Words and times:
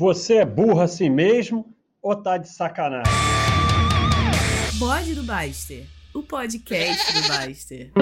Você 0.00 0.38
é 0.38 0.46
burro 0.46 0.80
assim 0.80 1.10
mesmo 1.10 1.76
ou 2.00 2.16
tá 2.16 2.38
de 2.38 2.48
sacanagem? 2.48 3.12
Bode 4.78 5.14
do 5.14 5.22
Baster, 5.22 5.86
o 6.14 6.22
podcast 6.22 7.12
do 7.12 7.28
Baster. 7.28 7.92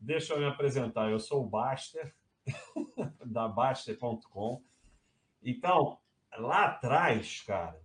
Deixa 0.00 0.34
eu 0.34 0.40
me 0.40 0.46
apresentar, 0.46 1.08
eu 1.08 1.20
sou 1.20 1.44
o 1.44 1.48
Baster, 1.48 2.12
da 3.24 3.46
Baster.com. 3.46 4.60
Então, 5.40 6.00
lá 6.36 6.64
atrás, 6.64 7.44
cara, 7.46 7.80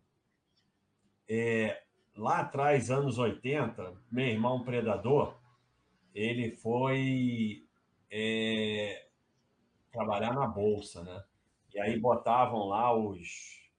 é, 1.30 1.84
lá 2.16 2.40
atrás, 2.40 2.90
anos 2.90 3.20
80, 3.20 3.94
meu 4.12 4.26
irmão 4.26 4.64
predador, 4.64 5.38
ele 6.16 6.50
foi 6.50 7.64
é, 8.10 9.06
trabalhar 9.92 10.34
na 10.34 10.48
bolsa, 10.48 11.04
né? 11.04 11.24
E 11.74 11.80
aí 11.80 12.00
botavam 12.00 12.68
lá 12.68 12.94
os, 12.94 13.70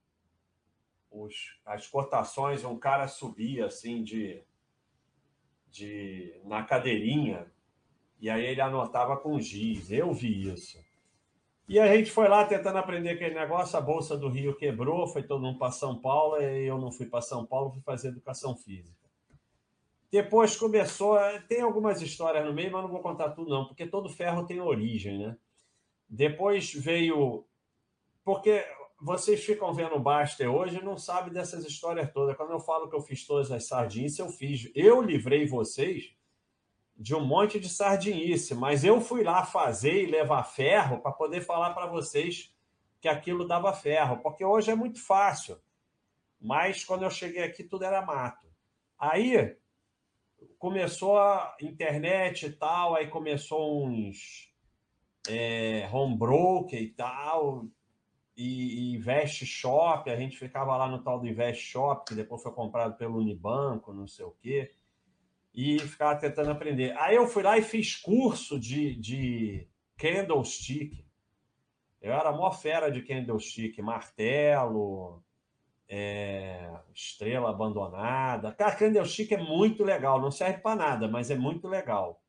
os 1.11 1.59
as 1.65 1.87
cotações, 1.87 2.63
um 2.63 2.77
cara 2.77 3.07
subia 3.07 3.67
assim 3.67 4.03
de, 4.03 4.43
de 5.69 6.39
na 6.43 6.63
cadeirinha 6.63 7.51
e 8.19 8.29
aí 8.29 8.45
ele 8.45 8.61
anotava 8.61 9.17
com 9.17 9.39
giz. 9.39 9.91
Eu 9.91 10.13
vi 10.13 10.49
isso. 10.49 10.79
E 11.67 11.79
a 11.79 11.93
gente 11.95 12.11
foi 12.11 12.27
lá 12.27 12.45
tentando 12.45 12.77
aprender 12.77 13.09
aquele 13.09 13.35
negócio, 13.35 13.77
a 13.77 13.81
Bolsa 13.81 14.17
do 14.17 14.27
Rio 14.27 14.55
quebrou, 14.55 15.07
foi 15.07 15.23
todo 15.23 15.41
mundo 15.41 15.57
para 15.57 15.71
São 15.71 15.99
Paulo, 15.99 16.41
e 16.41 16.65
eu 16.65 16.77
não 16.77 16.91
fui 16.91 17.05
para 17.05 17.21
São 17.21 17.45
Paulo, 17.45 17.71
fui 17.71 17.81
fazer 17.81 18.09
educação 18.09 18.55
física. 18.55 19.03
Depois 20.11 20.55
começou, 20.55 21.17
tem 21.47 21.61
algumas 21.61 22.01
histórias 22.01 22.45
no 22.45 22.53
meio, 22.53 22.71
mas 22.71 22.83
não 22.83 22.89
vou 22.91 23.01
contar 23.01 23.31
tudo 23.31 23.49
não, 23.49 23.65
porque 23.65 23.87
todo 23.87 24.09
ferro 24.09 24.45
tem 24.45 24.61
origem, 24.61 25.17
né? 25.17 25.37
Depois 26.07 26.73
veio 26.73 27.45
porque 28.23 28.65
vocês 29.01 29.43
ficam 29.43 29.73
vendo 29.73 29.95
o 29.95 29.99
Baster 29.99 30.49
hoje 30.49 30.77
e 30.77 30.83
não 30.83 30.97
sabem 30.97 31.33
dessas 31.33 31.65
histórias 31.65 32.11
todas. 32.13 32.37
Quando 32.37 32.51
eu 32.51 32.59
falo 32.59 32.89
que 32.89 32.95
eu 32.95 33.01
fiz 33.01 33.25
todas 33.25 33.51
as 33.51 33.67
sardinhas, 33.67 34.17
eu 34.17 34.29
fiz. 34.29 34.71
Eu 34.73 35.01
livrei 35.01 35.45
vocês 35.45 36.15
de 36.95 37.13
um 37.13 37.25
monte 37.25 37.59
de 37.59 37.67
sardinice, 37.67 38.55
mas 38.55 38.83
eu 38.83 39.01
fui 39.01 39.23
lá 39.23 39.43
fazer 39.45 40.03
e 40.03 40.11
levar 40.11 40.43
ferro 40.43 41.01
para 41.01 41.11
poder 41.11 41.41
falar 41.41 41.73
para 41.73 41.87
vocês 41.87 42.53
que 43.01 43.09
aquilo 43.09 43.45
dava 43.45 43.73
ferro, 43.73 44.21
porque 44.21 44.45
hoje 44.45 44.71
é 44.71 44.75
muito 44.75 45.03
fácil. 45.03 45.59
Mas 46.39 46.85
quando 46.85 47.03
eu 47.03 47.09
cheguei 47.09 47.43
aqui, 47.43 47.63
tudo 47.63 47.83
era 47.83 48.01
mato. 48.01 48.47
Aí 48.97 49.57
começou 50.57 51.17
a 51.17 51.57
internet 51.61 52.45
e 52.45 52.51
tal, 52.53 52.95
aí 52.95 53.07
começou 53.07 53.85
uns 53.85 54.53
é, 55.27 55.89
home 55.91 56.17
broker 56.17 56.81
e 56.81 56.89
tal, 56.89 57.65
e, 58.35 58.91
e 58.91 58.95
Invest 58.95 59.45
Shop, 59.45 60.09
a 60.09 60.15
gente 60.15 60.37
ficava 60.37 60.75
lá 60.75 60.87
no 60.87 61.03
tal 61.03 61.19
do 61.19 61.27
Invest 61.27 61.63
Shop, 61.63 62.05
que 62.05 62.15
depois 62.15 62.41
foi 62.41 62.51
comprado 62.51 62.97
pelo 62.97 63.19
Unibanco, 63.19 63.93
não 63.93 64.07
sei 64.07 64.25
o 64.25 64.31
quê, 64.31 64.71
e 65.53 65.79
ficava 65.79 66.19
tentando 66.19 66.51
aprender. 66.51 66.97
Aí 66.97 67.15
eu 67.15 67.27
fui 67.27 67.43
lá 67.43 67.57
e 67.57 67.61
fiz 67.61 67.95
curso 67.95 68.59
de, 68.59 68.95
de 68.95 69.67
candlestick. 69.97 71.05
Eu 72.01 72.11
era 72.11 72.31
mó 72.31 72.51
fera 72.51 72.89
de 72.89 73.01
candlestick, 73.01 73.79
martelo, 73.81 75.23
é, 75.87 76.71
estrela 76.93 77.51
abandonada. 77.51 78.51
Cara, 78.51 78.75
candlestick 78.75 79.31
é 79.31 79.37
muito 79.37 79.83
legal, 79.83 80.19
não 80.19 80.31
serve 80.31 80.57
para 80.59 80.75
nada, 80.75 81.07
mas 81.07 81.29
é 81.29 81.35
muito 81.35 81.67
legal. 81.67 82.19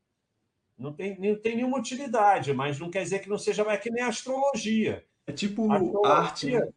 Não 0.77 0.93
tem, 0.93 1.19
não 1.19 1.41
tem 1.41 1.55
nenhuma 1.55 1.79
utilidade, 1.79 2.53
mas 2.53 2.79
não 2.79 2.91
quer 2.91 3.01
dizer 3.01 3.19
que 3.19 3.29
não 3.29 3.37
seja 3.37 3.63
é 3.63 3.77
que 3.77 3.89
nem 3.89 4.03
astrologia. 4.03 5.05
É 5.27 5.31
tipo 5.31 6.05
arte, 6.05 6.51
né? 6.51 6.67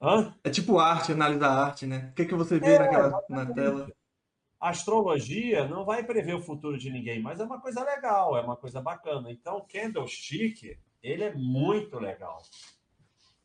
Hã? 0.00 0.34
É 0.44 0.50
tipo 0.50 0.78
arte, 0.78 1.12
analisar 1.12 1.50
arte, 1.50 1.86
né? 1.86 2.08
O 2.10 2.14
que, 2.14 2.22
é 2.22 2.24
que 2.24 2.34
você 2.34 2.58
vê 2.58 2.74
é, 2.74 2.78
naquela, 2.78 3.22
na 3.28 3.46
tela? 3.46 3.92
astrologia 4.60 5.66
não 5.68 5.84
vai 5.84 6.02
prever 6.02 6.34
o 6.34 6.40
futuro 6.40 6.76
de 6.76 6.90
ninguém, 6.90 7.20
mas 7.20 7.40
é 7.40 7.44
uma 7.44 7.60
coisa 7.60 7.84
legal, 7.84 8.36
é 8.36 8.40
uma 8.40 8.56
coisa 8.56 8.80
bacana. 8.80 9.30
Então, 9.30 9.58
o 9.58 9.66
candlestick, 9.66 10.76
ele 11.02 11.24
é 11.24 11.34
muito 11.34 11.98
legal. 11.98 12.42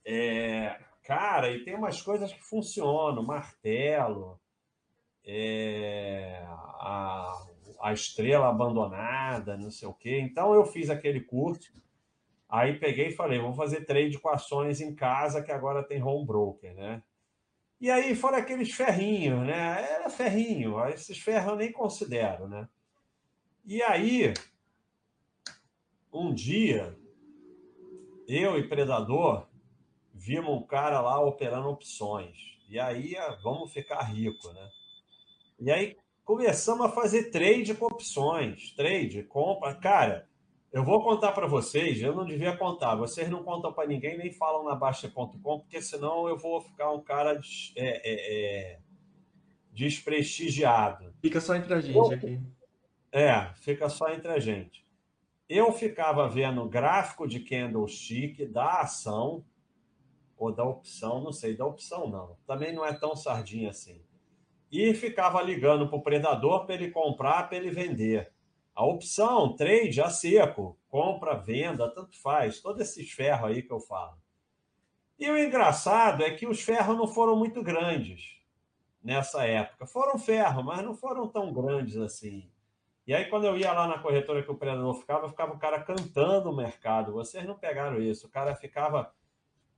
É, 0.06 0.80
cara, 1.04 1.52
e 1.52 1.64
tem 1.64 1.76
umas 1.76 2.02
coisas 2.02 2.34
que 2.34 2.44
funcionam, 2.44 3.24
martelo, 3.24 4.40
é, 5.24 6.44
a, 6.48 7.46
a 7.82 7.94
estrela 7.94 8.50
abandonada, 8.50 9.56
não 9.56 9.70
sei 9.70 9.88
o 9.88 9.94
quê. 9.94 10.20
Então, 10.20 10.54
eu 10.54 10.66
fiz 10.66 10.90
aquele 10.90 11.22
curso 11.22 11.72
Aí 12.54 12.78
peguei 12.78 13.08
e 13.08 13.16
falei, 13.16 13.40
vamos 13.40 13.58
fazer 13.58 13.84
trade 13.84 14.20
com 14.20 14.30
ações 14.30 14.80
em 14.80 14.94
casa, 14.94 15.42
que 15.42 15.52
agora 15.52 15.82
tem 15.82 16.04
home 16.04 16.24
broker, 16.24 16.72
né? 16.76 17.02
E 17.82 17.90
aí 17.90 18.14
foram 18.14 18.38
aqueles 18.38 18.72
ferrinhos, 18.72 19.40
né? 19.40 19.92
Era 19.92 20.08
ferrinho, 20.08 20.80
esses 20.88 21.18
ferros 21.18 21.54
eu 21.54 21.56
nem 21.56 21.72
considero, 21.72 22.48
né? 22.48 22.70
E 23.66 23.82
aí, 23.82 24.36
um 26.14 26.32
dia, 26.32 26.96
eu 28.28 28.60
e 28.60 28.68
Predador 28.68 29.48
vimos 30.14 30.56
um 30.56 30.62
cara 30.62 31.02
lá 31.02 31.20
operando 31.20 31.70
opções. 31.70 32.38
E 32.70 32.80
aí, 32.80 33.16
vamos 33.42 33.74
ficar 33.74 34.04
rico, 34.04 34.54
né? 34.54 34.70
E 35.60 35.72
aí 35.72 35.98
começamos 36.24 36.86
a 36.86 36.90
fazer 36.90 37.32
trade 37.32 37.74
com 37.74 37.88
opções, 37.88 38.70
trade, 38.76 39.24
compra. 39.24 39.74
Cara, 39.74 40.30
eu 40.74 40.84
vou 40.84 41.04
contar 41.04 41.34
para 41.34 41.46
vocês, 41.46 42.02
eu 42.02 42.16
não 42.16 42.26
devia 42.26 42.58
contar, 42.58 42.96
vocês 42.96 43.30
não 43.30 43.44
contam 43.44 43.72
para 43.72 43.88
ninguém, 43.88 44.18
nem 44.18 44.32
falam 44.32 44.66
na 44.66 44.74
Baixa.com, 44.74 45.60
porque 45.60 45.80
senão 45.80 46.28
eu 46.28 46.36
vou 46.36 46.60
ficar 46.62 46.92
um 46.92 47.00
cara 47.00 47.40
é, 47.76 47.86
é, 47.86 48.74
é, 48.74 48.80
desprestigiado. 49.72 51.14
Fica 51.22 51.40
só 51.40 51.56
entre 51.56 51.76
a 51.76 51.80
gente 51.80 51.96
eu, 51.96 52.12
aqui. 52.12 52.42
É, 53.12 53.54
fica 53.58 53.88
só 53.88 54.12
entre 54.12 54.32
a 54.32 54.40
gente. 54.40 54.84
Eu 55.48 55.72
ficava 55.72 56.28
vendo 56.28 56.68
gráfico 56.68 57.28
de 57.28 57.42
candlestick 57.42 58.44
da 58.48 58.82
ação, 58.82 59.46
ou 60.36 60.52
da 60.52 60.64
opção, 60.64 61.24
não 61.24 61.32
sei, 61.32 61.56
da 61.56 61.68
opção 61.68 62.10
não. 62.10 62.36
Também 62.48 62.74
não 62.74 62.84
é 62.84 62.94
tão 62.94 63.16
sardinha 63.16 63.70
assim. 63.70 64.02
E 64.72 64.92
ficava 64.96 65.40
ligando 65.40 65.88
para 65.88 65.98
o 65.98 66.02
predador 66.02 66.66
para 66.66 66.74
ele 66.74 66.90
comprar, 66.90 67.48
para 67.48 67.58
ele 67.60 67.70
vender. 67.70 68.33
A 68.76 68.86
opção, 68.86 69.56
trade 69.56 70.02
a 70.02 70.10
seco, 70.10 70.78
compra, 70.90 71.36
venda, 71.36 71.90
tanto 71.90 72.20
faz, 72.20 72.60
todos 72.60 72.82
esses 72.82 73.12
ferros 73.12 73.50
aí 73.50 73.62
que 73.62 73.72
eu 73.72 73.80
falo. 73.80 74.18
E 75.20 75.30
o 75.30 75.38
engraçado 75.38 76.24
é 76.24 76.32
que 76.32 76.48
os 76.48 76.62
ferros 76.62 76.98
não 76.98 77.08
foram 77.08 77.36
muito 77.36 77.62
grandes 77.62 78.42
nessa 79.04 79.46
época. 79.46 79.86
Foram 79.86 80.18
ferros, 80.18 80.64
mas 80.66 80.84
não 80.84 80.96
foram 80.96 81.28
tão 81.28 81.54
grandes 81.54 81.98
assim. 81.98 82.50
E 83.06 83.14
aí, 83.14 83.26
quando 83.26 83.46
eu 83.46 83.58
ia 83.58 83.74
lá 83.74 83.86
na 83.86 84.00
corretora 84.00 84.42
que 84.42 84.52
o 84.52 84.56
predador 84.56 84.94
ficava, 84.96 85.28
ficava 85.28 85.54
o 85.54 85.60
cara 85.60 85.84
cantando 85.84 86.50
o 86.50 86.56
mercado. 86.56 87.12
Vocês 87.12 87.46
não 87.46 87.56
pegaram 87.56 88.02
isso. 88.02 88.28
O 88.28 88.30
cara 88.30 88.56
ficava. 88.56 89.14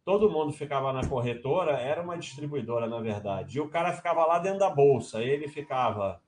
Todo 0.03 0.29
mundo 0.29 0.53
ficava 0.53 0.93
na 0.93 1.07
corretora, 1.07 1.79
era 1.79 2.03
uma 2.03 2.15
distribuidora, 2.15 2.85
na 2.85 2.99
verdade. 2.99 3.57
E 3.57 3.61
o 3.61 3.67
cara 3.67 3.91
ficava 3.91 4.23
lá 4.23 4.37
dentro 4.37 4.59
da 4.59 4.69
bolsa. 4.69 5.23
Ele 5.23 5.47
ficava 5.47 6.21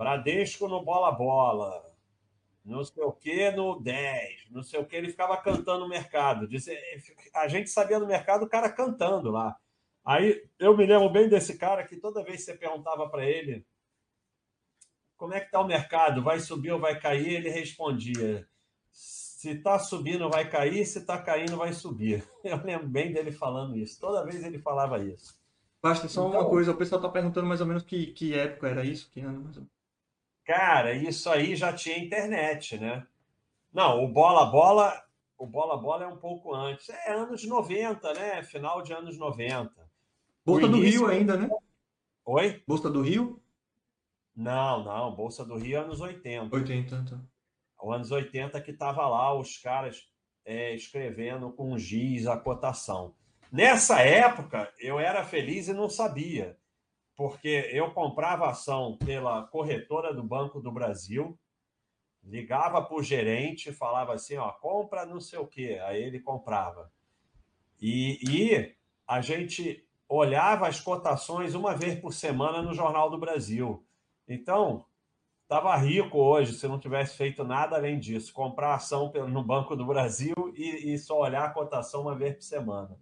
Bradesco 0.00 0.66
no 0.66 0.82
bola-bola, 0.82 1.84
não 2.64 2.82
sei 2.82 3.04
o 3.04 3.12
que 3.12 3.50
no 3.50 3.78
10, 3.78 4.46
não 4.50 4.62
sei 4.62 4.80
o 4.80 4.86
que, 4.86 4.96
ele 4.96 5.10
ficava 5.10 5.36
cantando 5.36 5.80
no 5.80 5.88
mercado. 5.90 6.48
A 7.34 7.46
gente 7.48 7.68
sabia 7.68 7.98
no 7.98 8.06
mercado 8.06 8.46
o 8.46 8.48
cara 8.48 8.72
cantando 8.72 9.30
lá. 9.30 9.54
Aí 10.02 10.42
eu 10.58 10.74
me 10.74 10.86
lembro 10.86 11.10
bem 11.10 11.28
desse 11.28 11.58
cara 11.58 11.86
que 11.86 11.98
toda 11.98 12.24
vez 12.24 12.38
que 12.38 12.44
você 12.44 12.54
perguntava 12.54 13.10
para 13.10 13.26
ele 13.26 13.62
como 15.18 15.34
é 15.34 15.40
que 15.40 15.46
está 15.46 15.60
o 15.60 15.66
mercado, 15.66 16.22
vai 16.22 16.40
subir 16.40 16.72
ou 16.72 16.80
vai 16.80 16.98
cair, 16.98 17.34
ele 17.34 17.50
respondia: 17.50 18.48
se 18.90 19.50
está 19.50 19.78
subindo 19.78 20.30
vai 20.30 20.48
cair, 20.48 20.86
se 20.86 21.00
está 21.00 21.20
caindo 21.20 21.58
vai 21.58 21.74
subir. 21.74 22.24
Eu 22.42 22.56
lembro 22.64 22.88
bem 22.88 23.12
dele 23.12 23.32
falando 23.32 23.76
isso. 23.76 24.00
Toda 24.00 24.24
vez 24.24 24.42
ele 24.42 24.58
falava 24.58 24.98
isso. 24.98 25.38
Basta 25.82 26.08
só 26.08 26.26
então, 26.26 26.40
uma 26.40 26.48
coisa, 26.48 26.72
o 26.72 26.76
pessoal 26.76 27.02
está 27.02 27.12
perguntando 27.12 27.46
mais 27.46 27.60
ou 27.60 27.66
menos 27.66 27.82
que, 27.82 28.06
que 28.06 28.32
época 28.32 28.66
era 28.66 28.82
isso, 28.82 29.10
que 29.10 29.20
ano 29.20 29.42
mais 29.42 29.56
ou 29.58 29.62
menos. 29.62 29.79
Cara, 30.50 30.92
isso 30.92 31.30
aí 31.30 31.54
já 31.54 31.72
tinha 31.72 31.96
internet, 31.96 32.76
né? 32.76 33.06
Não, 33.72 34.02
o 34.02 34.08
bola 34.08 34.46
bola, 34.46 35.00
o 35.38 35.46
bola 35.46 35.76
bola 35.76 36.02
é 36.02 36.08
um 36.08 36.16
pouco 36.16 36.52
antes. 36.52 36.88
É 36.88 37.12
anos 37.12 37.46
90, 37.46 38.12
né? 38.14 38.42
Final 38.42 38.82
de 38.82 38.92
anos 38.92 39.16
90. 39.16 39.70
Bolsa 40.44 40.66
do 40.66 40.80
Rio 40.80 41.06
ainda, 41.06 41.36
né? 41.36 41.48
Oi? 42.24 42.64
Bolsa 42.66 42.90
do 42.90 43.00
Rio? 43.00 43.40
Não, 44.34 44.82
não, 44.82 45.14
Bolsa 45.14 45.44
do 45.44 45.56
Rio 45.56 45.76
é 45.76 45.82
anos 45.82 46.00
80. 46.00 46.52
80, 46.52 46.96
então. 46.96 47.24
Os 47.80 47.94
anos 47.94 48.10
80 48.10 48.60
que 48.60 48.72
tava 48.72 49.06
lá 49.06 49.32
os 49.32 49.56
caras 49.58 50.10
é, 50.44 50.74
escrevendo 50.74 51.52
com 51.52 51.78
giz 51.78 52.26
a 52.26 52.36
cotação. 52.36 53.14
Nessa 53.52 54.00
época, 54.00 54.68
eu 54.80 54.98
era 54.98 55.22
feliz 55.22 55.68
e 55.68 55.72
não 55.72 55.88
sabia 55.88 56.58
porque 57.20 57.68
eu 57.70 57.90
comprava 57.90 58.48
ação 58.48 58.96
pela 58.96 59.42
corretora 59.42 60.14
do 60.14 60.22
Banco 60.22 60.58
do 60.58 60.72
Brasil, 60.72 61.38
ligava 62.24 62.80
para 62.80 62.96
o 62.96 63.02
gerente, 63.02 63.74
falava 63.74 64.14
assim, 64.14 64.38
ó, 64.38 64.50
compra 64.52 65.04
não 65.04 65.20
sei 65.20 65.38
o 65.38 65.46
quê, 65.46 65.78
aí 65.82 66.02
ele 66.02 66.18
comprava. 66.18 66.90
E, 67.78 68.18
e 68.26 68.74
a 69.06 69.20
gente 69.20 69.86
olhava 70.08 70.66
as 70.66 70.80
cotações 70.80 71.54
uma 71.54 71.76
vez 71.76 72.00
por 72.00 72.14
semana 72.14 72.62
no 72.62 72.72
Jornal 72.72 73.10
do 73.10 73.18
Brasil. 73.18 73.84
Então, 74.26 74.86
estava 75.42 75.76
rico 75.76 76.16
hoje 76.16 76.54
se 76.54 76.66
não 76.66 76.80
tivesse 76.80 77.18
feito 77.18 77.44
nada 77.44 77.76
além 77.76 77.98
disso, 77.98 78.32
comprar 78.32 78.76
ação 78.76 79.12
no 79.28 79.44
Banco 79.44 79.76
do 79.76 79.84
Brasil 79.84 80.34
e, 80.56 80.94
e 80.94 80.98
só 80.98 81.20
olhar 81.20 81.44
a 81.44 81.50
cotação 81.50 82.00
uma 82.00 82.16
vez 82.16 82.36
por 82.36 82.44
semana. 82.44 82.98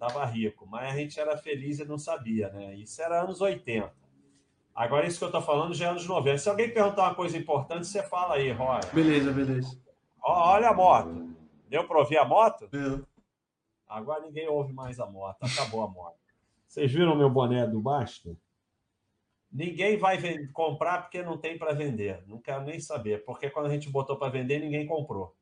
Estava 0.00 0.24
rico, 0.24 0.66
mas 0.66 0.94
a 0.94 0.96
gente 0.96 1.20
era 1.20 1.36
feliz 1.36 1.78
e 1.78 1.84
não 1.84 1.98
sabia, 1.98 2.48
né? 2.48 2.74
Isso 2.74 3.02
era 3.02 3.20
anos 3.22 3.42
80. 3.42 3.92
Agora, 4.74 5.06
isso 5.06 5.18
que 5.18 5.24
eu 5.24 5.28
estou 5.28 5.42
falando 5.42 5.74
já 5.74 5.88
é 5.88 5.90
anos 5.90 6.06
90. 6.06 6.38
Se 6.38 6.48
alguém 6.48 6.72
perguntar 6.72 7.02
uma 7.02 7.14
coisa 7.14 7.36
importante, 7.36 7.86
você 7.86 8.02
fala 8.02 8.36
aí, 8.36 8.50
Roy. 8.50 8.80
Beleza, 8.94 9.30
beleza. 9.30 9.78
Olha 10.22 10.70
a 10.70 10.74
moto. 10.74 11.36
Deu 11.68 11.86
para 11.86 11.98
ouvir 11.98 12.16
a 12.16 12.24
moto? 12.24 12.66
Deu. 12.68 13.06
Agora 13.86 14.22
ninguém 14.22 14.48
ouve 14.48 14.72
mais 14.72 14.98
a 14.98 15.04
moto. 15.04 15.42
Acabou 15.42 15.82
a 15.82 15.88
moto. 15.88 16.16
Vocês 16.66 16.90
viram 16.90 17.14
meu 17.14 17.28
boné 17.28 17.66
do 17.66 17.78
Basta? 17.78 18.34
Ninguém 19.52 19.98
vai 19.98 20.16
vender, 20.16 20.50
comprar 20.52 21.02
porque 21.02 21.22
não 21.22 21.36
tem 21.36 21.58
para 21.58 21.74
vender. 21.74 22.24
Não 22.26 22.38
quero 22.38 22.64
nem 22.64 22.80
saber, 22.80 23.22
porque 23.26 23.50
quando 23.50 23.66
a 23.66 23.70
gente 23.70 23.90
botou 23.90 24.16
para 24.16 24.32
vender, 24.32 24.60
ninguém 24.60 24.86
comprou. 24.86 25.36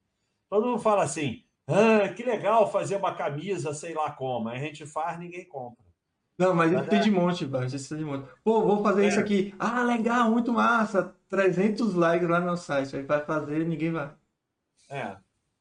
Todo 0.50 0.66
mundo 0.66 0.81
fala 0.81 1.05
assim: 1.05 1.44
ah, 1.69 2.09
que 2.09 2.23
legal 2.23 2.70
fazer 2.73 2.97
uma 2.97 3.15
camisa, 3.15 3.75
sei 3.75 3.93
lá 3.93 4.11
como. 4.11 4.49
A 4.49 4.59
gente 4.59 4.87
faz, 4.87 5.19
ninguém 5.19 5.44
compra. 5.44 5.85
Não, 6.38 6.55
mas 6.55 6.73
isso 6.73 6.88
tem 6.88 7.00
de 7.00 7.11
monte, 7.11 7.44
baixo. 7.44 7.76
Isso 7.76 7.88
tem 7.91 7.99
de 7.99 8.05
monte. 8.05 8.26
Pô, 8.43 8.62
vou 8.62 8.82
fazer 8.82 9.05
é. 9.05 9.09
isso 9.09 9.20
aqui. 9.20 9.55
Ah, 9.59 9.82
legal, 9.82 10.31
muito 10.31 10.53
massa. 10.53 11.15
300 11.29 11.94
likes 11.94 12.29
lá 12.29 12.41
no 12.41 12.56
site. 12.56 12.97
Aí 12.97 13.03
vai 13.03 13.23
fazer 13.25 13.67
ninguém 13.67 13.93
vai. 13.93 14.15
É, 14.88 15.17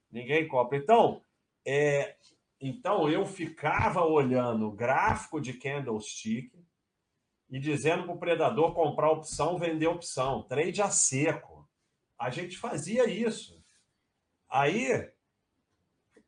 ninguém 0.09 0.47
compra. 0.47 0.77
Então, 0.77 1.21
é, 1.65 2.15
então 2.61 3.09
eu 3.09 3.25
ficava 3.25 4.01
olhando 4.05 4.67
o 4.67 4.71
gráfico 4.71 5.41
de 5.41 5.53
candlestick 5.53 6.53
e 7.49 7.59
dizendo 7.59 8.03
para 8.03 8.13
o 8.13 8.19
predador 8.19 8.73
comprar 8.73 9.11
opção, 9.11 9.57
vender 9.57 9.87
opção, 9.87 10.43
trade 10.43 10.81
a 10.81 10.89
seco. 10.89 11.67
A 12.17 12.29
gente 12.29 12.57
fazia 12.57 13.09
isso. 13.09 13.61
Aí 14.49 15.11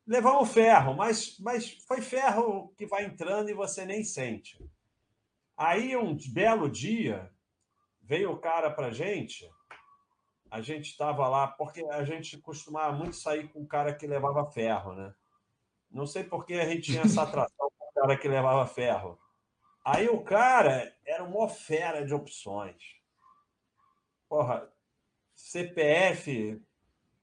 levamos 0.06 0.52
ferro, 0.52 0.94
mas, 0.94 1.38
mas 1.38 1.72
foi 1.86 2.00
ferro 2.00 2.74
que 2.76 2.86
vai 2.86 3.04
entrando 3.04 3.50
e 3.50 3.54
você 3.54 3.84
nem 3.84 4.02
sente. 4.02 4.58
Aí 5.56 5.96
um 5.96 6.16
belo 6.32 6.70
dia 6.70 7.30
veio 8.02 8.32
o 8.32 8.38
cara 8.38 8.70
para 8.70 8.90
gente, 8.90 9.48
a 10.50 10.60
gente 10.60 10.90
estava 10.90 11.28
lá, 11.28 11.46
porque 11.46 11.84
a 11.84 12.02
gente 12.04 12.38
costumava 12.38 12.92
muito 12.96 13.14
sair 13.14 13.48
com 13.48 13.62
o 13.62 13.66
cara 13.66 13.94
que 13.94 14.06
levava 14.06 14.50
ferro, 14.50 14.94
né? 14.94 15.14
Não 15.90 16.06
sei 16.06 16.24
por 16.24 16.44
que 16.44 16.54
a 16.54 16.66
gente 16.66 16.92
tinha 16.92 17.02
essa 17.02 17.22
atração 17.22 17.70
com 17.78 17.88
o 17.88 17.92
cara 17.92 18.16
que 18.16 18.26
levava 18.26 18.66
ferro. 18.66 19.18
Aí 19.84 20.08
o 20.08 20.22
cara 20.22 20.92
era 21.04 21.22
uma 21.22 21.48
fera 21.48 22.04
de 22.04 22.12
opções. 22.12 22.96
Porra, 24.28 24.68
CPF 25.34 26.60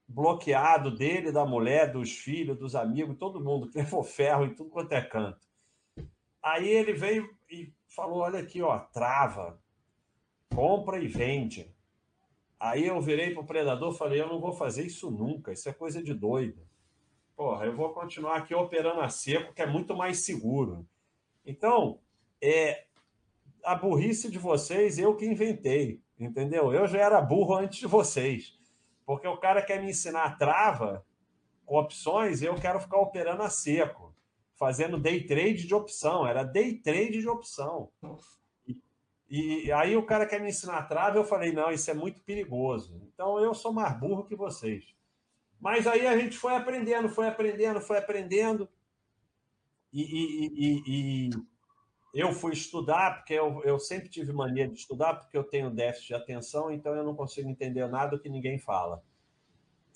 bloqueado 0.07 0.89
dele, 0.89 1.31
da 1.31 1.45
mulher, 1.45 1.91
dos 1.91 2.11
filhos, 2.11 2.57
dos 2.57 2.75
amigos, 2.75 3.17
todo 3.17 3.43
mundo 3.43 3.69
que 3.69 3.77
levou 3.77 4.03
ferro 4.03 4.45
em 4.45 4.55
tudo 4.55 4.69
quanto 4.69 4.93
é 4.93 5.01
canto. 5.01 5.45
Aí 6.41 6.67
ele 6.67 6.93
veio 6.93 7.29
e 7.49 7.73
falou: 7.87 8.19
Olha 8.19 8.39
aqui, 8.39 8.61
ó, 8.61 8.79
trava, 8.79 9.59
compra 10.53 10.99
e 10.99 11.07
vende. 11.07 11.75
Aí 12.59 12.87
eu 12.87 12.99
virei 13.01 13.33
para 13.33 13.43
o 13.43 13.45
predador 13.45 13.93
falei: 13.93 14.21
Eu 14.21 14.29
não 14.29 14.39
vou 14.39 14.53
fazer 14.53 14.85
isso 14.85 15.11
nunca, 15.11 15.51
isso 15.51 15.67
é 15.67 15.73
coisa 15.73 16.01
de 16.01 16.13
doido. 16.13 16.65
Porra, 17.35 17.65
eu 17.65 17.75
vou 17.75 17.93
continuar 17.93 18.37
aqui 18.37 18.55
operando 18.55 19.01
a 19.01 19.09
seco, 19.09 19.53
que 19.53 19.61
é 19.61 19.67
muito 19.67 19.95
mais 19.95 20.21
seguro. 20.21 20.87
Então, 21.45 21.99
é 22.41 22.85
a 23.63 23.75
burrice 23.75 24.31
de 24.31 24.39
vocês, 24.39 24.97
eu 24.97 25.15
que 25.15 25.25
inventei, 25.25 26.01
entendeu? 26.19 26.73
Eu 26.73 26.87
já 26.87 26.99
era 26.99 27.21
burro 27.21 27.55
antes 27.55 27.79
de 27.79 27.85
vocês. 27.85 28.57
Porque 29.07 29.25
o 29.25 29.37
cara 29.37 29.61
quer 29.61 29.81
me 29.81 29.89
ensinar 29.89 30.37
trava 30.37 31.05
com 31.65 31.79
opções 31.79 32.41
e 32.41 32.45
eu 32.45 32.55
quero 32.55 32.77
ficar 32.77 32.97
operando 32.97 33.41
a 33.41 33.49
seco, 33.49 34.13
fazendo 34.57 34.99
day 34.99 35.25
trade 35.25 35.65
de 35.65 35.73
opção. 35.73 36.27
Era 36.27 36.43
day 36.43 36.73
trade 36.73 37.21
de 37.21 37.29
opção. 37.29 37.89
E, 39.29 39.67
e 39.67 39.71
aí 39.71 39.95
o 39.95 40.05
cara 40.05 40.25
quer 40.25 40.41
me 40.41 40.49
ensinar 40.49 40.83
trava, 40.89 41.17
eu 41.17 41.23
falei, 41.23 41.53
não, 41.53 41.71
isso 41.71 41.89
é 41.89 41.93
muito 41.93 42.19
perigoso. 42.19 43.01
Então 43.13 43.39
eu 43.39 43.53
sou 43.53 43.71
mais 43.71 43.97
burro 43.97 44.25
que 44.25 44.35
vocês. 44.35 44.93
Mas 45.57 45.87
aí 45.87 46.05
a 46.05 46.17
gente 46.17 46.37
foi 46.37 46.53
aprendendo, 46.53 47.07
foi 47.07 47.29
aprendendo, 47.29 47.79
foi 47.79 47.97
aprendendo. 47.97 48.67
E, 49.93 50.03
e, 50.03 50.83
e 50.85 51.29
eu 52.13 52.31
fui 52.31 52.53
estudar, 52.53 53.17
porque 53.17 53.33
eu, 53.33 53.61
eu 53.63 53.79
sempre 53.79 54.09
tive 54.09 54.31
mania 54.33 54.67
de 54.67 54.75
estudar, 54.75 55.15
porque 55.15 55.37
eu 55.37 55.43
tenho 55.43 55.69
déficit 55.69 56.07
de 56.07 56.13
atenção, 56.15 56.71
então 56.71 56.95
eu 56.95 57.03
não 57.03 57.15
consigo 57.15 57.49
entender 57.49 57.87
nada 57.87 58.17
que 58.17 58.29
ninguém 58.29 58.57
fala. 58.57 59.03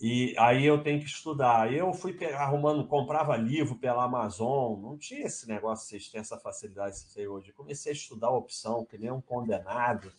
E 0.02 0.34
aí 0.40 0.66
eu 0.66 0.82
tenho 0.82 1.00
que 1.00 1.06
estudar. 1.06 1.72
Eu 1.72 1.94
fui 1.94 2.18
arrumando, 2.34 2.88
comprava 2.88 3.38
livro 3.38 3.76
pela 3.76 4.04
Amazon, 4.04 4.82
não 4.82 4.98
tinha 4.98 5.28
esse 5.28 5.48
negócio, 5.48 5.88
vocês 5.88 6.10
têm 6.10 6.20
essa 6.20 6.40
facilidade 6.40 6.96
que 6.96 7.12
vocês 7.12 7.28
hoje. 7.28 7.54
comecei 7.54 7.92
a 7.92 7.96
estudar 7.96 8.32
opção, 8.32 8.84
que 8.84 8.98
nem 8.98 9.12
um 9.12 9.22
condenado. 9.22 10.12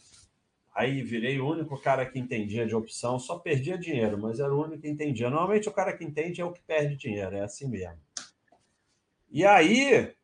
Aí 0.73 1.03
virei 1.03 1.41
o 1.41 1.49
único 1.49 1.79
cara 1.81 2.07
que 2.07 2.19
entendia 2.19 2.65
de 2.65 2.75
opção, 2.77 3.19
só 3.19 3.39
perdia 3.41 3.77
dinheiro, 3.77 4.17
mas 4.17 4.39
era 4.39 4.55
o 4.55 4.65
único 4.65 4.83
que 4.83 4.89
entendia. 4.89 5.29
Normalmente 5.29 5.69
o 5.69 5.73
cara 5.73 5.97
que 5.97 6.05
entende 6.05 6.41
é 6.41 6.45
o 6.45 6.53
que 6.53 6.63
perde 6.63 6.97
dinheiro, 6.97 7.37
é 7.37 7.43
assim 7.43 7.69
mesmo. 7.69 7.99
E 9.31 9.45
aí 9.45 10.15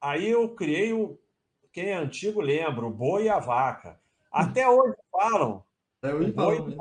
Aí 0.00 0.28
eu 0.28 0.54
criei 0.54 0.92
o. 0.92 1.18
Quem 1.72 1.90
é 1.90 1.94
antigo 1.94 2.40
lembra, 2.40 2.86
o 2.86 2.90
boi 2.90 3.24
e 3.24 3.28
a 3.28 3.38
vaca. 3.38 4.00
Até 4.30 4.66
hoje 4.68 4.96
falam. 5.12 5.64
Até 5.98 6.14
hoje 6.14 6.32
falam. 6.32 6.76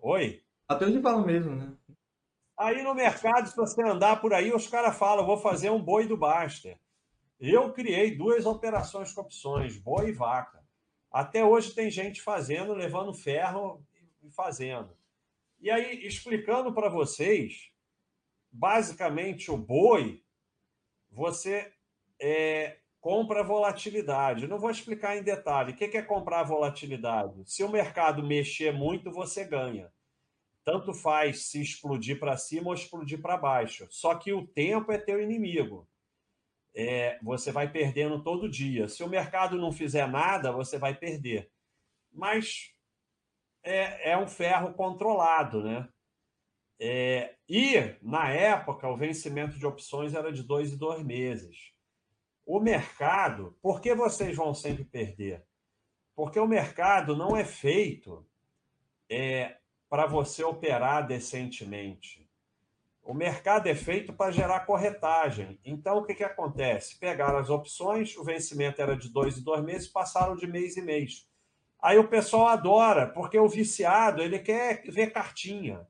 Oi? 0.00 0.42
Até 0.68 0.86
hoje 0.86 1.00
falam 1.00 1.24
mesmo, 1.24 1.54
né? 1.56 1.72
Aí 2.56 2.82
no 2.82 2.94
mercado, 2.94 3.48
se 3.48 3.56
você 3.56 3.82
andar 3.82 4.20
por 4.20 4.34
aí, 4.34 4.52
os 4.52 4.66
caras 4.66 4.96
falam: 4.96 5.24
vou 5.24 5.38
fazer 5.38 5.70
um 5.70 5.82
boi 5.82 6.06
do 6.06 6.16
Baster. 6.16 6.78
Eu 7.40 7.72
criei 7.72 8.16
duas 8.16 8.44
operações 8.44 9.12
com 9.12 9.20
opções, 9.20 9.78
boi 9.78 10.08
e 10.08 10.12
vaca. 10.12 10.58
Até 11.10 11.44
hoje 11.44 11.72
tem 11.72 11.90
gente 11.90 12.20
fazendo, 12.20 12.74
levando 12.74 13.14
ferro 13.14 13.82
e 14.22 14.30
fazendo. 14.30 14.96
E 15.60 15.70
aí, 15.70 16.04
explicando 16.04 16.72
para 16.72 16.88
vocês, 16.88 17.70
basicamente 18.50 19.50
o 19.50 19.56
boi, 19.56 20.22
você 21.10 21.72
é, 22.20 22.78
compra 23.00 23.42
volatilidade. 23.42 24.46
não 24.46 24.58
vou 24.58 24.70
explicar 24.70 25.16
em 25.16 25.22
detalhe. 25.22 25.72
O 25.72 25.76
que 25.76 25.96
é 25.96 26.02
comprar 26.02 26.42
volatilidade? 26.42 27.42
Se 27.46 27.62
o 27.62 27.70
mercado 27.70 28.22
mexer 28.22 28.72
muito, 28.72 29.10
você 29.10 29.44
ganha. 29.44 29.90
Tanto 30.64 30.92
faz 30.92 31.46
se 31.46 31.62
explodir 31.62 32.18
para 32.18 32.36
cima 32.36 32.68
ou 32.68 32.74
explodir 32.74 33.22
para 33.22 33.36
baixo. 33.36 33.86
Só 33.90 34.14
que 34.14 34.32
o 34.32 34.46
tempo 34.46 34.92
é 34.92 34.98
teu 34.98 35.20
inimigo. 35.20 35.88
É, 36.74 37.18
você 37.22 37.50
vai 37.50 37.70
perdendo 37.70 38.22
todo 38.22 38.50
dia. 38.50 38.88
Se 38.88 39.02
o 39.02 39.08
mercado 39.08 39.56
não 39.56 39.72
fizer 39.72 40.06
nada, 40.06 40.52
você 40.52 40.78
vai 40.78 40.94
perder. 40.94 41.50
Mas 42.12 42.74
é, 43.62 44.10
é 44.10 44.18
um 44.18 44.26
ferro 44.28 44.74
controlado, 44.74 45.62
né? 45.62 45.88
É, 46.80 47.34
e, 47.48 47.96
na 48.00 48.30
época, 48.30 48.88
o 48.88 48.96
vencimento 48.96 49.58
de 49.58 49.66
opções 49.66 50.14
era 50.14 50.30
de 50.30 50.42
dois 50.42 50.72
e 50.72 50.76
dois 50.76 51.02
meses. 51.02 51.72
O 52.50 52.60
mercado, 52.60 53.54
por 53.60 53.78
que 53.78 53.94
vocês 53.94 54.34
vão 54.34 54.54
sempre 54.54 54.82
perder? 54.82 55.44
Porque 56.16 56.40
o 56.40 56.48
mercado 56.48 57.14
não 57.14 57.36
é 57.36 57.44
feito 57.44 58.26
é, 59.06 59.58
para 59.86 60.06
você 60.06 60.42
operar 60.42 61.06
decentemente. 61.06 62.26
O 63.02 63.12
mercado 63.12 63.66
é 63.66 63.74
feito 63.74 64.14
para 64.14 64.32
gerar 64.32 64.60
corretagem. 64.60 65.60
Então, 65.62 65.98
o 65.98 66.06
que, 66.06 66.14
que 66.14 66.24
acontece? 66.24 66.98
Pegaram 66.98 67.36
as 67.36 67.50
opções, 67.50 68.16
o 68.16 68.24
vencimento 68.24 68.80
era 68.80 68.96
de 68.96 69.10
dois 69.10 69.36
e 69.36 69.44
dois 69.44 69.62
meses, 69.62 69.86
passaram 69.86 70.34
de 70.34 70.46
mês 70.46 70.74
e 70.78 70.80
mês. 70.80 71.28
Aí 71.78 71.98
o 71.98 72.08
pessoal 72.08 72.46
adora, 72.46 73.08
porque 73.08 73.38
o 73.38 73.46
viciado 73.46 74.22
ele 74.22 74.38
quer 74.38 74.84
ver 74.90 75.12
cartinha. 75.12 75.86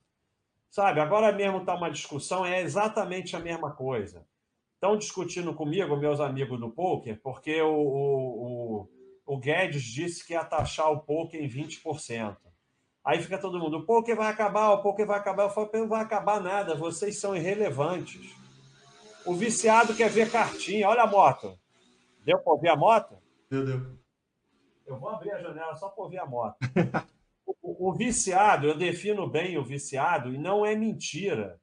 Sabe? 0.68 0.98
Agora 0.98 1.30
mesmo 1.30 1.58
está 1.58 1.76
uma 1.76 1.88
discussão, 1.88 2.44
é 2.44 2.60
exatamente 2.62 3.36
a 3.36 3.38
mesma 3.38 3.70
coisa 3.70 4.26
estão 4.78 4.96
discutindo 4.96 5.52
comigo, 5.52 5.96
meus 5.96 6.20
amigos 6.20 6.58
do 6.58 6.70
poker, 6.70 7.20
porque 7.20 7.60
o, 7.60 7.74
o, 7.74 8.88
o, 9.26 9.36
Guedes 9.36 9.82
disse 9.82 10.24
que 10.24 10.34
ia 10.34 10.44
taxar 10.44 10.90
o 10.92 11.00
poker 11.00 11.42
em 11.42 11.48
20%. 11.48 12.36
Aí 13.04 13.20
fica 13.20 13.38
todo 13.38 13.58
mundo, 13.58 13.78
o 13.78 13.86
poker 13.86 14.16
vai 14.16 14.28
acabar, 14.28 14.70
o 14.70 14.82
poker 14.82 15.04
vai 15.04 15.18
acabar. 15.18 15.44
Eu 15.44 15.50
falo, 15.50 15.68
não 15.74 15.88
vai 15.88 16.02
acabar 16.02 16.40
nada, 16.40 16.76
vocês 16.76 17.18
são 17.18 17.34
irrelevantes. 17.34 18.32
O 19.26 19.34
viciado 19.34 19.94
quer 19.96 20.10
ver 20.10 20.30
cartinha. 20.30 20.88
Olha 20.88 21.02
a 21.02 21.06
moto. 21.06 21.58
Deu 22.24 22.38
para 22.38 22.52
ouvir 22.52 22.68
a 22.68 22.76
moto? 22.76 23.18
Deu, 23.50 23.64
deu. 23.64 23.98
Eu 24.86 24.98
vou 24.98 25.08
abrir 25.08 25.32
a 25.32 25.40
janela 25.40 25.74
só 25.74 25.88
para 25.88 26.04
ouvir 26.04 26.18
a 26.18 26.26
moto. 26.26 26.56
o, 27.62 27.90
o 27.90 27.92
viciado, 27.92 28.66
eu 28.68 28.76
defino 28.76 29.28
bem 29.28 29.58
o 29.58 29.64
viciado, 29.64 30.32
e 30.32 30.38
não 30.38 30.64
é 30.64 30.74
mentira 30.74 31.60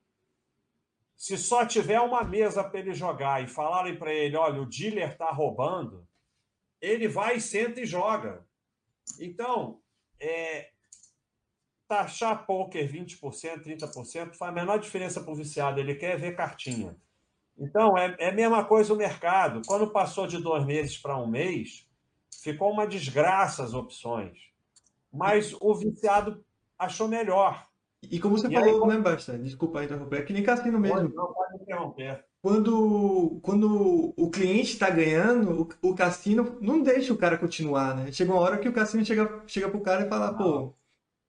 Se 1.16 1.38
só 1.38 1.66
tiver 1.66 2.00
uma 2.02 2.24
mesa 2.24 2.64
para 2.64 2.80
ele 2.80 2.94
jogar 2.94 3.44
e 3.44 3.48
falarem 3.48 3.98
para 3.98 4.14
ele, 4.14 4.36
olha, 4.36 4.62
o 4.62 4.66
dealer 4.66 5.12
está 5.12 5.32
roubando, 5.32 6.08
ele 6.82 7.08
vai, 7.08 7.40
senta 7.40 7.82
e 7.82 7.86
joga. 7.86 8.46
Então, 9.20 9.80
é, 10.20 10.72
taxar 11.88 12.46
poker 12.46 12.92
20%, 12.92 13.64
30% 13.64 14.36
faz 14.36 14.52
a 14.52 14.52
menor 14.52 14.80
diferença 14.80 15.22
para 15.22 15.32
o 15.32 15.36
viciado. 15.36 15.80
Ele 15.80 15.96
quer 15.96 16.18
ver 16.18 16.36
cartinha. 16.36 16.96
Então, 17.58 17.98
é, 17.98 18.16
é 18.20 18.30
a 18.30 18.34
mesma 18.34 18.66
coisa 18.66 18.94
o 18.94 18.98
mercado. 18.98 19.62
Quando 19.66 19.92
passou 19.92 20.28
de 20.28 20.38
dois 20.38 20.66
meses 20.66 20.98
para 20.98 21.18
um 21.18 21.28
mês, 21.28 21.88
ficou 22.42 22.72
uma 22.72 22.86
desgraça 22.86 23.64
as 23.64 23.74
opções. 23.74 24.38
Mas 25.12 25.56
o 25.62 25.74
viciado 25.74 26.44
achou 26.78 27.08
melhor. 27.08 27.68
E 28.12 28.20
como 28.20 28.38
você 28.38 28.48
e 28.48 28.54
falou, 28.54 28.90
aí, 28.90 28.98
né, 28.98 29.02
Basta? 29.02 29.38
Desculpa 29.38 29.84
interromper, 29.84 30.20
é 30.20 30.22
que 30.24 30.34
nem 30.34 30.44
cassino 30.44 30.80
mesmo. 30.80 31.14
Não, 31.14 31.34
pode 31.34 31.62
interromper. 31.62 32.24
Quando, 32.42 33.40
quando 33.42 34.14
o 34.16 34.30
cliente 34.30 34.74
está 34.74 34.90
ganhando, 34.90 35.70
o, 35.82 35.90
o, 35.90 35.96
cassino 35.96 36.58
não 36.62 36.82
deixa 36.82 37.12
o 37.12 37.18
cara 37.18 37.38
continuar, 37.38 37.96
né? 37.96 38.12
Chega 38.12 38.32
uma 38.32 38.40
hora 38.40 38.58
que 38.58 38.70
o 38.70 38.74
cassino 38.74 39.04
chega, 39.04 39.42
chega 39.48 39.68
pro 39.68 39.82
cara 39.82 40.06
e 40.06 40.10
fala, 40.10 40.32
não. 40.32 40.38
pô, 40.38 40.74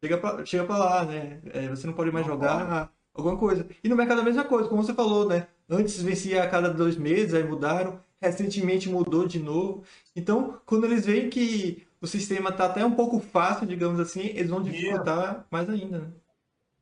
chega 0.04 0.18
pra, 0.18 0.44
chega 0.44 0.64
pra 0.64 0.76
lá, 0.76 1.04
né? 1.04 1.40
É, 1.54 1.68
você 1.68 1.86
não 1.86 1.94
pode 1.94 2.10
mais 2.10 2.26
não 2.26 2.34
jogar 2.34 2.66
pode. 2.66 2.90
alguma 3.14 3.36
coisa. 3.38 3.66
E 3.82 3.88
no 3.88 3.96
mercado 3.96 4.20
a 4.20 4.24
mesma 4.24 4.44
coisa, 4.44 4.68
como 4.68 4.82
você 4.82 4.92
falou, 4.92 5.26
né? 5.26 5.46
Antes 5.68 6.02
vencia 6.02 6.42
a 6.42 6.48
cada 6.48 6.68
dois 6.68 6.96
meses, 6.96 7.34
aí 7.34 7.42
mudaram. 7.42 7.98
Recentemente 8.20 8.88
mudou 8.88 9.26
de 9.26 9.38
novo. 9.38 9.84
Então, 10.14 10.60
quando 10.64 10.84
eles 10.84 11.04
veem 11.06 11.28
que 11.30 11.86
o 12.00 12.06
sistema 12.06 12.50
está 12.50 12.66
até 12.66 12.84
um 12.84 12.92
pouco 12.92 13.18
fácil, 13.20 13.66
digamos 13.66 13.98
assim, 14.00 14.26
eles 14.28 14.50
vão 14.50 14.62
dificultar 14.62 15.46
mais 15.50 15.68
ainda, 15.68 15.98
né? 15.98 16.08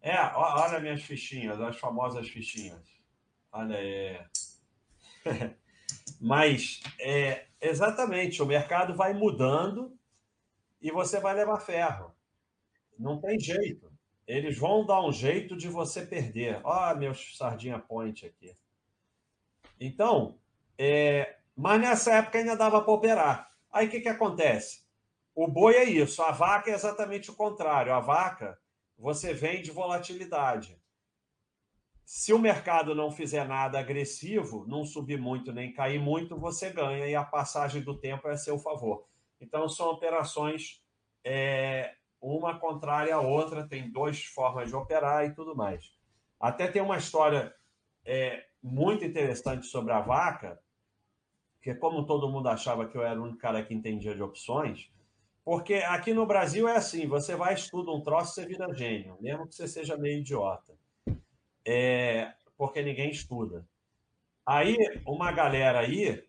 É, 0.04 0.20
olha 0.34 0.80
minhas 0.80 1.02
fichinhas, 1.02 1.58
as 1.58 1.78
famosas 1.78 2.28
fichinhas. 2.28 2.86
Olha, 3.50 3.74
é... 3.74 4.26
Mas, 6.20 6.82
é, 7.00 7.46
exatamente, 7.58 8.42
o 8.42 8.46
mercado 8.46 8.94
vai 8.94 9.14
mudando 9.14 9.98
e 10.78 10.90
você 10.90 11.18
vai 11.18 11.32
levar 11.32 11.58
ferro. 11.58 12.14
Não 12.98 13.18
tem 13.18 13.40
jeito. 13.40 13.90
Eles 14.26 14.58
vão 14.58 14.84
dar 14.84 15.02
um 15.02 15.10
jeito 15.10 15.56
de 15.56 15.70
você 15.70 16.04
perder. 16.04 16.60
Ó, 16.64 16.94
meus 16.94 17.34
sardinha 17.38 17.78
point 17.78 18.26
aqui. 18.26 18.54
Então, 19.80 20.38
é... 20.76 21.38
mas 21.56 21.80
nessa 21.80 22.16
época 22.16 22.36
ainda 22.36 22.54
dava 22.54 22.82
para 22.82 22.92
operar. 22.92 23.50
Aí 23.72 23.86
o 23.86 23.90
que, 23.90 24.00
que 24.00 24.08
acontece? 24.08 24.84
O 25.34 25.48
boi 25.48 25.76
é 25.76 25.84
isso, 25.84 26.22
a 26.22 26.30
vaca 26.30 26.70
é 26.70 26.74
exatamente 26.74 27.30
o 27.30 27.34
contrário. 27.34 27.94
A 27.94 28.00
vaca, 28.00 28.58
você 28.98 29.34
vende 29.34 29.70
volatilidade. 29.70 30.80
Se 32.04 32.32
o 32.32 32.38
mercado 32.38 32.94
não 32.94 33.10
fizer 33.10 33.48
nada 33.48 33.78
agressivo, 33.78 34.66
não 34.68 34.84
subir 34.84 35.18
muito 35.18 35.52
nem 35.52 35.72
cair 35.72 35.98
muito, 35.98 36.38
você 36.38 36.70
ganha 36.70 37.06
e 37.06 37.14
a 37.14 37.24
passagem 37.24 37.82
do 37.82 37.98
tempo 37.98 38.28
é 38.28 38.32
a 38.32 38.36
seu 38.36 38.58
favor. 38.58 39.06
Então, 39.40 39.68
são 39.68 39.88
operações 39.90 40.82
é, 41.24 41.94
uma 42.20 42.58
contrária 42.58 43.14
à 43.14 43.20
outra, 43.20 43.66
tem 43.66 43.90
duas 43.90 44.22
formas 44.24 44.68
de 44.68 44.76
operar 44.76 45.24
e 45.24 45.34
tudo 45.34 45.56
mais. 45.56 45.92
Até 46.38 46.66
tem 46.66 46.82
uma 46.82 46.98
história 46.98 47.54
é, 48.04 48.46
muito 48.62 49.04
interessante 49.04 49.66
sobre 49.66 49.92
a 49.92 50.00
vaca, 50.00 50.60
que 51.62 51.74
como 51.74 52.04
todo 52.04 52.28
mundo 52.28 52.48
achava 52.48 52.86
que 52.86 52.96
eu 52.96 53.02
era 53.02 53.18
o 53.18 53.24
único 53.24 53.38
cara 53.38 53.64
que 53.64 53.72
entendia 53.72 54.14
de 54.14 54.22
opções, 54.22 54.90
porque 55.44 55.74
aqui 55.74 56.14
no 56.14 56.26
Brasil 56.26 56.66
é 56.66 56.76
assim: 56.76 57.06
você 57.06 57.36
vai, 57.36 57.54
estuda 57.54 57.90
um 57.92 58.00
troço, 58.00 58.32
você 58.32 58.46
vira 58.46 58.72
gênio, 58.74 59.18
mesmo 59.20 59.46
que 59.46 59.54
você 59.54 59.68
seja 59.68 59.96
meio 59.96 60.20
idiota. 60.20 60.74
É, 61.66 62.32
porque 62.56 62.82
ninguém 62.82 63.10
estuda. 63.10 63.66
Aí, 64.46 64.76
uma 65.06 65.32
galera 65.32 65.80
aí 65.80 66.24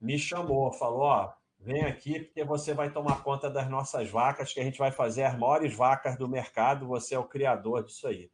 me 0.00 0.18
chamou, 0.18 0.72
falou: 0.72 1.00
Ó, 1.00 1.32
vem 1.58 1.84
aqui 1.84 2.20
porque 2.20 2.44
você 2.44 2.74
vai 2.74 2.92
tomar 2.92 3.22
conta 3.22 3.48
das 3.48 3.70
nossas 3.70 4.10
vacas, 4.10 4.52
que 4.52 4.60
a 4.60 4.64
gente 4.64 4.78
vai 4.78 4.92
fazer 4.92 5.24
as 5.24 5.38
maiores 5.38 5.74
vacas 5.74 6.18
do 6.18 6.28
mercado, 6.28 6.86
você 6.86 7.14
é 7.14 7.18
o 7.18 7.28
criador 7.28 7.84
disso 7.84 8.06
aí. 8.06 8.30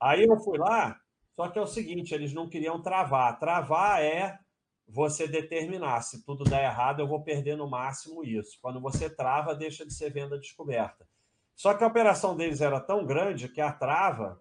Aí 0.00 0.24
eu 0.24 0.38
fui 0.40 0.58
lá, 0.58 0.98
só 1.36 1.48
que 1.48 1.58
é 1.58 1.62
o 1.62 1.66
seguinte: 1.66 2.14
eles 2.14 2.32
não 2.32 2.48
queriam 2.48 2.80
travar. 2.80 3.38
Travar 3.38 4.02
é 4.02 4.38
você 4.86 5.26
determinar 5.26 6.02
se 6.02 6.24
tudo 6.24 6.44
der 6.44 6.64
errado, 6.64 7.00
eu 7.00 7.08
vou 7.08 7.22
perder 7.22 7.56
no 7.56 7.68
máximo 7.68 8.24
isso. 8.24 8.58
Quando 8.60 8.80
você 8.80 9.08
trava, 9.08 9.54
deixa 9.54 9.84
de 9.84 9.92
ser 9.92 10.10
venda 10.10 10.38
descoberta. 10.38 11.06
Só 11.54 11.72
que 11.74 11.84
a 11.84 11.86
operação 11.86 12.36
deles 12.36 12.60
era 12.60 12.80
tão 12.80 13.04
grande 13.04 13.48
que 13.48 13.60
a 13.60 13.72
trava 13.72 14.40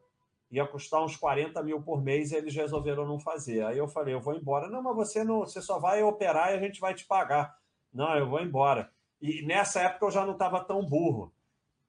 ia 0.50 0.66
custar 0.68 1.04
uns 1.04 1.16
40 1.16 1.62
mil 1.64 1.82
por 1.82 2.02
mês 2.02 2.32
e 2.32 2.36
eles 2.36 2.54
resolveram 2.54 3.08
não 3.08 3.20
fazer. 3.20 3.66
Aí 3.66 3.78
eu 3.78 3.88
falei, 3.88 4.14
eu 4.14 4.22
vou 4.22 4.36
embora. 4.36 4.70
Não, 4.70 4.82
mas 4.82 4.96
você 4.96 5.24
não, 5.24 5.40
você 5.40 5.62
só 5.62 5.80
vai 5.80 6.04
operar 6.04 6.52
e 6.52 6.56
a 6.56 6.60
gente 6.60 6.80
vai 6.80 6.94
te 6.94 7.06
pagar. 7.06 7.58
Não, 7.92 8.16
eu 8.18 8.28
vou 8.28 8.40
embora. 8.40 8.92
E 9.22 9.44
nessa 9.44 9.82
época 9.82 10.06
eu 10.06 10.12
já 10.12 10.26
não 10.26 10.34
estava 10.34 10.64
tão 10.64 10.84
burro. 10.86 11.34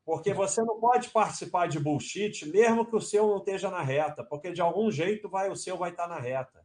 Porque 0.05 0.35
você 0.35 0.63
não 0.63 0.79
pode 0.79 1.09
participar 1.09 1.67
de 1.67 1.81
bullshit, 1.81 2.47
mesmo 2.47 2.85
que 2.85 2.95
o 2.95 3.01
seu 3.01 3.27
não 3.27 3.39
esteja 3.39 3.71
na 3.71 3.81
reta, 3.81 4.23
porque 4.23 4.53
de 4.53 4.61
algum 4.61 4.91
jeito 4.91 5.31
vai 5.31 5.51
o 5.51 5.57
seu 5.57 5.79
vai 5.79 5.91
estar 5.91 6.07
na 6.07 6.19
reta. 6.19 6.65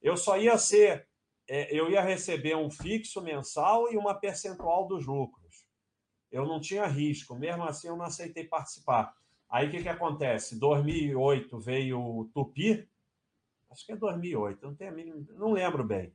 Eu 0.00 0.16
só 0.16 0.38
ia 0.38 0.56
ser 0.56 1.07
é, 1.48 1.74
eu 1.74 1.90
ia 1.90 2.02
receber 2.02 2.54
um 2.54 2.70
fixo 2.70 3.22
mensal 3.22 3.90
e 3.90 3.96
uma 3.96 4.14
percentual 4.14 4.86
dos 4.86 5.06
lucros. 5.06 5.66
Eu 6.30 6.46
não 6.46 6.60
tinha 6.60 6.86
risco, 6.86 7.34
mesmo 7.34 7.64
assim 7.64 7.88
eu 7.88 7.96
não 7.96 8.04
aceitei 8.04 8.44
participar. 8.44 9.14
Aí 9.48 9.66
o 9.66 9.70
que, 9.70 9.82
que 9.82 9.88
acontece? 9.88 10.58
2008 10.58 11.58
veio 11.58 12.00
o 12.00 12.26
Tupi, 12.34 12.86
acho 13.70 13.86
que 13.86 13.92
é 13.92 13.96
2008, 13.96 14.62
não, 14.62 14.74
tenho 14.74 14.92
mínimo, 14.92 15.26
não 15.30 15.52
lembro 15.52 15.82
bem, 15.82 16.12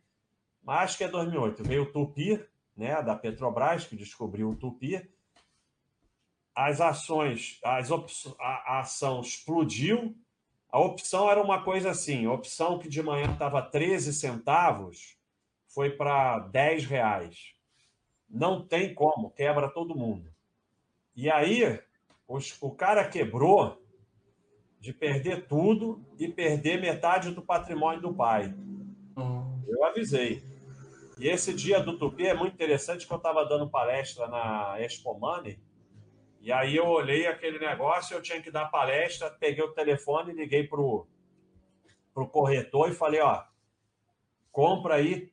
mas 0.62 0.84
acho 0.84 0.98
que 1.00 1.04
é 1.04 1.08
2008. 1.08 1.64
Veio 1.64 1.84
o 1.84 1.92
Tupi, 1.92 2.46
né, 2.78 3.02
da 3.02 3.16
Petrobras, 3.16 3.86
que 3.86 3.96
descobriu 3.96 4.52
o 4.52 4.56
Tupi. 4.56 5.10
As 6.56 6.80
ações, 6.80 7.60
as 7.64 7.90
a, 7.92 7.96
a 8.40 8.80
ação 8.82 9.22
explodiu. 9.22 10.16
A 10.72 10.80
opção 10.80 11.30
era 11.30 11.42
uma 11.42 11.64
coisa 11.64 11.90
assim: 11.90 12.26
a 12.26 12.32
opção 12.32 12.78
que 12.78 12.88
de 12.88 13.02
manhã 13.02 13.32
estava 13.34 13.62
13 13.62 14.14
centavos, 14.14 15.18
foi 15.74 15.90
para 15.90 16.40
10 16.40 16.86
reais. 16.86 17.54
Não 18.30 18.66
tem 18.66 18.94
como, 18.94 19.32
quebra 19.32 19.70
todo 19.70 19.96
mundo. 19.96 20.32
E 21.16 21.30
aí, 21.30 21.80
os, 22.28 22.56
o 22.62 22.72
cara 22.72 23.08
quebrou 23.08 23.82
de 24.80 24.94
perder 24.94 25.48
tudo 25.48 26.04
e 26.20 26.28
perder 26.28 26.80
metade 26.80 27.32
do 27.32 27.42
patrimônio 27.42 28.02
do 28.02 28.14
pai. 28.14 28.54
Uhum. 29.16 29.64
Eu 29.68 29.84
avisei. 29.84 30.44
E 31.18 31.28
esse 31.28 31.54
dia 31.54 31.80
do 31.80 31.98
Tupi 31.98 32.28
é 32.28 32.34
muito 32.34 32.54
interessante, 32.54 33.08
que 33.08 33.14
eu 33.14 33.18
estava 33.18 33.46
dando 33.46 33.70
palestra 33.70 34.28
na 34.28 34.76
Expo 34.80 35.14
Money, 35.18 35.60
e 36.42 36.52
aí 36.52 36.76
eu 36.76 36.88
olhei 36.88 37.26
aquele 37.26 37.58
negócio, 37.58 38.14
eu 38.14 38.22
tinha 38.22 38.42
que 38.42 38.52
dar 38.52 38.66
palestra, 38.66 39.32
peguei 39.32 39.64
o 39.64 39.72
telefone, 39.72 40.34
liguei 40.34 40.68
para 40.68 40.82
o 40.82 41.08
corretor 42.30 42.90
e 42.90 42.94
falei, 42.94 43.22
ó, 43.22 43.44
compra 44.52 44.96
aí 44.96 45.33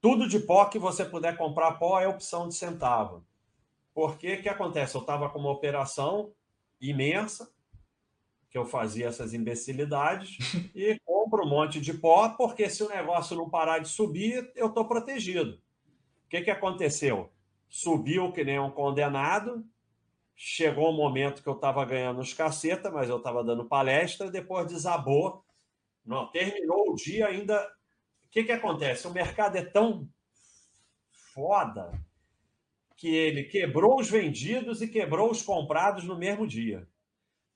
tudo 0.00 0.28
de 0.28 0.38
pó 0.38 0.64
que 0.66 0.78
você 0.78 1.04
puder 1.04 1.36
comprar 1.36 1.72
pó 1.72 2.00
é 2.00 2.06
opção 2.06 2.48
de 2.48 2.54
centavo. 2.54 3.24
Porque 3.92 4.36
que 4.36 4.48
acontece? 4.48 4.94
Eu 4.94 5.00
estava 5.00 5.28
com 5.28 5.38
uma 5.38 5.50
operação 5.50 6.32
imensa, 6.80 7.52
que 8.48 8.56
eu 8.56 8.64
fazia 8.64 9.08
essas 9.08 9.34
imbecilidades, 9.34 10.38
e 10.74 10.98
compro 11.04 11.44
um 11.44 11.48
monte 11.48 11.80
de 11.80 11.92
pó, 11.92 12.28
porque 12.30 12.70
se 12.70 12.82
o 12.82 12.88
negócio 12.88 13.36
não 13.36 13.50
parar 13.50 13.80
de 13.80 13.88
subir, 13.88 14.50
eu 14.54 14.68
estou 14.68 14.84
protegido. 14.86 15.60
O 16.26 16.28
que, 16.28 16.42
que 16.42 16.50
aconteceu? 16.50 17.32
Subiu 17.68 18.32
que 18.32 18.44
nem 18.44 18.58
um 18.58 18.70
condenado, 18.70 19.66
chegou 20.36 20.90
um 20.90 20.96
momento 20.96 21.42
que 21.42 21.48
eu 21.48 21.54
estava 21.54 21.84
ganhando 21.84 22.20
os 22.20 22.32
caceta, 22.32 22.90
mas 22.90 23.08
eu 23.08 23.16
estava 23.16 23.42
dando 23.42 23.64
palestra, 23.64 24.30
depois 24.30 24.68
desabou. 24.68 25.44
Não, 26.06 26.30
terminou 26.30 26.92
o 26.92 26.94
dia 26.94 27.26
ainda 27.26 27.68
que, 28.38 28.44
que 28.44 28.52
acontece? 28.52 29.06
O 29.08 29.12
mercado 29.12 29.56
é 29.56 29.64
tão 29.64 30.08
foda 31.34 31.90
que 32.96 33.08
ele 33.08 33.44
quebrou 33.44 33.98
os 33.98 34.08
vendidos 34.08 34.80
e 34.80 34.88
quebrou 34.88 35.30
os 35.30 35.42
comprados 35.42 36.04
no 36.04 36.16
mesmo 36.16 36.46
dia. 36.46 36.88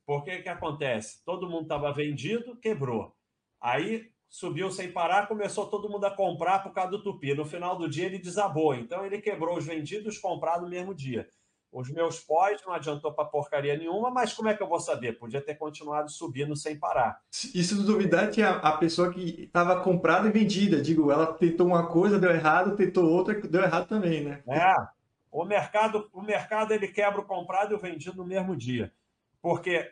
Por 0.05 0.25
que 0.25 0.43
que 0.43 0.49
acontece? 0.49 1.25
Todo 1.25 1.49
mundo 1.49 1.62
estava 1.62 1.93
vendido, 1.93 2.57
quebrou. 2.57 3.17
Aí 3.61 4.11
subiu 4.29 4.71
sem 4.71 4.91
parar, 4.91 5.29
começou 5.29 5.69
todo 5.69 5.89
mundo 5.89 6.05
a 6.05 6.11
comprar 6.11 6.61
por 6.61 6.73
causa 6.73 6.93
do 6.93 7.03
tupi. 7.03 7.35
No 7.35 7.45
final 7.45 7.77
do 7.77 7.89
dia 7.89 8.07
ele 8.07 8.19
desabou. 8.19 8.75
Então 8.75 9.05
ele 9.05 9.21
quebrou 9.21 9.57
os 9.57 9.67
vendidos 9.67 10.17
os 10.17 10.21
comprados 10.21 10.65
no 10.65 10.71
mesmo 10.71 10.95
dia. 10.95 11.29
Os 11.73 11.91
meus 11.91 12.21
pós 12.21 12.61
não 12.67 12.75
adiantou 12.75 13.12
para 13.14 13.25
porcaria 13.25 13.76
nenhuma, 13.76 14.11
mas 14.11 14.35
como 14.35 14.49
é 14.49 14.55
que 14.55 14.62
eu 14.62 14.69
vou 14.69 14.79
saber? 14.79 15.19
Podia 15.19 15.41
ter 15.41 15.55
continuado 15.55 16.11
subindo 16.11 16.55
sem 16.55 16.79
parar. 16.79 17.19
E 17.55 17.64
se 17.64 17.75
duvidar, 17.75 18.31
tinha 18.31 18.50
a 18.50 18.76
pessoa 18.76 19.11
que 19.11 19.45
estava 19.45 19.81
comprada 19.81 20.29
e 20.29 20.33
vendida. 20.33 20.83
Digo, 20.83 21.11
ela 21.11 21.33
tentou 21.33 21.67
uma 21.67 21.87
coisa, 21.87 22.19
deu 22.19 22.31
errado, 22.31 22.76
tentou 22.76 23.09
outra, 23.11 23.41
deu 23.41 23.62
errado 23.62 23.88
também, 23.88 24.23
né? 24.23 24.43
É. 24.47 24.75
O 25.31 25.47
mercado, 25.47 26.11
o 26.12 26.21
mercado 26.21 26.75
ele 26.75 26.88
quebra 26.88 27.23
o 27.23 27.25
comprado 27.25 27.73
e 27.73 27.75
o 27.75 27.81
vendido 27.81 28.19
no 28.19 28.26
mesmo 28.26 28.55
dia. 28.55 28.93
Porque 29.41 29.91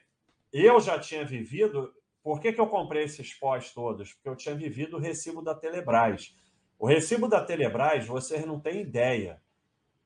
eu 0.52 0.78
já 0.80 0.98
tinha 0.98 1.24
vivido 1.24 1.90
por 2.22 2.40
que, 2.40 2.52
que 2.52 2.60
eu 2.60 2.66
comprei 2.66 3.04
esses 3.04 3.32
pós 3.32 3.72
todos? 3.72 4.12
Porque 4.12 4.28
eu 4.28 4.36
tinha 4.36 4.54
vivido 4.54 4.96
o 4.96 5.00
recibo 5.00 5.42
da 5.42 5.54
Telebrás. 5.54 6.36
O 6.78 6.86
recibo 6.86 7.28
da 7.28 7.42
Telebrás, 7.42 8.06
vocês 8.06 8.44
não 8.44 8.60
têm 8.60 8.82
ideia. 8.82 9.40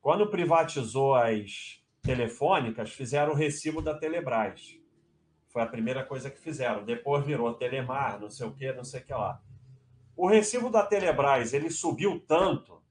Quando 0.04 0.28
privatizou 0.28 1.14
as 1.14 1.82
telefônicas, 2.02 2.90
fizeram 2.90 3.32
o 3.32 3.34
recibo 3.34 3.80
da 3.80 3.96
Telebrás. 3.96 4.78
Foi 5.48 5.62
a 5.62 5.66
primeira 5.66 6.04
coisa 6.04 6.30
que 6.30 6.38
fizeram. 6.38 6.84
Depois 6.84 7.24
virou 7.24 7.54
Telemar, 7.54 8.20
não 8.20 8.28
sei 8.28 8.46
o 8.46 8.52
que, 8.52 8.70
não 8.74 8.84
sei 8.84 9.00
o 9.00 9.04
que 9.06 9.14
lá. 9.14 9.42
O 10.14 10.28
recibo 10.28 10.68
da 10.68 10.84
Telebrás, 10.84 11.54
ele 11.54 11.70
subiu 11.70 12.20
tanto, 12.20 12.82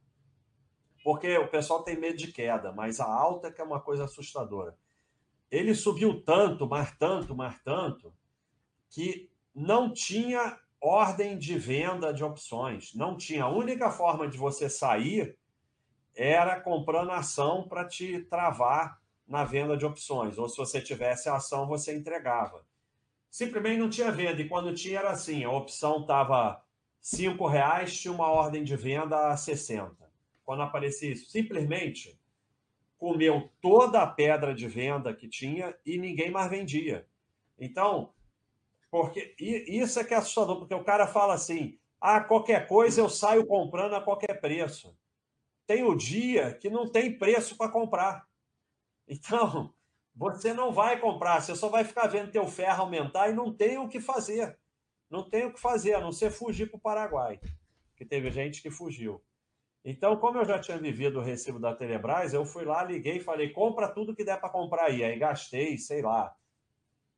porque 1.03 1.37
o 1.37 1.47
pessoal 1.47 1.83
tem 1.83 1.99
medo 1.99 2.17
de 2.17 2.31
queda, 2.31 2.71
mas 2.71 2.99
a 2.99 3.05
alta 3.05 3.51
que 3.51 3.61
é 3.61 3.63
uma 3.63 3.79
coisa 3.79 4.05
assustadora. 4.05 4.75
Ele 5.51 5.75
subiu 5.75 6.19
tanto, 6.19 6.67
mas 6.67 6.97
tanto, 6.97 7.35
mas 7.35 7.61
tanto, 7.61 8.11
que 8.89 9.29
não 9.53 9.93
tinha 9.93 10.57
ordem 10.81 11.37
de 11.37 11.59
venda 11.59 12.11
de 12.11 12.23
opções. 12.23 12.91
Não 12.95 13.15
tinha. 13.15 13.43
A 13.43 13.49
única 13.49 13.91
forma 13.91 14.27
de 14.27 14.35
você 14.35 14.67
sair 14.67 15.37
era 16.15 16.59
comprando 16.59 17.11
ação 17.11 17.67
para 17.67 17.85
te 17.85 18.19
travar 18.21 19.01
na 19.27 19.43
venda 19.43 19.75
de 19.75 19.85
opções. 19.85 20.37
Ou 20.37 20.47
se 20.47 20.57
você 20.57 20.81
tivesse 20.81 21.29
ação, 21.29 21.67
você 21.67 21.95
entregava. 21.95 22.65
Simplesmente 23.29 23.79
não 23.79 23.89
tinha 23.89 24.11
venda. 24.11 24.41
E 24.41 24.47
quando 24.47 24.73
tinha, 24.73 24.99
era 24.99 25.11
assim: 25.11 25.43
a 25.43 25.51
opção 25.51 26.01
estava 26.01 26.63
R$ 27.01 27.49
reais, 27.49 27.99
tinha 27.99 28.13
uma 28.13 28.29
ordem 28.29 28.63
de 28.63 28.75
venda 28.75 29.31
a 29.31 29.37
60. 29.37 29.95
Quando 30.45 30.61
aparecia 30.61 31.11
isso, 31.11 31.29
simplesmente 31.29 32.19
comeu 32.97 33.49
toda 33.61 34.01
a 34.01 34.07
pedra 34.07 34.53
de 34.53 34.67
venda 34.67 35.13
que 35.13 35.27
tinha 35.27 35.75
e 35.85 35.97
ninguém 35.97 36.31
mais 36.31 36.49
vendia. 36.49 37.05
Então, 37.59 38.13
porque 38.89 39.35
isso 39.39 39.99
é 39.99 40.03
que 40.03 40.13
é 40.13 40.17
assustador, 40.17 40.59
porque 40.59 40.73
o 40.73 40.83
cara 40.83 41.07
fala 41.07 41.33
assim: 41.33 41.77
ah, 41.99 42.21
qualquer 42.21 42.67
coisa 42.67 43.01
eu 43.01 43.09
saio 43.09 43.45
comprando 43.45 43.95
a 43.95 44.01
qualquer 44.01 44.39
preço. 44.39 44.95
Tem 45.65 45.83
o 45.83 45.95
dia 45.95 46.53
que 46.53 46.69
não 46.69 46.87
tem 46.87 47.17
preço 47.17 47.57
para 47.57 47.71
comprar. 47.71 48.27
Então, 49.07 49.73
você 50.15 50.53
não 50.53 50.71
vai 50.71 50.99
comprar, 50.99 51.41
você 51.41 51.55
só 51.55 51.69
vai 51.69 51.83
ficar 51.83 52.07
vendo 52.07 52.31
teu 52.31 52.47
ferro 52.47 52.83
aumentar 52.83 53.29
e 53.29 53.33
não 53.33 53.53
tem 53.53 53.77
o 53.77 53.87
que 53.87 53.99
fazer. 53.99 54.57
Não 55.09 55.29
tem 55.29 55.45
o 55.45 55.53
que 55.53 55.59
fazer, 55.59 55.93
a 55.93 56.01
não 56.01 56.11
ser 56.11 56.31
fugir 56.31 56.69
para 56.69 56.77
o 56.77 56.81
Paraguai, 56.81 57.39
que 57.95 58.05
teve 58.05 58.31
gente 58.31 58.61
que 58.61 58.71
fugiu. 58.71 59.21
Então, 59.85 60.15
como 60.17 60.37
eu 60.37 60.45
já 60.45 60.57
tinha 60.57 60.77
vivido 60.77 61.19
o 61.19 61.21
recibo 61.21 61.59
da 61.59 61.75
Telebrás, 61.75 62.33
eu 62.33 62.45
fui 62.45 62.63
lá, 62.63 62.83
liguei 62.83 63.17
e 63.17 63.23
falei: 63.23 63.49
compra 63.49 63.87
tudo 63.87 64.15
que 64.15 64.23
der 64.23 64.39
para 64.39 64.49
comprar 64.49 64.85
aí. 64.85 65.03
Aí 65.03 65.19
gastei, 65.19 65.77
sei 65.77 66.01
lá, 66.01 66.33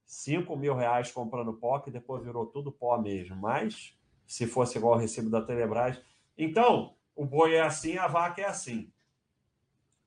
5 0.05 0.55
mil 0.55 0.75
reais 0.75 1.11
comprando 1.11 1.53
pó, 1.53 1.79
que 1.79 1.91
depois 1.91 2.23
virou 2.23 2.47
tudo 2.47 2.71
pó 2.71 2.97
mesmo. 2.99 3.35
Mas, 3.35 3.95
se 4.25 4.47
fosse 4.47 4.77
igual 4.77 4.95
o 4.95 4.97
recibo 4.97 5.29
da 5.29 5.41
Telebrás. 5.41 6.01
Então, 6.35 6.94
o 7.15 7.25
boi 7.25 7.55
é 7.55 7.61
assim, 7.61 7.97
a 7.97 8.07
vaca 8.07 8.41
é 8.41 8.45
assim. 8.45 8.91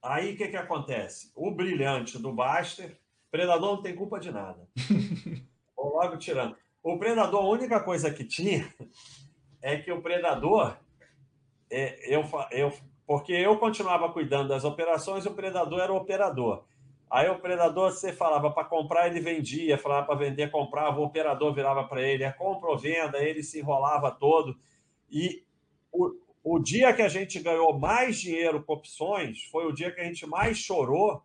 Aí 0.02 0.34
o 0.34 0.36
que, 0.36 0.48
que 0.48 0.56
acontece? 0.56 1.32
O 1.34 1.50
brilhante 1.50 2.18
do 2.18 2.32
Baster, 2.32 2.98
Predador 3.30 3.76
não 3.76 3.82
tem 3.82 3.94
culpa 3.94 4.20
de 4.20 4.30
nada. 4.30 4.68
Vou 5.76 5.94
logo 5.94 6.16
tirando. 6.16 6.56
O 6.82 6.98
Predador, 6.98 7.42
a 7.42 7.48
única 7.48 7.80
coisa 7.80 8.10
que 8.12 8.24
tinha 8.24 8.72
é 9.60 9.76
que 9.78 9.90
o 9.90 10.00
Predador, 10.00 10.76
é, 11.70 12.14
eu, 12.14 12.24
eu, 12.52 12.72
porque 13.06 13.32
eu 13.32 13.58
continuava 13.58 14.12
cuidando 14.12 14.48
das 14.48 14.64
operações, 14.64 15.26
o 15.26 15.34
Predador 15.34 15.80
era 15.80 15.92
o 15.92 15.96
operador. 15.96 16.64
Aí 17.10 17.28
o 17.28 17.38
Predador, 17.38 17.90
você 17.90 18.12
falava 18.12 18.50
para 18.50 18.64
comprar, 18.64 19.08
ele 19.08 19.20
vendia, 19.20 19.78
falava 19.78 20.06
para 20.06 20.14
vender, 20.14 20.50
comprava, 20.50 21.00
o 21.00 21.04
operador 21.04 21.54
virava 21.54 21.84
para 21.84 22.02
ele, 22.02 22.22
é 22.22 22.30
compra 22.30 22.68
ou 22.68 22.78
venda, 22.78 23.18
ele 23.18 23.42
se 23.42 23.60
enrolava 23.60 24.10
todo. 24.10 24.56
E 25.10 25.42
o, 25.90 26.14
o 26.42 26.58
dia 26.58 26.94
que 26.94 27.02
a 27.02 27.08
gente 27.08 27.40
ganhou 27.40 27.78
mais 27.78 28.20
dinheiro 28.20 28.62
com 28.62 28.72
opções 28.72 29.44
foi 29.44 29.66
o 29.66 29.72
dia 29.72 29.92
que 29.92 30.00
a 30.00 30.04
gente 30.04 30.26
mais 30.26 30.58
chorou, 30.58 31.22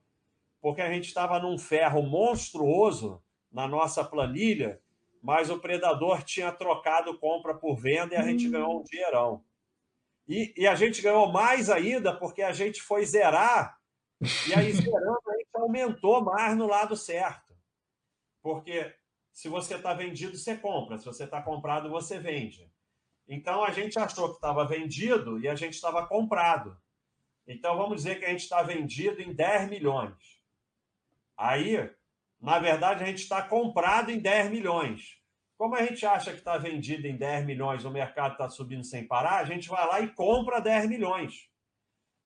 porque 0.62 0.82
a 0.82 0.92
gente 0.92 1.08
estava 1.08 1.40
num 1.40 1.58
ferro 1.58 2.02
monstruoso 2.02 3.22
na 3.52 3.68
nossa 3.68 4.04
planilha, 4.04 4.82
mas 5.22 5.50
o 5.50 5.60
predador 5.60 6.24
tinha 6.24 6.52
trocado 6.52 7.18
compra 7.18 7.54
por 7.54 7.76
venda 7.76 8.16
e 8.16 8.18
a 8.18 8.24
gente 8.24 8.50
ganhou 8.50 8.82
um 8.82 8.84
dinheirão. 8.84 9.44
E, 10.28 10.54
e, 10.58 10.68
a 10.68 10.76
gente 10.76 11.02
ganhou 11.02 11.32
mais 11.32 11.70
ainda 11.70 12.16
porque 12.16 12.42
a 12.42 12.54
gente 12.54 12.82
foi 12.82 13.06
zerar, 13.06 13.78
e 14.22 14.54
aí 14.54 14.72
zerando 14.74 15.20
a 15.28 15.38
gente 15.38 15.50
aumentou 15.54 16.22
mais 16.24 16.58
no 16.58 16.66
lado 16.66 16.96
certo. 16.96 17.54
Porque 18.42 18.94
se 19.34 19.50
você 19.50 19.76
está 19.76 19.94
vendido, 19.94 20.38
você 20.38 20.56
compra, 20.56 20.98
se 20.98 21.06
você 21.06 21.26
está 21.26 21.42
comprado, 21.42 21.90
você 21.90 22.20
vende. 22.20 22.72
Então 23.28 23.64
a 23.64 23.72
gente 23.72 23.98
achou 23.98 24.30
que 24.30 24.36
estava 24.36 24.66
vendido 24.66 25.40
e 25.40 25.48
a 25.48 25.56
gente 25.56 25.74
estava 25.74 26.06
comprado. 26.06 26.78
Então 27.48 27.78
vamos 27.78 27.98
dizer 27.98 28.20
que 28.20 28.26
a 28.26 28.30
gente 28.30 28.42
está 28.42 28.62
vendido 28.62 29.22
em 29.22 29.34
10 29.34 29.70
milhões. 29.70 30.42
Aí, 31.38 31.90
na 32.40 32.60
verdade, 32.60 33.04
a 33.04 33.08
gente 33.08 33.24
está 33.24 33.42
comprado 33.42 34.12
em 34.12 34.20
10 34.20 34.52
milhões. 34.52 35.18
Como 35.58 35.76
a 35.76 35.86
gente 35.86 36.06
acha 36.06 36.32
que 36.32 36.40
está 36.40 36.58
vendido 36.58 37.08
em 37.08 37.16
10 37.16 37.46
milhões, 37.46 37.86
o 37.86 37.92
mercado 37.92 38.34
está 38.34 38.50
subindo 38.50 38.84
sem 38.84 39.08
parar, 39.08 39.40
a 39.40 39.46
gente 39.46 39.70
vai 39.70 39.88
lá 39.88 40.02
e 40.02 40.14
compra 40.14 40.60
10 40.60 40.90
milhões. 40.90 41.50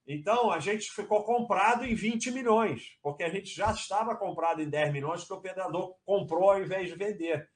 Então, 0.07 0.49
a 0.49 0.59
gente 0.59 0.89
ficou 0.89 1.23
comprado 1.23 1.85
em 1.85 1.93
20 1.93 2.31
milhões, 2.31 2.97
porque 3.01 3.23
a 3.23 3.29
gente 3.29 3.53
já 3.53 3.71
estava 3.71 4.15
comprado 4.15 4.61
em 4.61 4.69
10 4.69 4.93
milhões, 4.93 5.25
que 5.25 5.33
o 5.33 5.35
operador 5.35 5.95
comprou 6.05 6.49
ao 6.49 6.61
invés 6.61 6.87
de 6.87 6.95
vender. 6.95 7.49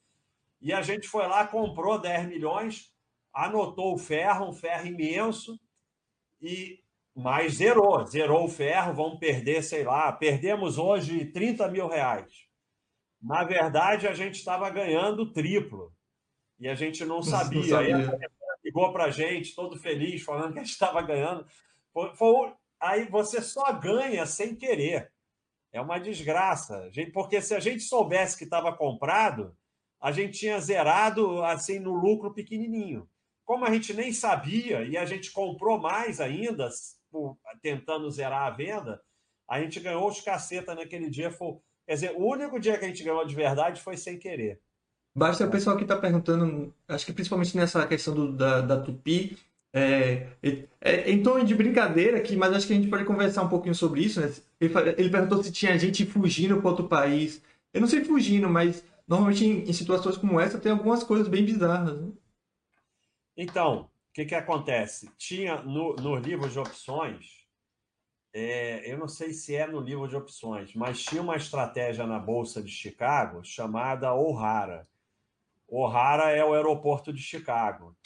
E 0.60 0.74
a 0.74 0.82
gente 0.82 1.08
foi 1.08 1.26
lá, 1.28 1.48
comprou 1.48 1.98
10 1.98 2.28
milhões, 2.28 2.91
anotou 3.34 3.94
o 3.94 3.98
ferro, 3.98 4.50
um 4.50 4.54
ferro 4.54 4.88
imenso, 4.88 5.60
e 6.42 6.80
mas 7.14 7.56
zerou, 7.56 8.06
zerou 8.06 8.46
o 8.46 8.50
ferro, 8.50 8.94
vamos 8.94 9.20
perder, 9.20 9.62
sei 9.64 9.84
lá, 9.84 10.12
perdemos 10.12 10.78
hoje 10.78 11.26
30 11.26 11.68
mil 11.68 11.88
reais. 11.88 12.48
Na 13.22 13.44
verdade, 13.44 14.08
a 14.08 14.14
gente 14.14 14.36
estava 14.36 14.70
ganhando 14.70 15.32
triplo 15.32 15.94
e 16.60 16.68
a 16.68 16.76
gente 16.76 17.04
não 17.06 17.22
sabia. 17.22 17.62
Não 17.62 17.68
sabia. 17.68 17.96
Aí 17.98 18.30
ligou 18.64 18.92
para 18.94 19.06
a 19.06 19.10
gente, 19.10 19.56
todo 19.56 19.78
feliz, 19.78 20.24
falando 20.24 20.54
que 20.54 20.60
a 20.60 20.64
gente 20.64 20.72
estava 20.72 21.02
ganhando. 21.02 21.46
Foi, 21.92 22.16
foi, 22.16 22.54
aí 22.80 23.06
você 23.10 23.42
só 23.42 23.74
ganha 23.74 24.26
sem 24.26 24.56
querer. 24.56 25.12
É 25.74 25.82
uma 25.82 26.00
desgraça. 26.00 26.90
Porque 27.14 27.42
se 27.42 27.54
a 27.54 27.60
gente 27.60 27.82
soubesse 27.84 28.38
que 28.38 28.44
estava 28.44 28.76
comprado, 28.76 29.56
a 30.00 30.12
gente 30.12 30.40
tinha 30.40 30.60
zerado 30.60 31.44
assim 31.44 31.80
no 31.80 31.94
lucro 31.94 32.34
pequenininho. 32.34 33.08
Como 33.52 33.66
a 33.66 33.74
gente 33.74 33.94
nem 33.94 34.14
sabia 34.14 34.82
e 34.84 34.96
a 34.96 35.04
gente 35.04 35.30
comprou 35.30 35.78
mais 35.78 36.22
ainda, 36.22 36.70
tentando 37.62 38.10
zerar 38.10 38.44
a 38.44 38.50
venda, 38.50 39.02
a 39.46 39.60
gente 39.60 39.78
ganhou 39.82 40.08
os 40.08 40.22
caceta 40.22 40.74
naquele 40.74 41.10
dia. 41.10 41.30
Foi, 41.30 41.58
quer 41.86 41.96
dizer, 41.96 42.12
o 42.16 42.26
único 42.26 42.58
dia 42.62 42.78
que 42.78 42.86
a 42.86 42.88
gente 42.88 43.04
ganhou 43.04 43.26
de 43.26 43.36
verdade 43.36 43.82
foi 43.82 43.98
sem 43.98 44.18
querer. 44.18 44.62
Basta 45.14 45.46
o 45.46 45.52
pessoal 45.52 45.76
que 45.76 45.84
está 45.84 45.98
perguntando, 45.98 46.74
acho 46.88 47.06
que 47.06 47.12
principalmente 47.12 47.58
nessa 47.58 47.86
questão 47.86 48.16
do, 48.16 48.32
da, 48.32 48.62
da 48.62 48.80
Tupi, 48.80 49.38
é, 49.74 50.28
é, 50.80 51.12
em 51.12 51.22
tom 51.22 51.44
de 51.44 51.54
brincadeira 51.54 52.20
aqui, 52.20 52.38
mas 52.38 52.54
acho 52.54 52.68
que 52.68 52.72
a 52.72 52.78
gente 52.78 52.90
pode 52.90 53.04
conversar 53.04 53.44
um 53.44 53.50
pouquinho 53.50 53.76
sobre 53.76 54.00
isso. 54.00 54.22
Né? 54.22 54.32
Ele, 54.62 54.74
ele 54.98 55.10
perguntou 55.10 55.44
se 55.44 55.52
tinha 55.52 55.78
gente 55.78 56.06
fugindo 56.06 56.62
para 56.62 56.70
outro 56.70 56.88
país. 56.88 57.42
Eu 57.74 57.82
não 57.82 57.88
sei 57.90 58.02
fugindo, 58.02 58.48
mas 58.48 58.82
normalmente 59.06 59.46
em, 59.46 59.70
em, 59.70 59.74
situações 59.74 60.16
como 60.16 60.40
essa 60.40 60.58
tem 60.58 60.72
algumas 60.72 61.04
coisas 61.04 61.28
bem 61.28 61.44
bizarras. 61.44 62.00
Né? 62.00 62.14
Então, 63.42 63.86
o 63.86 64.14
que, 64.14 64.24
que 64.24 64.36
acontece? 64.36 65.10
Tinha 65.18 65.64
no, 65.64 65.96
no 65.96 66.16
livro 66.16 66.48
de 66.48 66.60
opções, 66.60 67.42
é, 68.32 68.84
eu 68.86 69.00
não 69.00 69.08
sei 69.08 69.34
se 69.34 69.56
é 69.56 69.66
no 69.66 69.80
livro 69.80 70.08
de 70.08 70.16
opções, 70.16 70.76
mas 70.76 71.02
tinha 71.02 71.24
uma 71.24 71.36
estratégia 71.36 72.06
na 72.06 72.20
Bolsa 72.20 72.62
de 72.62 72.70
Chicago 72.70 73.44
chamada 73.44 74.14
O'Hara. 74.14 74.88
O'Hara 75.68 76.30
é 76.30 76.46
o 76.46 76.54
aeroporto 76.54 77.12
de 77.12 77.20
Chicago. 77.20 77.98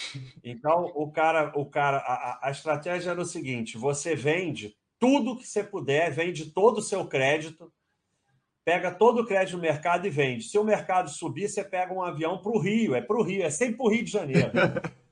Então, 0.42 0.86
o 0.96 1.12
cara, 1.12 1.52
o 1.54 1.66
cara, 1.66 1.98
a, 1.98 2.48
a 2.48 2.52
estratégia 2.52 3.12
era 3.12 3.20
o 3.20 3.26
seguinte: 3.26 3.78
você 3.78 4.16
vende 4.16 4.74
tudo 4.98 5.36
que 5.36 5.46
você 5.46 5.66
puder, 5.66 6.12
vende 6.12 6.50
todo 6.52 6.78
o 6.78 6.84
seu 6.84 7.06
crédito, 7.08 7.74
pega 8.64 8.90
todo 8.90 9.22
o 9.22 9.26
crédito 9.26 9.58
no 9.58 9.62
mercado 9.62 10.08
e 10.08 10.10
vende. 10.10 10.46
Se 10.46 10.58
o 10.58 10.64
mercado 10.64 11.10
subir, 11.10 11.50
você 11.50 11.62
pega 11.62 11.94
um 11.94 12.02
avião 12.02 12.38
para 12.38 12.54
o 12.54 12.58
Rio, 12.58 12.96
é 12.96 13.02
para 13.02 13.18
o 13.18 13.22
Rio, 13.22 13.44
é 13.44 13.50
sempre 13.50 13.76
para 13.76 13.86
o 13.86 13.90
Rio 13.90 14.06
de 14.06 14.12
Janeiro. 14.12 14.52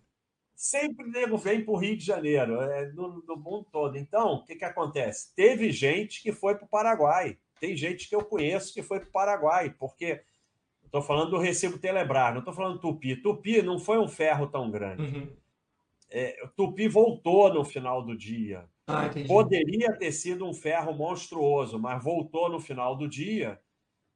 sempre 0.63 1.05
nego 1.09 1.37
vem 1.37 1.61
para 1.61 1.73
o 1.73 1.77
Rio 1.77 1.97
de 1.97 2.05
Janeiro, 2.05 2.61
é, 2.61 2.89
mundo 2.93 3.67
todo. 3.69 3.97
Então, 3.97 4.35
o 4.35 4.45
que, 4.45 4.55
que 4.55 4.63
acontece? 4.63 5.35
Teve 5.35 5.69
gente 5.71 6.23
que 6.23 6.31
foi 6.31 6.55
para 6.55 6.63
o 6.63 6.69
Paraguai. 6.69 7.37
Tem 7.59 7.75
gente 7.75 8.07
que 8.07 8.15
eu 8.15 8.23
conheço 8.23 8.73
que 8.73 8.81
foi 8.81 9.01
para 9.01 9.09
o 9.09 9.11
Paraguai, 9.11 9.75
porque 9.77 10.21
estou 10.85 11.01
falando 11.01 11.31
do 11.31 11.37
recibo 11.37 11.77
Telebrar, 11.77 12.31
não 12.31 12.39
estou 12.39 12.53
falando 12.53 12.79
Tupi. 12.79 13.17
Tupi 13.17 13.61
não 13.61 13.77
foi 13.77 13.99
um 13.99 14.07
ferro 14.07 14.47
tão 14.47 14.71
grande. 14.71 15.03
Uhum. 15.03 15.35
É, 16.09 16.47
Tupi 16.55 16.87
voltou 16.87 17.53
no 17.53 17.65
final 17.65 18.01
do 18.01 18.15
dia. 18.15 18.65
Ah, 18.87 19.09
Poderia 19.27 19.91
ter 19.97 20.13
sido 20.13 20.47
um 20.47 20.53
ferro 20.53 20.93
monstruoso, 20.93 21.77
mas 21.77 22.01
voltou 22.01 22.49
no 22.49 22.61
final 22.61 22.95
do 22.95 23.05
dia 23.05 23.59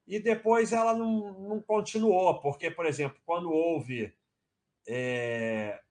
e 0.07 0.17
depois 0.17 0.71
ela 0.71 0.95
não, 0.95 1.41
não 1.41 1.62
continuou, 1.62 2.39
porque, 2.39 2.71
por 2.71 2.86
exemplo, 2.86 3.19
quando 3.25 3.51
houve. 3.51 4.13
É, 4.88 5.81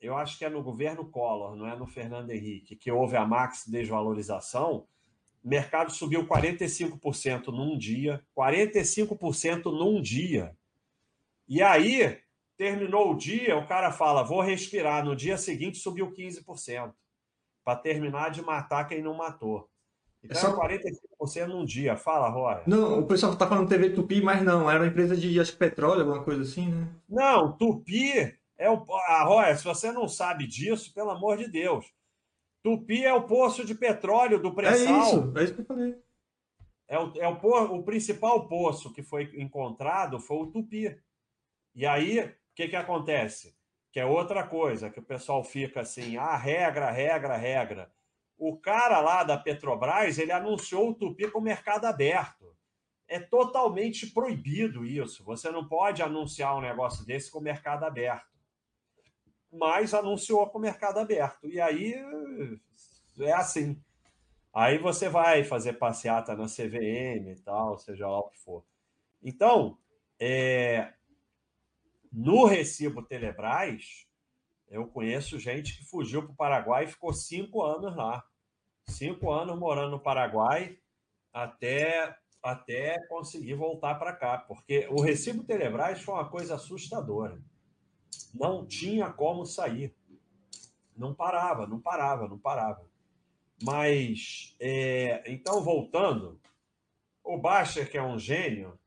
eu 0.00 0.16
acho 0.16 0.38
que 0.38 0.44
é 0.44 0.48
no 0.48 0.62
governo 0.62 1.04
Collor, 1.10 1.56
não 1.56 1.66
é 1.66 1.76
no 1.76 1.86
Fernando 1.86 2.30
Henrique, 2.30 2.76
que 2.76 2.90
houve 2.90 3.16
a 3.16 3.26
max 3.26 3.64
desvalorização, 3.66 4.86
o 5.42 5.48
mercado 5.48 5.92
subiu 5.92 6.26
45% 6.26 7.46
num 7.48 7.76
dia, 7.76 8.22
45% 8.36 9.64
num 9.64 10.00
dia. 10.00 10.54
E 11.48 11.62
aí, 11.62 12.18
terminou 12.56 13.12
o 13.12 13.16
dia, 13.16 13.56
o 13.56 13.66
cara 13.66 13.90
fala, 13.90 14.22
vou 14.22 14.40
respirar. 14.40 15.04
No 15.04 15.16
dia 15.16 15.38
seguinte, 15.38 15.78
subiu 15.78 16.12
15%, 16.12 16.92
para 17.64 17.78
terminar 17.78 18.30
de 18.30 18.42
matar 18.42 18.84
quem 18.86 19.02
não 19.02 19.14
matou. 19.14 19.68
Então, 20.22 20.36
é 20.36 20.40
só... 20.40 20.60
45% 20.60 21.46
num 21.46 21.64
dia. 21.64 21.96
Fala, 21.96 22.28
Roy. 22.28 22.62
Não, 22.66 23.00
o 23.00 23.06
pessoal 23.06 23.32
está 23.32 23.46
falando 23.46 23.68
TV 23.68 23.90
Tupi, 23.90 24.20
mas 24.20 24.42
não, 24.42 24.68
era 24.68 24.80
uma 24.80 24.88
empresa 24.88 25.16
de 25.16 25.38
acho, 25.40 25.56
petróleo, 25.56 26.00
alguma 26.00 26.22
coisa 26.22 26.42
assim, 26.42 26.68
né? 26.68 26.88
Não, 27.08 27.56
Tupi 27.56 28.37
é 28.58 28.68
o. 28.68 28.84
Ah, 29.06 29.22
Roy, 29.24 29.56
se 29.56 29.64
você 29.64 29.90
não 29.92 30.08
sabe 30.08 30.46
disso, 30.46 30.92
pelo 30.92 31.10
amor 31.10 31.38
de 31.38 31.48
Deus. 31.48 31.86
Tupi 32.62 33.04
é 33.04 33.14
o 33.14 33.22
poço 33.22 33.64
de 33.64 33.74
petróleo 33.74 34.42
do 34.42 34.52
pré-sal. 34.52 34.94
É 34.94 35.00
isso, 35.00 35.32
é 35.38 35.44
isso 35.44 35.54
que 35.54 35.60
eu 35.60 35.64
falei. 35.64 35.96
É 36.88 36.98
o, 36.98 37.12
é 37.16 37.28
o, 37.28 37.74
o 37.76 37.82
principal 37.82 38.48
poço 38.48 38.92
que 38.92 39.02
foi 39.02 39.30
encontrado 39.36 40.18
foi 40.18 40.38
o 40.38 40.46
Tupi. 40.46 41.00
E 41.74 41.86
aí, 41.86 42.20
o 42.20 42.34
que, 42.54 42.68
que 42.68 42.76
acontece? 42.76 43.56
Que 43.92 44.00
é 44.00 44.06
outra 44.06 44.42
coisa, 44.42 44.90
que 44.90 44.98
o 44.98 45.04
pessoal 45.04 45.44
fica 45.44 45.80
assim, 45.80 46.16
ah, 46.16 46.36
regra, 46.36 46.90
regra, 46.90 47.36
regra. 47.36 47.92
O 48.36 48.56
cara 48.56 49.00
lá 49.00 49.22
da 49.22 49.36
Petrobras, 49.36 50.18
ele 50.18 50.32
anunciou 50.32 50.90
o 50.90 50.94
Tupi 50.94 51.30
com 51.30 51.38
o 51.38 51.42
mercado 51.42 51.84
aberto. 51.84 52.56
É 53.06 53.18
totalmente 53.18 54.06
proibido 54.08 54.84
isso. 54.84 55.24
Você 55.24 55.50
não 55.50 55.66
pode 55.66 56.02
anunciar 56.02 56.56
um 56.56 56.60
negócio 56.60 57.04
desse 57.04 57.30
com 57.30 57.38
o 57.38 57.42
mercado 57.42 57.84
aberto. 57.84 58.37
Mas 59.52 59.94
anunciou 59.94 60.46
com 60.48 60.58
o 60.58 60.60
mercado 60.60 60.98
aberto. 60.98 61.48
E 61.48 61.60
aí 61.60 61.94
é 63.20 63.32
assim. 63.32 63.80
Aí 64.52 64.78
você 64.78 65.08
vai 65.08 65.44
fazer 65.44 65.74
passeata 65.74 66.34
na 66.34 66.46
CVM 66.46 67.30
e 67.30 67.40
tal, 67.44 67.78
seja 67.78 68.08
lá 68.08 68.18
o 68.18 68.28
que 68.30 68.38
for. 68.38 68.64
Então, 69.22 69.78
é, 70.18 70.92
no 72.12 72.44
recibo 72.44 73.02
Telebrás, 73.02 74.06
eu 74.68 74.86
conheço 74.86 75.38
gente 75.38 75.76
que 75.76 75.84
fugiu 75.84 76.22
para 76.22 76.32
o 76.32 76.36
Paraguai 76.36 76.84
e 76.84 76.88
ficou 76.88 77.12
cinco 77.12 77.62
anos 77.62 77.94
lá. 77.96 78.24
Cinco 78.86 79.30
anos 79.30 79.58
morando 79.58 79.92
no 79.92 80.00
Paraguai 80.00 80.78
até, 81.32 82.16
até 82.42 82.98
conseguir 83.08 83.54
voltar 83.54 83.94
para 83.96 84.12
cá. 84.12 84.38
Porque 84.38 84.86
o 84.90 85.00
recibo 85.00 85.44
Telebrás 85.44 86.00
foi 86.02 86.14
uma 86.14 86.28
coisa 86.28 86.54
assustadora. 86.54 87.40
Não 88.34 88.66
tinha 88.66 89.10
como 89.10 89.44
sair. 89.44 89.94
Não 90.96 91.14
parava, 91.14 91.66
não 91.66 91.80
parava, 91.80 92.28
não 92.28 92.38
parava. 92.38 92.88
Mas, 93.62 94.54
é, 94.60 95.22
então, 95.26 95.62
voltando, 95.62 96.40
o 97.24 97.36
Bacher, 97.36 97.90
que 97.90 97.98
é 97.98 98.02
um 98.02 98.18
gênio, 98.18 98.78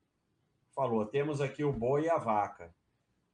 falou: 0.73 1.05
temos 1.05 1.41
aqui 1.41 1.63
o 1.63 1.73
boi 1.73 2.05
e 2.05 2.09
a 2.09 2.17
vaca. 2.17 2.73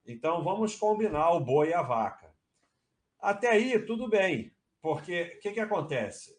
Então, 0.05 0.43
vamos 0.43 0.75
combinar 0.75 1.31
o 1.31 1.39
boi 1.39 1.69
e 1.69 1.73
a 1.73 1.81
vaca. 1.81 2.33
Até 3.19 3.49
aí, 3.49 3.79
tudo 3.85 4.09
bem, 4.09 4.53
porque 4.81 5.35
o 5.37 5.39
que, 5.39 5.51
que 5.51 5.59
acontece? 5.59 6.37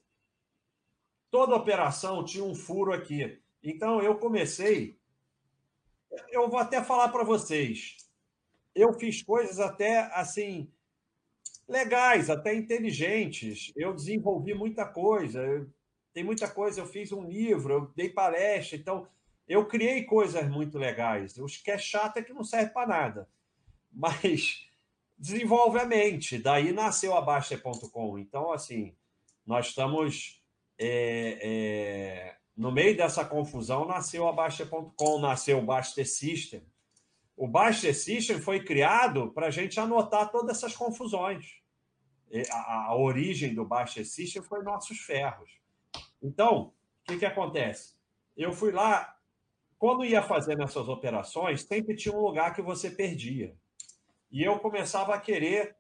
Toda 1.31 1.57
operação 1.57 2.25
tinha 2.25 2.45
um 2.45 2.55
furo 2.55 2.93
aqui. 2.93 3.43
Então, 3.63 4.01
eu 4.01 4.17
comecei. 4.19 4.99
Eu 6.31 6.49
vou 6.49 6.59
até 6.59 6.83
falar 6.83 7.11
para 7.11 7.25
vocês. 7.25 7.97
Eu 8.75 8.93
fiz 8.93 9.23
coisas 9.23 9.59
até 9.59 10.01
assim 10.15 10.71
legais, 11.69 12.31
até 12.31 12.55
inteligentes. 12.55 13.73
Eu 13.77 13.95
desenvolvi 13.95 14.55
muita 14.55 14.87
coisa. 14.87 15.69
tem 16.15 16.25
muita 16.25 16.49
coisa. 16.49 16.81
Eu 16.81 16.87
fiz 16.87 17.13
um 17.13 17.25
livro, 17.25 17.73
eu 17.73 17.93
dei 17.95 18.09
palestra. 18.09 18.77
Então, 18.77 19.07
eu 19.47 19.67
criei 19.67 20.05
coisas 20.05 20.49
muito 20.49 20.79
legais. 20.79 21.37
O 21.39 21.47
que 21.47 21.71
é 21.71 21.79
chato 21.79 22.17
é 22.17 22.23
que 22.23 22.33
não 22.33 22.43
serve 22.43 22.73
para 22.73 22.89
nada. 22.89 23.29
Mas 23.93 24.67
desenvolve 25.17 25.79
a 25.79 25.85
mente. 25.85 26.39
Daí 26.39 26.73
nasceu 26.73 27.17
a 27.17 27.21
Baixa.com. 27.21 28.19
Então, 28.19 28.53
assim, 28.53 28.95
nós 29.47 29.69
estamos. 29.69 30.43
É, 30.81 31.39
é, 31.43 32.37
no 32.57 32.73
meio 32.73 32.97
dessa 32.97 33.25
confusão, 33.25 33.85
nasceu 33.85 34.27
a 34.27 34.33
Baixa.com, 34.33 35.19
nasceu 35.21 35.59
o 35.59 35.65
Baster 35.65 36.09
System. 36.09 36.63
O 37.39 37.47
Baster 37.47 37.95
System 37.95 38.41
foi 38.41 38.65
criado 38.65 39.31
para 39.31 39.47
a 39.47 39.51
gente 39.51 39.79
anotar 39.79 40.29
todas 40.33 40.57
essas 40.57 40.77
confusões. 40.77 41.63
A, 42.51 42.89
a, 42.89 42.97
origem 42.97 43.55
do 43.55 43.65
Baster 43.65 44.05
System 44.05 44.43
foi 44.43 44.61
nossos 44.65 44.99
ferros. 44.99 45.49
Então, 46.21 46.63
o 46.63 46.73
que, 47.05 47.19
que 47.19 47.25
acontece? 47.25 47.95
Eu 48.37 48.53
fui 48.53 48.73
lá, 48.73 49.17
quando 49.79 50.05
ia 50.05 50.21
fazer 50.21 50.57
nessas 50.57 50.89
operações, 50.89 51.63
sempre 51.63 51.95
tinha 51.95 52.13
um 52.13 52.21
lugar 52.21 52.53
que 52.53 52.61
você 52.61 52.91
perdia. 52.91 53.55
E 54.33 54.43
eu 54.43 54.59
começava 54.59 55.15
a 55.15 55.21
querer, 55.21 55.77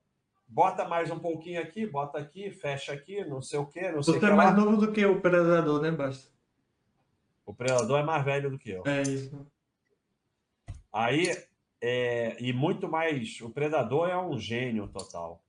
bota 0.47 0.87
mais 0.87 1.11
um 1.11 1.18
pouquinho 1.18 1.61
aqui, 1.61 1.85
bota 1.85 2.18
aqui, 2.18 2.53
fecha 2.53 2.92
aqui, 2.92 3.25
não 3.25 3.42
sei 3.42 3.59
o 3.59 3.66
quê, 3.66 3.90
não 3.90 4.01
sei 4.01 4.14
Você 4.14 4.27
é 4.27 4.31
mais 4.31 4.57
novo 4.57 4.77
do 4.77 4.92
que 4.92 5.05
o 5.05 5.21
Predador, 5.21 5.83
né, 5.83 5.90
Basta? 5.90 6.31
O 7.44 7.53
Predador 7.53 7.99
é 7.99 8.05
mais 8.05 8.25
velho 8.25 8.49
do 8.49 8.59
que 8.59 8.71
eu. 8.71 8.85
É 8.87 9.03
isso. 9.03 9.44
Aí, 10.92 11.31
é, 11.81 12.37
e 12.41 12.53
muito 12.53 12.88
mais, 12.88 13.41
o 13.41 13.51
Predador 13.51 14.09
é 14.09 14.19
um 14.19 14.38
gênio 14.38 14.88
total. 14.88 15.45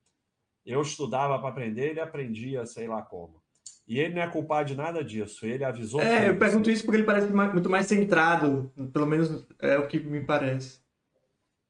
Eu 0.65 0.81
estudava 0.81 1.39
para 1.39 1.49
aprender, 1.49 1.89
ele 1.89 1.99
aprendia, 1.99 2.65
sei 2.65 2.87
lá 2.87 3.01
como. 3.01 3.41
E 3.87 3.99
ele 3.99 4.13
não 4.13 4.21
é 4.21 4.27
culpado 4.27 4.67
de 4.67 4.75
nada 4.75 5.03
disso. 5.03 5.47
Ele 5.47 5.63
avisou. 5.63 5.99
É, 5.99 6.29
eu 6.29 6.37
pergunto 6.37 6.69
isso 6.69 6.83
porque 6.85 6.97
ele 6.97 7.07
parece 7.07 7.33
muito 7.33 7.69
mais 7.69 7.87
centrado. 7.87 8.71
Pelo 8.93 9.07
menos 9.07 9.47
é 9.59 9.79
o 9.79 9.87
que 9.87 9.99
me 9.99 10.23
parece. 10.23 10.79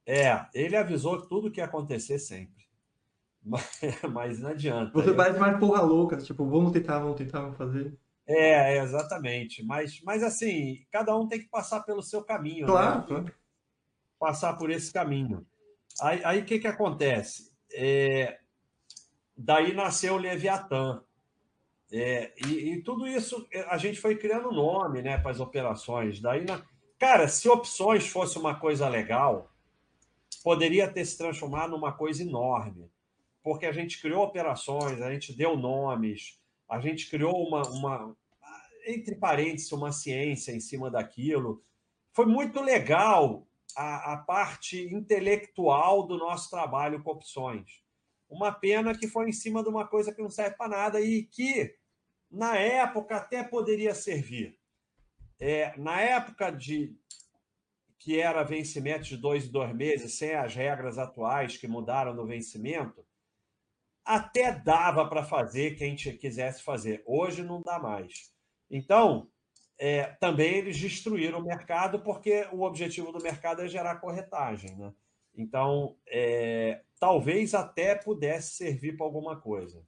É, 0.05 0.45
ele 0.53 0.75
avisou 0.75 1.21
tudo 1.21 1.49
que 1.49 1.61
ia 1.61 1.65
acontecer 1.65 2.19
sempre. 2.19 2.59
Mas, 3.41 3.79
mas 4.11 4.39
não 4.39 4.49
adianta. 4.49 4.91
Você 4.91 5.13
parece 5.13 5.39
mais 5.39 5.57
porra 5.57 5.81
louca, 5.81 6.17
tipo, 6.17 6.45
vamos 6.45 6.73
tentar, 6.73 6.99
vamos 6.99 7.15
tentar, 7.15 7.39
vamos 7.39 7.57
fazer. 7.57 7.97
É, 8.27 8.75
é, 8.75 8.83
exatamente. 8.83 9.63
Mas, 9.63 10.01
mas 10.03 10.21
assim, 10.21 10.85
cada 10.91 11.17
um 11.17 11.25
tem 11.25 11.39
que 11.39 11.47
passar 11.47 11.79
pelo 11.83 12.03
seu 12.03 12.21
caminho. 12.21 12.67
Claro, 12.67 12.99
né? 12.99 13.05
claro. 13.07 13.33
Passar 14.19 14.53
por 14.57 14.69
esse 14.69 14.91
caminho. 14.91 15.45
Aí 16.01 16.41
o 16.41 16.45
que, 16.45 16.59
que 16.59 16.67
acontece? 16.67 17.51
É, 17.73 18.39
daí 19.35 19.73
nasceu 19.73 20.15
o 20.15 20.17
Leviatã. 20.17 21.01
É, 21.91 22.33
e, 22.45 22.73
e, 22.73 22.81
tudo 22.83 23.07
isso 23.07 23.47
a 23.67 23.77
gente 23.77 23.99
foi 23.99 24.15
criando 24.15 24.51
nome 24.51 25.01
né, 25.01 25.17
para 25.17 25.31
as 25.31 25.39
operações. 25.39 26.19
Daí, 26.19 26.45
na... 26.45 26.61
Cara, 26.99 27.27
se 27.27 27.49
opções 27.49 28.07
fosse 28.07 28.37
uma 28.37 28.59
coisa 28.59 28.87
legal, 28.87 29.51
poderia 30.43 30.91
ter 30.91 31.05
se 31.05 31.17
transformado 31.17 31.71
numa 31.71 31.91
coisa 31.91 32.21
enorme, 32.21 32.91
porque 33.41 33.65
a 33.65 33.71
gente 33.71 34.01
criou 34.01 34.23
operações, 34.23 35.01
a 35.01 35.11
gente 35.11 35.33
deu 35.33 35.57
nomes, 35.57 36.39
a 36.69 36.79
gente 36.79 37.09
criou 37.09 37.47
uma, 37.47 37.61
uma 37.69 38.15
entre 38.85 39.15
parênteses, 39.15 39.71
uma 39.71 39.91
ciência 39.91 40.51
em 40.51 40.59
cima 40.59 40.91
daquilo. 40.91 41.63
Foi 42.13 42.25
muito 42.25 42.61
legal 42.61 43.47
a, 43.79 44.13
a 44.13 44.17
parte 44.17 44.93
intelectual 44.93 46.05
do 46.05 46.17
nosso 46.17 46.49
trabalho 46.49 47.01
com 47.01 47.11
opções. 47.11 47.81
Uma 48.29 48.51
pena 48.51 48.93
que 48.93 49.07
foi 49.07 49.29
em 49.29 49.31
cima 49.31 49.63
de 49.63 49.69
uma 49.69 49.87
coisa 49.87 50.13
que 50.13 50.21
não 50.21 50.29
serve 50.29 50.57
para 50.57 50.67
nada 50.67 50.99
e 50.99 51.23
que, 51.23 51.73
na 52.29 52.57
época, 52.57 53.15
até 53.15 53.41
poderia 53.41 53.95
servir. 53.95 54.59
É, 55.39 55.73
na 55.77 56.01
época 56.01 56.51
de, 56.51 56.93
que 57.97 58.19
era 58.19 58.43
vencimento 58.43 59.05
de 59.05 59.15
dois 59.15 59.45
em 59.45 59.51
dois 59.51 59.73
meses, 59.73 60.17
sem 60.17 60.35
as 60.35 60.53
regras 60.53 60.97
atuais 60.97 61.55
que 61.55 61.67
mudaram 61.67 62.13
no 62.13 62.27
vencimento, 62.27 63.07
até 64.03 64.51
dava 64.51 65.07
para 65.07 65.23
fazer 65.23 65.77
quem 65.77 65.95
quisesse 65.95 66.61
fazer. 66.63 67.01
Hoje 67.05 67.43
não 67.43 67.61
dá 67.61 67.79
mais. 67.79 68.33
Então, 68.69 69.31
é, 69.79 70.03
também 70.19 70.55
eles 70.55 70.77
destruíram 70.77 71.39
o 71.39 71.43
mercado, 71.43 72.01
porque 72.01 72.45
o 72.51 72.63
objetivo 72.63 73.13
do 73.13 73.23
mercado 73.23 73.61
é 73.61 73.67
gerar 73.67 74.01
corretagem. 74.01 74.75
Né? 74.75 74.93
Então, 75.33 75.95
é, 76.05 76.81
talvez 76.99 77.53
até 77.53 77.95
pudesse 77.95 78.55
servir 78.55 78.97
para 78.97 79.05
alguma 79.05 79.39
coisa. 79.39 79.81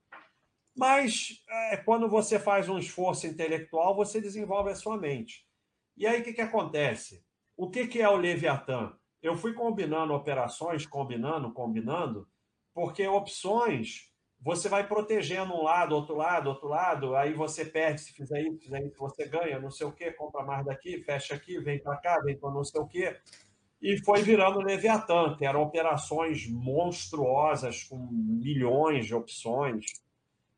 Mas 0.73 1.43
é, 1.49 1.77
quando 1.77 2.07
você 2.07 2.39
faz 2.39 2.69
um 2.69 2.79
esforço 2.79 3.27
intelectual, 3.27 3.93
você 3.93 4.21
desenvolve 4.21 4.71
a 4.71 4.75
sua 4.75 4.97
mente. 4.97 5.45
E 5.97 6.07
aí 6.07 6.21
o 6.21 6.23
que, 6.23 6.33
que 6.33 6.41
acontece? 6.41 7.21
O 7.57 7.69
que, 7.69 7.85
que 7.85 8.01
é 8.01 8.07
o 8.07 8.15
Leviatã? 8.15 8.95
Eu 9.21 9.35
fui 9.35 9.53
combinando 9.53 10.13
operações, 10.13 10.85
combinando, 10.85 11.53
combinando, 11.53 12.27
porque 12.73 13.05
opções 13.05 14.10
você 14.43 14.67
vai 14.67 14.87
protegendo 14.87 15.53
um 15.53 15.63
lado, 15.63 15.93
outro 15.93 16.15
lado, 16.15 16.49
outro 16.49 16.67
lado, 16.67 17.15
aí 17.15 17.33
você 17.33 17.63
perde 17.63 18.01
se 18.01 18.11
fizer 18.11 18.41
isso, 18.41 18.59
fizer 18.59 18.83
isso, 18.83 18.97
você 18.97 19.27
ganha, 19.27 19.59
não 19.59 19.69
sei 19.69 19.85
o 19.85 19.91
quê, 19.91 20.11
compra 20.11 20.43
mais 20.43 20.65
daqui, 20.65 21.03
fecha 21.03 21.35
aqui, 21.35 21.59
vem 21.59 21.79
para 21.79 21.95
cá, 21.97 22.19
vem 22.21 22.35
para 22.35 22.49
não 22.49 22.63
sei 22.63 22.81
o 22.81 22.87
quê. 22.87 23.15
E 23.79 24.03
foi 24.03 24.23
virando 24.23 24.59
Leviatã, 24.59 25.35
que 25.37 25.45
eram 25.45 25.61
operações 25.61 26.47
monstruosas, 26.49 27.83
com 27.83 27.97
milhões 28.11 29.05
de 29.05 29.13
opções, 29.13 29.85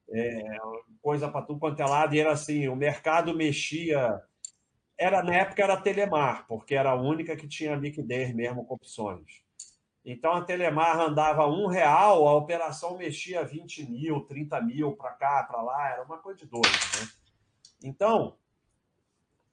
é, 0.10 0.58
coisa 1.02 1.30
para 1.30 1.46
tudo 1.46 1.60
quanto 1.60 1.82
é 1.82 1.86
lado, 1.86 2.16
e 2.16 2.20
era 2.20 2.32
assim, 2.32 2.68
o 2.70 2.76
mercado 2.76 3.36
mexia. 3.36 4.22
Era, 4.98 5.22
na 5.22 5.36
época 5.36 5.62
era 5.62 5.82
Telemar, 5.82 6.46
porque 6.48 6.76
era 6.76 6.92
a 6.92 7.02
única 7.02 7.36
que 7.36 7.48
tinha 7.48 7.76
liquidez 7.76 8.34
mesmo 8.34 8.66
com 8.66 8.76
opções. 8.76 9.43
Então 10.06 10.34
a 10.34 10.42
Telemar 10.42 11.00
andava 11.00 11.48
um 11.48 11.68
real, 11.68 12.28
a 12.28 12.36
operação 12.36 12.98
mexia 12.98 13.44
20 13.44 13.90
mil, 13.90 14.22
30 14.22 14.62
mil 14.62 14.94
para 14.94 15.12
cá, 15.12 15.44
para 15.44 15.62
lá, 15.62 15.90
era 15.90 16.04
uma 16.04 16.18
coisa 16.18 16.40
de 16.40 16.46
doido. 16.46 16.68
Né? 16.68 17.08
Então, 17.84 18.38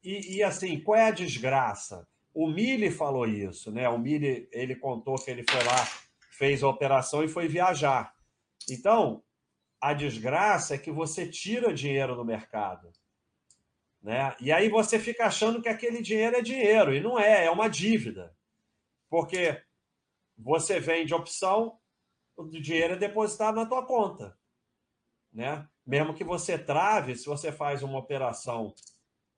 e, 0.02 0.36
e, 0.36 0.42
assim, 0.42 0.80
qual 0.80 0.96
é 0.98 1.08
a 1.08 1.12
desgraça? 1.12 2.08
O 2.32 2.48
Mille 2.48 2.90
falou 2.90 3.26
isso, 3.26 3.70
né? 3.70 3.88
O 3.88 3.98
Mille, 3.98 4.48
ele 4.50 4.74
contou 4.74 5.16
que 5.16 5.30
ele 5.30 5.44
foi 5.48 5.62
lá, 5.62 5.86
fez 6.30 6.62
a 6.62 6.68
operação 6.68 7.22
e 7.22 7.28
foi 7.28 7.48
viajar. 7.48 8.14
Então, 8.68 9.22
a 9.80 9.92
desgraça 9.92 10.74
é 10.74 10.78
que 10.78 10.90
você 10.90 11.26
tira 11.26 11.74
dinheiro 11.74 12.14
do 12.14 12.24
mercado. 12.24 12.90
Né? 14.02 14.34
E 14.40 14.50
aí 14.50 14.68
você 14.68 14.98
fica 14.98 15.26
achando 15.26 15.60
que 15.60 15.68
aquele 15.68 16.00
dinheiro 16.00 16.36
é 16.36 16.42
dinheiro, 16.42 16.94
e 16.94 17.00
não 17.00 17.18
é, 17.18 17.44
é 17.44 17.50
uma 17.50 17.68
dívida. 17.68 18.34
Porque 19.08 19.60
você 20.42 20.80
vende 20.80 21.14
opção, 21.14 21.78
o 22.36 22.44
dinheiro 22.48 22.94
é 22.94 22.96
depositado 22.96 23.56
na 23.56 23.66
tua 23.66 23.84
conta. 23.84 24.36
Né? 25.32 25.66
Mesmo 25.86 26.14
que 26.14 26.24
você 26.24 26.58
trave, 26.58 27.14
se 27.14 27.26
você 27.26 27.52
faz 27.52 27.82
uma 27.82 27.98
operação 27.98 28.74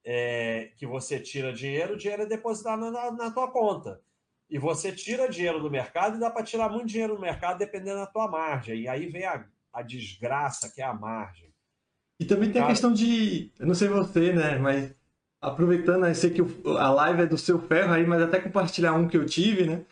é, 0.04 0.70
que 0.76 0.86
você 0.86 1.18
tira 1.18 1.52
dinheiro, 1.52 1.94
o 1.94 1.96
dinheiro 1.96 2.22
é 2.22 2.26
depositado 2.26 2.90
na, 2.90 3.10
na 3.10 3.30
tua 3.30 3.50
conta. 3.50 4.00
E 4.48 4.58
você 4.58 4.92
tira 4.92 5.28
dinheiro 5.28 5.60
do 5.60 5.70
mercado 5.70 6.16
e 6.16 6.20
dá 6.20 6.30
para 6.30 6.44
tirar 6.44 6.68
muito 6.68 6.86
dinheiro 6.86 7.14
do 7.14 7.20
mercado 7.20 7.58
dependendo 7.58 8.00
da 8.00 8.06
tua 8.06 8.28
margem. 8.28 8.82
E 8.82 8.88
aí 8.88 9.06
vem 9.06 9.24
a, 9.24 9.46
a 9.72 9.82
desgraça 9.82 10.70
que 10.72 10.80
é 10.80 10.84
a 10.84 10.94
margem. 10.94 11.52
E 12.20 12.24
também 12.24 12.52
tem 12.52 12.62
a 12.62 12.66
questão 12.66 12.92
de, 12.92 13.50
eu 13.58 13.66
não 13.66 13.74
sei 13.74 13.88
você, 13.88 14.32
né, 14.32 14.58
mas 14.58 14.94
aproveitando, 15.40 16.06
eu 16.06 16.14
sei 16.14 16.30
que 16.30 16.40
a 16.78 16.90
live 16.90 17.22
é 17.22 17.26
do 17.26 17.36
seu 17.36 17.58
ferro 17.58 17.92
aí, 17.92 18.06
mas 18.06 18.22
até 18.22 18.38
compartilhar 18.38 18.92
um 18.92 19.08
que 19.08 19.16
eu 19.16 19.26
tive, 19.26 19.66
né? 19.66 19.84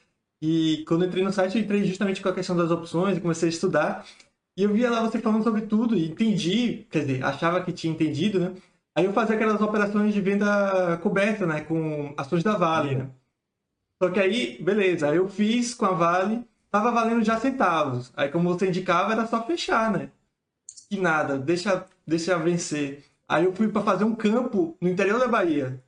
E 0.43 0.85
quando 0.89 1.05
entrei 1.05 1.23
no 1.23 1.33
site, 1.33 1.57
eu 1.57 1.63
entrei 1.63 1.85
justamente 1.85 2.23
com 2.23 2.29
a 2.29 2.35
questão 2.35 2.57
das 2.57 2.71
opções 2.71 3.17
e 3.17 3.21
comecei 3.21 3.49
a 3.49 3.53
estudar. 3.53 4.07
E 4.57 4.63
eu 4.63 4.73
via 4.73 4.91
lá 4.91 5.03
você 5.03 5.19
falando 5.19 5.45
sobre 5.45 5.63
tudo 5.63 5.97
e 5.97 6.09
entendi, 6.09 6.87
quer 6.91 7.01
dizer, 7.01 7.25
achava 7.25 7.63
que 7.63 7.73
tinha 7.73 7.93
entendido, 7.93 8.41
né? 8.41 8.55
Aí 8.95 9.05
eu 9.05 9.13
fazia 9.13 9.37
aquelas 9.37 9.61
operações 9.61 10.13
de 10.13 10.21
venda 10.21 10.99
coberta, 10.99 11.47
né? 11.47 11.61
Com 11.61 12.15
ações 12.17 12.43
da 12.43 12.57
Vale, 12.57 12.97
né? 12.97 13.11
Só 14.03 14.11
que 14.11 14.19
aí, 14.19 14.61
beleza, 14.63 15.11
aí 15.11 15.17
eu 15.17 15.29
fiz 15.29 15.75
com 15.75 15.87
a 15.87 15.93
Vale, 15.93 16.45
tava 16.71 16.91
valendo 16.91 17.25
já 17.25 17.39
centavos. 17.39 18.13
Aí 18.17 18.29
como 18.31 18.49
você 18.49 18.67
indicava, 18.69 19.13
era 19.13 19.27
só 19.27 19.45
fechar, 19.47 19.93
né? 19.93 20.11
E 20.91 20.99
nada, 20.99 21.39
deixa, 21.39 21.87
deixa 22.07 22.39
vencer. 22.39 23.05
Aí 23.29 23.45
eu 23.45 23.55
fui 23.55 23.69
para 23.69 23.83
fazer 23.83 24.05
um 24.05 24.15
campo 24.15 24.77
no 24.81 24.89
interior 24.89 25.21
da 25.21 25.29
Bahia. 25.29 25.83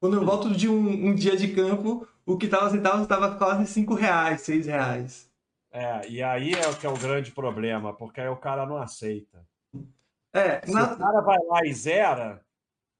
Quando 0.00 0.16
eu 0.16 0.24
volto 0.24 0.50
de 0.50 0.68
um, 0.68 1.08
um 1.08 1.14
dia 1.14 1.36
de 1.36 1.48
campo, 1.48 2.06
o 2.32 2.38
que 2.38 2.46
estava 2.46 2.70
centavos 2.70 3.02
estava 3.02 3.36
quase 3.36 3.66
5 3.66 3.94
reais, 3.94 4.40
6 4.42 4.66
reais. 4.66 5.30
É, 5.72 6.08
e 6.08 6.22
aí 6.22 6.52
é 6.52 6.68
o 6.68 6.76
que 6.76 6.86
é 6.86 6.90
o 6.90 6.98
grande 6.98 7.30
problema, 7.30 7.92
porque 7.92 8.20
aí 8.20 8.28
o 8.28 8.36
cara 8.36 8.66
não 8.66 8.76
aceita. 8.76 9.46
É, 10.32 10.64
Se 10.64 10.72
na... 10.72 10.92
o 10.92 10.98
cara 10.98 11.20
vai 11.20 11.38
lá 11.46 11.64
e 11.64 11.72
zera, 11.72 12.40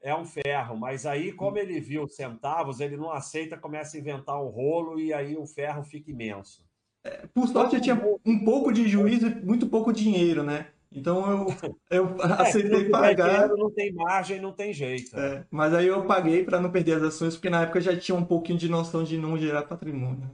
é 0.03 0.15
um 0.15 0.25
ferro, 0.25 0.77
mas 0.77 1.05
aí, 1.05 1.33
como 1.33 1.59
ele 1.59 1.81
viu 1.81 2.09
centavos, 2.09 2.81
ele 2.81 2.97
não 2.97 3.11
aceita, 3.11 3.57
começa 3.57 3.97
a 3.97 4.01
inventar 4.01 4.41
um 4.43 4.49
rolo 4.49 4.99
e 4.99 5.13
aí 5.13 5.37
o 5.37 5.47
ferro 5.47 5.83
fica 5.83 6.11
imenso. 6.11 6.65
É, 7.05 7.27
por 7.35 7.49
sorte, 7.49 7.77
eu 7.77 7.81
tinha 7.81 8.01
um 8.25 8.45
pouco 8.45 8.73
de 8.73 8.87
juízo 8.87 9.27
e 9.29 9.35
muito 9.45 9.69
pouco 9.69 9.93
dinheiro, 9.93 10.43
né? 10.43 10.69
Então 10.93 11.31
eu, 11.31 11.47
eu 11.91 12.17
é, 12.21 12.43
aceitei 12.43 12.89
pagar. 12.89 13.49
Não 13.49 13.71
tem 13.71 13.93
margem, 13.93 14.41
não 14.41 14.53
tem 14.53 14.73
jeito. 14.73 15.19
É, 15.19 15.47
mas 15.51 15.73
aí 15.73 15.87
eu 15.87 16.05
paguei 16.07 16.45
para 16.45 16.61
não 16.61 16.71
perder 16.71 16.97
as 16.97 17.03
ações, 17.03 17.35
porque 17.35 17.51
na 17.51 17.63
época 17.63 17.79
eu 17.79 17.83
já 17.83 17.97
tinha 17.97 18.17
um 18.17 18.25
pouquinho 18.25 18.59
de 18.59 18.69
noção 18.69 19.05
de 19.05 19.17
não 19.17 19.39
gerar 19.39 19.63
patrimônio. 19.63 20.29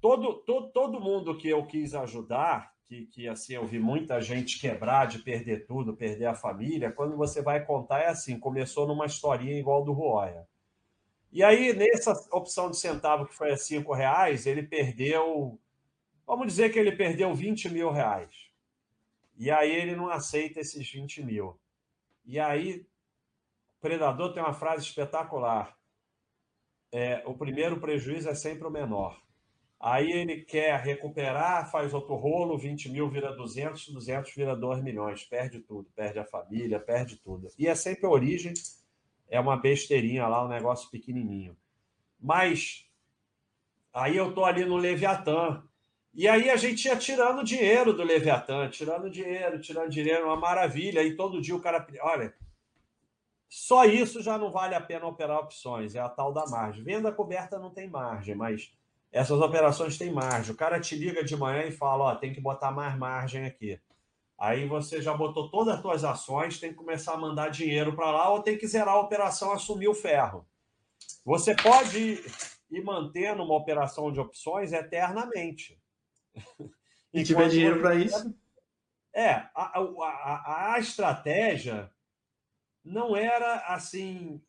Todo, 0.00 0.34
todo, 0.34 0.70
todo 0.70 1.00
mundo 1.00 1.36
que 1.36 1.48
eu 1.48 1.64
quis 1.66 1.94
ajudar, 1.94 2.72
que, 2.86 3.06
que 3.06 3.28
assim 3.28 3.54
eu 3.54 3.66
vi 3.66 3.78
muita 3.78 4.20
gente 4.20 4.60
quebrar, 4.60 5.06
de 5.06 5.18
perder 5.18 5.66
tudo, 5.66 5.96
perder 5.96 6.26
a 6.26 6.34
família, 6.34 6.92
quando 6.92 7.16
você 7.16 7.42
vai 7.42 7.64
contar 7.64 8.00
é 8.00 8.08
assim, 8.08 8.38
começou 8.38 8.86
numa 8.86 9.06
historinha 9.06 9.58
igual 9.58 9.84
do 9.84 9.92
Roya. 9.92 10.46
E 11.30 11.42
aí, 11.42 11.74
nessa 11.74 12.12
opção 12.32 12.70
de 12.70 12.78
centavo 12.78 13.26
que 13.26 13.34
foi 13.34 13.52
a 13.52 13.56
cinco 13.56 13.92
reais, 13.92 14.46
ele 14.46 14.62
perdeu, 14.62 15.58
vamos 16.26 16.46
dizer 16.46 16.70
que 16.70 16.78
ele 16.78 16.92
perdeu 16.92 17.34
20 17.34 17.68
mil 17.68 17.90
reais. 17.90 18.47
E 19.38 19.52
aí 19.52 19.70
ele 19.70 19.94
não 19.94 20.10
aceita 20.10 20.58
esses 20.58 20.90
20 20.90 21.22
mil. 21.22 21.58
E 22.26 22.40
aí, 22.40 22.84
o 23.76 23.80
Predador 23.80 24.32
tem 24.32 24.42
uma 24.42 24.52
frase 24.52 24.84
espetacular. 24.84 25.78
É, 26.90 27.22
o 27.24 27.34
primeiro 27.34 27.78
prejuízo 27.78 28.28
é 28.28 28.34
sempre 28.34 28.66
o 28.66 28.70
menor. 28.70 29.22
Aí 29.78 30.10
ele 30.10 30.42
quer 30.42 30.80
recuperar, 30.80 31.70
faz 31.70 31.94
outro 31.94 32.16
rolo, 32.16 32.58
20 32.58 32.88
mil 32.88 33.08
vira 33.08 33.32
200, 33.32 33.90
200 33.90 34.34
vira 34.34 34.56
2 34.56 34.82
milhões, 34.82 35.24
perde 35.24 35.60
tudo, 35.60 35.88
perde 35.94 36.18
a 36.18 36.24
família, 36.24 36.80
perde 36.80 37.16
tudo. 37.16 37.48
E 37.56 37.68
é 37.68 37.74
sempre 37.76 38.06
a 38.06 38.10
origem, 38.10 38.52
é 39.28 39.38
uma 39.38 39.56
besteirinha 39.56 40.26
lá, 40.26 40.44
um 40.44 40.48
negócio 40.48 40.90
pequenininho. 40.90 41.56
Mas 42.18 42.90
aí 43.92 44.16
eu 44.16 44.34
tô 44.34 44.44
ali 44.44 44.64
no 44.64 44.76
Leviatã, 44.76 45.62
e 46.14 46.26
aí 46.26 46.50
a 46.50 46.56
gente 46.56 46.86
ia 46.86 46.96
tirando 46.96 47.44
dinheiro 47.44 47.92
do 47.92 48.02
Leviatã, 48.02 48.68
tirando 48.68 49.10
dinheiro, 49.10 49.60
tirando 49.60 49.90
dinheiro, 49.90 50.26
uma 50.26 50.36
maravilha. 50.36 51.02
E 51.02 51.16
todo 51.16 51.40
dia 51.40 51.54
o 51.54 51.60
cara. 51.60 51.86
Olha, 52.00 52.34
só 53.48 53.84
isso 53.84 54.22
já 54.22 54.36
não 54.36 54.50
vale 54.50 54.74
a 54.74 54.80
pena 54.80 55.06
operar 55.06 55.38
opções, 55.38 55.94
é 55.94 56.00
a 56.00 56.08
tal 56.08 56.32
da 56.32 56.46
margem. 56.46 56.82
Venda 56.82 57.12
coberta 57.12 57.58
não 57.58 57.70
tem 57.70 57.88
margem, 57.88 58.34
mas 58.34 58.72
essas 59.10 59.40
operações 59.40 59.96
têm 59.96 60.12
margem. 60.12 60.52
O 60.52 60.56
cara 60.56 60.80
te 60.80 60.96
liga 60.96 61.24
de 61.24 61.36
manhã 61.36 61.64
e 61.64 61.72
fala: 61.72 62.04
Ó, 62.04 62.14
tem 62.14 62.32
que 62.32 62.40
botar 62.40 62.70
mais 62.70 62.96
margem 62.96 63.44
aqui. 63.46 63.80
Aí 64.38 64.66
você 64.66 65.02
já 65.02 65.14
botou 65.14 65.50
todas 65.50 65.74
as 65.74 65.82
suas 65.82 66.04
ações, 66.04 66.60
tem 66.60 66.70
que 66.70 66.76
começar 66.76 67.14
a 67.14 67.18
mandar 67.18 67.50
dinheiro 67.50 67.96
para 67.96 68.10
lá 68.10 68.30
ou 68.30 68.42
tem 68.42 68.56
que 68.56 68.68
zerar 68.68 68.94
a 68.94 69.00
operação, 69.00 69.52
assumir 69.52 69.88
o 69.88 69.94
ferro. 69.94 70.46
Você 71.24 71.56
pode 71.56 72.24
ir 72.70 72.84
mantendo 72.84 73.42
uma 73.42 73.56
operação 73.56 74.12
de 74.12 74.20
opções 74.20 74.72
eternamente. 74.72 75.77
E 77.10 77.24
tiver 77.24 77.48
dinheiro 77.48 77.80
para 77.80 77.94
isso. 77.94 78.38
É, 79.14 79.30
a, 79.54 79.80
a, 79.80 80.74
a, 80.74 80.78
estratégia 80.78 81.90
não 82.84 83.16
era 83.16 83.60
assim 83.66 84.42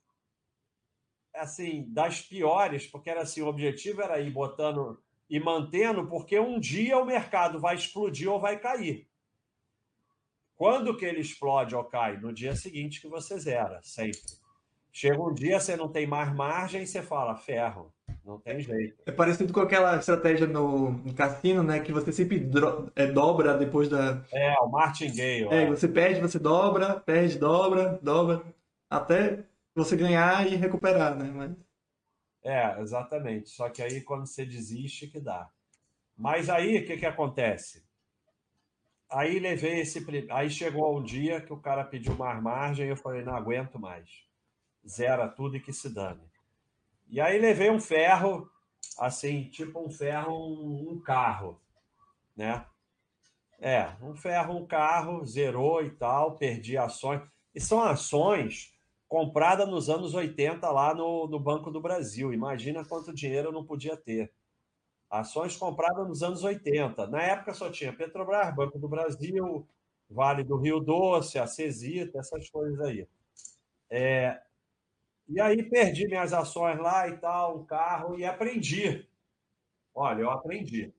assim 1.33 1.85
das 1.87 2.21
piores, 2.21 2.85
porque 2.85 3.09
era 3.09 3.21
assim, 3.21 3.41
o 3.41 3.47
objetivo 3.47 4.01
era 4.01 4.19
ir 4.19 4.29
botando 4.29 5.01
e 5.29 5.39
mantendo, 5.39 6.07
porque 6.07 6.37
um 6.37 6.59
dia 6.59 6.97
o 6.97 7.05
mercado 7.05 7.59
vai 7.59 7.75
explodir 7.75 8.29
ou 8.29 8.41
vai 8.41 8.59
cair. 8.59 9.07
Quando 10.55 10.97
que 10.97 11.05
ele 11.05 11.21
explode 11.21 11.73
ou 11.73 11.85
cai? 11.85 12.17
No 12.17 12.33
dia 12.33 12.55
seguinte 12.55 12.99
que 12.99 13.07
você 13.07 13.39
zera, 13.39 13.79
sempre. 13.81 14.19
Chega 14.91 15.21
um 15.21 15.33
dia, 15.33 15.59
você 15.59 15.77
não 15.77 15.89
tem 15.89 16.05
mais 16.05 16.35
margem, 16.35 16.85
você 16.85 17.01
fala, 17.01 17.35
ferro. 17.37 17.93
Não 18.29 18.39
tem 18.39 18.59
jeito. 18.59 19.01
É 19.07 19.11
parecido 19.11 19.51
com 19.51 19.59
aquela 19.59 19.97
estratégia 19.97 20.45
no, 20.45 20.91
no 20.91 21.15
cassino, 21.15 21.63
né? 21.63 21.79
Que 21.79 21.91
você 21.91 22.11
sempre 22.11 22.47
é, 22.95 23.07
dobra 23.07 23.57
depois 23.57 23.89
da. 23.89 24.23
É, 24.31 24.53
o 24.59 24.67
martingale. 24.67 25.47
É, 25.49 25.63
é, 25.63 25.65
você 25.65 25.87
perde, 25.87 26.21
você 26.21 26.37
dobra, 26.37 26.99
perde, 26.99 27.39
dobra, 27.39 27.97
dobra, 28.03 28.43
até 28.87 29.43
você 29.73 29.97
ganhar 29.97 30.45
e 30.45 30.55
recuperar, 30.55 31.17
né? 31.17 31.31
Mas... 31.33 31.57
É, 32.43 32.79
exatamente. 32.79 33.49
Só 33.49 33.67
que 33.67 33.81
aí 33.81 33.99
quando 34.01 34.27
você 34.27 34.45
desiste 34.45 35.07
que 35.07 35.19
dá. 35.19 35.49
Mas 36.15 36.51
aí 36.51 36.77
o 36.77 36.85
que, 36.85 36.97
que 36.97 37.07
acontece? 37.07 37.83
Aí 39.09 39.39
levei 39.39 39.79
esse. 39.79 40.05
Aí 40.29 40.51
chegou 40.51 40.99
um 40.99 41.01
dia 41.01 41.41
que 41.41 41.51
o 41.51 41.59
cara 41.59 41.83
pediu 41.83 42.13
mais 42.13 42.39
margem 42.43 42.85
e 42.85 42.89
eu 42.89 42.95
falei, 42.95 43.23
não 43.23 43.35
aguento 43.35 43.79
mais. 43.79 44.23
Zera 44.87 45.27
tudo 45.27 45.57
e 45.57 45.59
que 45.59 45.73
se 45.73 45.89
dane. 45.89 46.28
E 47.09 47.19
aí 47.19 47.39
levei 47.39 47.69
um 47.71 47.79
ferro, 47.79 48.49
assim, 48.99 49.49
tipo 49.49 49.83
um 49.83 49.89
ferro, 49.89 50.31
um, 50.31 50.91
um 50.91 51.01
carro, 51.01 51.59
né? 52.35 52.65
É, 53.59 53.89
um 54.01 54.15
ferro, 54.15 54.55
um 54.55 54.65
carro, 54.65 55.25
zerou 55.25 55.83
e 55.83 55.89
tal, 55.91 56.37
perdi 56.37 56.77
ações. 56.77 57.21
E 57.53 57.59
são 57.59 57.81
ações 57.81 58.71
compradas 59.07 59.67
nos 59.67 59.89
anos 59.89 60.13
80 60.13 60.69
lá 60.69 60.93
no, 60.93 61.27
no 61.27 61.39
Banco 61.39 61.71
do 61.71 61.81
Brasil. 61.81 62.31
Imagina 62.31 62.85
quanto 62.85 63.13
dinheiro 63.13 63.49
eu 63.49 63.51
não 63.51 63.65
podia 63.65 63.97
ter. 63.97 64.31
Ações 65.09 65.57
compradas 65.57 66.07
nos 66.07 66.21
anos 66.21 66.43
80. 66.43 67.07
Na 67.07 67.21
época 67.21 67.53
só 67.53 67.69
tinha 67.71 67.91
Petrobras, 67.91 68.55
Banco 68.55 68.77
do 68.77 68.87
Brasil, 68.87 69.67
Vale 70.09 70.43
do 70.43 70.57
Rio 70.57 70.79
Doce, 70.79 71.39
a 71.39 71.47
Cesita, 71.47 72.19
essas 72.19 72.49
coisas 72.49 72.79
aí. 72.81 73.07
É, 73.89 74.39
e 75.29 75.39
aí 75.39 75.61
perdi 75.63 76.07
minhas 76.07 76.33
ações 76.33 76.79
lá 76.79 77.07
e 77.07 77.17
tal, 77.17 77.59
um 77.59 77.65
carro, 77.65 78.17
e 78.17 78.25
aprendi. 78.25 79.07
Olha, 79.93 80.21
eu 80.21 80.31
aprendi. 80.31 80.93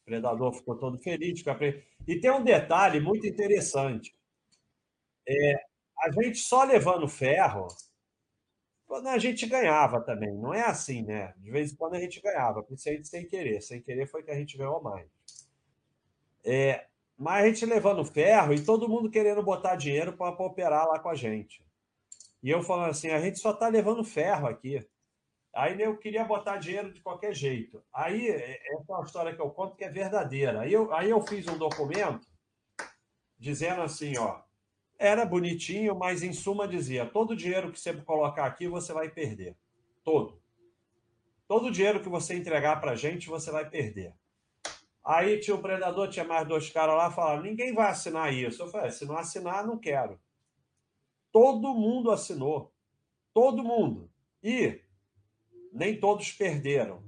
O 0.00 0.04
predador 0.06 0.52
ficou 0.54 0.76
todo 0.76 0.98
feliz. 0.98 1.44
E 2.08 2.18
tem 2.18 2.30
um 2.30 2.42
detalhe 2.42 2.98
muito 2.98 3.26
interessante. 3.26 4.16
É, 5.28 5.54
a 6.00 6.10
gente 6.10 6.38
só 6.38 6.64
levando 6.64 7.06
ferro, 7.06 7.68
quando 8.86 9.08
a 9.08 9.18
gente 9.18 9.46
ganhava 9.46 10.00
também. 10.00 10.34
Não 10.34 10.52
é 10.52 10.62
assim, 10.62 11.02
né? 11.02 11.34
De 11.38 11.50
vez 11.50 11.72
em 11.72 11.76
quando 11.76 11.94
a 11.94 12.00
gente 12.00 12.20
ganhava, 12.20 12.62
principalmente 12.62 13.08
sem 13.08 13.26
querer. 13.26 13.60
Sem 13.60 13.82
querer 13.82 14.06
foi 14.06 14.22
que 14.22 14.30
a 14.30 14.34
gente 14.34 14.56
ganhou 14.56 14.82
mais. 14.82 15.08
É, 16.44 16.86
mas 17.16 17.44
a 17.44 17.48
gente 17.48 17.66
levando 17.66 18.04
ferro 18.04 18.52
e 18.52 18.64
todo 18.64 18.88
mundo 18.88 19.10
querendo 19.10 19.42
botar 19.42 19.76
dinheiro 19.76 20.12
para 20.14 20.30
operar 20.30 20.86
lá 20.88 20.98
com 20.98 21.08
a 21.08 21.14
gente. 21.14 21.62
E 22.42 22.50
eu 22.50 22.62
falando 22.62 22.90
assim, 22.90 23.10
a 23.10 23.20
gente 23.20 23.38
só 23.38 23.52
está 23.52 23.68
levando 23.68 24.02
ferro 24.02 24.48
aqui. 24.48 24.84
Aí 25.54 25.80
eu 25.80 25.96
queria 25.98 26.24
botar 26.24 26.56
dinheiro 26.56 26.92
de 26.92 27.00
qualquer 27.00 27.34
jeito. 27.34 27.84
Aí, 27.92 28.28
essa 28.28 28.92
é 28.92 28.94
uma 28.94 29.04
história 29.04 29.34
que 29.34 29.40
eu 29.40 29.50
conto 29.50 29.76
que 29.76 29.84
é 29.84 29.88
verdadeira. 29.88 30.60
Aí 30.60 30.72
eu, 30.72 30.92
aí 30.92 31.10
eu 31.10 31.20
fiz 31.20 31.46
um 31.46 31.58
documento 31.58 32.26
dizendo 33.38 33.82
assim, 33.82 34.16
ó, 34.16 34.40
era 34.98 35.24
bonitinho, 35.24 35.94
mas 35.94 36.22
em 36.22 36.32
suma 36.32 36.66
dizia, 36.66 37.04
todo 37.04 37.36
dinheiro 37.36 37.70
que 37.70 37.78
você 37.78 37.92
colocar 37.92 38.46
aqui, 38.46 38.66
você 38.66 38.92
vai 38.92 39.10
perder. 39.10 39.56
Todo. 40.02 40.40
Todo 41.46 41.70
dinheiro 41.70 42.00
que 42.00 42.08
você 42.08 42.34
entregar 42.34 42.80
para 42.80 42.92
a 42.92 42.96
gente, 42.96 43.28
você 43.28 43.50
vai 43.50 43.68
perder. 43.68 44.14
Aí 45.04 45.38
tinha 45.40 45.54
o 45.54 45.58
um 45.58 45.62
predador, 45.62 46.08
tinha 46.08 46.24
mais 46.24 46.46
dois 46.46 46.70
caras 46.70 46.96
lá, 46.96 47.10
falaram, 47.10 47.42
ninguém 47.42 47.74
vai 47.74 47.90
assinar 47.90 48.32
isso. 48.32 48.62
Eu 48.62 48.68
falei, 48.68 48.90
se 48.90 49.04
não 49.04 49.18
assinar, 49.18 49.66
não 49.66 49.76
quero. 49.76 50.18
Todo 51.32 51.74
mundo 51.74 52.10
assinou. 52.10 52.72
Todo 53.32 53.64
mundo. 53.64 54.10
E 54.42 54.80
nem 55.72 55.98
todos 55.98 56.30
perderam. 56.30 57.02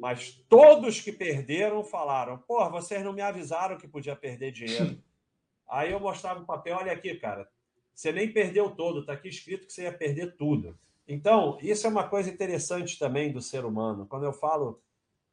Mas 0.00 0.32
todos 0.48 1.00
que 1.00 1.12
perderam 1.12 1.82
falaram: 1.84 2.38
pô, 2.38 2.68
vocês 2.70 3.02
não 3.02 3.12
me 3.12 3.22
avisaram 3.22 3.78
que 3.78 3.88
podia 3.88 4.16
perder 4.16 4.52
dinheiro. 4.52 5.02
Aí 5.68 5.92
eu 5.92 6.00
mostrava 6.00 6.40
o 6.40 6.46
papel: 6.46 6.76
olha 6.76 6.92
aqui, 6.92 7.14
cara, 7.14 7.48
você 7.94 8.12
nem 8.12 8.32
perdeu 8.32 8.70
todo, 8.74 9.00
está 9.00 9.12
aqui 9.12 9.28
escrito 9.28 9.66
que 9.66 9.72
você 9.72 9.82
ia 9.82 9.92
perder 9.92 10.36
tudo. 10.36 10.78
Então, 11.06 11.58
isso 11.62 11.86
é 11.86 11.90
uma 11.90 12.06
coisa 12.06 12.28
interessante 12.30 12.98
também 12.98 13.32
do 13.32 13.40
ser 13.40 13.64
humano. 13.64 14.06
Quando 14.06 14.24
eu 14.24 14.32
falo 14.32 14.82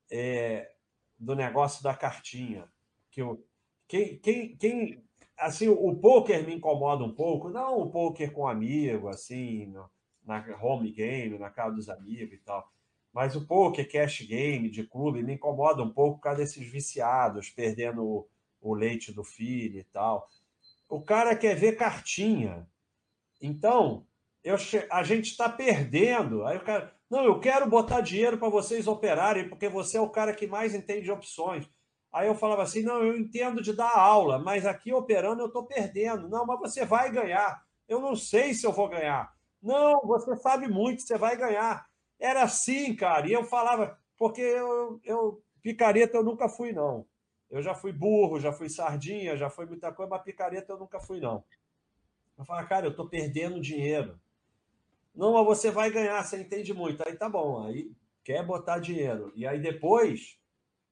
é, 0.09 0.71
do 1.19 1.35
negócio 1.35 1.83
da 1.83 1.93
cartinha, 1.93 2.67
que 3.11 3.21
eu, 3.21 3.45
quem, 3.87 4.17
quem, 4.17 4.55
quem 4.55 5.03
assim, 5.37 5.67
o 5.67 5.95
poker 5.95 6.45
me 6.45 6.55
incomoda 6.55 7.03
um 7.03 7.13
pouco, 7.13 7.49
não 7.49 7.79
o 7.79 7.89
poker 7.89 8.31
com 8.31 8.47
amigo, 8.47 9.07
assim, 9.07 9.73
na 10.23 10.43
home 10.61 10.91
game, 10.91 11.37
na 11.37 11.49
casa 11.49 11.75
dos 11.75 11.89
amigos 11.89 12.33
e 12.33 12.37
tal. 12.37 12.69
Mas 13.13 13.35
o 13.35 13.45
poker 13.45 13.89
cash 13.89 14.21
game 14.21 14.69
de 14.69 14.83
clube 14.83 15.23
me 15.23 15.33
incomoda 15.33 15.81
um 15.81 15.89
pouco 15.89 16.17
por 16.17 16.23
causa 16.23 16.39
desses 16.39 16.69
viciados, 16.69 17.49
perdendo 17.49 18.03
o, 18.03 18.27
o 18.61 18.73
leite 18.73 19.13
do 19.13 19.23
filho 19.23 19.79
e 19.79 19.83
tal. 19.85 20.27
O 20.89 21.01
cara 21.01 21.35
quer 21.35 21.55
ver 21.55 21.77
cartinha. 21.77 22.67
Então, 23.41 24.05
eu, 24.43 24.55
a 24.91 25.03
gente 25.03 25.31
está 25.31 25.47
perdendo. 25.49 26.45
Aí 26.45 26.57
o 26.57 26.63
cara, 26.63 26.93
não, 27.09 27.23
eu 27.23 27.39
quero 27.39 27.69
botar 27.69 28.01
dinheiro 28.01 28.37
para 28.37 28.49
vocês 28.49 28.87
operarem, 28.87 29.47
porque 29.47 29.69
você 29.69 29.97
é 29.97 30.01
o 30.01 30.09
cara 30.09 30.33
que 30.33 30.47
mais 30.47 30.75
entende 30.75 31.03
de 31.03 31.11
opções. 31.11 31.69
Aí 32.15 32.27
eu 32.27 32.35
falava 32.35 32.63
assim: 32.63 32.81
não, 32.81 33.03
eu 33.03 33.17
entendo 33.17 33.61
de 33.61 33.73
dar 33.73 33.91
aula, 33.91 34.39
mas 34.39 34.65
aqui 34.65 34.93
operando 34.93 35.41
eu 35.41 35.47
estou 35.47 35.65
perdendo. 35.65 36.29
Não, 36.29 36.45
mas 36.45 36.57
você 36.61 36.85
vai 36.85 37.11
ganhar. 37.11 37.61
Eu 37.89 37.99
não 37.99 38.15
sei 38.15 38.53
se 38.53 38.65
eu 38.65 38.71
vou 38.71 38.87
ganhar. 38.87 39.35
Não, 39.61 39.99
você 39.99 40.33
sabe 40.37 40.65
muito, 40.65 41.01
você 41.01 41.17
vai 41.17 41.35
ganhar. 41.35 41.85
Era 42.17 42.43
assim, 42.43 42.95
cara. 42.95 43.27
E 43.27 43.33
eu 43.33 43.43
falava, 43.43 43.99
porque 44.17 44.39
eu, 44.39 44.97
eu 45.03 45.43
picareta 45.61 46.15
eu 46.15 46.23
nunca 46.23 46.47
fui, 46.47 46.71
não. 46.71 47.05
Eu 47.51 47.61
já 47.61 47.75
fui 47.75 47.91
burro, 47.91 48.39
já 48.39 48.53
fui 48.53 48.69
sardinha, 48.69 49.35
já 49.35 49.49
fui 49.49 49.65
muita 49.65 49.91
coisa, 49.91 50.09
mas 50.09 50.23
picareta 50.23 50.71
eu 50.71 50.79
nunca 50.79 51.01
fui, 51.01 51.19
não. 51.19 51.43
Eu 52.37 52.45
falava, 52.45 52.65
cara, 52.65 52.85
eu 52.85 52.91
estou 52.91 53.09
perdendo 53.09 53.59
dinheiro. 53.59 54.17
Não, 55.13 55.33
mas 55.33 55.45
você 55.45 55.69
vai 55.69 55.91
ganhar, 55.91 56.23
você 56.23 56.39
entende 56.39 56.73
muito. 56.73 57.05
Aí 57.05 57.13
tá 57.13 57.27
bom, 57.27 57.65
aí 57.65 57.91
quer 58.23 58.41
botar 58.45 58.79
dinheiro. 58.79 59.33
E 59.35 59.45
aí 59.45 59.59
depois 59.59 60.39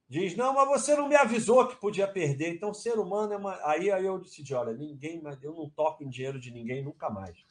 Diz, 0.08 0.36
não, 0.36 0.52
mas 0.54 0.68
você 0.68 0.94
não 0.94 1.08
me 1.08 1.16
avisou 1.16 1.66
que 1.66 1.76
podia 1.76 2.06
perder. 2.06 2.54
Então, 2.54 2.74
ser 2.74 2.98
humano 2.98 3.32
é 3.32 3.36
uma. 3.36 3.58
Aí, 3.68 3.90
aí 3.90 4.04
eu 4.04 4.18
decidi: 4.18 4.54
olha, 4.54 4.72
ninguém, 4.72 5.22
eu 5.42 5.54
não 5.54 5.68
toco 5.70 6.04
em 6.04 6.08
dinheiro 6.08 6.38
de 6.38 6.50
ninguém 6.50 6.84
nunca 6.84 7.08
mais. 7.08 7.44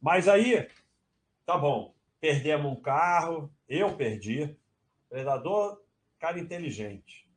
Mas 0.00 0.26
aí, 0.26 0.68
tá 1.44 1.58
bom, 1.58 1.94
perdemos 2.18 2.72
um 2.72 2.80
carro, 2.80 3.52
eu 3.68 3.96
perdi. 3.96 4.56
Predador, 5.08 5.82
cara 6.18 6.38
inteligente. 6.38 7.28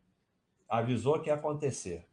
Avisou 0.69 1.19
que 1.19 1.29
ia 1.29 1.35
acontecer. 1.35 2.07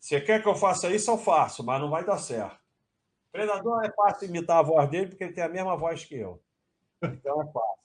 Você 0.00 0.20
quer 0.20 0.42
que 0.42 0.48
eu 0.48 0.56
faça 0.56 0.90
isso, 0.90 1.10
eu 1.10 1.18
faço, 1.18 1.62
mas 1.62 1.80
não 1.80 1.88
vai 1.88 2.04
dar 2.04 2.18
certo. 2.18 2.60
Predador 3.30 3.84
é 3.84 3.92
fácil 3.92 4.28
imitar 4.28 4.58
a 4.58 4.62
voz 4.62 4.90
dele, 4.90 5.08
porque 5.08 5.24
ele 5.24 5.32
tem 5.32 5.44
a 5.44 5.48
mesma 5.48 5.76
voz 5.76 6.04
que 6.04 6.16
eu. 6.16 6.42
Então 7.02 7.40
é 7.40 7.46
fácil. 7.46 7.81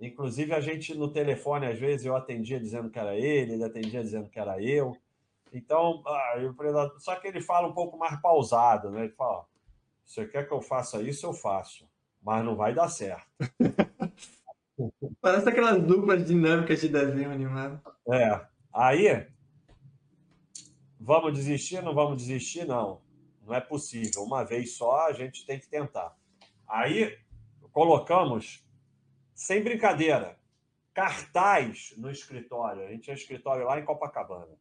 Inclusive, 0.00 0.52
a 0.52 0.60
gente 0.60 0.94
no 0.94 1.10
telefone, 1.10 1.66
às 1.66 1.78
vezes, 1.78 2.04
eu 2.04 2.14
atendia 2.14 2.60
dizendo 2.60 2.90
que 2.90 2.98
era 2.98 3.16
ele, 3.16 3.54
ele 3.54 3.64
atendia 3.64 4.02
dizendo 4.02 4.28
que 4.28 4.38
era 4.38 4.62
eu. 4.62 4.96
Então, 5.52 6.02
ah, 6.06 6.34
só 6.98 7.16
que 7.16 7.28
ele 7.28 7.40
fala 7.40 7.68
um 7.68 7.72
pouco 7.72 7.96
mais 7.96 8.20
pausado, 8.20 8.90
né? 8.90 9.04
Ele 9.04 9.12
fala: 9.12 9.46
você 10.04 10.26
quer 10.26 10.46
que 10.46 10.52
eu 10.52 10.60
faça 10.60 11.02
isso, 11.02 11.26
eu 11.26 11.32
faço, 11.32 11.88
mas 12.22 12.44
não 12.44 12.54
vai 12.54 12.74
dar 12.74 12.88
certo. 12.88 13.26
Parece 15.22 15.48
aquelas 15.48 15.82
duplas 15.82 16.26
dinâmicas 16.26 16.80
de 16.80 16.88
desenho 16.88 17.30
animado. 17.30 17.80
É. 18.12 18.40
Aí, 18.72 19.26
vamos 21.00 21.32
desistir? 21.32 21.82
Não 21.82 21.94
vamos 21.94 22.18
desistir? 22.18 22.66
Não. 22.66 23.00
Não 23.46 23.54
é 23.54 23.60
possível. 23.60 24.22
Uma 24.22 24.44
vez 24.44 24.76
só, 24.76 25.06
a 25.06 25.12
gente 25.12 25.46
tem 25.46 25.58
que 25.58 25.68
tentar. 25.68 26.14
Aí, 26.68 27.18
colocamos 27.72 28.65
sem 29.36 29.62
brincadeira, 29.62 30.40
cartaz 30.94 31.92
no 31.98 32.10
escritório. 32.10 32.86
A 32.86 32.90
gente 32.90 33.02
tinha 33.02 33.14
escritório 33.14 33.66
lá 33.66 33.78
em 33.78 33.84
Copacabana. 33.84 34.58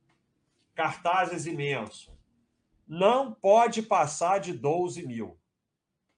Cartazes 0.75 1.45
imenso. 1.45 2.13
Não 2.85 3.33
pode 3.33 3.81
passar 3.81 4.39
de 4.39 4.51
12 4.51 5.07
mil. 5.07 5.39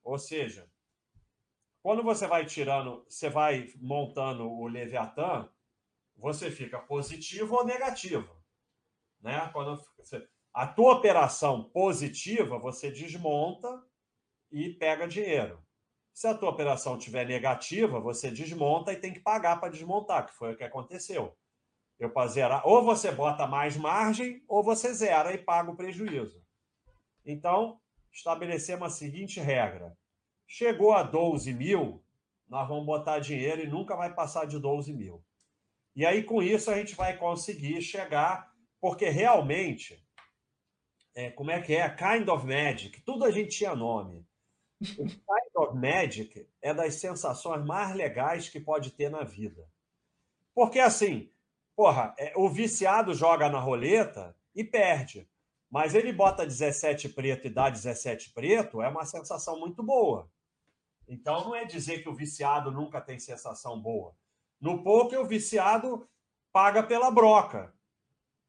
Ou 0.02 0.18
seja, 0.18 0.68
quando 1.80 2.02
você 2.02 2.26
vai 2.26 2.44
tirando, 2.44 3.06
você 3.08 3.30
vai 3.30 3.72
montando 3.76 4.50
o 4.50 4.66
Leviatã, 4.66 5.48
você 6.16 6.50
fica 6.50 6.80
positivo 6.80 7.54
ou 7.54 7.64
negativo. 7.64 8.36
Né? 9.20 9.48
Quando 9.52 9.80
a 10.52 10.66
tua 10.66 10.94
operação 10.94 11.62
positiva, 11.70 12.58
você 12.58 12.90
desmonta 12.90 13.86
e 14.50 14.70
pega 14.70 15.06
dinheiro. 15.06 15.62
Se 16.18 16.26
a 16.26 16.34
tua 16.34 16.50
operação 16.50 16.98
tiver 16.98 17.24
negativa, 17.24 18.00
você 18.00 18.28
desmonta 18.28 18.92
e 18.92 18.96
tem 18.96 19.12
que 19.12 19.20
pagar 19.20 19.60
para 19.60 19.70
desmontar, 19.70 20.26
que 20.26 20.34
foi 20.34 20.52
o 20.52 20.56
que 20.56 20.64
aconteceu. 20.64 21.38
Eu 21.96 22.10
para 22.10 22.60
ou 22.64 22.82
você 22.82 23.12
bota 23.12 23.46
mais 23.46 23.76
margem, 23.76 24.42
ou 24.48 24.60
você 24.60 24.92
zera 24.92 25.32
e 25.32 25.38
paga 25.38 25.70
o 25.70 25.76
prejuízo. 25.76 26.42
Então, 27.24 27.80
estabelecemos 28.10 28.88
a 28.88 28.90
seguinte 28.90 29.38
regra: 29.38 29.96
chegou 30.44 30.92
a 30.92 31.04
12 31.04 31.54
mil, 31.54 32.04
nós 32.48 32.66
vamos 32.66 32.84
botar 32.84 33.20
dinheiro 33.20 33.62
e 33.62 33.68
nunca 33.68 33.94
vai 33.94 34.12
passar 34.12 34.44
de 34.44 34.58
12 34.58 34.92
mil. 34.92 35.24
E 35.94 36.04
aí, 36.04 36.24
com 36.24 36.42
isso, 36.42 36.68
a 36.68 36.76
gente 36.76 36.96
vai 36.96 37.16
conseguir 37.16 37.80
chegar, 37.80 38.52
porque 38.80 39.08
realmente, 39.08 40.04
é, 41.14 41.30
como 41.30 41.52
é 41.52 41.62
que 41.62 41.76
é? 41.76 41.88
Kind 41.88 42.28
of 42.28 42.44
Magic, 42.44 43.02
tudo 43.02 43.24
a 43.24 43.30
gente 43.30 43.56
tinha 43.56 43.76
nome. 43.76 44.26
O 44.80 45.04
kind 45.04 45.56
of 45.56 45.76
magic 45.76 46.46
é 46.62 46.72
das 46.72 46.94
sensações 46.94 47.64
mais 47.64 47.94
legais 47.94 48.48
que 48.48 48.60
pode 48.60 48.92
ter 48.92 49.10
na 49.10 49.24
vida. 49.24 49.68
Porque 50.54 50.78
assim, 50.78 51.30
porra, 51.74 52.14
é, 52.18 52.32
o 52.36 52.48
viciado 52.48 53.14
joga 53.14 53.48
na 53.48 53.58
roleta 53.58 54.36
e 54.54 54.62
perde. 54.62 55.28
Mas 55.70 55.94
ele 55.94 56.12
bota 56.12 56.46
17 56.46 57.10
preto 57.10 57.46
e 57.46 57.50
dá 57.50 57.68
17 57.68 58.32
preto, 58.32 58.80
é 58.80 58.88
uma 58.88 59.04
sensação 59.04 59.58
muito 59.58 59.82
boa. 59.82 60.30
Então 61.06 61.44
não 61.44 61.54
é 61.54 61.64
dizer 61.64 62.02
que 62.02 62.08
o 62.08 62.14
viciado 62.14 62.70
nunca 62.70 63.00
tem 63.00 63.18
sensação 63.18 63.80
boa. 63.80 64.14
No 64.60 64.82
poker, 64.82 65.20
o 65.20 65.26
viciado 65.26 66.08
paga 66.52 66.82
pela 66.82 67.10
broca 67.10 67.72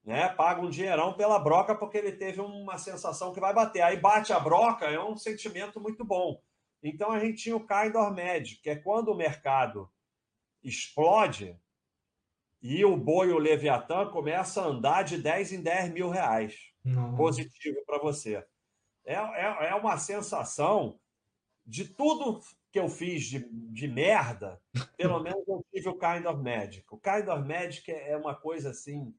né? 0.10 0.28
Paga 0.28 0.60
um 0.62 0.72
dinheirão 0.72 1.14
pela 1.14 1.38
broca 1.38 1.76
porque 1.76 1.96
ele 1.96 2.12
teve 2.12 2.42
uma 2.42 2.80
sensação 2.80 3.32
que 3.32 3.40
vai 3.40 3.54
bater. 3.54 3.84
Aí 3.84 3.96
bate 3.96 4.34
a 4.34 4.40
broca, 4.40 4.88
é 4.88 5.00
um 5.00 5.16
sentimento 5.16 5.80
muito 5.80 6.04
bom. 6.04 6.42
Então 6.82 7.12
a 7.12 7.20
gente 7.20 7.44
tinha 7.44 7.56
o 7.56 7.60
of 7.60 8.12
Magic, 8.16 8.60
que 8.60 8.72
é 8.72 8.76
quando 8.76 9.10
o 9.10 9.16
mercado 9.16 9.88
explode, 10.64 11.56
E 12.60 12.84
o 12.84 12.98
boi, 12.98 13.32
o 13.32 13.38
Leviatã, 13.38 14.10
começa 14.10 14.64
a 14.64 14.66
andar 14.66 15.04
de 15.04 15.16
10 15.16 15.54
em 15.54 15.62
10 15.62 15.94
mil 15.94 16.10
reais. 16.10 16.56
Positivo 17.16 17.78
para 17.86 18.00
você. 18.00 18.44
É, 19.06 19.14
é, 19.14 19.70
é 19.70 19.76
uma 19.76 19.96
sensação 20.00 21.00
de 21.68 21.88
tudo 21.88 22.42
que 22.72 22.80
eu 22.80 22.90
fiz 22.90 23.26
de, 23.26 23.48
de 23.52 23.88
merda, 23.88 24.60
pelo 24.98 25.20
menos 25.20 25.48
eu 25.48 25.64
tive 25.72 25.88
o 25.88 25.98
Kind 25.98 26.26
of 26.26 26.42
Magic. 26.42 26.84
O 26.90 26.98
Kind 26.98 27.28
of 27.28 27.48
Magic 27.48 27.92
é 27.92 28.18
uma 28.18 28.34
coisa 28.34 28.72
assim. 28.72 29.14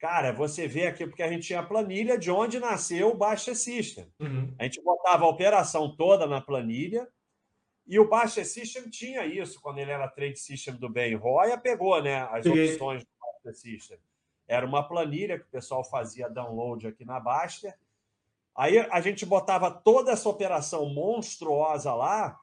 Cara, 0.00 0.32
você 0.32 0.66
vê 0.66 0.86
aqui, 0.86 1.06
porque 1.06 1.22
a 1.22 1.28
gente 1.28 1.46
tinha 1.46 1.60
a 1.60 1.66
planilha 1.66 2.16
de 2.16 2.30
onde 2.30 2.58
nasceu 2.58 3.10
o 3.10 3.16
Baixa 3.16 3.54
System. 3.54 4.10
Uhum. 4.18 4.54
A 4.58 4.64
gente 4.64 4.80
botava 4.82 5.26
a 5.26 5.28
operação 5.28 5.94
toda 5.94 6.26
na 6.26 6.40
planilha, 6.40 7.06
e 7.86 7.98
o 7.98 8.08
Baixa 8.08 8.42
System 8.42 8.88
tinha 8.88 9.26
isso, 9.26 9.60
quando 9.60 9.76
ele 9.78 9.90
era 9.90 10.08
trade 10.08 10.38
system 10.38 10.74
do 10.76 10.88
Ben 10.88 11.14
Roya, 11.16 11.58
pegou 11.58 12.02
né, 12.02 12.22
as 12.30 12.44
Peguei. 12.44 12.72
opções 12.72 13.04
do 13.04 13.08
Baixa 13.20 13.58
System. 13.58 13.98
Era 14.48 14.64
uma 14.64 14.82
planilha 14.82 15.38
que 15.38 15.44
o 15.44 15.50
pessoal 15.50 15.84
fazia 15.84 16.30
download 16.30 16.86
aqui 16.86 17.04
na 17.04 17.20
Baster. 17.20 17.76
Aí 18.56 18.78
a 18.78 19.00
gente 19.02 19.26
botava 19.26 19.70
toda 19.70 20.12
essa 20.12 20.28
operação 20.28 20.86
monstruosa 20.86 21.94
lá 21.94 22.38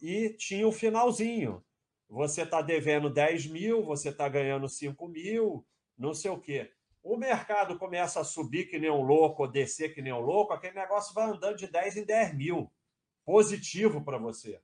e 0.00 0.30
tinha 0.30 0.66
o 0.66 0.72
finalzinho. 0.72 1.62
Você 2.08 2.42
está 2.42 2.62
devendo 2.62 3.10
10 3.10 3.46
mil, 3.48 3.84
você 3.84 4.08
está 4.08 4.26
ganhando 4.26 4.68
5 4.68 5.06
mil, 5.06 5.66
não 5.98 6.14
sei 6.14 6.30
o 6.30 6.40
quê. 6.40 6.73
O 7.04 7.16
mercado 7.18 7.78
começa 7.78 8.18
a 8.20 8.24
subir 8.24 8.64
que 8.66 8.78
nem 8.78 8.90
um 8.90 9.02
louco, 9.02 9.42
ou 9.42 9.48
descer 9.50 9.94
que 9.94 10.00
nem 10.00 10.12
um 10.12 10.20
louco, 10.20 10.54
aquele 10.54 10.74
negócio 10.74 11.12
vai 11.14 11.26
andando 11.26 11.56
de 11.58 11.66
10 11.66 11.98
em 11.98 12.04
10 12.04 12.34
mil. 12.34 12.72
Positivo 13.26 14.02
para 14.02 14.16
você. 14.18 14.58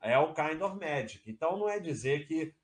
É 0.00 0.18
o 0.18 0.32
kind 0.34 0.60
of 0.62 0.76
magic. 0.80 1.22
Então 1.30 1.56
não 1.58 1.68
é 1.68 1.78
dizer 1.78 2.26
que 2.26 2.54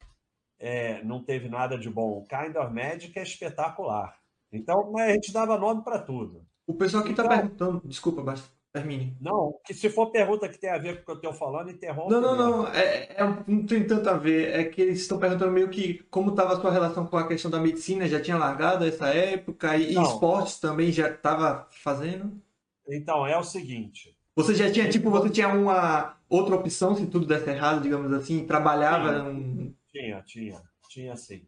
é, 0.59 1.03
não 1.05 1.23
teve 1.23 1.49
nada 1.49 1.79
de 1.79 1.89
bom. 1.91 2.19
O 2.19 2.25
kind 2.27 2.57
of 2.57 2.73
magic 2.73 3.17
é 3.19 3.23
espetacular. 3.23 4.19
Então 4.51 4.97
a 4.97 5.11
gente 5.13 5.33
dava 5.33 5.59
nome 5.59 5.85
para 5.85 5.99
tudo. 6.01 6.45
O 6.67 6.75
pessoal 6.75 7.03
aqui 7.03 7.13
está 7.13 7.25
Então- 7.25 7.37
perguntando. 7.39 7.83
Desculpa, 7.87 8.23
basta. 8.23 8.49
Termine. 8.73 9.17
Não, 9.21 9.55
que 9.65 9.73
se 9.73 9.89
for 9.89 10.11
pergunta 10.11 10.49
que 10.49 10.59
tem 10.59 10.69
a 10.71 10.79
ver 10.79 11.03
com 11.03 11.13
o 11.13 11.19
que 11.19 11.27
eu 11.27 11.31
estou 11.31 11.33
falando, 11.33 11.71
interrompe. 11.71 12.11
Não, 12.13 12.21
não, 12.21 12.37
mesmo. 12.37 12.51
não. 12.63 12.69
É, 12.69 13.05
é- 13.17 13.45
não 13.47 13.65
tem 13.65 13.87
tanto 13.87 14.09
a 14.11 14.15
ver. 14.15 14.55
É 14.55 14.65
que 14.65 14.83
eles 14.83 15.01
estão 15.01 15.19
perguntando 15.19 15.51
meio 15.51 15.71
que 15.71 16.03
como 16.11 16.31
estava 16.31 16.53
a 16.53 16.61
sua 16.61 16.71
relação 16.71 17.07
com 17.07 17.17
a 17.17 17.27
questão 17.27 17.51
da 17.51 17.59
medicina. 17.59 18.07
Já 18.07 18.21
tinha 18.21 18.37
largado 18.37 18.85
essa 18.85 19.09
época? 19.09 19.77
E, 19.77 19.93
e 19.93 19.95
Não. 19.95 20.03
esportes 20.03 20.61
também 20.61 20.93
já 20.93 21.09
estava 21.09 21.67
fazendo? 21.71 22.41
Então, 22.87 23.27
é 23.27 23.37
o 23.39 23.43
seguinte. 23.43 24.15
Você 24.37 24.55
já 24.55 24.71
tinha, 24.71 24.89
tipo, 24.89 25.11
você 25.11 25.31
tinha 25.31 25.49
uma 25.49 26.17
outra 26.29 26.55
opção 26.55 26.95
se 26.95 27.07
tudo 27.07 27.27
desse 27.27 27.49
errado, 27.51 27.83
digamos 27.83 28.13
assim? 28.13 28.47
Trabalhava 28.47 29.23
num... 29.23 29.75
Tinha, 29.91 30.23
tinha, 30.23 30.63
tinha 30.89 31.17
sim. 31.17 31.43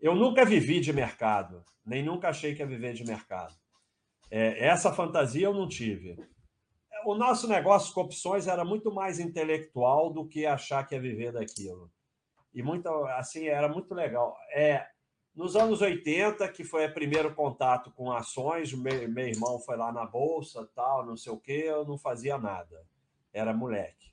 Eu 0.00 0.14
nunca 0.14 0.44
vivi 0.44 0.78
de 0.80 0.92
mercado, 0.92 1.64
nem 1.84 2.04
nunca 2.04 2.28
achei 2.28 2.54
que 2.54 2.60
ia 2.60 2.66
viver 2.66 2.92
de 2.92 3.04
mercado. 3.04 3.54
É, 4.30 4.66
essa 4.66 4.92
fantasia 4.92 5.46
eu 5.46 5.54
não 5.54 5.66
tive. 5.66 6.18
O 7.06 7.14
nosso 7.14 7.46
negócio 7.46 7.94
com 7.94 8.00
opções 8.00 8.48
era 8.48 8.64
muito 8.64 8.92
mais 8.92 9.20
intelectual 9.20 10.12
do 10.12 10.26
que 10.26 10.44
achar 10.44 10.84
que 10.84 10.92
ia 10.92 11.00
viver 11.00 11.30
daquilo. 11.30 11.88
E 12.52 12.64
muito, 12.64 12.88
assim, 12.88 13.46
era 13.46 13.68
muito 13.68 13.94
legal. 13.94 14.36
É, 14.52 14.84
nos 15.32 15.54
anos 15.54 15.80
80, 15.80 16.48
que 16.48 16.64
foi 16.64 16.84
o 16.84 16.92
primeiro 16.92 17.32
contato 17.32 17.92
com 17.92 18.10
ações, 18.10 18.72
meu, 18.72 19.08
meu 19.08 19.28
irmão 19.28 19.60
foi 19.60 19.76
lá 19.76 19.92
na 19.92 20.04
bolsa, 20.04 20.68
tal, 20.74 21.06
não 21.06 21.16
sei 21.16 21.32
o 21.32 21.38
quê, 21.38 21.66
eu 21.68 21.84
não 21.84 21.96
fazia 21.96 22.38
nada. 22.38 22.84
Era 23.32 23.54
moleque. 23.54 24.12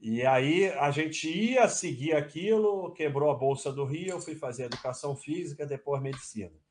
E 0.00 0.24
aí 0.24 0.68
a 0.74 0.92
gente 0.92 1.28
ia 1.28 1.68
seguir 1.68 2.14
aquilo, 2.14 2.92
quebrou 2.92 3.28
a 3.28 3.34
Bolsa 3.34 3.72
do 3.72 3.84
Rio, 3.84 4.10
eu 4.10 4.20
fui 4.20 4.36
fazer 4.36 4.66
educação 4.66 5.16
física, 5.16 5.66
depois 5.66 6.00
medicina. 6.00 6.61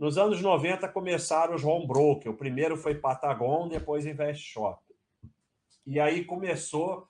Nos 0.00 0.16
anos 0.16 0.40
90 0.40 0.88
começaram 0.88 1.54
os 1.54 1.62
home 1.62 1.86
broker. 1.86 2.32
O 2.32 2.36
primeiro 2.36 2.74
foi 2.74 2.94
Patagon, 2.94 3.68
depois 3.68 4.06
Invest 4.06 4.46
Shop. 4.46 4.82
E 5.84 6.00
aí 6.00 6.24
começou. 6.24 7.06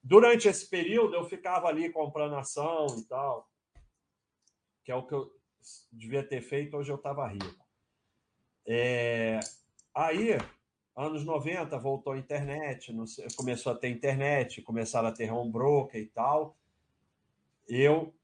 Durante 0.00 0.46
esse 0.46 0.70
período 0.70 1.16
eu 1.16 1.24
ficava 1.24 1.66
ali 1.66 1.90
comprando 1.90 2.36
ação 2.36 2.86
e 2.96 3.02
tal, 3.06 3.50
que 4.84 4.92
é 4.92 4.94
o 4.94 5.04
que 5.04 5.14
eu 5.14 5.28
devia 5.90 6.22
ter 6.22 6.42
feito, 6.42 6.76
hoje 6.76 6.92
eu 6.92 6.96
estava 6.96 7.26
rico. 7.26 7.66
É... 8.64 9.40
Aí 9.92 10.38
anos 10.94 11.24
90 11.24 11.76
voltou 11.80 12.12
a 12.12 12.18
internet, 12.18 12.94
sei, 13.08 13.26
começou 13.34 13.72
a 13.72 13.76
ter 13.76 13.88
internet, 13.88 14.62
começaram 14.62 15.08
a 15.08 15.12
ter 15.12 15.28
home 15.32 15.50
broker 15.50 16.00
e 16.00 16.06
tal. 16.06 16.56
Eu 17.66 18.14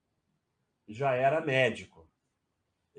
já 0.86 1.14
era 1.14 1.40
médico. 1.40 1.99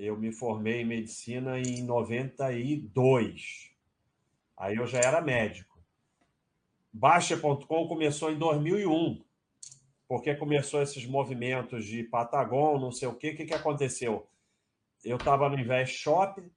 Eu 0.04 0.18
me 0.18 0.32
formei 0.32 0.82
em 0.82 0.86
medicina 0.86 1.60
em 1.60 1.84
92. 1.84 3.72
Aí 4.58 4.76
eu 4.76 4.88
já 4.88 4.98
era 4.98 5.22
médico. 5.22 5.80
Baixa.com 6.92 7.88
começou 7.88 8.32
em 8.32 8.40
2001, 8.40 9.24
porque 10.08 10.34
começou 10.34 10.82
esses 10.82 11.06
movimentos 11.06 11.86
de 11.86 12.04
Patagon, 12.04 12.80
não 12.80 12.92
sei 12.92 13.10
o 13.10 13.14
quê. 13.14 13.30
O 13.30 13.36
que, 13.36 13.46
que 13.46 13.54
aconteceu? 13.54 14.28
Eu 15.06 15.18
estava 15.18 15.48
no 15.48 15.60
Invest 15.60 15.96
Shop, 16.00 16.52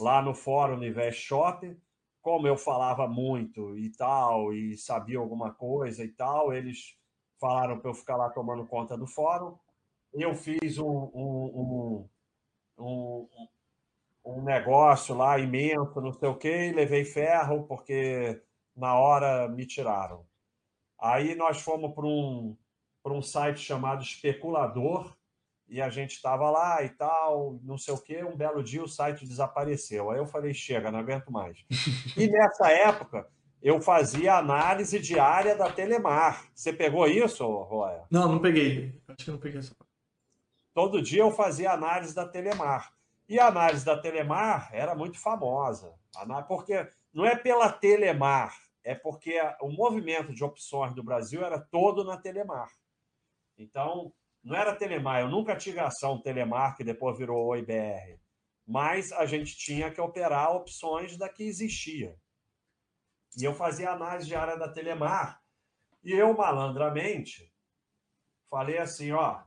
lá 0.00 0.20
no 0.20 0.34
fórum 0.34 0.76
do 0.76 0.84
Invest 0.84 1.22
Shop, 1.22 1.80
como 2.20 2.48
eu 2.48 2.56
falava 2.56 3.06
muito 3.06 3.78
e 3.78 3.90
tal, 3.90 4.52
e 4.52 4.76
sabia 4.76 5.20
alguma 5.20 5.54
coisa 5.54 6.04
e 6.04 6.08
tal, 6.08 6.52
eles 6.52 6.98
falaram 7.38 7.78
para 7.78 7.90
eu 7.90 7.94
ficar 7.94 8.16
lá 8.16 8.28
tomando 8.28 8.66
conta 8.66 8.98
do 8.98 9.06
fórum. 9.06 9.56
Eu 10.12 10.34
fiz 10.34 10.78
um, 10.78 11.10
um, 11.14 11.44
um, 11.54 12.08
um, 12.78 13.28
um 14.24 14.42
negócio 14.42 15.14
lá 15.14 15.38
imenso, 15.38 16.00
não 16.00 16.12
sei 16.12 16.28
o 16.28 16.36
quê, 16.36 16.68
e 16.68 16.72
levei 16.72 17.04
ferro, 17.04 17.64
porque 17.64 18.40
na 18.76 18.94
hora 18.94 19.48
me 19.48 19.66
tiraram. 19.66 20.24
Aí 20.98 21.34
nós 21.34 21.60
fomos 21.60 21.94
para 21.94 22.06
um, 22.06 22.56
um 23.04 23.22
site 23.22 23.60
chamado 23.60 24.02
Especulador, 24.02 25.16
e 25.68 25.82
a 25.82 25.90
gente 25.90 26.12
estava 26.12 26.50
lá 26.50 26.82
e 26.82 26.88
tal, 26.88 27.60
não 27.62 27.76
sei 27.76 27.92
o 27.92 27.98
quê. 27.98 28.24
Um 28.24 28.36
belo 28.36 28.62
dia 28.62 28.82
o 28.82 28.88
site 28.88 29.26
desapareceu. 29.26 30.10
Aí 30.10 30.18
eu 30.18 30.26
falei: 30.26 30.54
chega, 30.54 30.90
não 30.90 30.98
aguento 30.98 31.30
mais. 31.30 31.62
e 32.16 32.26
nessa 32.26 32.70
época 32.70 33.28
eu 33.60 33.80
fazia 33.80 34.36
análise 34.36 34.98
diária 34.98 35.54
da 35.54 35.70
Telemar. 35.70 36.46
Você 36.54 36.72
pegou 36.72 37.06
isso, 37.06 37.44
Roya? 37.44 38.04
Não, 38.10 38.32
não 38.32 38.38
peguei. 38.38 38.98
Acho 39.08 39.24
que 39.26 39.30
não 39.30 39.38
peguei 39.38 39.58
essa. 39.58 39.74
Todo 40.74 41.02
dia 41.02 41.22
eu 41.22 41.30
fazia 41.30 41.72
análise 41.72 42.14
da 42.14 42.26
Telemar. 42.26 42.92
E 43.28 43.38
a 43.38 43.48
análise 43.48 43.84
da 43.84 44.00
Telemar 44.00 44.70
era 44.72 44.94
muito 44.94 45.18
famosa. 45.18 45.94
Porque 46.46 46.90
não 47.12 47.26
é 47.26 47.36
pela 47.36 47.70
Telemar, 47.70 48.56
é 48.82 48.94
porque 48.94 49.38
o 49.60 49.70
movimento 49.70 50.32
de 50.32 50.42
opções 50.42 50.94
do 50.94 51.02
Brasil 51.02 51.44
era 51.44 51.60
todo 51.60 52.04
na 52.04 52.16
Telemar. 52.16 52.70
Então, 53.56 54.12
não 54.42 54.56
era 54.56 54.74
Telemar, 54.74 55.20
eu 55.20 55.28
nunca 55.28 55.56
tive 55.56 55.80
ação 55.80 56.22
Telemar, 56.22 56.76
que 56.76 56.84
depois 56.84 57.18
virou 57.18 57.48
OIBR. 57.48 58.18
Mas 58.66 59.12
a 59.12 59.26
gente 59.26 59.56
tinha 59.56 59.90
que 59.90 60.00
operar 60.00 60.54
opções 60.54 61.16
da 61.16 61.28
que 61.28 61.42
existia. 61.42 62.16
E 63.36 63.44
eu 63.44 63.54
fazia 63.54 63.90
análise 63.90 64.28
diária 64.28 64.56
da 64.56 64.72
Telemar. 64.72 65.42
E 66.02 66.12
eu, 66.12 66.34
malandramente, 66.34 67.52
falei 68.48 68.78
assim: 68.78 69.12
ó, 69.12 69.42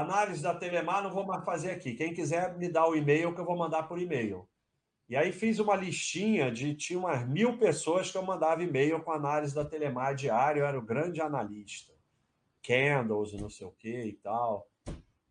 análise 0.00 0.42
da 0.42 0.54
Telemar 0.54 1.02
não 1.02 1.12
vou 1.12 1.26
mais 1.26 1.44
fazer 1.44 1.70
aqui. 1.70 1.94
Quem 1.94 2.14
quiser 2.14 2.56
me 2.56 2.68
dá 2.68 2.86
o 2.86 2.96
e-mail 2.96 3.34
que 3.34 3.40
eu 3.40 3.44
vou 3.44 3.56
mandar 3.56 3.84
por 3.84 3.98
e-mail. 3.98 4.48
E 5.08 5.16
aí 5.16 5.32
fiz 5.32 5.58
uma 5.58 5.76
listinha 5.76 6.50
de 6.50 6.74
tinha 6.74 6.98
umas 6.98 7.28
mil 7.28 7.58
pessoas 7.58 8.10
que 8.10 8.16
eu 8.16 8.22
mandava 8.22 8.62
e-mail 8.62 9.02
com 9.02 9.12
análise 9.12 9.54
da 9.54 9.64
Telemar 9.64 10.14
diário, 10.14 10.60
eu 10.60 10.66
era 10.66 10.78
o 10.78 10.82
grande 10.82 11.20
analista 11.20 11.94
candles 12.64 13.34
não 13.34 13.50
sei 13.50 13.66
o 13.66 13.72
que 13.72 14.04
e 14.04 14.12
tal. 14.14 14.66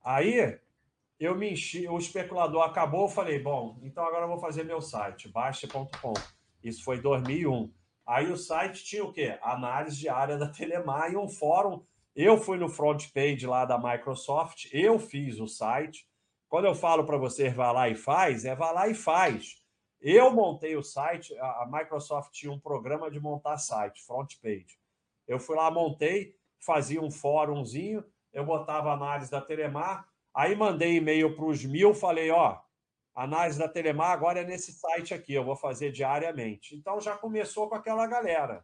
Aí 0.04 0.60
eu 1.20 1.36
me 1.36 1.52
enchi, 1.52 1.88
o 1.88 1.98
especulador 1.98 2.62
acabou, 2.62 3.04
eu 3.04 3.10
falei, 3.10 3.40
bom, 3.40 3.80
então 3.82 4.06
agora 4.06 4.26
eu 4.26 4.30
vou 4.30 4.40
fazer 4.40 4.64
meu 4.64 4.82
site, 4.82 5.28
baixa.com. 5.28 6.14
Isso 6.64 6.84
foi 6.84 7.02
2001. 7.02 7.72
Aí 8.06 8.32
o 8.32 8.38
site 8.38 8.84
tinha 8.84 9.04
o 9.04 9.12
quê? 9.12 9.38
Análise 9.42 9.98
diária 9.98 10.38
da 10.38 10.48
Telemar 10.48 11.12
e 11.12 11.18
um 11.18 11.28
fórum. 11.28 11.82
Eu 12.16 12.38
fui 12.38 12.58
no 12.58 12.70
front 12.70 13.12
page 13.12 13.48
lá 13.48 13.66
da 13.66 13.78
Microsoft, 13.78 14.68
eu 14.72 15.00
fiz 15.00 15.40
o 15.40 15.48
site. 15.48 16.08
Quando 16.48 16.66
eu 16.66 16.76
falo 16.76 17.06
para 17.06 17.18
você 17.18 17.50
vá 17.50 17.72
lá 17.72 17.90
e 17.90 17.96
faz, 17.96 18.46
é 18.46 18.56
vá 18.56 18.72
lá 18.72 18.88
e 18.88 18.94
faz. 18.94 19.64
Eu 20.00 20.30
montei 20.30 20.76
o 20.76 20.84
site, 20.84 21.36
a 21.40 21.68
Microsoft 21.72 22.32
tinha 22.32 22.52
um 22.52 22.60
programa 22.60 23.10
de 23.10 23.20
montar 23.20 23.58
site, 23.58 24.04
front 24.04 24.36
page. 24.44 24.78
Eu 25.28 25.40
fui 25.40 25.56
lá, 25.56 25.72
montei, 25.72 26.36
fazia 26.60 27.02
um 27.02 27.10
fórumzinho, 27.10 28.04
eu 28.32 28.46
botava 28.46 28.92
análise 28.92 29.32
da 29.32 29.42
Telemar, 29.42 30.08
aí 30.34 30.56
mandei 30.56 30.98
e-mail 30.98 31.36
para 31.36 31.46
os 31.46 31.66
mil, 31.66 31.96
falei, 31.96 32.30
ó, 32.30 32.60
análise 33.16 33.58
da 33.58 33.68
Telemar 33.68 34.12
agora 34.12 34.42
é 34.42 34.46
nesse 34.46 34.74
site 34.74 35.16
aqui, 35.16 35.34
eu 35.34 35.44
vou 35.44 35.56
fazer 35.56 35.92
diariamente. 35.92 36.76
Então 36.76 37.02
já 37.02 37.18
começou 37.18 37.68
com 37.68 37.76
aquela 37.76 38.06
galera. 38.06 38.64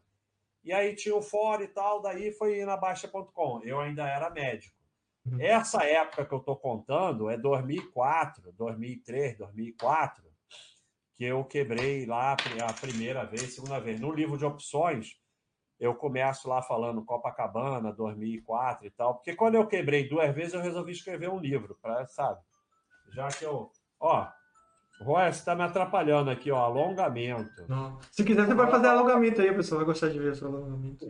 E 0.63 0.73
aí 0.73 0.95
tinha 0.95 1.15
o 1.15 1.21
fórum 1.21 1.63
e 1.63 1.67
tal, 1.67 2.01
daí 2.01 2.31
foi 2.31 2.63
na 2.65 2.75
Baixa.com. 2.75 3.61
Eu 3.63 3.79
ainda 3.79 4.07
era 4.07 4.29
médico. 4.29 4.75
Uhum. 5.25 5.39
Essa 5.39 5.83
época 5.83 6.25
que 6.25 6.33
eu 6.33 6.39
estou 6.39 6.55
contando 6.55 7.29
é 7.29 7.37
2004, 7.37 8.51
2003, 8.53 9.37
2004, 9.37 10.23
que 11.15 11.25
eu 11.25 11.43
quebrei 11.43 12.05
lá 12.05 12.33
a 12.33 12.73
primeira 12.73 13.25
vez, 13.25 13.53
segunda 13.53 13.79
vez. 13.79 13.99
No 13.99 14.11
livro 14.11 14.37
de 14.37 14.45
opções, 14.45 15.19
eu 15.79 15.95
começo 15.95 16.47
lá 16.49 16.61
falando 16.61 17.05
Copacabana, 17.05 17.93
2004 17.93 18.87
e 18.87 18.91
tal, 18.91 19.15
porque 19.15 19.35
quando 19.35 19.55
eu 19.55 19.67
quebrei 19.67 20.07
duas 20.07 20.33
vezes, 20.35 20.53
eu 20.53 20.61
resolvi 20.61 20.91
escrever 20.91 21.29
um 21.29 21.39
livro, 21.39 21.77
pra, 21.81 22.05
sabe? 22.07 22.41
Já 23.13 23.27
que 23.29 23.45
eu. 23.45 23.71
Ó, 23.99 24.27
Roy, 24.99 25.31
você 25.31 25.39
está 25.39 25.55
me 25.55 25.63
atrapalhando 25.63 26.29
aqui, 26.29 26.51
ó, 26.51 26.57
alongamento. 26.57 27.65
Não. 27.67 27.97
Se 28.11 28.23
quiser, 28.23 28.45
você 28.45 28.53
vai 28.53 28.69
fazer 28.69 28.87
alongamento 28.87 29.41
aí, 29.41 29.49
o 29.49 29.55
pessoal 29.55 29.79
vai 29.79 29.85
gostar 29.85 30.09
de 30.09 30.19
ver 30.19 30.33
o 30.33 30.35
seu 30.35 30.47
alongamento. 30.47 31.09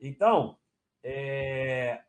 Então, 0.00 0.56
é... 1.02 2.00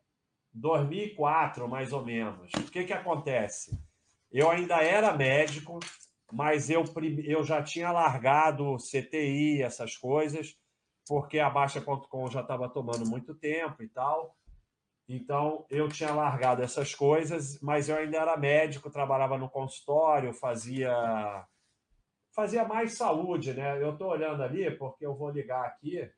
2004, 0.54 1.66
mais 1.68 1.92
ou 1.92 2.04
menos. 2.04 2.50
O 2.56 2.70
que, 2.70 2.84
que 2.84 2.92
acontece? 2.92 3.78
Eu 4.30 4.50
ainda 4.50 4.76
era 4.76 5.16
médico, 5.16 5.80
mas 6.30 6.70
eu, 6.70 6.84
eu 7.24 7.42
já 7.42 7.62
tinha 7.62 7.90
largado 7.90 8.76
CTI, 8.76 9.62
essas 9.62 9.96
coisas, 9.96 10.56
porque 11.06 11.38
a 11.38 11.50
Baixa.com 11.50 12.30
já 12.30 12.42
estava 12.42 12.68
tomando 12.68 13.06
muito 13.08 13.34
tempo 13.34 13.82
e 13.82 13.88
tal. 13.88 14.36
Então, 15.14 15.66
eu 15.68 15.88
tinha 15.88 16.14
largado 16.14 16.62
essas 16.62 16.94
coisas, 16.94 17.60
mas 17.60 17.86
eu 17.86 17.96
ainda 17.96 18.16
era 18.16 18.34
médico, 18.34 18.88
trabalhava 18.88 19.36
no 19.36 19.46
consultório, 19.46 20.32
fazia 20.32 21.46
fazia 22.30 22.64
mais 22.64 22.96
saúde, 22.96 23.52
né? 23.52 23.82
Eu 23.82 23.92
estou 23.92 24.08
olhando 24.08 24.42
ali 24.42 24.70
porque 24.70 25.04
eu 25.04 25.14
vou 25.14 25.28
ligar 25.28 25.66
aqui 25.66 26.10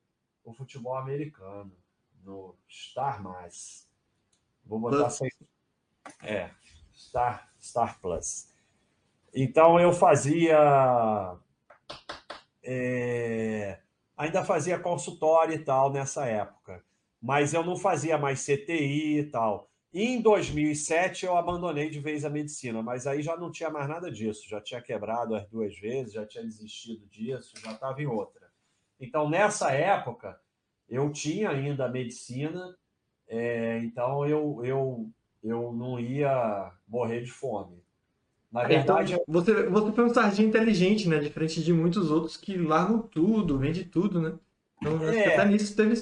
o 0.45 0.55
futebol 0.55 0.97
americano 0.97 1.77
no 2.23 2.57
Star 2.71 3.21
Mais. 3.21 3.91
Vou 4.65 4.79
botar 4.79 5.11
sem. 5.11 5.29
É, 6.23 6.51
Star, 6.95 7.53
Star 7.61 8.01
Plus. 8.01 8.49
Então 9.35 9.81
eu 9.81 9.93
fazia. 9.93 11.37
É, 12.63 13.81
ainda 14.17 14.45
fazia 14.45 14.79
consultório 14.79 15.55
e 15.55 15.59
tal 15.59 15.93
nessa 15.93 16.27
época. 16.27 16.81
Mas 17.25 17.55
eu 17.55 17.65
não 17.65 17.75
fazia 17.75 18.19
mais 18.19 18.45
CTI 18.45 19.21
e 19.21 19.25
tal. 19.25 19.71
E 19.93 20.03
em 20.03 20.21
2007 20.21 21.25
eu 21.25 21.37
abandonei 21.37 21.89
de 21.89 22.01
vez 22.01 22.23
a 22.23 22.29
medicina, 22.29 22.83
mas 22.83 23.07
aí 23.07 23.23
já 23.23 23.35
não 23.35 23.51
tinha 23.51 23.71
mais 23.71 23.89
nada 23.89 24.11
disso. 24.11 24.47
Já 24.47 24.61
tinha 24.61 24.83
quebrado 24.83 25.35
as 25.35 25.49
duas 25.49 25.75
vezes, 25.79 26.13
já 26.13 26.27
tinha 26.27 26.45
desistido 26.45 27.07
disso, 27.07 27.55
já 27.65 27.73
estava 27.73 28.03
em 28.03 28.07
outra. 28.07 28.51
Então 29.01 29.31
nessa 29.31 29.71
época 29.73 30.39
eu 30.87 31.11
tinha 31.11 31.49
ainda 31.49 31.87
a 31.87 31.89
medicina 31.89 32.77
é, 33.27 33.79
então 33.79 34.27
eu, 34.27 34.61
eu, 34.63 35.11
eu 35.43 35.73
não 35.73 35.99
ia 35.99 36.71
morrer 36.87 37.23
de 37.23 37.31
fome. 37.31 37.83
Na 38.53 38.65
é, 38.65 38.69
verdade. 38.69 39.15
Então, 39.15 39.25
você, 39.27 39.67
você 39.69 39.93
foi 39.93 40.05
um 40.05 40.15
sargento 40.15 40.49
inteligente, 40.49 41.09
né? 41.09 41.19
Diferente 41.19 41.63
de 41.63 41.73
muitos 41.73 42.11
outros 42.11 42.37
que 42.37 42.57
largam 42.57 43.01
tudo, 43.01 43.59
vende 43.59 43.85
tudo, 43.85 44.21
né? 44.21 44.35
Então, 44.77 45.03
é... 45.09 45.35
até 45.35 45.49
nisso 45.49 45.75
teve 45.75 45.95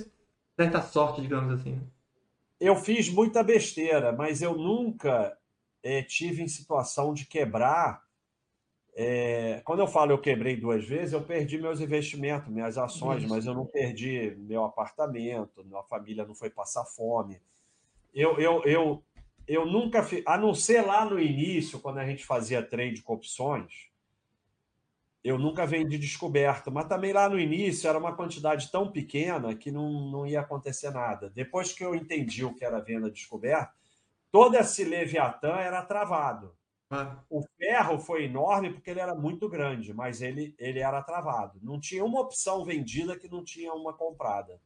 certa 0.64 0.82
sorte, 0.82 1.20
digamos 1.20 1.60
assim. 1.60 1.80
Eu 2.60 2.76
fiz 2.76 3.08
muita 3.08 3.42
besteira, 3.42 4.12
mas 4.12 4.42
eu 4.42 4.56
nunca 4.56 5.36
é, 5.82 6.02
tive 6.02 6.42
em 6.42 6.48
situação 6.48 7.12
de 7.12 7.26
quebrar 7.26 8.02
é, 8.94 9.62
quando 9.64 9.80
eu 9.80 9.86
falo 9.86 10.12
eu 10.12 10.18
quebrei 10.18 10.54
duas 10.54 10.84
vezes, 10.84 11.14
eu 11.14 11.22
perdi 11.22 11.58
meus 11.58 11.80
investimentos, 11.80 12.48
minhas 12.48 12.76
ações, 12.76 13.24
mas 13.24 13.46
eu 13.46 13.54
não 13.54 13.64
perdi 13.64 14.36
meu 14.36 14.64
apartamento, 14.64 15.64
minha 15.64 15.82
família 15.84 16.26
não 16.26 16.34
foi 16.34 16.50
passar 16.50 16.84
fome. 16.84 17.40
Eu, 18.12 18.38
eu, 18.38 18.62
eu, 18.64 19.02
eu 19.48 19.64
nunca 19.64 20.06
a 20.26 20.36
não 20.36 20.54
ser 20.54 20.82
lá 20.82 21.06
no 21.06 21.18
início, 21.18 21.80
quando 21.80 21.98
a 21.98 22.06
gente 22.06 22.24
fazia 22.24 22.62
trade 22.62 23.00
com 23.00 23.14
opções, 23.14 23.90
eu 25.24 25.38
nunca 25.38 25.64
vendi 25.64 25.96
descoberto, 25.98 26.70
mas 26.72 26.88
também 26.88 27.12
lá 27.12 27.28
no 27.28 27.38
início 27.38 27.88
era 27.88 27.98
uma 27.98 28.14
quantidade 28.14 28.70
tão 28.72 28.90
pequena 28.90 29.54
que 29.54 29.70
não, 29.70 30.10
não 30.10 30.26
ia 30.26 30.40
acontecer 30.40 30.90
nada. 30.90 31.30
Depois 31.30 31.72
que 31.72 31.84
eu 31.84 31.94
entendi 31.94 32.44
o 32.44 32.54
que 32.54 32.64
era 32.64 32.80
venda 32.80 33.08
descoberta, 33.08 33.72
todo 34.32 34.56
esse 34.56 34.82
Leviatã 34.82 35.56
era 35.58 35.82
travado. 35.82 36.56
Ah. 36.90 37.22
O 37.30 37.40
ferro 37.56 37.98
foi 38.00 38.24
enorme 38.24 38.72
porque 38.72 38.90
ele 38.90 39.00
era 39.00 39.14
muito 39.14 39.48
grande, 39.48 39.94
mas 39.94 40.20
ele, 40.20 40.54
ele 40.58 40.80
era 40.80 41.00
travado. 41.02 41.60
Não 41.62 41.78
tinha 41.78 42.04
uma 42.04 42.20
opção 42.20 42.64
vendida 42.64 43.16
que 43.16 43.28
não 43.28 43.44
tinha 43.44 43.72
uma 43.72 43.92
comprada. 43.92 44.60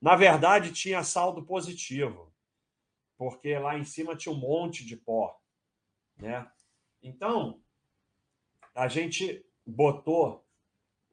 Na 0.00 0.14
verdade, 0.14 0.72
tinha 0.72 1.02
saldo 1.02 1.42
positivo, 1.42 2.32
porque 3.18 3.58
lá 3.58 3.76
em 3.76 3.84
cima 3.84 4.16
tinha 4.16 4.32
um 4.32 4.38
monte 4.38 4.86
de 4.86 4.96
pó. 4.96 5.38
Né? 6.16 6.48
Então, 7.02 7.60
a 8.74 8.88
gente 8.88 9.44
botou 9.70 10.44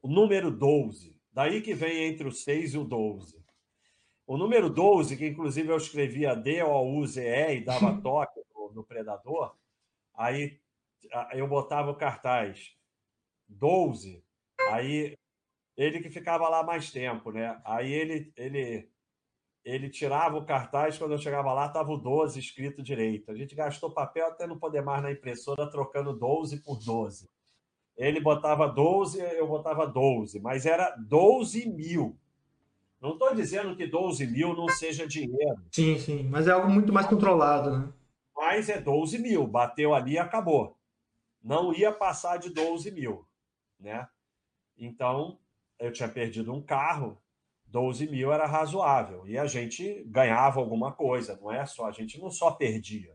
o 0.02 0.08
número 0.08 0.50
12, 0.50 1.16
daí 1.32 1.60
que 1.60 1.74
vem 1.74 2.04
entre 2.04 2.28
o 2.28 2.32
6 2.32 2.74
e 2.74 2.78
o 2.78 2.84
12. 2.84 3.44
O 4.26 4.36
número 4.36 4.68
12, 4.68 5.16
que 5.16 5.26
inclusive 5.26 5.70
eu 5.70 5.76
escrevia 5.76 6.36
D-O-U-Z-E 6.36 7.56
e 7.56 7.64
dava 7.64 7.98
toque 8.02 8.40
no, 8.54 8.72
no 8.72 8.84
predador, 8.84 9.56
aí 10.14 10.60
eu 11.32 11.48
botava 11.48 11.90
o 11.90 11.96
cartaz 11.96 12.76
12, 13.48 14.22
aí 14.68 15.16
ele 15.76 16.00
que 16.00 16.10
ficava 16.10 16.48
lá 16.48 16.62
mais 16.62 16.90
tempo, 16.90 17.30
né? 17.30 17.60
Aí 17.64 17.92
ele, 17.92 18.32
ele, 18.36 18.90
ele 19.64 19.88
tirava 19.88 20.36
o 20.36 20.44
cartaz, 20.44 20.98
quando 20.98 21.12
eu 21.12 21.18
chegava 21.18 21.52
lá, 21.52 21.66
estava 21.66 21.90
o 21.90 21.96
12 21.96 22.38
escrito 22.38 22.82
direito. 22.82 23.30
A 23.30 23.34
gente 23.34 23.54
gastou 23.54 23.94
papel 23.94 24.26
até 24.26 24.46
não 24.46 24.58
poder 24.58 24.82
mais 24.82 25.02
na 25.02 25.12
impressora, 25.12 25.70
trocando 25.70 26.12
12 26.12 26.62
por 26.62 26.78
12. 26.84 27.28
Ele 27.98 28.20
botava 28.20 28.68
12, 28.68 29.18
eu 29.18 29.46
botava 29.46 29.84
12, 29.84 30.40
mas 30.40 30.64
era 30.64 30.94
12 30.96 31.68
mil. 31.68 32.16
Não 33.00 33.12
estou 33.12 33.34
dizendo 33.34 33.76
que 33.76 33.86
12 33.86 34.26
mil 34.28 34.54
não 34.54 34.68
seja 34.68 35.06
dinheiro. 35.06 35.60
Sim, 35.72 35.98
sim, 35.98 36.22
mas 36.22 36.46
é 36.46 36.52
algo 36.52 36.70
muito 36.70 36.92
mais 36.92 37.06
controlado, 37.06 37.76
né? 37.76 37.92
mas 38.36 38.68
é 38.68 38.80
12 38.80 39.18
mil. 39.18 39.46
Bateu 39.46 39.92
ali 39.92 40.12
e 40.12 40.18
acabou. 40.18 40.78
Não 41.42 41.74
ia 41.74 41.92
passar 41.92 42.38
de 42.38 42.50
12 42.50 42.90
mil, 42.92 43.26
né? 43.78 44.08
Então, 44.76 45.38
eu 45.78 45.92
tinha 45.92 46.08
perdido 46.08 46.52
um 46.54 46.62
carro, 46.62 47.20
12 47.66 48.08
mil 48.08 48.32
era 48.32 48.46
razoável. 48.46 49.26
E 49.26 49.36
a 49.36 49.46
gente 49.46 50.04
ganhava 50.06 50.60
alguma 50.60 50.92
coisa, 50.92 51.36
não 51.40 51.52
é 51.52 51.66
só, 51.66 51.86
a 51.86 51.92
gente 51.92 52.18
não 52.20 52.30
só 52.30 52.52
perdia, 52.52 53.12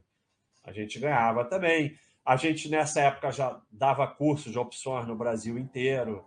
a 0.61 0.73
gente 0.73 0.99
ganhava 0.99 1.45
também. 1.45 1.97
A 2.25 2.37
gente, 2.37 2.69
nessa 2.69 3.01
época, 3.01 3.31
já 3.31 3.61
dava 3.69 4.07
curso 4.07 4.49
de 4.49 4.57
opções 4.57 5.05
no 5.05 5.15
Brasil 5.15 5.57
inteiro. 5.57 6.23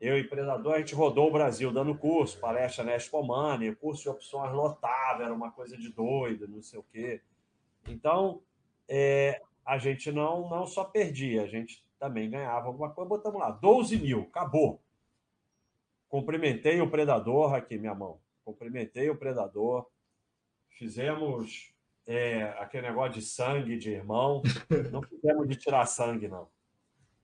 Eu, 0.00 0.18
empreendedor, 0.18 0.74
a 0.74 0.78
gente 0.78 0.94
rodou 0.94 1.28
o 1.28 1.32
Brasil 1.32 1.70
dando 1.72 1.96
curso, 1.96 2.38
palestra 2.38 2.84
na 2.84 2.94
Expo 2.94 3.22
Money, 3.22 3.74
curso 3.74 4.04
de 4.04 4.08
opções 4.08 4.52
lotava, 4.52 5.24
era 5.24 5.34
uma 5.34 5.50
coisa 5.50 5.76
de 5.76 5.92
doido, 5.92 6.48
não 6.48 6.62
sei 6.62 6.78
o 6.78 6.84
quê. 6.84 7.20
Então, 7.86 8.42
é, 8.88 9.42
a 9.66 9.76
gente 9.76 10.10
não, 10.10 10.48
não 10.48 10.66
só 10.66 10.84
perdia, 10.84 11.42
a 11.42 11.46
gente 11.46 11.84
também 11.98 12.30
ganhava 12.30 12.68
alguma 12.68 12.90
coisa. 12.90 13.08
Botamos 13.08 13.40
lá, 13.40 13.50
12 13.50 13.98
mil, 13.98 14.22
acabou. 14.22 14.80
Cumprimentei 16.08 16.80
o 16.80 16.90
predador, 16.90 17.52
aqui 17.52 17.76
minha 17.76 17.94
mão. 17.94 18.18
Cumprimentei 18.44 19.10
o 19.10 19.16
predador. 19.16 19.86
Fizemos 20.70 21.74
é, 22.08 22.54
aquele 22.58 22.88
negócio 22.88 23.20
de 23.20 23.22
sangue 23.22 23.76
de 23.76 23.90
irmão. 23.90 24.42
Não 24.90 25.02
fizemos 25.02 25.46
de 25.46 25.56
tirar 25.56 25.84
sangue, 25.84 26.26
não. 26.26 26.48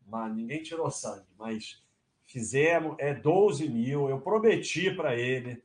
Mas 0.06 0.36
ninguém 0.36 0.62
tirou 0.62 0.90
sangue, 0.90 1.26
mas 1.38 1.82
fizemos, 2.26 2.94
é 2.98 3.14
12 3.14 3.66
mil. 3.70 4.10
Eu 4.10 4.20
prometi 4.20 4.94
para 4.94 5.16
ele, 5.16 5.64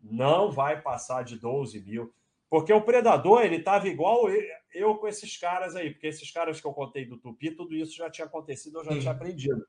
não 0.00 0.52
vai 0.52 0.80
passar 0.80 1.24
de 1.24 1.36
12 1.36 1.80
mil. 1.80 2.14
Porque 2.48 2.72
o 2.72 2.80
predador, 2.80 3.42
ele 3.42 3.56
estava 3.56 3.88
igual 3.88 4.26
eu 4.72 4.94
com 4.96 5.08
esses 5.08 5.36
caras 5.36 5.74
aí, 5.74 5.90
porque 5.90 6.06
esses 6.06 6.30
caras 6.30 6.60
que 6.60 6.66
eu 6.66 6.72
contei 6.72 7.04
do 7.04 7.18
Tupi, 7.18 7.50
tudo 7.50 7.74
isso 7.74 7.96
já 7.96 8.08
tinha 8.08 8.26
acontecido, 8.26 8.78
eu 8.78 8.84
já 8.84 8.98
tinha 9.00 9.12
aprendido. 9.12 9.66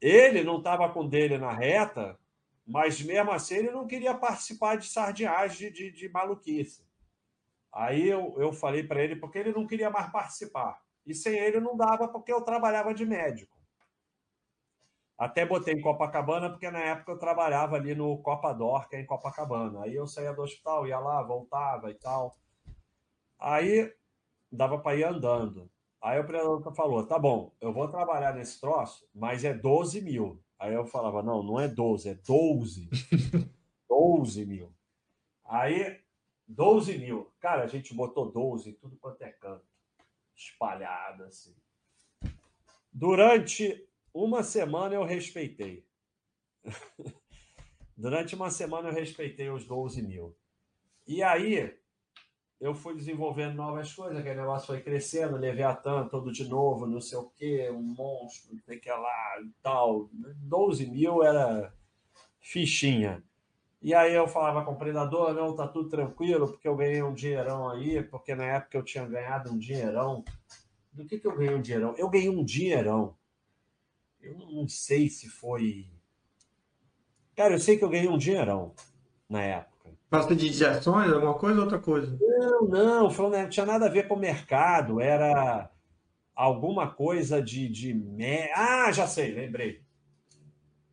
Ele 0.00 0.44
não 0.44 0.58
estava 0.58 0.88
com 0.90 1.08
dele 1.08 1.38
na 1.38 1.52
reta, 1.52 2.16
mas 2.64 3.00
mesmo 3.02 3.32
assim 3.32 3.56
ele 3.56 3.72
não 3.72 3.86
queria 3.86 4.14
participar 4.14 4.76
de 4.76 4.86
sardinhagem 4.86 5.72
de, 5.72 5.90
de, 5.90 5.90
de 5.90 6.08
maluquice. 6.08 6.87
Aí 7.72 8.08
eu, 8.08 8.34
eu 8.38 8.52
falei 8.52 8.82
para 8.82 9.02
ele, 9.02 9.16
porque 9.16 9.38
ele 9.38 9.52
não 9.52 9.66
queria 9.66 9.90
mais 9.90 10.10
participar. 10.10 10.80
E 11.06 11.14
sem 11.14 11.38
ele 11.38 11.60
não 11.60 11.76
dava, 11.76 12.08
porque 12.08 12.32
eu 12.32 12.42
trabalhava 12.42 12.92
de 12.94 13.04
médico. 13.06 13.56
Até 15.16 15.44
botei 15.44 15.74
em 15.74 15.80
Copacabana, 15.80 16.48
porque 16.48 16.70
na 16.70 16.78
época 16.78 17.10
eu 17.10 17.18
trabalhava 17.18 17.74
ali 17.74 17.94
no 17.94 18.18
Copa 18.18 18.52
Dor, 18.52 18.88
que 18.88 18.94
é 18.94 19.00
em 19.00 19.06
Copacabana. 19.06 19.82
Aí 19.82 19.94
eu 19.94 20.06
saía 20.06 20.32
do 20.32 20.42
hospital, 20.42 20.86
ia 20.86 20.98
lá, 21.00 21.20
voltava 21.22 21.90
e 21.90 21.94
tal. 21.94 22.36
Aí 23.38 23.92
dava 24.50 24.78
para 24.78 24.96
ir 24.96 25.04
andando. 25.04 25.68
Aí 26.00 26.20
o 26.20 26.24
predador 26.24 26.72
falou: 26.74 27.04
tá 27.04 27.18
bom, 27.18 27.52
eu 27.60 27.72
vou 27.72 27.88
trabalhar 27.88 28.32
nesse 28.32 28.60
troço, 28.60 29.08
mas 29.12 29.44
é 29.44 29.52
12 29.52 30.00
mil. 30.00 30.40
Aí 30.58 30.72
eu 30.72 30.86
falava: 30.86 31.22
não, 31.22 31.42
não 31.42 31.58
é 31.58 31.66
12, 31.66 32.10
é 32.10 32.14
12. 32.14 32.88
12 33.88 34.46
mil. 34.46 34.72
Aí 35.44 36.00
12 36.48 36.98
mil. 36.98 37.30
Cara, 37.38 37.64
a 37.64 37.66
gente 37.66 37.94
botou 37.94 38.30
12 38.30 38.70
em 38.70 38.72
tudo 38.72 38.96
quanto 38.96 39.22
é 39.22 39.30
canto. 39.30 39.66
Espalhado, 40.34 41.24
assim. 41.24 41.54
Durante 42.92 43.86
uma 44.14 44.42
semana 44.42 44.94
eu 44.94 45.04
respeitei. 45.04 45.86
Durante 47.96 48.34
uma 48.34 48.50
semana 48.50 48.88
eu 48.88 48.94
respeitei 48.94 49.50
os 49.50 49.64
12 49.64 50.02
mil. 50.02 50.36
E 51.06 51.22
aí 51.22 51.76
eu 52.60 52.74
fui 52.74 52.94
desenvolvendo 52.94 53.54
novas 53.54 53.92
coisas, 53.94 54.18
aquele 54.18 54.40
negócio 54.40 54.66
foi 54.66 54.80
crescendo, 54.80 55.36
Leviatã 55.36 56.08
todo 56.08 56.32
de 56.32 56.48
novo, 56.48 56.86
não 56.86 57.00
sei 57.00 57.18
o 57.18 57.30
quê, 57.30 57.70
um 57.70 57.82
monstro, 57.82 58.52
não 58.52 58.60
sei 58.62 58.78
o 58.78 58.80
que 58.80 58.90
lá 58.90 59.40
e 59.40 59.50
tal. 59.62 60.08
12 60.12 60.86
mil 60.86 61.22
era 61.22 61.72
fichinha. 62.40 63.22
E 63.80 63.94
aí 63.94 64.14
eu 64.14 64.26
falava 64.26 64.64
com 64.64 64.72
o 64.72 64.76
predador, 64.76 65.32
não, 65.32 65.54
tá 65.54 65.66
tudo 65.68 65.88
tranquilo, 65.88 66.48
porque 66.48 66.66
eu 66.66 66.76
ganhei 66.76 67.02
um 67.02 67.14
dinheirão 67.14 67.68
aí, 67.70 68.02
porque 68.02 68.34
na 68.34 68.44
época 68.44 68.76
eu 68.76 68.82
tinha 68.82 69.06
ganhado 69.06 69.52
um 69.52 69.58
dinheirão. 69.58 70.24
Do 70.92 71.06
que, 71.06 71.18
que 71.18 71.26
eu 71.26 71.36
ganhei 71.36 71.54
um 71.54 71.62
dinheirão? 71.62 71.94
Eu 71.96 72.08
ganhei 72.08 72.28
um 72.28 72.44
dinheirão. 72.44 73.16
Eu 74.20 74.36
não 74.36 74.68
sei 74.68 75.08
se 75.08 75.28
foi. 75.28 75.88
Cara, 77.36 77.54
eu 77.54 77.60
sei 77.60 77.78
que 77.78 77.84
eu 77.84 77.88
ganhei 77.88 78.08
um 78.08 78.18
dinheirão 78.18 78.74
na 79.28 79.42
época. 79.42 79.90
Pasta 80.10 80.34
de 80.34 80.64
ações, 80.64 81.12
alguma 81.12 81.34
coisa 81.34 81.58
ou 81.58 81.64
outra 81.64 81.78
coisa? 81.78 82.18
Não, 82.20 82.62
não, 82.62 83.10
falou, 83.10 83.30
não 83.30 83.48
tinha 83.48 83.64
nada 83.64 83.86
a 83.86 83.90
ver 83.90 84.08
com 84.08 84.14
o 84.14 84.18
mercado, 84.18 85.00
era 85.00 85.70
alguma 86.34 86.90
coisa 86.90 87.40
de. 87.40 87.68
de... 87.68 87.94
Ah, 88.54 88.90
já 88.90 89.06
sei, 89.06 89.32
lembrei. 89.32 89.82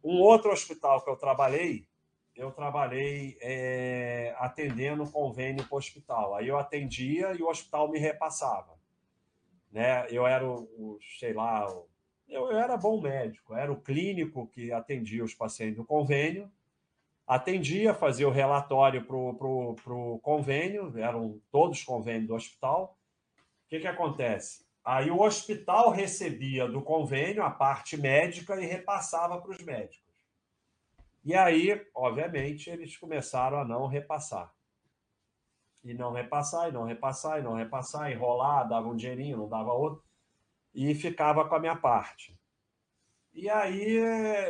Um 0.04 0.20
outro 0.20 0.52
hospital 0.52 1.04
que 1.04 1.10
eu 1.10 1.16
trabalhei, 1.16 1.88
eu 2.36 2.52
trabalhei 2.52 3.38
é, 3.42 4.36
atendendo 4.38 5.10
convênio 5.10 5.66
para 5.66 5.76
o 5.76 5.78
hospital. 5.78 6.36
Aí 6.36 6.48
eu 6.48 6.58
atendia 6.58 7.34
e 7.34 7.42
o 7.42 7.48
hospital 7.48 7.90
me 7.90 7.98
repassava. 7.98 8.76
Né? 9.72 10.06
Eu 10.10 10.28
era 10.28 10.46
o, 10.46 10.64
o 10.78 11.00
sei 11.20 11.34
lá, 11.34 11.70
o, 11.70 11.88
eu, 12.28 12.52
eu 12.52 12.58
era 12.58 12.76
bom 12.76 13.02
médico, 13.02 13.56
era 13.56 13.72
o 13.72 13.80
clínico 13.80 14.48
que 14.48 14.72
atendia 14.72 15.24
os 15.24 15.34
pacientes 15.34 15.78
do 15.78 15.86
convênio, 15.86 16.52
atendia, 17.26 17.94
fazia 17.94 18.28
o 18.28 18.32
relatório 18.32 19.06
para 19.06 19.16
o 19.16 19.76
pro, 19.76 20.20
convênio, 20.22 20.98
eram 20.98 21.40
todos 21.52 21.84
convênios 21.84 22.28
do 22.28 22.36
hospital. 22.36 22.98
O 23.66 23.70
que, 23.70 23.80
que 23.80 23.88
acontece? 23.88 24.66
Aí 24.84 25.10
o 25.10 25.22
hospital 25.22 25.90
recebia 25.90 26.68
do 26.68 26.82
convênio 26.82 27.44
a 27.44 27.50
parte 27.50 27.98
médica 27.98 28.62
e 28.62 28.66
repassava 28.66 29.42
para 29.42 29.52
os 29.52 29.64
médicos. 29.64 30.05
E 31.26 31.34
aí, 31.34 31.84
obviamente, 31.96 32.70
eles 32.70 32.96
começaram 32.96 33.58
a 33.58 33.66
não 33.66 33.88
repassar. 33.88 34.54
E 35.84 35.92
não 35.92 36.12
repassar, 36.12 36.70
e 36.70 36.72
não 36.72 36.84
repassar, 36.84 37.40
e 37.40 37.42
não 37.42 37.56
repassar, 37.56 38.12
enrolar, 38.12 38.70
dava 38.70 38.88
um 38.88 38.96
dinheirinho, 38.96 39.38
não 39.38 39.50
dava 39.50 39.74
outro, 39.74 40.04
e 40.74 40.94
ficava 40.94 41.44
com 41.50 41.56
a 41.56 41.60
minha 41.60 41.76
parte. 41.76 42.40
E 43.34 43.50
aí 43.50 43.96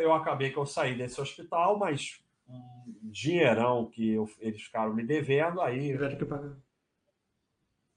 eu 0.01 0.13
acabei 0.13 0.51
que 0.51 0.57
eu 0.57 0.65
saí 0.65 0.97
desse 0.97 1.19
hospital, 1.19 1.79
mas 1.79 2.21
um 2.47 3.09
dinheirão 3.09 3.89
que 3.89 4.13
eu, 4.13 4.29
eles 4.39 4.61
ficaram 4.61 4.93
me 4.93 5.03
devendo, 5.03 5.61
aí 5.61 5.97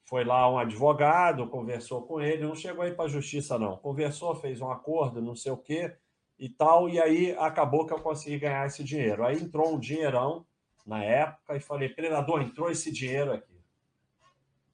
foi 0.05 0.25
lá 0.25 0.51
um 0.51 0.57
advogado, 0.57 1.49
conversou 1.49 2.07
com 2.07 2.21
ele, 2.21 2.47
não 2.47 2.55
chegou 2.55 2.83
aí 2.83 2.95
para 2.95 3.07
a 3.07 3.09
justiça, 3.09 3.59
não. 3.59 3.77
Conversou, 3.77 4.37
fez 4.37 4.61
um 4.61 4.71
acordo, 4.71 5.21
não 5.21 5.35
sei 5.35 5.51
o 5.51 5.57
quê 5.57 5.97
e 6.39 6.49
tal, 6.49 6.89
e 6.89 7.01
aí 7.01 7.33
acabou 7.37 7.85
que 7.87 7.93
eu 7.93 8.01
consegui 8.01 8.39
ganhar 8.39 8.67
esse 8.67 8.85
dinheiro. 8.85 9.25
Aí 9.25 9.37
entrou 9.37 9.75
um 9.75 9.79
dinheirão 9.79 10.47
na 10.87 11.03
época 11.03 11.57
e 11.57 11.61
falei, 11.61 11.89
treinador, 11.89 12.41
entrou 12.41 12.71
esse 12.71 12.93
dinheiro 12.93 13.33
aqui. 13.33 13.59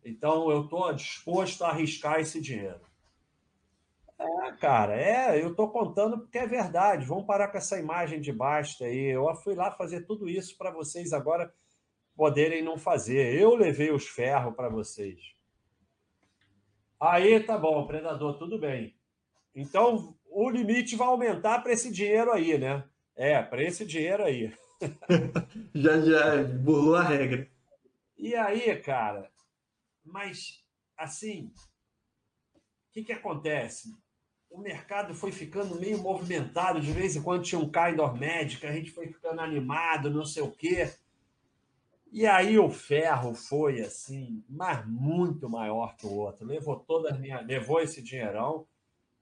Então 0.04 0.50
eu 0.50 0.64
estou 0.64 0.92
disposto 0.92 1.62
a 1.64 1.70
arriscar 1.70 2.20
esse 2.20 2.40
dinheiro. 2.40 2.80
É, 4.18 4.52
cara, 4.52 4.94
é, 4.94 5.42
eu 5.42 5.50
estou 5.50 5.70
contando 5.70 6.18
porque 6.18 6.38
é 6.38 6.46
verdade. 6.46 7.06
Vamos 7.06 7.26
parar 7.26 7.48
com 7.48 7.56
essa 7.56 7.78
imagem 7.78 8.20
de 8.20 8.32
basta 8.32 8.84
aí. 8.84 9.06
Eu 9.06 9.34
fui 9.36 9.54
lá 9.54 9.70
fazer 9.72 10.02
tudo 10.02 10.28
isso 10.28 10.56
para 10.58 10.70
vocês 10.70 11.12
agora 11.12 11.52
poderem 12.14 12.62
não 12.62 12.78
fazer. 12.78 13.34
Eu 13.34 13.54
levei 13.54 13.90
os 13.90 14.06
ferros 14.06 14.54
para 14.54 14.68
vocês. 14.68 15.34
Aí 17.00 17.40
tá 17.40 17.58
bom, 17.58 17.86
predador, 17.86 18.38
tudo 18.38 18.58
bem. 18.58 18.94
Então 19.54 20.16
o 20.34 20.50
limite 20.50 20.96
vai 20.96 21.06
aumentar 21.06 21.60
para 21.60 21.72
esse 21.72 21.92
dinheiro 21.92 22.32
aí, 22.32 22.58
né? 22.58 22.84
É, 23.14 23.40
para 23.40 23.62
esse 23.62 23.86
dinheiro 23.86 24.24
aí. 24.24 24.52
já, 25.72 26.00
já 26.00 26.42
burlou 26.42 26.96
a 26.96 27.04
regra. 27.04 27.48
E 28.18 28.34
aí, 28.34 28.76
cara, 28.80 29.30
mas 30.04 30.60
assim, 30.98 31.52
o 32.88 32.92
que, 32.92 33.04
que 33.04 33.12
acontece? 33.12 33.94
O 34.50 34.58
mercado 34.58 35.14
foi 35.14 35.30
ficando 35.30 35.78
meio 35.78 35.98
movimentado, 35.98 36.80
de 36.80 36.92
vez 36.92 37.14
em 37.14 37.22
quando 37.22 37.44
tinha 37.44 37.60
um 37.60 37.70
Kindor 37.70 38.18
médica, 38.18 38.68
a 38.68 38.72
gente 38.72 38.90
foi 38.90 39.06
ficando 39.06 39.40
animado, 39.40 40.10
não 40.10 40.24
sei 40.24 40.42
o 40.42 40.50
quê. 40.50 40.92
E 42.10 42.26
aí 42.26 42.58
o 42.58 42.70
ferro 42.70 43.34
foi 43.34 43.80
assim, 43.80 44.44
mas 44.48 44.84
muito 44.86 45.48
maior 45.48 45.96
que 45.96 46.06
o 46.06 46.12
outro. 46.12 46.46
Levou 46.46 46.76
todas 46.80 47.12
as 47.12 47.20
minhas, 47.20 47.44
levou 47.46 47.80
esse 47.80 48.02
dinheirão 48.02 48.66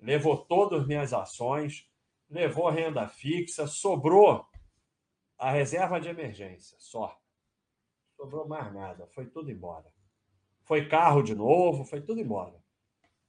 levou 0.02 0.36
todas 0.36 0.82
as 0.82 0.86
minhas 0.86 1.12
ações, 1.12 1.88
levou 2.28 2.68
renda 2.68 3.06
fixa, 3.08 3.66
sobrou 3.66 4.44
a 5.38 5.50
reserva 5.50 6.00
de 6.00 6.08
emergência, 6.08 6.76
só. 6.80 7.16
Sobrou 8.16 8.46
mais 8.46 8.72
nada, 8.74 9.06
foi 9.14 9.26
tudo 9.26 9.50
embora. 9.50 9.90
Foi 10.64 10.88
carro 10.88 11.22
de 11.22 11.34
novo, 11.34 11.84
foi 11.84 12.00
tudo 12.00 12.20
embora. 12.20 12.60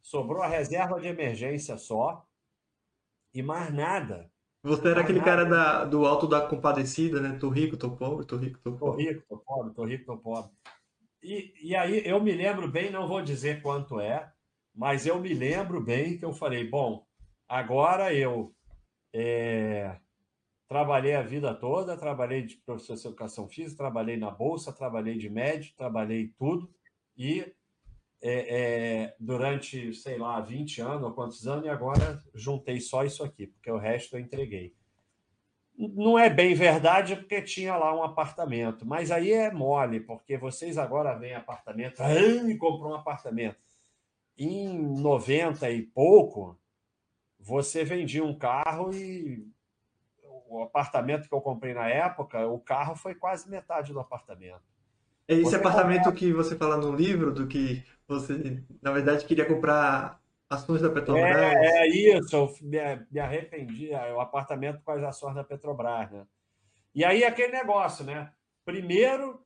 Sobrou 0.02 0.42
a 0.42 0.48
reserva 0.48 1.00
de 1.00 1.08
emergência 1.08 1.78
só 1.78 2.28
e 3.34 3.42
mais 3.42 3.74
nada. 3.74 4.30
Você 4.64 4.88
era 4.88 5.02
aquele 5.02 5.22
cara 5.22 5.46
da, 5.46 5.86
do 5.86 6.06
alto 6.06 6.28
da 6.28 6.48
compadecida, 6.48 7.20
né? 7.20 7.38
Tô 7.38 7.50
rico, 7.50 7.78
tô 7.78 7.92
pobre, 7.92 8.26
tô 8.26 8.38
rico, 8.38 8.60
tô 8.60 8.74
pobre. 8.74 9.04
Tô 9.04 9.12
rico, 9.12 9.26
tô 9.28 9.38
pobre, 9.38 9.74
tô 9.74 9.86
rico, 9.86 10.06
tô 10.06 10.18
pobre. 10.18 10.52
E, 11.22 11.54
e 11.70 11.76
aí 11.76 12.02
eu 12.06 12.22
me 12.22 12.32
lembro 12.32 12.68
bem, 12.68 12.90
não 12.90 13.08
vou 13.08 13.22
dizer 13.22 13.62
quanto 13.62 14.00
é, 14.00 14.33
mas 14.74 15.06
eu 15.06 15.20
me 15.20 15.34
lembro 15.34 15.80
bem 15.80 16.18
que 16.18 16.26
eu 16.26 16.34
falei: 16.34 16.68
bom, 16.68 17.06
agora 17.48 18.14
eu 18.14 18.54
é, 19.14 19.98
trabalhei 20.68 21.14
a 21.14 21.22
vida 21.22 21.54
toda, 21.54 21.96
trabalhei 21.96 22.42
de 22.42 22.58
professor 22.58 22.96
de 22.96 23.08
educação 23.08 23.48
física, 23.48 23.78
trabalhei 23.78 24.18
na 24.18 24.32
bolsa, 24.32 24.74
trabalhei 24.74 25.18
de 25.18 25.30
médico, 25.30 25.78
trabalhei 25.78 26.34
tudo, 26.38 26.74
e 27.16 27.42
é, 28.22 29.04
é, 29.04 29.16
durante, 29.20 29.94
sei 29.94 30.18
lá, 30.18 30.42
20 30.42 30.82
anos 30.82 31.04
ou 31.04 31.14
quantos 31.14 31.46
anos, 31.46 31.66
e 31.66 31.70
agora 31.70 32.20
juntei 32.34 32.80
só 32.80 33.04
isso 33.04 33.24
aqui, 33.24 33.48
porque 33.48 33.70
o 33.70 33.78
resto 33.78 34.16
eu 34.16 34.22
entreguei. 34.22 34.74
Não 35.76 36.18
é 36.18 36.30
bem 36.30 36.56
verdade, 36.56 37.16
porque 37.16 37.42
tinha 37.42 37.76
lá 37.76 37.96
um 37.96 38.04
apartamento, 38.04 38.86
mas 38.86 39.12
aí 39.12 39.32
é 39.32 39.52
mole, 39.52 40.00
porque 40.00 40.38
vocês 40.38 40.78
agora 40.78 41.18
veem 41.18 41.36
apartamento, 41.36 42.02
e 42.50 42.58
comprou 42.58 42.92
um 42.92 42.96
apartamento 42.96 43.73
em 44.38 44.78
90 45.00 45.70
e 45.70 45.82
pouco, 45.82 46.58
você 47.40 47.84
vendia 47.84 48.24
um 48.24 48.38
carro 48.38 48.94
e 48.94 49.48
o 50.48 50.62
apartamento 50.62 51.28
que 51.28 51.34
eu 51.34 51.42
comprei 51.42 51.74
na 51.74 51.88
época, 51.90 52.48
o 52.48 52.60
carro 52.60 52.96
foi 52.96 53.16
quase 53.16 53.50
metade 53.50 53.92
do 53.92 54.00
apartamento. 54.00 54.62
É 55.28 55.34
esse 55.34 55.44
você 55.44 55.56
apartamento 55.56 55.98
comprava... 55.98 56.18
que 56.18 56.34
você 56.34 56.56
fala 56.56 56.78
no 56.78 56.96
livro, 56.96 57.34
do 57.34 57.48
que 57.48 57.84
você, 58.08 58.64
na 58.82 58.92
verdade, 58.92 59.26
queria 59.26 59.46
comprar 59.46 60.22
ações 60.50 60.82
da 60.82 60.90
Petrobras? 60.90 61.36
É, 61.36 61.80
é 61.80 61.88
isso, 61.88 62.36
eu 62.36 62.54
me, 62.62 62.78
me 63.12 63.20
arrependi, 63.20 63.92
é, 63.92 64.14
o 64.14 64.20
apartamento 64.20 64.82
com 64.84 64.92
as 64.92 65.04
ações 65.04 65.36
da 65.36 65.44
Petrobras, 65.44 66.12
né? 66.12 66.28
E 66.94 67.04
aí 67.04 67.24
aquele 67.24 67.52
negócio, 67.54 68.06
né? 68.06 68.32
Primeiro, 68.64 69.44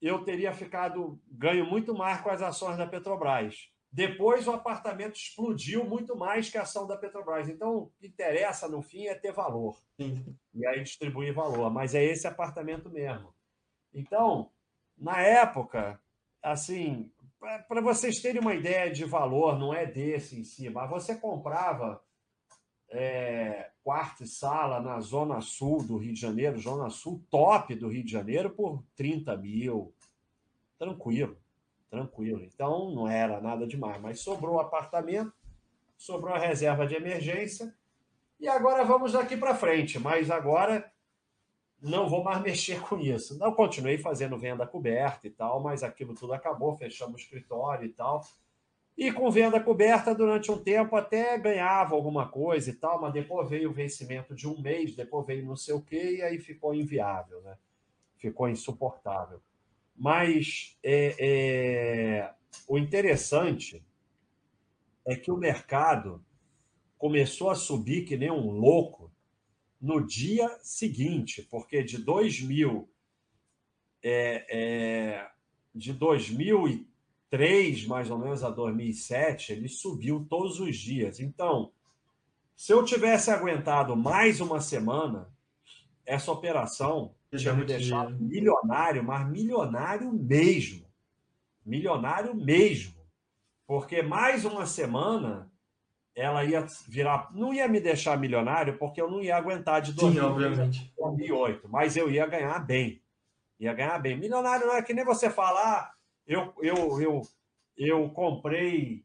eu 0.00 0.24
teria 0.24 0.52
ficado 0.52 1.20
ganho 1.30 1.66
muito 1.66 1.94
mais 1.94 2.20
com 2.20 2.30
as 2.30 2.40
ações 2.40 2.78
da 2.78 2.86
Petrobras. 2.86 3.68
Depois 3.96 4.46
o 4.46 4.52
apartamento 4.52 5.16
explodiu 5.16 5.82
muito 5.82 6.14
mais 6.14 6.50
que 6.50 6.58
a 6.58 6.62
ação 6.62 6.86
da 6.86 6.98
Petrobras. 6.98 7.48
Então, 7.48 7.78
o 7.78 7.86
que 7.98 8.06
interessa 8.06 8.68
no 8.68 8.82
fim 8.82 9.06
é 9.06 9.14
ter 9.14 9.32
valor. 9.32 9.80
Sim. 9.98 10.36
E 10.52 10.66
aí 10.66 10.82
distribuir 10.82 11.32
valor. 11.32 11.72
Mas 11.72 11.94
é 11.94 12.04
esse 12.04 12.26
apartamento 12.26 12.90
mesmo. 12.90 13.32
Então, 13.94 14.50
na 14.98 15.22
época, 15.22 15.98
assim, 16.42 17.10
para 17.40 17.80
vocês 17.80 18.20
terem 18.20 18.38
uma 18.38 18.54
ideia 18.54 18.92
de 18.92 19.06
valor, 19.06 19.58
não 19.58 19.72
é 19.72 19.86
desse 19.86 20.38
em 20.38 20.44
si, 20.44 20.68
mas 20.68 20.90
você 20.90 21.16
comprava 21.16 22.04
é, 22.90 23.70
quarto 23.82 24.24
e 24.24 24.26
sala 24.26 24.78
na 24.78 25.00
Zona 25.00 25.40
Sul 25.40 25.82
do 25.82 25.96
Rio 25.96 26.12
de 26.12 26.20
Janeiro, 26.20 26.60
Zona 26.60 26.90
Sul 26.90 27.24
top 27.30 27.74
do 27.74 27.88
Rio 27.88 28.04
de 28.04 28.12
Janeiro, 28.12 28.50
por 28.50 28.84
30 28.94 29.34
mil. 29.38 29.94
Tranquilo 30.78 31.38
tranquilo. 31.90 32.42
Então 32.42 32.90
não 32.90 33.08
era 33.08 33.40
nada 33.40 33.66
demais, 33.66 34.00
mas 34.00 34.20
sobrou 34.20 34.60
apartamento, 34.60 35.32
sobrou 35.96 36.34
a 36.34 36.38
reserva 36.38 36.86
de 36.86 36.94
emergência. 36.94 37.74
E 38.38 38.48
agora 38.48 38.84
vamos 38.84 39.12
daqui 39.12 39.36
para 39.36 39.54
frente, 39.54 39.98
mas 39.98 40.30
agora 40.30 40.92
não 41.80 42.08
vou 42.08 42.22
mais 42.22 42.40
mexer 42.42 42.80
com 42.82 42.98
isso. 42.98 43.38
Não 43.38 43.52
continuei 43.52 43.98
fazendo 43.98 44.38
venda 44.38 44.66
coberta 44.66 45.26
e 45.26 45.30
tal, 45.30 45.60
mas 45.60 45.82
aquilo 45.82 46.14
tudo 46.14 46.32
acabou, 46.32 46.76
fechamos 46.76 47.14
o 47.14 47.24
escritório 47.24 47.86
e 47.86 47.90
tal. 47.90 48.24
E 48.96 49.12
com 49.12 49.30
venda 49.30 49.60
coberta, 49.60 50.14
durante 50.14 50.50
um 50.50 50.56
tempo, 50.56 50.96
até 50.96 51.36
ganhava 51.36 51.94
alguma 51.94 52.28
coisa 52.28 52.70
e 52.70 52.72
tal, 52.72 52.98
mas 52.98 53.12
depois 53.12 53.48
veio 53.48 53.68
o 53.68 53.72
vencimento 53.72 54.34
de 54.34 54.48
um 54.48 54.58
mês, 54.58 54.96
depois 54.96 55.26
veio 55.26 55.44
não 55.44 55.56
sei 55.56 55.74
o 55.74 55.82
quê, 55.82 56.16
e 56.16 56.22
aí 56.22 56.38
ficou 56.38 56.74
inviável, 56.74 57.42
né? 57.42 57.58
Ficou 58.16 58.48
insuportável. 58.48 59.38
Mas 59.96 60.76
é, 60.82 61.16
é, 61.18 62.34
o 62.68 62.78
interessante 62.78 63.84
é 65.06 65.16
que 65.16 65.30
o 65.30 65.36
mercado 65.36 66.24
começou 66.98 67.50
a 67.50 67.54
subir 67.54 68.04
que 68.04 68.16
nem 68.16 68.30
um 68.30 68.50
louco 68.50 69.12
no 69.80 70.04
dia 70.04 70.48
seguinte, 70.62 71.42
porque 71.42 71.82
de 71.82 71.98
2000 71.98 72.88
é, 74.02 74.46
é, 74.48 75.30
de 75.74 75.92
2003 75.92 77.86
mais 77.86 78.10
ou 78.10 78.18
menos 78.18 78.42
a 78.42 78.50
2007 78.50 79.52
ele 79.52 79.68
subiu 79.68 80.26
todos 80.28 80.60
os 80.60 80.76
dias. 80.76 81.20
Então, 81.20 81.72
se 82.56 82.72
eu 82.72 82.84
tivesse 82.84 83.30
aguentado 83.30 83.94
mais 83.94 84.40
uma 84.40 84.60
semana, 84.60 85.30
essa 86.04 86.32
operação 86.32 87.14
tinha 87.36 87.54
me 87.54 87.64
deixado 87.64 88.16
milionário, 88.18 89.02
mas 89.02 89.28
milionário 89.28 90.12
mesmo, 90.12 90.86
milionário 91.64 92.34
mesmo, 92.34 92.94
porque 93.66 94.02
mais 94.02 94.44
uma 94.44 94.66
semana 94.66 95.50
ela 96.14 96.44
ia 96.44 96.66
virar, 96.88 97.30
não 97.34 97.52
ia 97.52 97.68
me 97.68 97.78
deixar 97.78 98.18
milionário, 98.18 98.78
porque 98.78 99.00
eu 99.00 99.10
não 99.10 99.20
ia 99.20 99.36
aguentar 99.36 99.82
de 99.82 99.92
2008, 99.92 101.68
mas 101.68 101.94
eu 101.96 102.10
ia 102.10 102.26
ganhar 102.26 102.58
bem. 102.60 103.02
Ia 103.60 103.74
ganhar 103.74 103.98
bem. 103.98 104.16
Milionário 104.16 104.66
não 104.66 104.74
é 104.74 104.82
que 104.82 104.94
nem 104.94 105.04
você 105.04 105.28
falar, 105.28 105.62
ah, 105.62 105.92
eu, 106.26 106.54
eu, 106.62 107.00
eu, 107.00 107.22
eu 107.76 108.10
comprei 108.10 109.04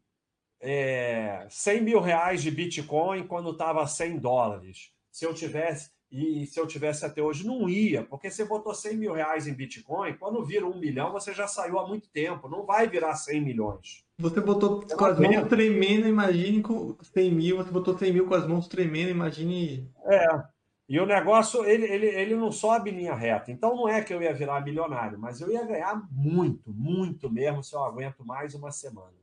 é, 0.62 1.46
100 1.50 1.82
mil 1.82 2.00
reais 2.00 2.42
de 2.42 2.50
Bitcoin 2.50 3.28
quando 3.28 3.52
estava 3.52 3.86
100 3.86 4.20
dólares. 4.20 4.92
Se 5.12 5.26
eu 5.26 5.34
tivesse, 5.34 5.92
e 6.12 6.46
se 6.46 6.60
eu 6.60 6.68
tivesse 6.68 7.06
até 7.06 7.22
hoje, 7.22 7.48
não 7.48 7.70
ia, 7.70 8.04
porque 8.04 8.30
você 8.30 8.44
botou 8.44 8.76
100 8.76 8.98
mil 8.98 9.14
reais 9.14 9.48
em 9.48 9.54
Bitcoin, 9.54 10.18
quando 10.18 10.44
vira 10.44 10.68
um 10.68 10.78
milhão, 10.78 11.14
você 11.14 11.34
já 11.34 11.48
saiu 11.48 11.80
há 11.80 11.88
muito 11.88 12.10
tempo, 12.10 12.50
não 12.50 12.66
vai 12.66 12.88
virar 12.90 13.16
100 13.16 13.42
milhões. 13.42 14.04
Você 14.20 14.42
botou 14.42 14.86
com 14.86 15.06
as 15.06 15.18
mãos 15.18 15.48
tremendo, 15.48 16.08
imagine 16.08 16.62
com 16.62 16.96
100 17.02 17.32
mil. 17.32 17.58
Você 17.58 17.72
botou 17.72 17.98
100 17.98 18.14
mil 18.14 18.28
com 18.28 18.36
as 18.36 18.46
mãos 18.46 18.68
tremendo, 18.68 19.10
imagine. 19.10 19.90
É. 20.06 20.44
E 20.88 21.00
o 21.00 21.06
negócio, 21.06 21.66
ele, 21.66 21.86
ele, 21.86 22.08
ele 22.08 22.36
não 22.36 22.52
sobe 22.52 22.92
em 22.92 22.98
linha 22.98 23.16
reta. 23.16 23.50
Então 23.50 23.76
não 23.76 23.88
é 23.88 24.04
que 24.04 24.14
eu 24.14 24.22
ia 24.22 24.34
virar 24.34 24.62
milionário, 24.62 25.18
mas 25.18 25.40
eu 25.40 25.50
ia 25.50 25.66
ganhar 25.66 26.06
muito, 26.12 26.72
muito 26.72 27.32
mesmo 27.32 27.64
se 27.64 27.74
eu 27.74 27.84
aguento 27.84 28.26
mais 28.26 28.54
uma 28.54 28.72
semana. 28.72 29.14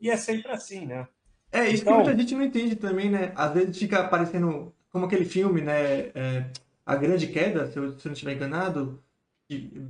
E 0.00 0.08
é 0.08 0.16
sempre 0.16 0.52
assim, 0.52 0.86
né? 0.86 1.06
É, 1.52 1.68
isso 1.68 1.82
então... 1.82 1.98
que 1.98 2.04
muita 2.04 2.18
gente 2.18 2.34
não 2.34 2.44
entende 2.44 2.76
também, 2.76 3.10
né? 3.10 3.32
Às 3.34 3.52
vezes 3.52 3.76
fica 3.76 4.00
aparecendo 4.00 4.72
como 4.90 5.06
aquele 5.06 5.24
filme, 5.24 5.60
né? 5.60 6.10
É, 6.14 6.44
a 6.84 6.96
Grande 6.96 7.26
Queda, 7.28 7.70
se 7.70 7.78
eu, 7.78 7.92
se 7.98 8.06
eu 8.06 8.10
não 8.10 8.12
estiver 8.12 8.34
enganado, 8.34 9.00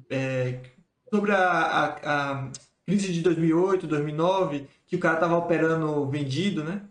é, 0.09 0.61
sobre 1.09 1.33
a, 1.33 1.39
a, 1.39 2.33
a 2.33 2.51
crise 2.87 3.13
de 3.13 3.23
2008, 3.23 3.87
2009, 3.87 4.67
que 4.87 4.97
o 4.97 5.01
cara 5.01 5.15
estava 5.15 5.37
operando 5.37 6.09
vendido, 6.09 6.65
né? 6.65 6.83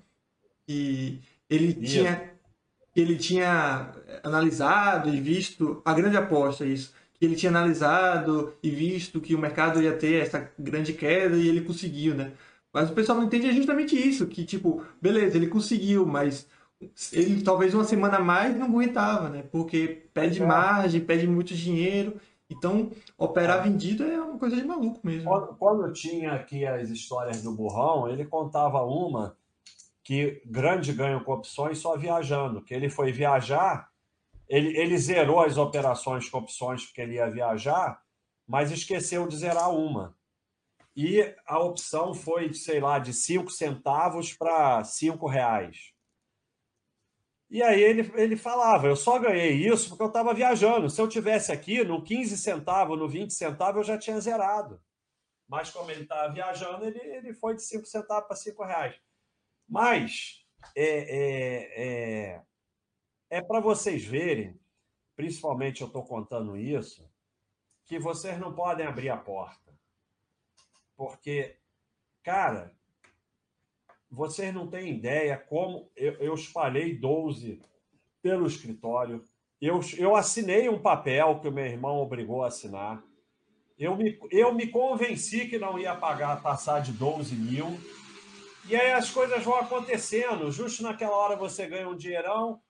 E 0.67 1.19
ele 1.49 1.77
yeah. 1.81 1.87
tinha 1.87 2.29
ele 2.95 3.15
tinha 3.17 3.91
analisado 4.23 5.13
e 5.13 5.21
visto 5.21 5.81
a 5.85 5.93
grande 5.93 6.17
aposta 6.17 6.65
isso, 6.65 6.93
que 7.13 7.25
ele 7.25 7.35
tinha 7.35 7.49
analisado 7.49 8.53
e 8.61 8.69
visto 8.69 9.21
que 9.21 9.35
o 9.35 9.39
mercado 9.39 9.81
ia 9.81 9.93
ter 9.93 10.23
essa 10.23 10.51
grande 10.57 10.93
queda 10.93 11.37
e 11.37 11.47
ele 11.47 11.61
conseguiu, 11.61 12.15
né? 12.15 12.31
Mas 12.73 12.89
o 12.89 12.93
pessoal 12.93 13.17
não 13.17 13.25
entende 13.25 13.51
justamente 13.51 13.95
isso, 13.95 14.27
que 14.27 14.43
tipo, 14.43 14.83
beleza, 15.01 15.37
ele 15.37 15.47
conseguiu, 15.47 16.05
mas 16.05 16.47
ele 17.11 17.41
talvez 17.41 17.73
uma 17.73 17.83
semana 17.83 18.17
a 18.17 18.23
mais 18.23 18.55
não 18.55 18.67
aguentava, 18.67 19.29
né? 19.29 19.43
Porque 19.51 20.07
pede 20.13 20.41
é. 20.41 20.45
margem, 20.45 21.01
pede 21.01 21.27
muito 21.27 21.53
dinheiro 21.53 22.19
então, 22.49 22.91
operar 23.15 23.63
vendido 23.63 24.03
é 24.03 24.19
uma 24.19 24.39
coisa 24.39 24.55
de 24.55 24.63
maluco 24.63 24.99
mesmo. 25.03 25.29
Quando, 25.29 25.55
quando 25.55 25.93
tinha 25.93 26.33
aqui 26.33 26.65
as 26.65 26.89
histórias 26.89 27.43
do 27.43 27.51
burrão, 27.51 28.09
ele 28.09 28.25
contava 28.25 28.81
uma 28.81 29.37
que 30.03 30.41
grande 30.43 30.91
ganho 30.91 31.23
com 31.23 31.33
opções 31.33 31.77
só 31.77 31.95
viajando, 31.95 32.63
que 32.63 32.73
ele 32.73 32.89
foi 32.89 33.11
viajar, 33.11 33.87
ele, 34.47 34.75
ele 34.75 34.97
zerou 34.97 35.41
as 35.41 35.57
operações 35.57 36.27
com 36.27 36.39
opções 36.39 36.83
porque 36.83 37.01
ele 37.01 37.15
ia 37.15 37.29
viajar, 37.29 38.01
mas 38.47 38.71
esqueceu 38.71 39.27
de 39.27 39.37
zerar 39.37 39.69
uma. 39.69 40.15
E 40.95 41.21
a 41.45 41.59
opção 41.59 42.15
foi, 42.15 42.51
sei 42.55 42.79
lá, 42.79 42.97
de 42.97 43.13
5 43.13 43.51
centavos 43.51 44.33
para 44.33 44.83
5 44.83 45.27
reais. 45.27 45.93
E 47.49 47.63
aí 47.63 47.81
ele, 47.81 48.11
ele 48.15 48.37
falava, 48.37 48.87
eu 48.87 48.95
só 48.95 49.17
ganhei 49.17 49.53
isso 49.53 49.89
porque 49.89 50.03
eu 50.03 50.07
estava 50.07 50.33
viajando. 50.33 50.89
Se 50.89 51.01
eu 51.01 51.07
tivesse 51.07 51.51
aqui 51.51 51.83
no 51.83 52.03
15 52.03 52.37
centavos, 52.37 52.97
no 52.97 53.09
20 53.09 53.33
centavos, 53.33 53.77
eu 53.77 53.83
já 53.95 53.97
tinha 53.97 54.19
zerado. 54.19 54.79
Mas 55.47 55.71
como 55.71 55.89
ele 55.89 56.03
estava 56.03 56.31
viajando, 56.31 56.85
ele, 56.85 56.99
ele 56.99 57.33
foi 57.33 57.55
de 57.55 57.63
5 57.63 57.87
centavos 57.87 58.27
para 58.27 58.35
5 58.35 58.63
reais. 58.63 59.01
Mas 59.67 60.45
é, 60.75 60.83
é, 60.85 61.83
é, 61.83 62.43
é 63.31 63.41
para 63.41 63.59
vocês 63.59 64.05
verem, 64.05 64.59
principalmente 65.15 65.81
eu 65.81 65.87
estou 65.87 66.05
contando 66.05 66.55
isso, 66.55 67.09
que 67.85 67.97
vocês 67.97 68.39
não 68.39 68.53
podem 68.53 68.85
abrir 68.85 69.09
a 69.09 69.17
porta. 69.17 69.73
Porque, 70.95 71.57
cara, 72.21 72.77
vocês 74.11 74.53
não 74.53 74.67
têm 74.67 74.89
ideia 74.89 75.37
como 75.37 75.89
eu, 75.95 76.13
eu 76.13 76.33
espalhei 76.33 76.97
12 76.97 77.61
pelo 78.21 78.47
escritório. 78.47 79.23
Eu, 79.61 79.79
eu 79.97 80.15
assinei 80.15 80.67
um 80.67 80.81
papel 80.81 81.39
que 81.39 81.47
o 81.47 81.51
meu 81.51 81.65
irmão 81.65 81.97
obrigou 81.97 82.43
a 82.43 82.47
assinar. 82.47 83.03
Eu 83.77 83.95
me, 83.95 84.19
eu 84.31 84.53
me 84.53 84.67
convenci 84.67 85.47
que 85.47 85.59
não 85.59 85.77
ia 85.77 85.95
pagar, 85.95 86.41
passar 86.41 86.81
de 86.81 86.91
12 86.91 87.35
mil. 87.35 87.79
E 88.67 88.75
aí 88.75 88.91
as 88.91 89.09
coisas 89.09 89.43
vão 89.43 89.55
acontecendo. 89.55 90.51
Justo 90.51 90.83
naquela 90.83 91.15
hora 91.15 91.35
você 91.35 91.67
ganha 91.67 91.87
um 91.87 91.95
dinheirão, 91.95 92.61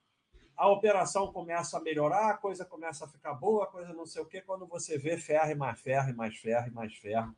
a 0.56 0.68
operação 0.68 1.32
começa 1.32 1.78
a 1.78 1.80
melhorar, 1.80 2.30
a 2.30 2.36
coisa 2.36 2.64
começa 2.64 3.04
a 3.04 3.08
ficar 3.08 3.34
boa, 3.34 3.64
a 3.64 3.68
coisa 3.68 3.92
não 3.92 4.04
sei 4.04 4.22
o 4.22 4.26
quê. 4.26 4.42
Quando 4.42 4.66
você 4.66 4.98
vê 4.98 5.16
ferro 5.16 5.50
e 5.50 5.54
mais 5.54 5.80
ferro 5.80 6.10
e 6.10 6.12
mais 6.12 6.36
ferro 6.36 6.68
e 6.68 6.70
mais 6.70 6.94
ferro. 6.94 7.34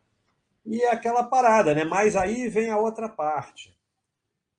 E 0.66 0.82
é 0.82 0.90
aquela 0.90 1.24
parada, 1.24 1.74
né? 1.74 1.84
Mas 1.84 2.16
aí 2.16 2.48
vem 2.48 2.70
a 2.70 2.78
outra 2.78 3.08
parte 3.08 3.72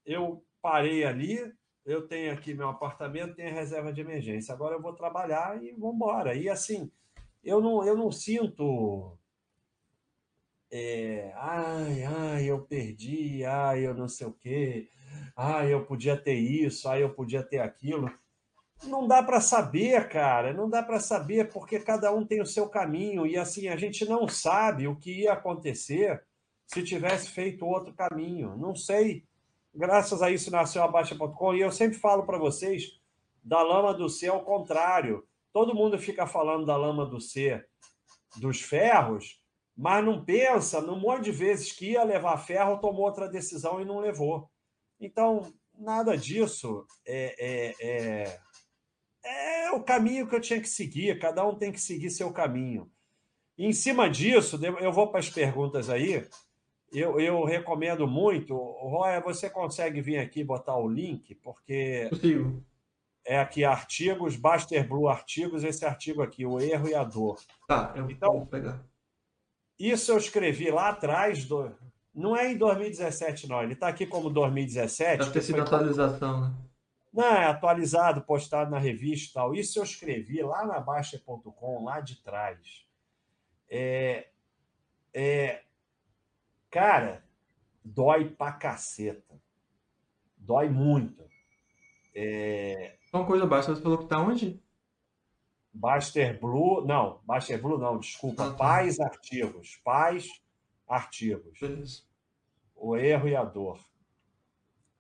eu 0.05 0.43
parei 0.61 1.03
ali, 1.03 1.53
eu 1.85 2.07
tenho 2.07 2.31
aqui 2.31 2.53
meu 2.53 2.69
apartamento, 2.69 3.35
tenho 3.35 3.53
reserva 3.53 3.91
de 3.91 4.01
emergência. 4.01 4.53
Agora 4.53 4.75
eu 4.75 4.81
vou 4.81 4.93
trabalhar 4.93 5.61
e 5.61 5.73
vou 5.73 5.93
embora. 5.93 6.35
E 6.35 6.49
assim, 6.49 6.89
eu 7.43 7.59
não, 7.61 7.85
eu 7.85 7.97
não 7.97 8.11
sinto. 8.11 9.17
É, 10.71 11.31
ai, 11.35 12.03
ai, 12.03 12.45
eu 12.45 12.61
perdi, 12.61 13.45
ai, 13.45 13.85
eu 13.85 13.93
não 13.93 14.07
sei 14.07 14.25
o 14.25 14.33
quê, 14.33 14.89
ai, 15.35 15.71
eu 15.71 15.85
podia 15.85 16.17
ter 16.17 16.33
isso, 16.33 16.89
ai, 16.89 17.03
eu 17.03 17.13
podia 17.13 17.43
ter 17.43 17.59
aquilo. 17.59 18.11
Não 18.83 19.07
dá 19.07 19.21
para 19.21 19.39
saber, 19.39 20.09
cara, 20.09 20.51
não 20.51 20.69
dá 20.69 20.81
para 20.81 20.99
saber 20.99 21.51
porque 21.51 21.79
cada 21.79 22.11
um 22.11 22.25
tem 22.25 22.41
o 22.41 22.45
seu 22.45 22.67
caminho 22.67 23.25
e 23.25 23.37
assim 23.37 23.67
a 23.67 23.77
gente 23.77 24.03
não 24.05 24.27
sabe 24.27 24.87
o 24.87 24.95
que 24.95 25.21
ia 25.21 25.33
acontecer 25.33 26.23
se 26.65 26.83
tivesse 26.83 27.29
feito 27.29 27.65
outro 27.65 27.93
caminho. 27.93 28.57
Não 28.57 28.75
sei 28.75 29.23
graças 29.73 30.21
a 30.21 30.29
isso 30.29 30.51
nasceu 30.51 30.83
a 30.83 30.87
Baixa.com. 30.87 31.55
E 31.55 31.61
eu 31.61 31.71
sempre 31.71 31.97
falo 31.97 32.23
para 32.23 32.37
vocês 32.37 32.99
da 33.43 33.61
lama 33.61 33.93
do 33.93 34.09
C 34.09 34.27
ao 34.27 34.43
contrário. 34.43 35.25
Todo 35.51 35.75
mundo 35.75 35.97
fica 35.99 36.25
falando 36.25 36.65
da 36.65 36.77
lama 36.77 37.05
do 37.05 37.19
C 37.19 37.63
dos 38.37 38.61
ferros, 38.61 39.41
mas 39.75 40.03
não 40.03 40.23
pensa 40.23 40.81
num 40.81 40.99
monte 40.99 41.25
de 41.25 41.31
vezes 41.31 41.71
que 41.71 41.91
ia 41.91 42.03
levar 42.03 42.37
ferro, 42.37 42.79
tomou 42.79 43.05
outra 43.05 43.27
decisão 43.27 43.81
e 43.81 43.85
não 43.85 43.99
levou. 43.99 44.49
Então, 44.99 45.53
nada 45.77 46.17
disso 46.17 46.85
é, 47.05 47.35
é, 47.37 47.75
é, 47.79 48.39
é 49.23 49.71
o 49.71 49.83
caminho 49.83 50.27
que 50.27 50.35
eu 50.35 50.41
tinha 50.41 50.61
que 50.61 50.69
seguir. 50.69 51.19
Cada 51.19 51.45
um 51.45 51.55
tem 51.55 51.71
que 51.71 51.81
seguir 51.81 52.09
seu 52.09 52.31
caminho. 52.31 52.91
E 53.57 53.65
em 53.65 53.73
cima 53.73 54.09
disso, 54.09 54.59
eu 54.79 54.91
vou 54.91 55.09
para 55.09 55.19
as 55.19 55.29
perguntas 55.29 55.89
aí 55.89 56.27
eu, 56.93 57.19
eu 57.19 57.43
recomendo 57.43 58.07
muito. 58.07 58.55
Roya, 58.55 59.19
você 59.19 59.49
consegue 59.49 60.01
vir 60.01 60.19
aqui 60.19 60.43
botar 60.43 60.77
o 60.77 60.87
link? 60.87 61.35
Porque. 61.35 62.07
Consigo. 62.09 62.63
É 63.25 63.39
aqui 63.39 63.63
artigos, 63.63 64.35
Baster 64.35 64.85
Blue 64.85 65.07
artigos, 65.07 65.63
esse 65.63 65.85
artigo 65.85 66.21
aqui, 66.21 66.45
o 66.45 66.59
erro 66.59 66.89
e 66.89 66.93
a 66.95 67.05
dor. 67.05 67.39
Tá, 67.65 67.93
eu 67.95 68.09
então, 68.09 68.33
vou 68.33 68.45
pegar. 68.45 68.83
Isso 69.79 70.11
eu 70.11 70.17
escrevi 70.17 70.69
lá 70.69 70.89
atrás, 70.89 71.45
do... 71.45 71.71
não 72.13 72.35
é 72.35 72.51
em 72.51 72.57
2017, 72.57 73.47
não. 73.47 73.63
Ele 73.63 73.73
está 73.73 73.87
aqui 73.87 74.05
como 74.05 74.29
2017. 74.29 75.19
Deve 75.19 75.31
ter 75.31 75.41
sido 75.41 75.61
atualização, 75.61 76.41
né? 76.41 76.53
Não, 77.13 77.23
é 77.23 77.45
atualizado, 77.45 78.21
postado 78.23 78.71
na 78.71 78.79
revista 78.79 79.29
e 79.29 79.33
tal. 79.33 79.55
Isso 79.55 79.79
eu 79.79 79.83
escrevi 79.83 80.41
lá 80.41 80.65
na 80.65 80.79
Baixa.com, 80.79 81.83
lá 81.83 82.01
de 82.01 82.21
trás. 82.23 82.85
É, 83.69 84.27
é, 85.13 85.61
cara, 86.73 87.23
dói 87.85 88.31
pra 88.31 88.51
caceta. 88.51 89.39
Dói 90.35 90.67
muito. 90.69 91.23
É... 92.15 92.97
Uma 93.13 93.27
coisa 93.27 93.45
baixa, 93.45 93.75
você 93.75 93.81
falou 93.81 93.99
que 93.99 94.07
tá 94.07 94.19
onde? 94.19 94.59
Baster 95.71 96.39
Blue, 96.39 96.83
não, 96.83 97.21
Baster 97.23 97.61
Blue 97.61 97.77
não, 97.77 97.99
desculpa, 97.99 98.47
ah, 98.47 98.51
tá. 98.51 98.57
Pais 98.57 98.99
Artigos, 98.99 99.79
Pais 99.83 100.27
Artigos. 100.87 101.59
Beleza. 101.59 102.01
O 102.75 102.97
erro 102.97 103.27
e 103.27 103.35
a 103.35 103.43
dor. 103.43 103.79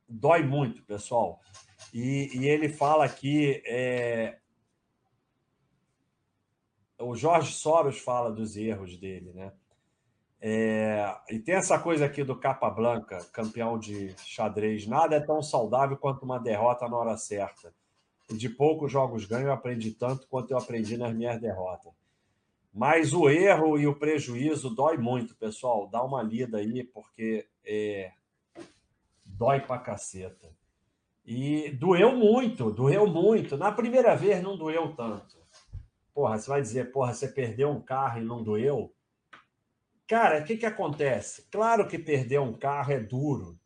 Dói 0.07 0.43
muito, 0.43 0.83
pessoal. 0.83 1.41
E, 1.91 2.29
e 2.37 2.47
ele 2.47 2.69
fala 2.69 3.03
aqui, 3.03 3.63
é... 3.65 4.39
o 6.99 7.15
Jorge 7.15 7.51
Soros 7.51 7.99
fala 7.99 8.31
dos 8.31 8.55
erros 8.55 8.95
dele, 8.95 9.33
né? 9.33 9.51
É, 10.45 11.15
e 11.29 11.39
tem 11.39 11.55
essa 11.55 11.79
coisa 11.79 12.03
aqui 12.03 12.21
do 12.21 12.37
Capa 12.37 12.69
Blanca, 12.69 13.17
campeão 13.31 13.79
de 13.79 14.13
xadrez. 14.25 14.85
Nada 14.85 15.15
é 15.15 15.21
tão 15.21 15.41
saudável 15.41 15.95
quanto 15.95 16.23
uma 16.23 16.37
derrota 16.37 16.85
na 16.89 16.97
hora 16.97 17.15
certa. 17.15 17.73
De 18.29 18.49
poucos 18.49 18.91
jogos 18.91 19.25
ganho, 19.25 19.47
eu 19.47 19.53
aprendi 19.53 19.91
tanto 19.91 20.27
quanto 20.27 20.51
eu 20.51 20.57
aprendi 20.57 20.97
nas 20.97 21.13
minhas 21.13 21.39
derrotas. 21.39 21.93
Mas 22.73 23.13
o 23.13 23.29
erro 23.29 23.79
e 23.79 23.87
o 23.87 23.95
prejuízo 23.95 24.69
dói 24.69 24.97
muito, 24.97 25.33
pessoal. 25.37 25.87
Dá 25.87 26.03
uma 26.03 26.21
lida 26.21 26.57
aí, 26.57 26.83
porque 26.83 27.47
é, 27.63 28.11
dói 29.23 29.61
pra 29.61 29.77
caceta. 29.77 30.51
E 31.25 31.71
doeu 31.71 32.17
muito, 32.17 32.69
doeu 32.69 33.07
muito. 33.07 33.55
Na 33.55 33.71
primeira 33.71 34.13
vez 34.13 34.43
não 34.43 34.57
doeu 34.57 34.93
tanto. 34.93 35.37
Porra, 36.13 36.37
você 36.37 36.49
vai 36.49 36.61
dizer, 36.61 36.91
porra, 36.91 37.13
você 37.13 37.29
perdeu 37.29 37.69
um 37.69 37.79
carro 37.79 38.19
e 38.19 38.25
não 38.25 38.43
doeu? 38.43 38.93
Cara, 40.07 40.41
o 40.41 40.43
que, 40.43 40.57
que 40.57 40.65
acontece? 40.65 41.47
Claro 41.49 41.87
que 41.87 41.97
perder 41.97 42.39
um 42.39 42.53
carro 42.53 42.91
é 42.91 42.99
duro, 42.99 43.59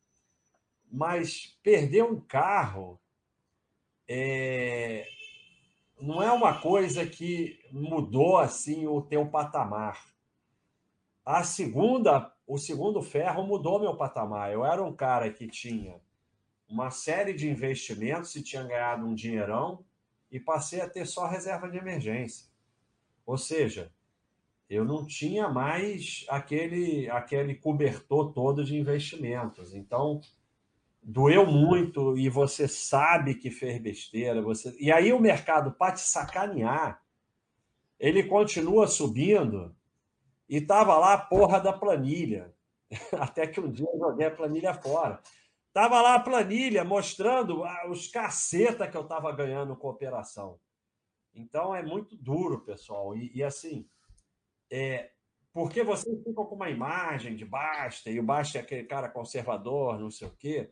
mas 0.92 1.58
perder 1.64 2.04
um 2.04 2.20
carro 2.20 3.00
é... 4.08 5.06
não 6.00 6.22
é 6.22 6.32
uma 6.32 6.62
coisa 6.62 7.06
que 7.06 7.60
mudou 7.72 8.38
assim 8.38 8.88
o 8.88 9.02
teu 9.02 9.26
patamar. 9.28 10.06
A 11.26 11.44
segunda, 11.44 12.32
o 12.46 12.58
segundo 12.58 13.02
ferro 13.02 13.44
mudou 13.46 13.80
meu 13.80 13.98
patamar. 13.98 14.54
Eu 14.54 14.64
era 14.64 14.82
um 14.82 14.96
cara 14.96 15.32
que 15.32 15.48
tinha 15.48 16.00
uma 16.70 16.92
série 16.92 17.34
de 17.34 17.50
investimentos 17.50 18.36
e 18.36 18.44
tinha 18.44 18.64
ganhado 18.64 19.06
um 19.06 19.14
dinheirão 19.14 19.84
e 20.32 20.40
passei 20.40 20.82
a 20.82 20.90
ter 20.90 21.06
só 21.06 21.28
reserva 21.28 21.70
de 21.70 21.78
emergência. 21.78 22.48
Ou 23.26 23.38
seja, 23.38 23.92
eu 24.70 24.84
não 24.84 25.06
tinha 25.06 25.48
mais 25.48 26.26
aquele, 26.28 27.10
aquele 27.10 27.56
cobertor 27.56 28.34
todo 28.34 28.64
de 28.64 28.78
investimentos. 28.78 29.74
Então, 29.74 30.20
doeu 31.02 31.46
muito 31.46 32.18
e 32.18 32.28
você 32.28 32.68
sabe 32.68 33.36
que 33.36 33.50
fez 33.50 33.82
besteira. 33.82 34.42
Você... 34.42 34.76
E 34.80 34.92
aí 34.92 35.14
o 35.14 35.20
mercado, 35.20 35.72
para 35.72 35.94
te 35.94 36.02
sacanear, 36.02 37.02
ele 37.98 38.24
continua 38.24 38.88
subindo 38.88 39.74
e 40.50 40.60
tava 40.60 40.98
lá 40.98 41.14
a 41.14 41.18
porra 41.18 41.60
da 41.62 41.72
planilha. 41.72 42.54
Até 43.14 43.48
que 43.48 43.62
um 43.62 43.72
dia 43.72 43.88
eu 43.92 44.00
joguei 44.00 44.28
a 44.28 44.36
planilha 44.36 44.74
fora. 44.74 45.22
Tava 45.72 46.02
lá 46.02 46.16
a 46.16 46.20
planilha 46.20 46.84
mostrando 46.84 47.64
os 47.90 48.08
caceta 48.08 48.88
que 48.88 48.98
eu 48.98 49.04
tava 49.06 49.32
ganhando 49.32 49.76
com 49.76 49.88
operação. 49.88 50.60
Então 51.34 51.74
é 51.74 51.84
muito 51.84 52.18
duro, 52.18 52.62
pessoal. 52.62 53.16
E, 53.16 53.32
e 53.34 53.44
assim, 53.44 53.88
é, 54.70 55.12
porque 55.54 55.84
vocês 55.84 56.24
ficam 56.24 56.46
com 56.46 56.56
uma 56.56 56.70
imagem 56.70 57.36
de 57.36 57.46
Basta, 57.46 58.10
e 58.10 58.20
o 58.20 58.24
Basta 58.24 58.58
é 58.58 58.62
aquele 58.62 58.84
cara 58.84 59.10
conservador, 59.10 60.00
não 60.00 60.12
sei 60.12 60.28
o 60.28 60.36
quê. 60.38 60.72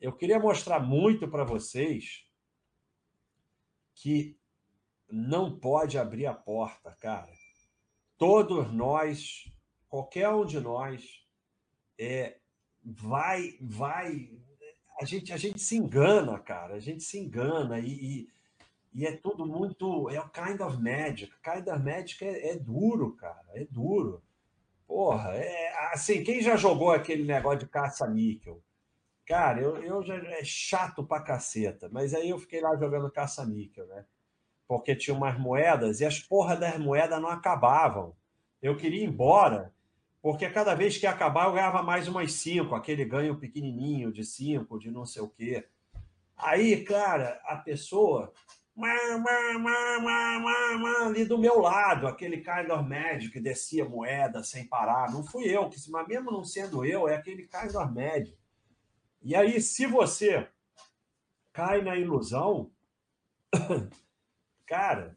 Eu 0.00 0.12
queria 0.12 0.38
mostrar 0.38 0.80
muito 0.80 1.26
para 1.28 1.44
vocês 1.44 2.26
que 3.94 4.38
não 5.10 5.58
pode 5.58 5.96
abrir 5.96 6.26
a 6.26 6.34
porta, 6.34 6.94
cara. 7.00 7.32
Todos 8.18 8.72
nós, 8.72 9.50
qualquer 9.88 10.28
um 10.28 10.44
de 10.44 10.60
nós, 10.60 11.26
é, 11.98 12.38
vai, 12.84 13.56
vai. 13.60 14.30
A 15.00 15.04
gente, 15.04 15.32
a 15.32 15.36
gente 15.36 15.60
se 15.60 15.76
engana, 15.76 16.38
cara. 16.38 16.74
A 16.74 16.80
gente 16.80 17.02
se 17.02 17.18
engana 17.18 17.78
e, 17.78 17.88
e 17.88 18.33
e 18.94 19.04
é 19.04 19.16
tudo 19.16 19.44
muito. 19.44 20.08
É 20.08 20.20
o 20.20 20.28
kind 20.28 20.60
of 20.60 20.80
magic. 20.80 21.32
Kind 21.42 21.66
of 21.66 21.82
magic 21.82 22.24
é, 22.24 22.50
é 22.50 22.56
duro, 22.56 23.12
cara. 23.16 23.44
É 23.52 23.64
duro. 23.64 24.22
Porra, 24.86 25.30
é 25.34 25.72
assim, 25.92 26.22
quem 26.22 26.40
já 26.40 26.56
jogou 26.56 26.92
aquele 26.92 27.24
negócio 27.24 27.60
de 27.60 27.66
caça-níquel? 27.66 28.62
Cara, 29.26 29.60
eu, 29.60 29.82
eu 29.82 30.02
já 30.02 30.14
é 30.14 30.44
chato 30.44 31.02
pra 31.02 31.22
caceta, 31.22 31.88
mas 31.90 32.12
aí 32.14 32.28
eu 32.28 32.38
fiquei 32.38 32.60
lá 32.60 32.76
jogando 32.76 33.10
caça-níquel, 33.10 33.86
né? 33.86 34.04
Porque 34.68 34.94
tinha 34.94 35.16
umas 35.16 35.38
moedas 35.38 36.00
e 36.00 36.04
as 36.04 36.20
porras 36.20 36.60
das 36.60 36.78
moedas 36.78 37.20
não 37.20 37.30
acabavam. 37.30 38.14
Eu 38.62 38.76
queria 38.76 39.02
ir 39.02 39.08
embora, 39.08 39.72
porque 40.22 40.48
cada 40.50 40.74
vez 40.74 40.98
que 40.98 41.06
ia 41.06 41.10
acabar 41.10 41.46
eu 41.46 41.54
ganhava 41.54 41.82
mais 41.82 42.06
umas 42.06 42.32
cinco, 42.34 42.74
aquele 42.74 43.04
ganho 43.04 43.36
pequenininho 43.36 44.12
de 44.12 44.24
cinco, 44.24 44.78
de 44.78 44.90
não 44.90 45.06
sei 45.06 45.22
o 45.22 45.28
quê. 45.28 45.66
Aí, 46.36 46.84
cara, 46.84 47.40
a 47.44 47.56
pessoa 47.56 48.32
ali 51.06 51.24
do 51.24 51.38
meu 51.38 51.60
lado, 51.60 52.08
aquele 52.08 52.38
kind 52.38 52.70
of 52.70 52.82
magic 52.88 53.30
que 53.30 53.40
descia 53.40 53.88
moeda 53.88 54.42
sem 54.42 54.66
parar. 54.66 55.12
Não 55.12 55.24
fui 55.24 55.44
eu, 55.44 55.68
que, 55.68 55.78
mas 55.90 56.08
mesmo 56.08 56.32
não 56.32 56.44
sendo 56.44 56.84
eu, 56.84 57.08
é 57.08 57.14
aquele 57.14 57.46
kind 57.46 57.74
of 57.74 57.94
magic. 57.94 58.36
E 59.22 59.34
aí, 59.34 59.60
se 59.60 59.86
você 59.86 60.48
cai 61.52 61.82
na 61.82 61.96
ilusão, 61.96 62.70
cara, 64.66 65.16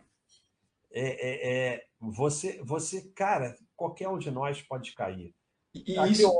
é, 0.92 1.02
é, 1.02 1.74
é, 1.74 1.88
você, 2.00 2.62
você, 2.64 3.10
cara, 3.16 3.58
qualquer 3.76 4.08
um 4.08 4.20
de 4.20 4.30
nós 4.30 4.62
pode 4.62 4.94
cair. 4.94 5.34
E 5.74 6.00
isso, 6.12 6.32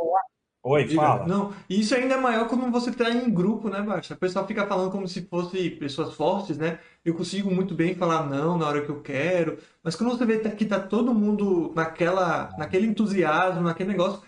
Oi, 0.68 0.84
Diga. 0.84 1.02
fala. 1.02 1.26
Não, 1.26 1.54
isso 1.70 1.96
ainda 1.96 2.16
é 2.16 2.18
maior 2.18 2.46
quando 2.50 2.70
você 2.70 2.90
está 2.90 3.10
em 3.10 3.30
grupo, 3.30 3.70
né, 3.70 3.82
Baixa? 3.82 4.14
A 4.14 4.18
pessoa 4.18 4.46
fica 4.46 4.68
falando 4.68 4.92
como 4.92 5.08
se 5.08 5.22
fosse 5.22 5.70
pessoas 5.70 6.14
fortes, 6.14 6.58
né? 6.58 6.80
Eu 7.06 7.14
consigo 7.14 7.50
muito 7.50 7.74
bem 7.74 7.96
falar 7.96 8.28
não 8.30 8.58
na 8.58 8.68
hora 8.68 8.82
que 8.82 8.90
eu 8.90 9.00
quero, 9.02 9.58
mas 9.82 9.96
quando 9.96 10.12
você 10.18 10.26
vê 10.26 10.40
que 10.40 10.66
tá 10.66 10.78
todo 10.78 11.14
mundo 11.14 11.72
naquela, 11.74 12.50
naquele 12.58 12.86
entusiasmo, 12.86 13.62
naquele 13.62 13.92
negócio, 13.92 14.22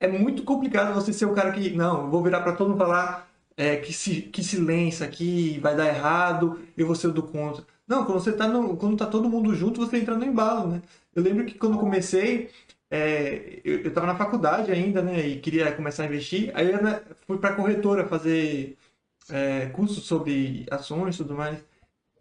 é 0.00 0.08
muito 0.08 0.44
complicado 0.44 0.94
você 0.94 1.12
ser 1.12 1.26
o 1.26 1.34
cara 1.34 1.52
que, 1.52 1.70
não, 1.76 2.04
eu 2.04 2.10
vou 2.10 2.22
virar 2.22 2.40
para 2.40 2.52
todo 2.52 2.70
mundo 2.70 2.78
falar 2.78 3.28
é, 3.54 3.76
que, 3.76 3.92
se, 3.92 4.22
que 4.22 4.42
silêncio 4.42 5.04
aqui, 5.04 5.58
vai 5.60 5.76
dar 5.76 5.88
errado, 5.88 6.58
eu 6.76 6.86
vou 6.86 6.96
ser 6.96 7.08
o 7.08 7.12
do 7.12 7.22
contra. 7.22 7.64
Não, 7.86 8.06
quando 8.06 8.20
você 8.20 8.32
tá 8.32 8.48
no, 8.48 8.76
quando 8.78 8.96
tá 8.96 9.06
todo 9.06 9.28
mundo 9.28 9.54
junto, 9.54 9.78
você 9.78 9.98
entra 9.98 10.16
no 10.16 10.24
embalo, 10.24 10.68
né? 10.68 10.82
Eu 11.14 11.22
lembro 11.22 11.44
que 11.44 11.54
quando 11.54 11.78
comecei, 11.78 12.48
é, 12.92 13.60
eu 13.64 13.88
estava 13.88 14.06
na 14.06 14.14
faculdade 14.14 14.70
ainda, 14.70 15.00
né, 15.00 15.26
e 15.26 15.40
queria 15.40 15.72
começar 15.72 16.02
a 16.02 16.06
investir, 16.06 16.50
aí 16.54 16.70
eu 16.70 16.82
né, 16.82 17.00
fui 17.26 17.38
para 17.38 17.54
corretora 17.54 18.06
fazer 18.06 18.76
é, 19.30 19.66
curso 19.68 20.02
sobre 20.02 20.66
ações 20.70 21.14
e 21.14 21.18
tudo 21.18 21.34
mais. 21.34 21.58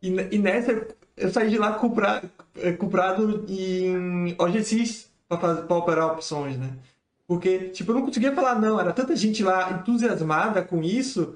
E, 0.01 0.07
e, 0.07 0.37
nessa 0.39 0.87
eu 1.17 1.29
saí 1.29 1.49
de 1.49 1.57
lá 1.57 1.73
comprado, 1.73 2.31
é, 2.55 2.71
em 3.49 4.33
OGX 4.39 5.11
para 5.27 5.75
operar 5.75 6.13
opções, 6.13 6.57
né? 6.57 6.73
Porque, 7.27 7.69
tipo, 7.69 7.91
eu 7.91 7.95
não 7.95 8.05
conseguia 8.05 8.33
falar 8.33 8.55
não, 8.57 8.79
era 8.79 8.93
tanta 8.93 9.13
gente 9.13 9.43
lá 9.43 9.73
entusiasmada 9.73 10.63
com 10.63 10.81
isso 10.81 11.35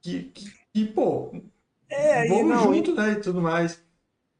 que, 0.00 0.24
que, 0.34 0.52
que 0.74 0.84
pô, 0.86 1.32
é, 1.88 2.26
vamos 2.26 2.48
não, 2.48 2.74
junto, 2.74 2.90
e... 2.90 2.94
né, 2.94 3.12
e 3.12 3.20
tudo 3.20 3.40
mais. 3.40 3.80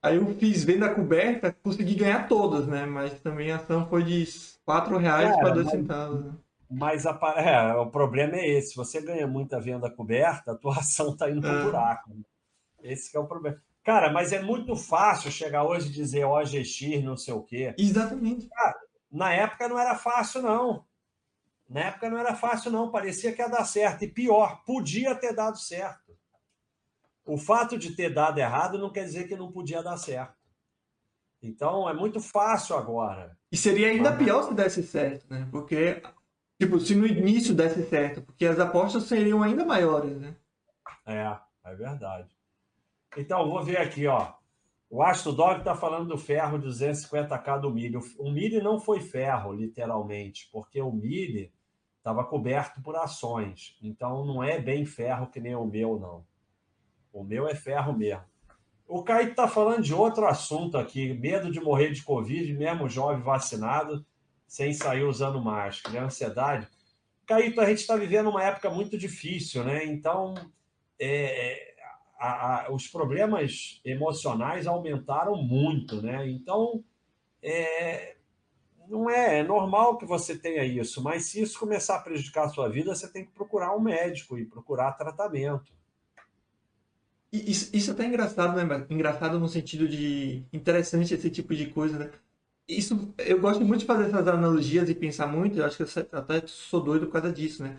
Aí 0.03 0.16
eu 0.16 0.34
fiz 0.34 0.64
venda 0.64 0.92
coberta, 0.92 1.57
consegui 1.62 1.94
ganhar 1.94 2.26
todas, 2.26 2.66
né? 2.66 2.84
Mas 2.84 3.20
também 3.20 3.53
a 3.53 3.57
ação 3.57 3.88
foi 3.88 4.03
de 4.03 4.26
4 4.64 4.98
reais 4.98 5.36
para 5.36 5.50
2 5.50 5.70
centavos. 5.70 6.24
Né? 6.24 6.32
Mas 6.68 7.07
a, 7.07 7.18
é, 7.36 7.74
o 7.74 7.86
problema 7.86 8.34
é 8.36 8.48
esse: 8.48 8.70
se 8.70 8.76
você 8.76 9.00
ganha 9.00 9.26
muita 9.26 9.61
venda 9.61 9.88
coberta, 9.88 10.53
a 10.53 10.57
tua 10.57 10.74
ação 10.80 11.11
está 11.11 11.30
indo 11.30 11.40
para 11.40 11.61
é. 11.61 11.62
buraco. 11.62 12.11
Né? 12.11 12.22
Esse 12.82 13.16
é 13.16 13.20
o 13.20 13.26
problema. 13.26 13.62
Cara, 13.84 14.12
mas 14.12 14.32
é 14.32 14.40
muito 14.40 14.74
fácil 14.74 15.30
chegar 15.30 15.64
hoje 15.64 15.88
e 15.88 15.92
dizer 15.92 16.24
OGX, 16.24 17.03
não 17.05 17.16
sei 17.16 17.34
o 17.34 17.42
quê. 17.42 17.74
Exatamente. 17.78 18.48
Cara, 18.48 18.76
na 19.11 19.32
época 19.32 19.68
não 19.68 19.78
era 19.78 19.94
fácil, 19.94 20.42
não. 20.42 20.84
Na 21.68 21.80
época 21.80 22.11
não 22.11 22.18
era 22.18 22.34
fácil, 22.34 22.70
não. 22.70 22.90
Parecia 22.90 23.32
que 23.32 23.40
ia 23.40 23.48
dar 23.48 23.64
certo. 23.64 24.05
E 24.05 24.09
pior, 24.09 24.62
podia 24.64 25.14
ter 25.14 25.34
dado 25.34 25.59
certo. 25.59 26.01
O 27.25 27.37
fato 27.37 27.79
de 27.79 27.95
ter 27.95 28.12
dado 28.12 28.39
errado 28.39 28.79
não 28.79 28.91
quer 28.91 29.05
dizer 29.05 29.29
que 29.29 29.37
não 29.37 29.53
podia 29.53 29.83
dar 29.83 29.97
certo. 29.97 30.35
Então 31.43 31.89
é 31.89 31.95
muito 31.95 32.20
fácil 32.20 32.77
agora. 32.77 33.37
E 33.51 33.57
seria 33.57 33.89
ainda 33.89 34.16
pior 34.16 34.45
se 34.45 34.55
desse 34.55 34.83
certo, 34.83 35.27
né? 35.29 35.49
Porque, 35.51 36.03
tipo, 36.61 36.79
se 36.81 36.95
no 36.95 37.07
início 37.07 37.55
desse 37.55 37.83
certo, 37.89 38.23
porque 38.23 38.47
as 38.47 38.59
apostas 38.59 39.05
seriam 39.05 39.43
ainda 39.43 39.64
maiores, 39.64 40.18
né? 40.20 40.37
É. 41.07 41.37
É 41.64 41.75
verdade. 41.75 42.29
Então, 43.16 43.49
vou 43.49 43.62
ver 43.62 43.79
aqui, 43.79 44.07
ó. 44.07 44.33
O 44.91 45.03
Astro 45.03 45.33
Dog 45.33 45.61
está 45.61 45.75
falando 45.75 46.09
do 46.09 46.18
ferro 46.18 46.59
250k 46.59 47.61
do 47.61 47.70
milho. 47.70 48.01
O 48.18 48.31
milho 48.31 48.62
não 48.62 48.81
foi 48.81 49.01
ferro, 49.01 49.53
literalmente, 49.53 50.49
porque 50.53 50.83
o 50.83 50.91
milho 50.91 51.51
estava 51.99 52.25
coberto 52.25 52.83
por 52.83 52.97
ações. 52.97 53.77
Então, 53.81 54.25
não 54.25 54.43
é 54.43 54.61
bem 54.61 54.85
ferro 54.85 55.29
que 55.29 55.41
nem 55.41 55.55
o 55.55 55.64
meu, 55.64 55.99
não. 55.99 56.27
O 57.13 57.23
meu 57.23 57.47
é 57.47 57.55
ferro 57.55 57.93
mesmo. 57.93 58.25
O 58.87 59.03
Caio 59.03 59.31
está 59.31 59.49
falando 59.49 59.83
de 59.83 59.95
outro 59.95 60.27
assunto 60.27 60.77
aqui: 60.77 61.15
medo 61.15 61.51
de 61.51 61.61
morrer 61.61 61.93
de 61.93 62.03
Covid, 62.03 62.53
mesmo 62.55 62.89
jovem 62.89 63.23
vacinado, 63.23 64.05
sem 64.47 64.73
sair 64.73 65.05
usando 65.05 65.41
máscara. 65.41 65.99
É 65.99 66.01
ansiedade. 66.01 66.69
Caíto, 67.27 67.61
a 67.61 67.67
gente 67.67 67.79
está 67.79 67.97
vivendo 67.97 68.29
uma 68.29 68.43
época 68.43 68.69
muito 68.69 68.99
difícil, 68.99 69.65
né? 69.65 69.85
Então, 69.85 70.35
é, 70.99 71.53
é, 71.53 71.75
a, 72.19 72.67
a, 72.67 72.73
os 72.73 72.87
problemas 72.89 73.81
emocionais 73.85 74.67
aumentaram 74.67 75.37
muito, 75.37 76.03
né? 76.03 76.29
Então, 76.29 76.85
é, 77.43 78.17
não 78.89 79.09
é, 79.09 79.39
é 79.39 79.43
normal 79.43 79.97
que 79.97 80.05
você 80.05 80.37
tenha 80.37 80.65
isso, 80.65 81.03
mas 81.03 81.27
se 81.27 81.41
isso 81.41 81.59
começar 81.59 81.97
a 81.97 82.01
prejudicar 82.01 82.45
a 82.45 82.49
sua 82.49 82.69
vida, 82.69 82.95
você 82.95 83.11
tem 83.11 83.25
que 83.25 83.33
procurar 83.33 83.75
um 83.75 83.81
médico 83.81 84.39
e 84.39 84.45
procurar 84.45 84.93
tratamento. 84.93 85.73
Isso, 87.33 87.70
isso 87.74 87.91
é 87.91 87.95
até 87.95 88.05
é 88.05 88.07
engraçado, 88.09 88.55
né? 88.57 88.87
Engraçado 88.91 89.39
no 89.41 89.49
sentido 89.49 89.89
de 89.89 90.45
interessante 90.53 91.14
esse 91.14 91.30
tipo 91.30 91.55
de 91.55 91.66
coisa, 91.66 91.99
né? 91.99 92.11
Isso, 92.68 93.14
eu 93.18 93.41
gosto 93.41 93.64
muito 93.64 93.80
de 93.80 93.87
fazer 93.87 94.05
essas 94.05 94.28
analogias 94.28 94.89
e 94.89 94.95
pensar 94.95 95.26
muito, 95.26 95.59
eu 95.59 95.64
acho 95.66 95.76
que 95.78 95.83
eu 95.83 96.18
até 96.18 96.47
sou 96.47 96.80
doido 96.83 97.07
por 97.07 97.12
causa 97.12 97.33
disso, 97.33 97.62
né? 97.62 97.78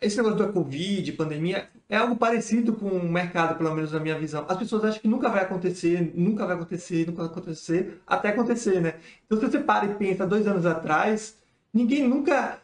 Esse 0.00 0.16
negócio 0.18 0.38
da 0.38 0.52
Covid, 0.52 1.12
pandemia, 1.14 1.68
é 1.88 1.96
algo 1.96 2.14
parecido 2.16 2.72
com 2.74 2.86
o 2.88 3.08
mercado, 3.10 3.58
pelo 3.58 3.74
menos 3.74 3.90
na 3.90 3.98
minha 3.98 4.16
visão. 4.16 4.46
As 4.48 4.56
pessoas 4.56 4.84
acham 4.84 5.00
que 5.00 5.08
nunca 5.08 5.28
vai 5.28 5.42
acontecer, 5.42 6.12
nunca 6.14 6.46
vai 6.46 6.54
acontecer, 6.54 7.06
nunca 7.06 7.22
vai 7.24 7.32
acontecer, 7.32 8.00
até 8.06 8.28
acontecer, 8.28 8.80
né? 8.80 8.94
Então, 9.26 9.40
se 9.40 9.46
você 9.46 9.58
para 9.58 9.86
e 9.86 9.94
pensa 9.94 10.24
dois 10.24 10.46
anos 10.46 10.64
atrás, 10.66 11.36
ninguém 11.74 12.06
nunca 12.06 12.60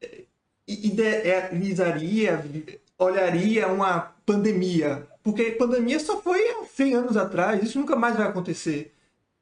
eh, 0.00 0.24
idealizaria, 0.66 2.42
olharia 2.98 3.68
uma 3.68 4.15
pandemia. 4.26 5.06
Porque 5.22 5.52
pandemia 5.52 5.98
só 6.00 6.20
foi 6.20 6.40
há 6.50 6.64
100 6.64 6.94
anos 6.94 7.16
atrás, 7.16 7.62
isso 7.62 7.78
nunca 7.78 7.96
mais 7.96 8.16
vai 8.16 8.26
acontecer. 8.26 8.92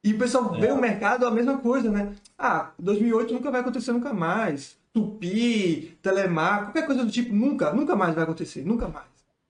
E 0.05 0.13
o 0.13 0.19
pessoal 0.19 0.55
é. 0.55 0.61
vê 0.61 0.71
o 0.71 0.81
mercado 0.81 1.27
a 1.27 1.31
mesma 1.31 1.59
coisa, 1.59 1.91
né? 1.91 2.15
Ah, 2.39 2.73
2008 2.79 3.33
nunca 3.33 3.51
vai 3.51 3.63
acontecer 3.63 3.91
nunca 3.91 4.13
mais. 4.13 4.77
Tupi, 4.93 5.99
Telemar, 6.03 6.67
qualquer 6.67 6.87
coisa 6.87 7.05
do 7.05 7.11
tipo, 7.11 7.35
nunca, 7.35 7.73
nunca 7.73 7.97
mais 7.97 8.15
vai 8.15 8.23
acontecer, 8.23 8.65
nunca 8.65 8.87
mais. 8.87 9.07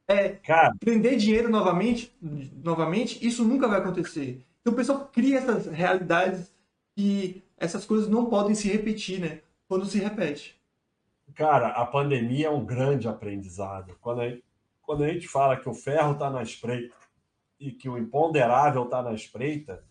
É, 0.07 0.29
Cara. 0.29 0.75
prender 0.79 1.17
dinheiro 1.17 1.49
novamente, 1.51 2.15
novamente, 2.63 3.27
isso 3.27 3.45
nunca 3.45 3.67
vai 3.67 3.81
acontecer. 3.81 4.41
Então 4.61 4.73
o 4.73 4.77
pessoal 4.77 5.11
cria 5.13 5.39
essas 5.39 5.67
realidades 5.67 6.53
e 6.97 7.43
essas 7.59 7.85
coisas 7.85 8.09
não 8.09 8.27
podem 8.27 8.55
se 8.55 8.69
repetir, 8.69 9.21
né? 9.21 9.41
Quando 9.69 9.87
se 9.87 9.99
repete. 9.99 10.59
Cara, 11.35 11.69
a 11.69 11.85
pandemia 11.85 12.47
é 12.47 12.51
um 12.51 12.65
grande 12.65 13.09
aprendizado. 13.09 13.97
Quando 14.01 14.23
quando 14.85 15.05
a 15.05 15.09
gente 15.09 15.27
fala 15.27 15.57
que 15.57 15.69
o 15.69 15.75
ferro 15.75 16.13
está 16.13 16.31
na 16.31 16.43
espreita 16.43 16.95
e 17.59 17.71
que 17.73 17.89
o 17.89 17.99
imponderável 17.99 18.85
está 18.85 19.03
na 19.03 19.13
espreita, 19.13 19.85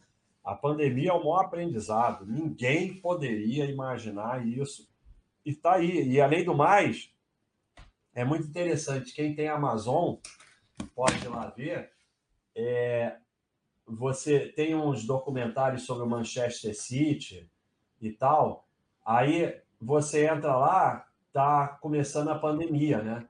a 0.44 0.54
pandemia 0.54 1.12
é 1.12 1.14
o 1.14 1.20
maior 1.20 1.46
aprendizado. 1.46 2.26
Ninguém 2.26 3.00
poderia 3.00 3.66
imaginar 3.66 4.46
isso. 4.46 4.90
E 5.46 5.52
está 5.52 5.74
aí. 5.76 6.08
E 6.08 6.20
além 6.20 6.44
do 6.44 6.54
mais, 6.54 7.14
é 8.14 8.26
muito 8.26 8.48
interessante. 8.48 9.14
Quem 9.14 9.34
tem 9.34 9.48
Amazon 9.48 10.16
pode 10.94 11.24
ir 11.24 11.30
lá 11.30 11.50
ver. 11.50 11.92
É, 12.56 13.18
você 13.88 14.50
tem 14.50 14.76
uns 14.76 15.06
documentários 15.06 15.84
sobre 15.84 16.04
o 16.04 16.10
Manchester 16.10 16.76
City 16.76 17.50
e 18.02 18.12
tal. 18.12 18.68
Aí 19.06 19.62
você 19.82 20.28
entra 20.28 20.56
lá, 20.56 21.08
tá 21.32 21.68
começando 21.82 22.30
a 22.30 22.40
pandemia, 22.40 23.02
né? 23.02 23.28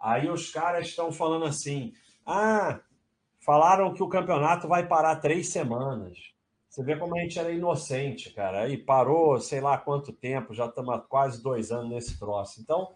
Aí 0.00 0.30
os 0.30 0.50
caras 0.50 0.88
estão 0.88 1.12
falando 1.12 1.44
assim: 1.44 1.92
ah, 2.24 2.80
falaram 3.44 3.92
que 3.92 4.02
o 4.02 4.08
campeonato 4.08 4.66
vai 4.66 4.86
parar 4.86 5.16
três 5.16 5.48
semanas. 5.50 6.18
Você 6.68 6.84
vê 6.84 6.96
como 6.96 7.16
a 7.16 7.20
gente 7.20 7.38
era 7.38 7.50
inocente, 7.50 8.32
cara. 8.32 8.62
Aí 8.62 8.78
parou, 8.78 9.40
sei 9.40 9.60
lá 9.60 9.76
quanto 9.76 10.12
tempo, 10.12 10.54
já 10.54 10.66
estamos 10.66 10.94
há 10.94 10.98
quase 10.98 11.42
dois 11.42 11.72
anos 11.72 11.90
nesse 11.90 12.18
troço. 12.18 12.60
Então, 12.60 12.94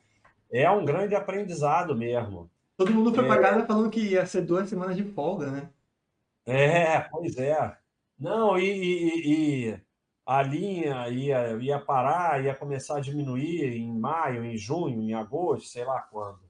é 0.51 0.71
um 0.71 0.85
grande 0.85 1.17
aprendizado 1.17 1.95
mesmo. 1.97 2.49
Todo 2.77 2.93
mundo 2.93 3.13
foi 3.13 3.25
é... 3.25 3.29
para 3.29 3.43
casa 3.43 3.67
falando 3.67 3.91
que 3.91 4.01
ia 4.01 4.25
ser 4.27 4.43
duas 4.43 4.69
semanas 4.69 4.97
de 4.97 5.03
folga, 5.03 5.51
né? 5.51 5.71
É, 6.47 7.01
pois 7.01 7.37
é. 7.37 7.77
Não, 8.19 8.57
e, 8.57 8.65
e, 8.65 9.69
e 9.71 9.81
a 10.25 10.43
linha 10.43 11.09
ia, 11.09 11.57
ia 11.57 11.79
parar, 11.81 12.45
ia 12.45 12.55
começar 12.55 12.99
a 12.99 13.01
diminuir 13.01 13.77
em 13.77 13.93
maio, 13.93 14.45
em 14.45 14.57
junho, 14.57 15.03
em 15.03 15.15
agosto, 15.15 15.69
sei 15.69 15.85
lá 15.85 16.01
quando. 16.01 16.41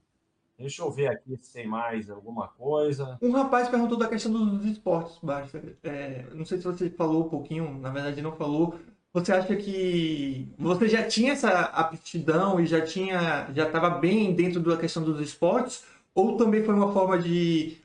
Deixa 0.57 0.81
eu 0.81 0.89
ver 0.89 1.07
aqui 1.07 1.35
se 1.37 1.51
tem 1.51 1.67
mais 1.67 2.09
alguma 2.09 2.47
coisa. 2.47 3.17
Um 3.21 3.31
rapaz 3.31 3.67
perguntou 3.67 3.97
da 3.97 4.07
questão 4.07 4.31
dos 4.31 4.65
esportes, 4.65 5.17
Basta. 5.21 5.61
É, 5.83 6.25
não 6.33 6.45
sei 6.45 6.57
se 6.57 6.63
você 6.63 6.89
falou 6.89 7.25
um 7.25 7.29
pouquinho, 7.29 7.77
na 7.79 7.89
verdade 7.89 8.21
não 8.21 8.31
falou. 8.31 8.75
Você 9.13 9.31
acha 9.31 9.55
que 9.55 10.47
você 10.57 10.87
já 10.89 11.07
tinha 11.07 11.33
essa 11.33 11.49
aptidão 11.49 12.59
e 12.59 12.65
já 12.65 12.81
tinha, 12.81 13.49
já 13.53 13.65
estava 13.65 13.89
bem 13.89 14.33
dentro 14.33 14.61
da 14.61 14.77
questão 14.77 15.03
dos 15.03 15.19
esportes? 15.21 15.83
Ou 16.13 16.37
também 16.37 16.63
foi 16.63 16.73
uma 16.73 16.93
forma 16.93 17.17
de 17.17 17.77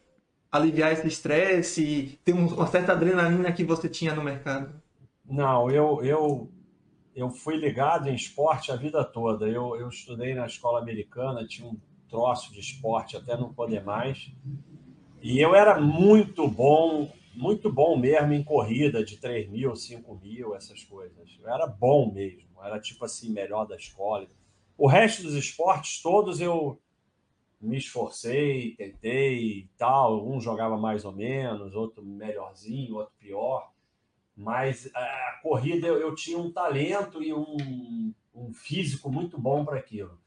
aliviar 0.50 0.92
esse 0.92 1.06
estresse 1.06 2.18
ter 2.24 2.32
uma 2.32 2.66
certa 2.66 2.92
adrenalina 2.92 3.52
que 3.52 3.64
você 3.64 3.88
tinha 3.88 4.14
no 4.14 4.22
mercado? 4.22 4.72
Não, 5.24 5.70
eu, 5.70 6.02
eu, 6.02 6.50
eu 7.14 7.30
fui 7.30 7.56
ligado 7.56 8.08
em 8.08 8.14
esporte 8.14 8.72
a 8.72 8.76
vida 8.76 9.04
toda. 9.04 9.48
Eu, 9.48 9.76
eu 9.76 9.88
estudei 9.88 10.34
na 10.34 10.46
escola 10.46 10.80
americana, 10.80 11.46
tinha 11.46 11.68
um 11.68 11.76
troço 12.10 12.52
de 12.52 12.60
esporte 12.60 13.16
até 13.16 13.36
não 13.36 13.52
poder 13.52 13.84
mais. 13.84 14.32
E 15.22 15.38
eu 15.38 15.54
era 15.54 15.80
muito 15.80 16.48
bom, 16.48 17.12
muito 17.34 17.72
bom 17.72 17.96
mesmo 17.96 18.32
em 18.32 18.42
corrida 18.42 19.04
de 19.04 19.18
3 19.18 19.48
mil, 19.48 19.76
5 19.76 20.14
mil, 20.16 20.54
essas 20.54 20.82
coisas. 20.84 21.38
Eu 21.40 21.48
era 21.48 21.66
bom 21.66 22.12
mesmo, 22.12 22.62
era 22.62 22.80
tipo 22.80 23.04
assim, 23.04 23.30
melhor 23.30 23.66
da 23.66 23.76
escola. 23.76 24.26
O 24.76 24.86
resto 24.86 25.22
dos 25.22 25.34
esportes 25.34 26.00
todos 26.02 26.40
eu 26.40 26.80
me 27.60 27.76
esforcei, 27.76 28.74
tentei 28.76 29.36
e 29.36 29.68
tal. 29.76 30.26
Um 30.26 30.40
jogava 30.40 30.76
mais 30.78 31.04
ou 31.04 31.12
menos, 31.12 31.74
outro 31.74 32.02
melhorzinho, 32.02 32.96
outro 32.96 33.14
pior. 33.18 33.70
Mas 34.34 34.90
a 34.94 35.40
corrida 35.42 35.86
eu, 35.86 35.98
eu 35.98 36.14
tinha 36.14 36.38
um 36.38 36.50
talento 36.50 37.22
e 37.22 37.32
um, 37.34 38.14
um 38.34 38.54
físico 38.54 39.10
muito 39.10 39.38
bom 39.38 39.64
para 39.64 39.78
aquilo. 39.78 40.18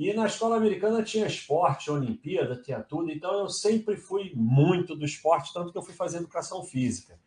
E 0.00 0.14
na 0.14 0.24
escola 0.24 0.56
americana 0.56 1.02
tinha 1.02 1.26
esporte, 1.26 1.90
Olimpíada, 1.90 2.56
tinha 2.56 2.80
tudo, 2.80 3.10
então 3.10 3.40
eu 3.40 3.50
sempre 3.50 3.98
fui 3.98 4.32
muito 4.34 4.96
do 4.96 5.04
esporte, 5.04 5.52
tanto 5.52 5.70
que 5.70 5.76
eu 5.76 5.82
fui 5.82 5.92
fazer 5.92 6.16
educação 6.16 6.64
física. 6.64 7.20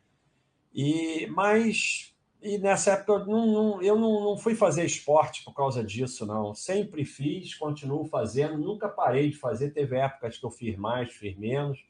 E 0.73 1.27
mas 1.27 2.15
e 2.41 2.57
nessa 2.57 2.93
época 2.93 3.11
eu 3.11 3.25
não, 3.27 3.45
não, 3.45 3.81
eu 3.83 3.95
não, 3.95 4.23
não 4.23 4.37
fui 4.39 4.55
fazer 4.55 4.83
esporte 4.85 5.43
por 5.43 5.53
causa 5.53 5.83
disso, 5.83 6.25
não. 6.25 6.55
Sempre 6.55 7.05
fiz, 7.05 7.53
continuo 7.53 8.05
fazendo, 8.05 8.57
nunca 8.57 8.89
parei 8.89 9.29
de 9.29 9.37
fazer. 9.37 9.69
Teve 9.69 9.95
épocas 9.95 10.39
que 10.39 10.43
eu 10.43 10.49
fiz 10.49 10.75
mais, 10.75 11.13
fiz 11.13 11.37
menos. 11.37 11.85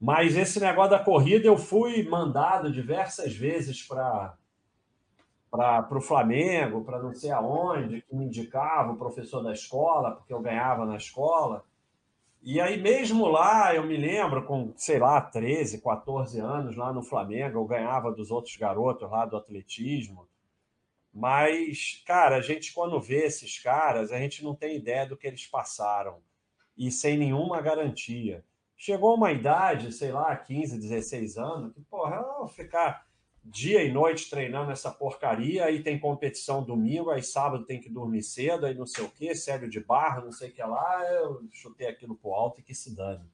Mas 0.00 0.36
esse 0.36 0.58
negócio 0.58 0.90
da 0.90 0.98
corrida 0.98 1.46
eu 1.46 1.56
fui 1.56 2.02
mandado 2.02 2.72
diversas 2.72 3.36
vezes 3.36 3.84
para 3.84 4.36
para 5.50 5.96
o 5.96 6.00
Flamengo, 6.00 6.84
para 6.84 7.02
não 7.02 7.14
sei 7.14 7.30
aonde, 7.30 8.02
que 8.02 8.14
me 8.14 8.26
indicava 8.26 8.92
o 8.92 8.98
professor 8.98 9.42
da 9.42 9.52
escola, 9.52 10.12
porque 10.12 10.32
eu 10.32 10.40
ganhava 10.40 10.84
na 10.84 10.96
escola. 10.96 11.64
E 12.42 12.60
aí, 12.60 12.80
mesmo 12.80 13.26
lá, 13.26 13.74
eu 13.74 13.84
me 13.84 13.96
lembro, 13.96 14.44
com, 14.44 14.72
sei 14.76 14.98
lá, 14.98 15.20
13, 15.20 15.82
14 15.82 16.38
anos, 16.38 16.76
lá 16.76 16.92
no 16.92 17.02
Flamengo, 17.02 17.58
eu 17.58 17.64
ganhava 17.64 18.12
dos 18.12 18.30
outros 18.30 18.56
garotos 18.56 19.10
lá 19.10 19.26
do 19.26 19.36
atletismo. 19.36 20.28
Mas, 21.12 22.02
cara, 22.06 22.36
a 22.36 22.40
gente, 22.40 22.72
quando 22.72 23.00
vê 23.00 23.26
esses 23.26 23.58
caras, 23.58 24.12
a 24.12 24.18
gente 24.18 24.44
não 24.44 24.54
tem 24.54 24.76
ideia 24.76 25.06
do 25.06 25.16
que 25.16 25.26
eles 25.26 25.46
passaram. 25.46 26.18
E 26.76 26.92
sem 26.92 27.18
nenhuma 27.18 27.60
garantia. 27.60 28.44
Chegou 28.76 29.16
uma 29.16 29.32
idade, 29.32 29.90
sei 29.92 30.12
lá, 30.12 30.36
15, 30.36 30.78
16 30.78 31.36
anos, 31.36 31.74
que, 31.74 31.80
porra, 31.82 32.16
eu 32.16 32.38
vou 32.38 32.48
ficar 32.48 33.07
dia 33.50 33.82
e 33.82 33.90
noite 33.90 34.28
treinando 34.28 34.70
essa 34.70 34.90
porcaria, 34.90 35.64
aí 35.64 35.82
tem 35.82 35.98
competição 35.98 36.62
domingo, 36.62 37.10
aí 37.10 37.22
sábado 37.22 37.64
tem 37.64 37.80
que 37.80 37.88
dormir 37.88 38.22
cedo, 38.22 38.66
aí 38.66 38.74
não 38.74 38.86
sei 38.86 39.04
o 39.04 39.10
que, 39.10 39.34
sério 39.34 39.68
de 39.68 39.80
barra, 39.80 40.20
não 40.20 40.32
sei 40.32 40.50
o 40.50 40.52
que 40.52 40.62
lá, 40.62 41.02
eu 41.12 41.42
chutei 41.52 41.88
aquilo 41.88 42.16
pro 42.16 42.32
alto 42.32 42.60
e 42.60 42.62
que 42.62 42.74
se 42.74 42.94
dane. 42.94 43.24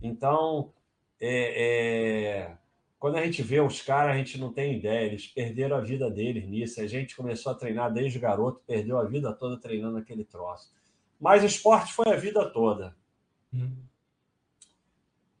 Então, 0.00 0.72
é, 1.20 2.48
é, 2.48 2.56
quando 2.98 3.16
a 3.16 3.24
gente 3.24 3.42
vê 3.42 3.60
os 3.60 3.80
caras, 3.80 4.14
a 4.14 4.18
gente 4.18 4.38
não 4.38 4.52
tem 4.52 4.76
ideia, 4.76 5.06
eles 5.06 5.26
perderam 5.26 5.76
a 5.76 5.80
vida 5.80 6.10
deles 6.10 6.46
nisso, 6.46 6.80
a 6.80 6.86
gente 6.86 7.16
começou 7.16 7.52
a 7.52 7.54
treinar 7.54 7.92
desde 7.92 8.18
garoto, 8.18 8.60
perdeu 8.66 8.98
a 8.98 9.04
vida 9.04 9.32
toda 9.32 9.60
treinando 9.60 9.98
aquele 9.98 10.24
troço. 10.24 10.72
Mas 11.18 11.42
o 11.42 11.46
esporte 11.46 11.92
foi 11.94 12.08
a 12.08 12.16
vida 12.16 12.44
toda. 12.50 12.94
Hum. 13.52 13.76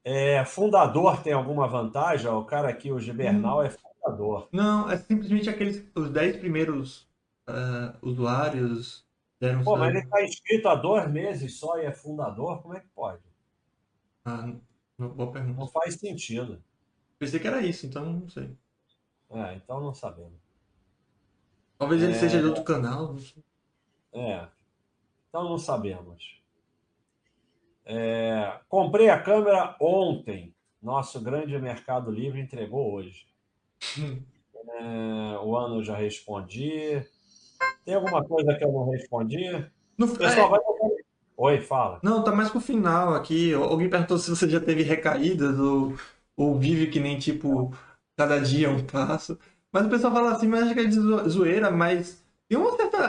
É, 0.02 0.44
fundador 0.44 1.20
tem 1.20 1.32
alguma 1.32 1.66
vantagem? 1.66 2.30
O 2.30 2.44
cara 2.44 2.68
aqui, 2.68 2.92
o 2.92 3.00
Gibernal, 3.00 3.62
é 3.62 3.70
fundador. 4.06 4.48
Não, 4.52 4.90
é 4.90 4.96
simplesmente 4.96 5.50
aqueles 5.50 5.84
os 5.94 6.10
10 6.10 6.36
primeiros 6.36 7.02
uh, 7.48 7.96
usuários 8.02 9.04
deram 9.40 9.62
Pô, 9.62 9.76
mas 9.76 9.90
ele 9.90 10.04
está 10.04 10.22
inscrito 10.22 10.68
há 10.68 10.74
dois 10.74 11.10
meses 11.10 11.58
só 11.58 11.78
e 11.78 11.84
é 11.84 11.92
fundador? 11.92 12.62
Como 12.62 12.74
é 12.74 12.80
que 12.80 12.88
pode? 12.88 13.22
Ah, 14.24 14.52
não, 14.98 15.08
boa 15.08 15.30
pergunta. 15.30 15.58
Não 15.58 15.68
faz 15.68 15.94
sentido. 15.94 16.62
Pensei 17.18 17.40
que 17.40 17.46
era 17.46 17.60
isso, 17.60 17.86
então 17.86 18.04
não 18.04 18.28
sei. 18.28 18.50
É, 19.30 19.54
então 19.54 19.80
não 19.80 19.94
sabemos. 19.94 20.38
Talvez 21.78 22.02
ele 22.02 22.12
é... 22.12 22.18
seja 22.18 22.38
de 22.38 22.46
outro 22.46 22.64
canal. 22.64 23.12
Não 23.12 23.18
sei. 23.18 23.42
É, 24.12 24.48
então 25.28 25.44
não 25.44 25.58
sabemos. 25.58 26.40
É... 27.84 28.60
Comprei 28.68 29.08
a 29.10 29.22
câmera 29.22 29.76
ontem. 29.80 30.54
Nosso 30.82 31.20
grande 31.20 31.58
Mercado 31.58 32.10
Livre 32.10 32.40
entregou 32.40 32.92
hoje. 32.92 33.26
É... 33.98 35.38
O 35.42 35.56
ano 35.56 35.76
eu 35.76 35.84
já 35.84 35.96
respondi. 35.96 37.02
Tem 37.84 37.94
alguma 37.94 38.24
coisa 38.24 38.54
que 38.54 38.64
eu 38.64 38.72
não 38.72 38.90
respondi? 38.90 39.64
No... 39.96 40.08
Pessoal, 40.08 40.48
é... 40.48 40.50
vai... 40.50 40.60
Oi, 41.38 41.60
fala. 41.60 42.00
Não, 42.02 42.24
tá 42.24 42.32
mais 42.32 42.50
pro 42.50 42.60
final 42.60 43.14
aqui. 43.14 43.52
Alguém 43.52 43.90
perguntou 43.90 44.18
se 44.18 44.30
você 44.30 44.48
já 44.48 44.58
teve 44.58 44.82
recaídas 44.82 45.58
ou, 45.58 45.94
ou 46.36 46.58
vive 46.58 46.86
que 46.86 46.98
nem 46.98 47.18
tipo 47.18 47.72
cada 48.16 48.38
dia 48.38 48.70
um 48.70 48.84
passo. 48.84 49.38
Mas 49.70 49.86
o 49.86 49.90
pessoal 49.90 50.12
fala 50.12 50.32
assim, 50.32 50.48
mas 50.48 50.62
acho 50.64 50.74
que 50.74 50.80
é 50.80 50.84
de 50.84 50.98
zoeira, 51.28 51.70
mas 51.70 52.24
tem 52.48 52.58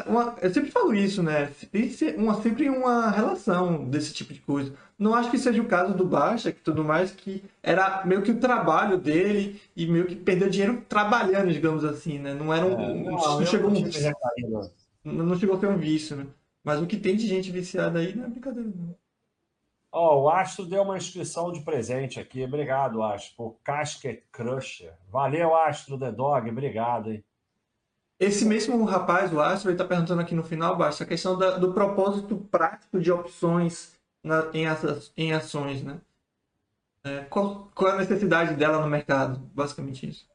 uma 0.08 0.36
eu 0.42 0.54
sempre 0.54 0.72
falo 0.72 0.94
isso, 0.94 1.22
né? 1.22 1.52
Tem 1.72 1.92
uma, 2.18 2.42
sempre 2.42 2.70
uma 2.70 3.10
relação 3.10 3.86
desse 3.86 4.14
tipo 4.14 4.34
de 4.34 4.40
coisa. 4.40 4.74
Não 4.98 5.14
acho 5.14 5.30
que 5.30 5.38
seja 5.38 5.62
o 5.62 5.68
caso 5.68 5.94
do 5.94 6.06
Baixa, 6.06 6.52
que 6.52 6.60
tudo 6.60 6.84
mais, 6.84 7.12
que 7.12 7.44
era 7.62 8.04
meio 8.06 8.22
que 8.24 8.32
o 8.32 8.40
trabalho 8.40 8.98
dele 8.98 9.62
e 9.76 9.86
meio 9.86 10.06
que 10.06 10.16
perdeu 10.16 10.50
dinheiro 10.50 10.84
trabalhando, 10.90 11.52
digamos 11.52 11.84
assim, 11.84 12.18
né? 12.18 12.34
Não 12.34 12.54
era 12.54 12.66
um. 12.66 12.80
É, 12.80 12.94
não, 12.94 13.12
não, 13.12 13.46
chegou 13.46 13.70
um, 13.70 13.74
não, 15.04 15.26
não 15.26 15.36
chegou 15.36 15.56
a 15.56 15.60
ser 15.60 15.68
um 15.68 15.78
vício, 15.78 16.16
né? 16.16 16.26
Mas 16.64 16.82
o 16.82 16.88
que 16.88 16.98
tem 16.98 17.16
de 17.16 17.28
gente 17.28 17.52
viciada 17.52 18.00
aí 18.00 18.16
não 18.16 18.26
é 18.26 18.28
brincadeira, 18.28 18.70
não. 18.76 18.96
Oh, 19.92 20.24
o 20.24 20.30
Astro 20.30 20.66
deu 20.66 20.84
uma 20.84 20.98
inscrição 20.98 21.52
de 21.52 21.62
presente 21.62 22.20
aqui. 22.20 22.44
Obrigado, 22.44 23.02
Astro, 23.02 23.36
por 23.36 23.58
Casket 23.64 24.24
Crusher. 24.32 24.94
Valeu, 25.10 25.56
Astro 25.56 25.98
The 25.98 26.12
Dog. 26.12 26.50
Obrigado, 26.50 27.12
hein? 27.12 27.24
Esse 28.20 28.45
mesmo 28.45 28.84
rapaz, 28.84 29.32
o 29.32 29.39
Astro, 29.39 29.70
ele 29.70 29.76
está 29.76 29.86
perguntando 29.86 30.22
aqui 30.22 30.34
no 30.34 30.43
final, 30.43 30.76
Basta, 30.76 31.03
a 31.03 31.07
questão 31.07 31.38
da, 31.38 31.57
do 31.57 31.74
propósito 31.74 32.36
prático 32.49 32.99
de 32.99 33.11
opções 33.11 33.95
na, 34.24 34.49
em, 34.53 34.65
em 35.15 35.34
ações, 35.34 35.84
né? 35.84 36.01
É, 37.03 37.22
qual, 37.26 37.70
qual, 37.74 37.91
é 37.91 37.93
a 37.93 37.97
necessidade 37.99 38.55
dela 38.55 38.82
no 38.82 38.89
mercado? 38.89 39.39
Basicamente 39.53 40.09
isso. 40.09 40.28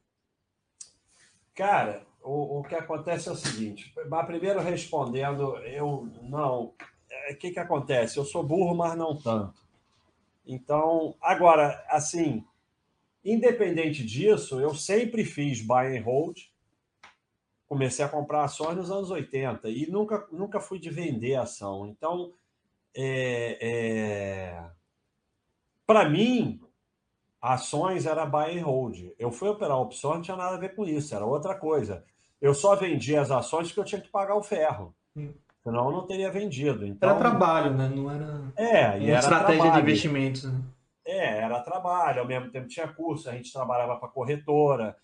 Cara, 1.55 2.07
o, 2.23 2.61
o 2.61 2.63
que 2.63 2.75
acontece 2.75 3.29
é 3.29 3.33
o 3.33 3.37
seguinte. 3.37 3.93
Primeiro 4.27 4.61
respondendo, 4.61 5.57
eu 5.59 6.09
não. 6.23 6.67
O 6.67 6.75
é, 7.11 7.35
que, 7.35 7.51
que 7.51 7.59
acontece? 7.59 8.17
Eu 8.17 8.25
sou 8.25 8.43
burro, 8.43 8.75
mas 8.75 8.97
não 8.97 9.17
tanto. 9.17 9.61
Então, 10.47 11.15
agora, 11.21 11.85
assim, 11.89 12.45
independente 13.25 14.05
disso, 14.05 14.61
eu 14.61 14.75
sempre 14.75 15.25
fiz 15.25 15.61
buy 15.61 15.97
and 15.97 16.03
hold. 16.03 16.39
Comecei 17.73 18.05
a 18.05 18.09
comprar 18.09 18.45
ações 18.45 18.77
nos 18.77 18.91
anos 18.91 19.11
80 19.11 19.67
e 19.71 19.91
nunca, 19.91 20.27
nunca 20.31 20.61
fui 20.61 20.79
de 20.79 20.91
vender 20.91 21.37
ação. 21.37 21.87
Então, 21.87 22.31
é, 22.95 23.57
é... 23.63 24.65
para 25.87 26.07
mim, 26.07 26.61
ações 27.41 28.05
era 28.05 28.27
buy 28.27 28.59
and 28.59 28.63
hold. 28.63 28.99
Eu 29.19 29.33
fui 29.33 29.49
operar 29.49 29.79
opções, 29.79 30.17
não 30.17 30.21
tinha 30.21 30.37
nada 30.37 30.57
a 30.57 30.59
ver 30.59 30.75
com 30.75 30.85
isso, 30.85 31.15
era 31.15 31.25
outra 31.25 31.55
coisa. 31.55 32.05
Eu 32.43 32.53
só 32.53 32.77
vendi 32.77 33.17
as 33.17 33.31
ações 33.31 33.69
porque 33.69 33.81
eu 33.81 33.85
tinha 33.87 34.03
que 34.03 34.11
pagar 34.11 34.37
o 34.37 34.43
ferro. 34.43 34.95
Hum. 35.17 35.33
Senão 35.65 35.87
eu 35.87 35.93
não 35.93 36.07
teria 36.07 36.31
vendido. 36.31 36.87
Então, 36.87 37.09
era 37.09 37.19
trabalho, 37.19 37.73
né? 37.73 37.89
Não 37.89 38.11
era. 38.11 38.53
É, 38.55 38.81
era 38.83 39.19
estratégia 39.19 39.63
trabalho. 39.63 39.73
de 39.73 39.81
investimentos. 39.81 40.45
Né? 40.45 40.61
É, 41.07 41.39
era 41.39 41.59
trabalho. 41.61 42.21
Ao 42.21 42.29
mesmo 42.29 42.51
tempo 42.51 42.69
tinha 42.69 42.87
curso, 42.87 43.31
a 43.31 43.33
gente 43.33 43.51
trabalhava 43.51 43.97
para 43.97 44.11
corretora, 44.11 44.95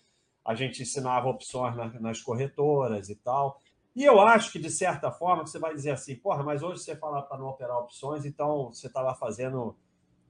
a 0.49 0.55
gente 0.55 0.81
ensinava 0.81 1.29
opções 1.29 1.75
nas 2.01 2.23
corretoras 2.23 3.07
e 3.07 3.15
tal. 3.15 3.61
E 3.95 4.03
eu 4.03 4.19
acho 4.19 4.51
que, 4.51 4.57
de 4.57 4.71
certa 4.71 5.11
forma, 5.11 5.45
você 5.45 5.59
vai 5.59 5.75
dizer 5.75 5.91
assim, 5.91 6.15
porra, 6.15 6.41
mas 6.41 6.63
hoje 6.63 6.81
você 6.81 6.95
fala 6.95 7.21
para 7.21 7.37
não 7.37 7.49
operar 7.49 7.77
opções, 7.77 8.25
então 8.25 8.73
você 8.73 8.87
está 8.87 8.99
lá 8.99 9.13
fazendo, 9.13 9.77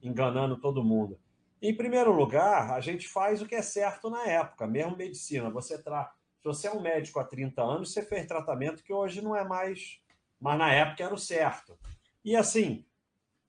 enganando 0.02 0.60
todo 0.60 0.84
mundo. 0.84 1.18
Em 1.62 1.74
primeiro 1.74 2.12
lugar, 2.12 2.70
a 2.70 2.82
gente 2.82 3.08
faz 3.08 3.40
o 3.40 3.46
que 3.46 3.54
é 3.54 3.62
certo 3.62 4.10
na 4.10 4.26
época, 4.26 4.66
mesmo 4.66 4.94
medicina. 4.94 5.48
Você 5.48 5.82
tra... 5.82 6.12
Se 6.36 6.44
você 6.44 6.68
é 6.68 6.72
um 6.72 6.82
médico 6.82 7.18
há 7.18 7.24
30 7.24 7.62
anos, 7.62 7.90
você 7.90 8.02
fez 8.02 8.26
tratamento 8.26 8.84
que 8.84 8.92
hoje 8.92 9.22
não 9.22 9.34
é 9.34 9.42
mais, 9.42 10.02
mas 10.38 10.58
na 10.58 10.70
época 10.70 11.02
era 11.02 11.14
o 11.14 11.18
certo. 11.18 11.78
E 12.22 12.36
assim, 12.36 12.84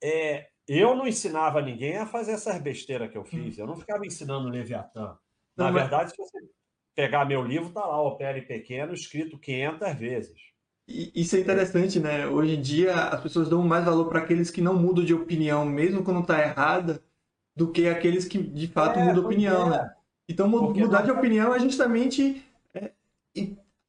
é... 0.02 0.48
eu 0.66 0.96
não 0.96 1.06
ensinava 1.06 1.62
ninguém 1.62 1.98
a 1.98 2.06
fazer 2.06 2.32
essas 2.32 2.62
besteiras 2.62 3.12
que 3.12 3.18
eu 3.18 3.26
fiz. 3.26 3.58
Eu 3.58 3.68
não 3.68 3.76
ficava 3.76 4.06
ensinando 4.06 4.48
Leviatã. 4.48 5.18
Na 5.58 5.66
não, 5.66 5.74
verdade, 5.74 6.14
mas... 6.18 6.30
se 6.30 6.40
você 6.40 6.61
pegar 6.96 7.26
meu 7.26 7.42
livro, 7.42 7.70
tá 7.70 7.86
lá, 7.86 8.02
Opere 8.02 8.42
Pequeno, 8.42 8.94
escrito 8.94 9.38
500 9.38 9.94
vezes. 9.96 10.52
Isso 10.88 11.36
é 11.36 11.40
interessante, 11.40 12.00
né? 12.00 12.28
Hoje 12.28 12.56
em 12.56 12.62
dia, 12.62 12.94
as 12.94 13.22
pessoas 13.22 13.48
dão 13.48 13.64
mais 13.64 13.86
valor 13.86 14.10
para 14.10 14.20
aqueles 14.20 14.52
que 14.52 14.62
não 14.62 14.76
mudam 14.76 15.06
de 15.06 15.14
opinião, 15.14 15.66
mesmo 15.66 16.04
quando 16.04 16.22
está 16.22 16.42
errada, 16.42 17.02
do 17.56 17.72
que 17.72 17.88
aqueles 17.88 18.26
que 18.26 18.38
de 18.38 18.68
fato 18.68 19.00
é, 19.00 19.04
mudam 19.04 19.22
de 19.22 19.28
opinião, 19.28 19.68
é. 19.68 19.78
né? 19.78 19.96
Então, 20.28 20.50
Porque 20.50 20.82
mudar 20.82 21.00
não... 21.00 21.06
de 21.06 21.12
opinião 21.12 21.54
é 21.54 21.60
justamente 21.60 22.44
é, 22.74 22.92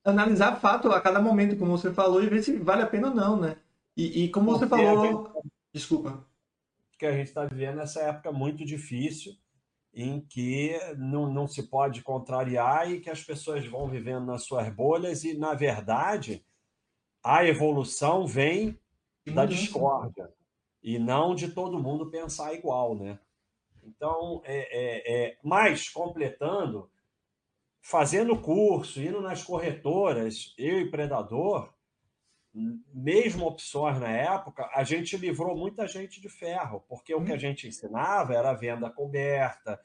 analisar 0.05 0.61
fato 0.61 0.91
a 0.91 1.01
cada 1.01 1.21
momento, 1.21 1.57
como 1.57 1.77
você 1.77 1.93
falou, 1.93 2.23
e 2.23 2.29
ver 2.29 2.43
se 2.43 2.57
vale 2.59 2.83
a 2.83 2.87
pena 2.87 3.09
ou 3.09 3.15
não, 3.15 3.41
né? 3.41 3.57
E, 3.97 4.25
e 4.25 4.29
como 4.29 4.51
Porque 4.51 4.65
você 4.65 4.69
falou. 4.69 5.33
Gente... 5.35 5.49
Desculpa. 5.73 6.25
Que 6.99 7.07
a 7.07 7.13
gente 7.13 7.29
está 7.29 7.45
vivendo 7.45 7.81
essa 7.81 8.01
época 8.01 8.31
muito 8.31 8.65
difícil 8.65 9.35
em 9.95 10.21
que 10.21 10.79
não, 10.97 11.31
não 11.31 11.47
se 11.47 11.65
pode 11.65 12.03
contrariar 12.03 12.91
e 12.91 13.01
que 13.01 13.11
as 13.11 13.23
pessoas 13.23 13.67
vão 13.67 13.89
vivendo 13.89 14.25
nas 14.25 14.45
suas 14.45 14.69
bolhas 14.75 15.25
e, 15.25 15.37
na 15.37 15.55
verdade, 15.55 16.45
a 17.23 17.45
evolução 17.45 18.27
vem 18.27 18.79
da 19.27 19.45
discórdia 19.45 20.33
e 20.83 20.99
não 20.99 21.35
de 21.35 21.49
todo 21.53 21.83
mundo 21.83 22.11
pensar 22.11 22.55
igual, 22.55 22.97
né? 22.97 23.19
Então, 23.85 24.41
é, 24.45 24.57
é, 24.57 25.27
é, 25.27 25.39
mais 25.43 25.89
completando, 25.89 26.91
fazendo 27.81 28.41
curso, 28.41 29.01
indo 29.01 29.21
nas 29.21 29.43
corretoras, 29.43 30.55
eu 30.57 30.81
e 30.81 30.91
Predador, 30.91 31.73
mesmo 32.55 33.47
opções 33.47 33.99
na 33.99 34.11
época, 34.11 34.69
a 34.75 34.85
gente 34.85 35.17
livrou 35.17 35.57
muita 35.57 35.87
gente 35.87 36.21
de 36.21 36.29
ferro, 36.29 36.85
porque 36.89 37.15
o 37.15 37.25
que 37.25 37.33
a 37.33 37.35
hum. 37.35 37.39
gente 37.39 37.67
ensinava 37.67 38.35
era 38.35 38.53
venda 38.53 38.91
coberta, 38.91 39.81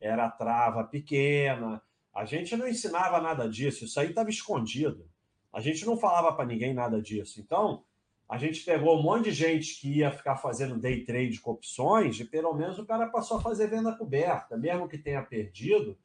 era 0.00 0.30
trava 0.30 0.84
pequena. 0.84 1.82
A 2.14 2.24
gente 2.24 2.56
não 2.56 2.68
ensinava 2.68 3.20
nada 3.20 3.48
disso, 3.48 3.84
isso 3.84 3.98
aí 3.98 4.10
estava 4.10 4.30
escondido. 4.30 5.08
A 5.52 5.60
gente 5.60 5.84
não 5.84 5.96
falava 5.96 6.32
para 6.32 6.46
ninguém 6.46 6.72
nada 6.72 7.00
disso. 7.00 7.40
Então, 7.40 7.84
a 8.28 8.38
gente 8.38 8.64
pegou 8.64 8.98
um 8.98 9.02
monte 9.02 9.24
de 9.24 9.32
gente 9.32 9.80
que 9.80 9.98
ia 9.98 10.10
ficar 10.10 10.36
fazendo 10.36 10.78
day 10.78 11.04
trade 11.04 11.40
com 11.40 11.50
opções 11.50 12.18
e 12.18 12.24
pelo 12.24 12.54
menos 12.54 12.78
o 12.78 12.86
cara 12.86 13.08
passou 13.08 13.36
a 13.36 13.42
fazer 13.42 13.66
venda 13.68 13.94
coberta, 13.94 14.56
mesmo 14.56 14.88
que 14.88 14.96
tenha 14.96 15.22
perdido, 15.22 15.98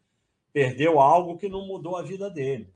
perdeu 0.52 1.00
algo 1.00 1.38
que 1.38 1.48
não 1.48 1.66
mudou 1.66 1.96
a 1.96 2.02
vida 2.02 2.30
dele. 2.30 2.74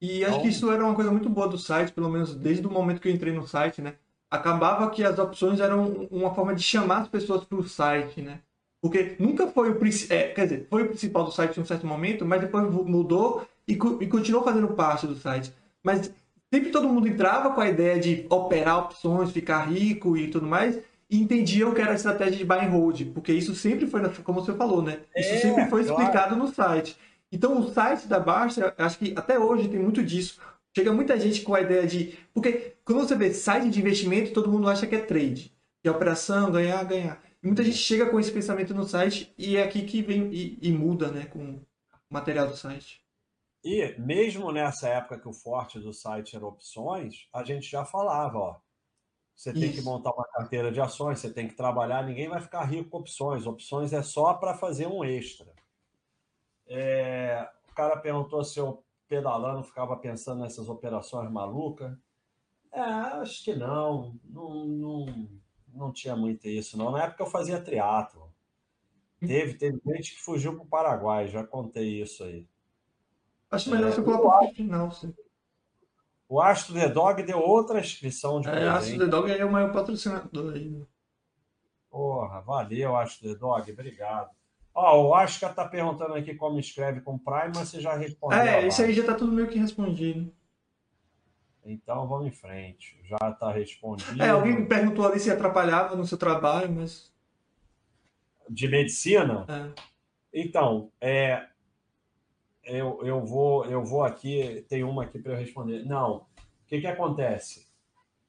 E 0.00 0.24
acho 0.24 0.32
então... 0.32 0.42
que 0.42 0.48
isso 0.48 0.70
era 0.70 0.84
uma 0.84 0.94
coisa 0.94 1.10
muito 1.10 1.28
boa 1.28 1.46
do 1.46 1.58
site, 1.58 1.92
pelo 1.92 2.08
menos 2.08 2.34
desde 2.34 2.66
o 2.66 2.70
momento 2.70 3.00
que 3.00 3.08
eu 3.08 3.12
entrei 3.12 3.32
no 3.32 3.46
site, 3.46 3.82
né? 3.82 3.94
Acabava 4.30 4.88
que 4.90 5.04
as 5.04 5.18
opções 5.18 5.60
eram 5.60 6.08
uma 6.10 6.34
forma 6.34 6.54
de 6.54 6.62
chamar 6.62 7.02
as 7.02 7.08
pessoas 7.08 7.44
para 7.44 7.58
o 7.58 7.68
site, 7.68 8.22
né? 8.22 8.40
Porque 8.80 9.16
nunca 9.18 9.46
foi 9.48 9.70
o 9.70 9.74
principal, 9.74 10.16
é, 10.16 10.28
quer 10.28 10.44
dizer, 10.44 10.66
foi 10.70 10.84
o 10.84 10.88
principal 10.88 11.24
do 11.24 11.32
site 11.32 11.58
em 11.58 11.62
um 11.62 11.66
certo 11.66 11.86
momento, 11.86 12.24
mas 12.24 12.40
depois 12.40 12.70
mudou 12.70 13.46
e, 13.68 13.72
e 13.72 14.06
continuou 14.06 14.42
fazendo 14.42 14.68
parte 14.68 15.06
do 15.06 15.14
site. 15.14 15.52
Mas 15.82 16.10
sempre 16.52 16.70
todo 16.70 16.88
mundo 16.88 17.06
entrava 17.06 17.50
com 17.50 17.60
a 17.60 17.68
ideia 17.68 18.00
de 18.00 18.24
operar 18.30 18.78
opções, 18.78 19.32
ficar 19.32 19.68
rico 19.68 20.16
e 20.16 20.28
tudo 20.28 20.46
mais, 20.46 20.78
e 21.10 21.20
entendiam 21.20 21.74
que 21.74 21.80
era 21.80 21.90
a 21.90 21.94
estratégia 21.94 22.38
de 22.38 22.44
buy 22.44 22.58
and 22.58 22.70
hold, 22.70 23.02
porque 23.12 23.32
isso 23.32 23.54
sempre 23.54 23.86
foi, 23.86 24.00
como 24.22 24.40
você 24.40 24.54
falou, 24.54 24.80
né? 24.80 25.00
Isso 25.14 25.34
é, 25.34 25.38
sempre 25.38 25.66
foi 25.68 25.82
explicado 25.82 26.34
claro. 26.34 26.36
no 26.36 26.48
site. 26.48 26.96
Então, 27.32 27.58
o 27.60 27.72
site 27.72 28.06
da 28.08 28.18
Baixa, 28.18 28.74
acho 28.76 28.98
que 28.98 29.14
até 29.16 29.38
hoje 29.38 29.68
tem 29.68 29.78
muito 29.78 30.02
disso. 30.02 30.40
Chega 30.76 30.92
muita 30.92 31.18
gente 31.18 31.42
com 31.42 31.54
a 31.54 31.60
ideia 31.60 31.86
de. 31.86 32.18
Porque 32.32 32.76
quando 32.84 33.00
você 33.06 33.16
vê 33.16 33.32
site 33.32 33.70
de 33.70 33.80
investimento, 33.80 34.32
todo 34.32 34.50
mundo 34.50 34.68
acha 34.68 34.86
que 34.86 34.94
é 34.94 35.00
trade. 35.00 35.54
Que 35.82 35.88
é 35.88 35.90
operação, 35.90 36.50
ganhar, 36.50 36.82
ganhar. 36.84 37.22
E 37.42 37.46
muita 37.46 37.64
gente 37.64 37.78
chega 37.78 38.10
com 38.10 38.20
esse 38.20 38.30
pensamento 38.32 38.74
no 38.74 38.84
site 38.84 39.32
e 39.38 39.56
é 39.56 39.62
aqui 39.62 39.82
que 39.84 40.02
vem 40.02 40.32
e, 40.32 40.58
e 40.60 40.72
muda, 40.72 41.10
né? 41.10 41.26
Com 41.26 41.38
o 41.56 41.66
material 42.10 42.48
do 42.48 42.56
site. 42.56 43.00
E 43.64 43.94
mesmo 43.98 44.50
nessa 44.52 44.88
época 44.88 45.18
que 45.18 45.28
o 45.28 45.32
forte 45.32 45.78
do 45.78 45.92
site 45.92 46.36
era 46.36 46.46
opções, 46.46 47.28
a 47.32 47.44
gente 47.44 47.70
já 47.70 47.84
falava, 47.84 48.38
ó. 48.38 48.60
você 49.36 49.52
tem 49.52 49.72
que 49.72 49.82
montar 49.82 50.12
uma 50.12 50.26
carteira 50.28 50.72
de 50.72 50.80
ações, 50.80 51.20
você 51.20 51.32
tem 51.32 51.48
que 51.48 51.54
trabalhar, 51.54 52.04
ninguém 52.04 52.28
vai 52.28 52.40
ficar 52.40 52.64
rico 52.64 52.90
com 52.90 52.98
opções. 52.98 53.46
Opções 53.46 53.92
é 53.92 54.02
só 54.02 54.34
para 54.34 54.54
fazer 54.54 54.86
um 54.86 55.04
extra. 55.04 55.54
É, 56.72 57.50
o 57.68 57.74
cara 57.74 57.96
perguntou 57.96 58.44
se 58.44 58.60
eu 58.60 58.82
pedalando 59.08 59.64
ficava 59.64 59.96
pensando 59.96 60.42
nessas 60.42 60.68
operações 60.68 61.28
malucas. 61.30 61.92
É, 62.72 62.80
acho 62.80 63.44
que 63.44 63.54
não. 63.56 64.14
Não, 64.24 64.64
não, 64.64 65.28
não 65.74 65.92
tinha 65.92 66.14
muito 66.14 66.46
isso, 66.48 66.78
não. 66.78 66.92
Na 66.92 67.02
época 67.02 67.24
eu 67.24 67.26
fazia 67.26 67.60
triatlo. 67.60 68.30
Teve, 69.18 69.54
teve 69.54 69.80
gente 69.84 70.14
que 70.14 70.20
fugiu 70.22 70.54
para 70.54 70.62
o 70.62 70.66
Paraguai, 70.66 71.28
já 71.28 71.44
contei 71.44 72.00
isso 72.00 72.24
aí. 72.24 72.46
Acho 73.50 73.70
melhor 73.70 73.88
é, 73.88 73.92
você 73.92 74.02
colocar 74.02 74.44
o 74.44 74.54
final, 74.54 74.90
sim. 74.92 75.12
O 76.28 76.40
Astro 76.40 76.74
The 76.74 76.88
Dog 76.88 77.22
deu 77.24 77.40
outra 77.40 77.80
inscrição 77.80 78.40
de 78.40 78.48
É, 78.48 78.68
Astro 78.68 78.98
The 78.98 79.06
Dog 79.06 79.30
é 79.30 79.44
o 79.44 79.50
maior 79.50 79.72
patrocinador 79.72 80.54
aí. 80.54 80.70
Né? 80.70 80.86
Porra, 81.90 82.40
valeu, 82.40 82.96
Astro 82.96 83.28
The 83.28 83.34
Dog, 83.34 83.72
obrigado. 83.72 84.30
Ó, 84.74 85.08
o 85.08 85.14
Asca 85.14 85.48
tá 85.48 85.66
perguntando 85.66 86.14
aqui 86.14 86.34
como 86.34 86.58
escreve 86.58 87.00
com 87.00 87.18
Prime, 87.18 87.52
mas 87.54 87.68
você 87.68 87.80
já 87.80 87.96
respondeu. 87.96 88.38
É, 88.38 88.66
isso 88.66 88.82
aí 88.82 88.92
já 88.92 89.04
tá 89.04 89.14
tudo 89.14 89.32
meio 89.32 89.48
que 89.48 89.58
respondido. 89.58 90.32
Então 91.64 92.06
vamos 92.08 92.28
em 92.28 92.32
frente. 92.32 92.98
Já 93.04 93.32
tá 93.32 93.52
respondido. 93.52 94.22
É, 94.22 94.30
alguém 94.30 94.60
me 94.60 94.66
perguntou 94.66 95.06
ali 95.06 95.20
se 95.20 95.30
atrapalhava 95.30 95.96
no 95.96 96.06
seu 96.06 96.16
trabalho, 96.16 96.72
mas. 96.72 97.12
De 98.48 98.68
medicina? 98.68 99.46
É. 99.48 99.82
Então, 100.32 100.90
é, 101.00 101.46
eu, 102.64 103.00
eu, 103.04 103.24
vou, 103.24 103.64
eu 103.66 103.84
vou 103.84 104.02
aqui, 104.04 104.64
tem 104.68 104.84
uma 104.84 105.04
aqui 105.04 105.18
para 105.18 105.32
eu 105.32 105.38
responder. 105.38 105.84
Não. 105.84 106.16
O 106.16 106.66
que, 106.66 106.80
que 106.80 106.86
acontece? 106.86 107.69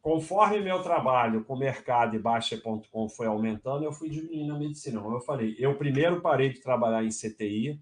Conforme 0.01 0.61
meu 0.61 0.81
trabalho 0.81 1.43
com 1.43 1.55
mercado 1.55 2.15
e 2.15 2.19
Baixa.com 2.19 3.07
foi 3.07 3.27
aumentando, 3.27 3.85
eu 3.85 3.93
fui 3.93 4.09
diminuindo 4.09 4.55
a 4.55 4.57
medicina. 4.57 4.99
Como 4.99 5.15
eu 5.15 5.21
falei, 5.21 5.55
eu 5.59 5.77
primeiro 5.77 6.21
parei 6.21 6.49
de 6.49 6.59
trabalhar 6.59 7.03
em 7.03 7.09
CTI, 7.09 7.79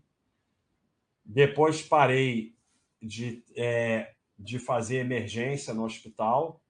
depois 1.24 1.82
parei 1.82 2.54
de, 3.02 3.42
é, 3.56 4.14
de 4.38 4.60
fazer 4.60 4.98
emergência 4.98 5.74
no 5.74 5.86
hospital, 5.86 6.62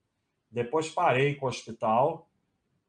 depois 0.48 0.88
parei 0.88 1.34
com 1.34 1.46
o 1.46 1.48
hospital, 1.48 2.30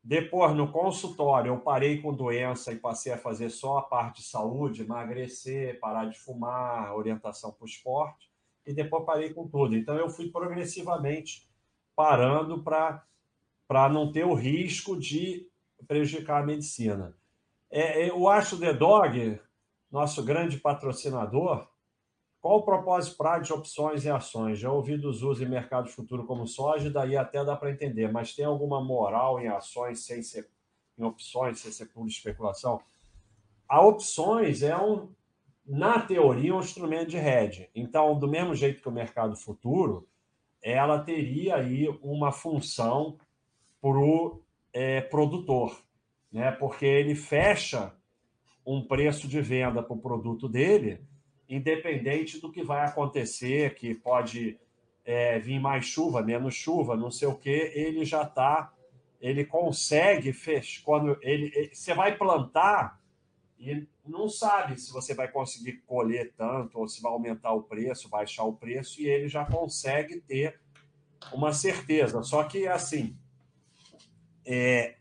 depois, 0.03 0.55
no 0.55 0.71
consultório, 0.71 1.49
eu 1.49 1.59
parei 1.59 2.01
com 2.01 2.11
doença 2.11 2.73
e 2.73 2.79
passei 2.79 3.13
a 3.13 3.17
fazer 3.17 3.51
só 3.51 3.77
a 3.77 3.81
parte 3.83 4.21
de 4.21 4.27
saúde, 4.27 4.81
emagrecer, 4.81 5.79
parar 5.79 6.05
de 6.05 6.17
fumar, 6.17 6.95
orientação 6.95 7.51
para 7.51 7.63
o 7.63 7.67
esporte, 7.67 8.27
e 8.65 8.73
depois 8.73 9.05
parei 9.05 9.31
com 9.31 9.47
tudo. 9.47 9.75
Então, 9.75 9.95
eu 9.95 10.09
fui 10.09 10.31
progressivamente 10.31 11.47
parando 11.95 12.61
para 12.63 13.89
não 13.89 14.11
ter 14.11 14.25
o 14.25 14.33
risco 14.33 14.97
de 14.97 15.47
prejudicar 15.87 16.41
a 16.41 16.45
medicina. 16.45 17.15
É, 17.69 18.09
eu 18.09 18.27
acho 18.27 18.55
o 18.55 18.59
The 18.59 18.73
Dog, 18.73 19.39
nosso 19.91 20.23
grande 20.23 20.57
patrocinador, 20.57 21.67
qual 22.41 22.57
o 22.57 22.63
propósito 22.63 23.17
prático 23.17 23.45
de 23.45 23.53
opções 23.53 24.03
e 24.03 24.09
ações? 24.09 24.57
Já 24.57 24.71
ouvi 24.71 24.97
dos 24.97 25.21
usos 25.21 25.43
em 25.43 25.49
mercado 25.49 25.89
futuro 25.89 26.25
como 26.25 26.47
soja, 26.47 26.89
daí 26.89 27.15
até 27.15 27.45
dá 27.45 27.55
para 27.55 27.71
entender, 27.71 28.11
mas 28.11 28.33
tem 28.33 28.43
alguma 28.43 28.83
moral 28.83 29.39
em 29.39 29.47
ações 29.47 30.03
sem 30.03 30.23
ser 30.23 30.49
em 30.97 31.03
opções, 31.03 31.59
sem 31.59 31.71
ser 31.71 31.85
pura 31.85 32.07
especulação? 32.07 32.81
A 33.69 33.79
opções 33.85 34.63
é 34.63 34.75
um, 34.75 35.09
na 35.65 35.99
teoria, 35.99 36.55
um 36.55 36.59
instrumento 36.59 37.09
de 37.09 37.17
hedge. 37.17 37.69
Então, 37.75 38.17
do 38.17 38.27
mesmo 38.27 38.55
jeito 38.55 38.81
que 38.81 38.89
o 38.89 38.91
mercado 38.91 39.35
futuro, 39.35 40.07
ela 40.61 40.99
teria 40.99 41.55
aí 41.55 41.87
uma 42.01 42.31
função 42.31 43.17
para 43.81 43.97
o 43.97 44.41
é, 44.73 45.01
produtor, 45.01 45.75
né? 46.31 46.51
porque 46.51 46.85
ele 46.85 47.15
fecha 47.15 47.93
um 48.65 48.85
preço 48.85 49.27
de 49.27 49.41
venda 49.41 49.81
para 49.81 49.93
o 49.93 50.01
produto 50.01 50.47
dele 50.47 51.01
independente 51.51 52.39
do 52.39 52.49
que 52.49 52.63
vai 52.63 52.85
acontecer, 52.85 53.75
que 53.75 53.93
pode 53.93 54.57
é, 55.03 55.37
vir 55.37 55.59
mais 55.59 55.85
chuva, 55.85 56.21
menos 56.21 56.55
chuva, 56.55 56.95
não 56.95 57.11
sei 57.11 57.27
o 57.27 57.35
que, 57.35 57.49
ele 57.75 58.05
já 58.05 58.21
está, 58.21 58.71
ele 59.19 59.43
consegue 59.43 60.31
fechar. 60.31 60.81
Quando 60.85 61.17
ele, 61.21 61.51
ele, 61.53 61.75
você 61.75 61.93
vai 61.93 62.17
plantar 62.17 63.00
e 63.61 63.87
não 64.05 64.27
sabe 64.27 64.79
se 64.79 64.91
você 64.91 65.13
vai 65.13 65.31
conseguir 65.31 65.83
colher 65.85 66.33
tanto 66.35 66.79
ou 66.79 66.87
se 66.87 67.01
vai 67.01 67.11
aumentar 67.11 67.53
o 67.53 67.63
preço, 67.63 68.09
baixar 68.09 68.43
o 68.43 68.55
preço, 68.55 69.01
e 69.01 69.05
ele 69.07 69.27
já 69.27 69.45
consegue 69.45 70.19
ter 70.19 70.59
uma 71.31 71.53
certeza. 71.53 72.23
Só 72.23 72.43
que 72.43 72.67
assim, 72.67 73.15
é, 74.43 74.95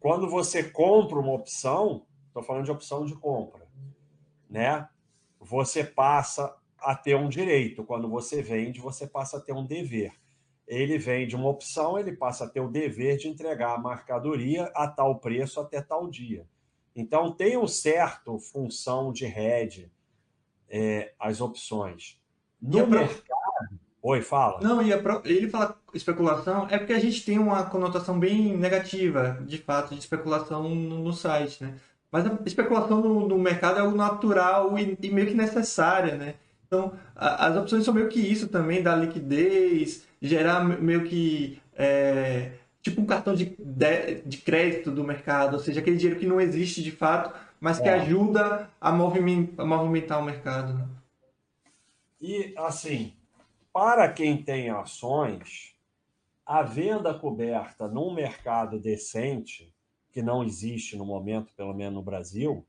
quando 0.00 0.28
você 0.28 0.64
compra 0.64 1.18
uma 1.18 1.32
opção, 1.32 2.04
estou 2.26 2.42
falando 2.42 2.64
de 2.64 2.72
opção 2.72 3.06
de 3.06 3.14
compra, 3.14 3.66
né? 4.50 4.88
você 5.40 5.84
passa 5.84 6.54
a 6.78 6.94
ter 6.94 7.16
um 7.16 7.28
direito. 7.28 7.84
Quando 7.84 8.08
você 8.08 8.42
vende, 8.42 8.80
você 8.80 9.06
passa 9.06 9.38
a 9.38 9.40
ter 9.40 9.52
um 9.52 9.64
dever. 9.64 10.12
Ele 10.66 10.98
vende 10.98 11.34
uma 11.34 11.48
opção, 11.48 11.98
ele 11.98 12.12
passa 12.12 12.44
a 12.44 12.48
ter 12.48 12.60
o 12.60 12.68
dever 12.68 13.16
de 13.16 13.28
entregar 13.28 13.74
a 13.74 13.82
mercadoria 13.82 14.70
a 14.74 14.86
tal 14.86 15.18
preço 15.18 15.60
até 15.60 15.80
tal 15.80 16.08
dia. 16.08 16.46
Então, 16.98 17.30
tem 17.30 17.56
um 17.56 17.68
certo 17.68 18.40
função 18.40 19.12
de 19.12 19.24
rede 19.24 19.88
é, 20.68 21.12
as 21.16 21.40
opções. 21.40 22.20
No 22.60 22.84
mercado. 22.88 23.38
Oi, 24.02 24.20
fala. 24.20 24.60
Não, 24.60 24.82
e 24.82 24.90
ele 25.24 25.48
fala 25.48 25.80
especulação, 25.94 26.66
é 26.68 26.76
porque 26.76 26.92
a 26.92 26.98
gente 26.98 27.24
tem 27.24 27.38
uma 27.38 27.62
conotação 27.62 28.18
bem 28.18 28.56
negativa, 28.56 29.38
de 29.46 29.58
fato, 29.58 29.94
de 29.94 30.00
especulação 30.00 30.68
no, 30.68 30.98
no 31.04 31.12
site, 31.12 31.62
né? 31.62 31.76
Mas 32.10 32.26
a 32.26 32.36
especulação 32.44 33.00
no, 33.00 33.28
no 33.28 33.38
mercado 33.38 33.78
é 33.78 33.80
algo 33.80 33.96
natural 33.96 34.76
e, 34.76 34.98
e, 35.00 35.10
meio 35.10 35.28
que 35.28 35.34
necessária, 35.34 36.16
né? 36.16 36.34
Então, 36.66 36.94
a, 37.14 37.46
as 37.46 37.56
opções 37.56 37.84
são 37.84 37.94
meio 37.94 38.08
que 38.08 38.18
isso 38.18 38.48
também, 38.48 38.82
dar 38.82 38.96
liquidez, 38.96 40.04
gerar 40.20 40.64
meio 40.64 41.04
que 41.04 41.62
é, 41.76 42.52
tipo 42.88 43.00
um 43.00 43.06
cartão 43.06 43.34
de, 43.34 43.56
de, 43.58 44.22
de, 44.22 44.38
crédito 44.38 44.90
do 44.90 45.04
mercado, 45.04 45.54
ou 45.54 45.60
seja, 45.60 45.80
aquele 45.80 45.96
dinheiro 45.96 46.18
que 46.18 46.26
não 46.26 46.40
existe 46.40 46.82
de 46.82 46.90
fato, 46.90 47.38
mas 47.60 47.78
que 47.78 47.88
é. 47.88 47.94
ajuda 47.94 48.70
a 48.80 48.92
movimentar, 48.92 49.64
a 49.64 49.68
movimentar 49.68 50.20
o 50.20 50.24
mercado. 50.24 50.74
Né? 50.74 50.88
E, 52.20 52.54
assim, 52.56 53.12
para 53.72 54.12
quem 54.12 54.42
tem 54.42 54.70
ações, 54.70 55.74
a 56.44 56.62
venda 56.62 57.14
coberta 57.14 57.86
num 57.86 58.12
mercado 58.12 58.78
decente 58.78 59.72
que 60.10 60.22
não 60.22 60.42
existe 60.42 60.96
no 60.96 61.04
momento, 61.04 61.52
pelo 61.54 61.74
menos 61.74 61.94
no 61.94 62.02
Brasil, 62.02 62.66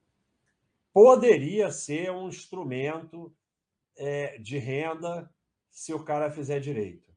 poderia 0.94 1.72
ser 1.72 2.12
um 2.12 2.28
instrumento 2.28 3.34
é, 3.98 4.38
de 4.38 4.58
renda 4.58 5.30
se 5.72 5.94
o 5.94 6.04
cara 6.04 6.30
fizer 6.30 6.60
direito. 6.60 7.09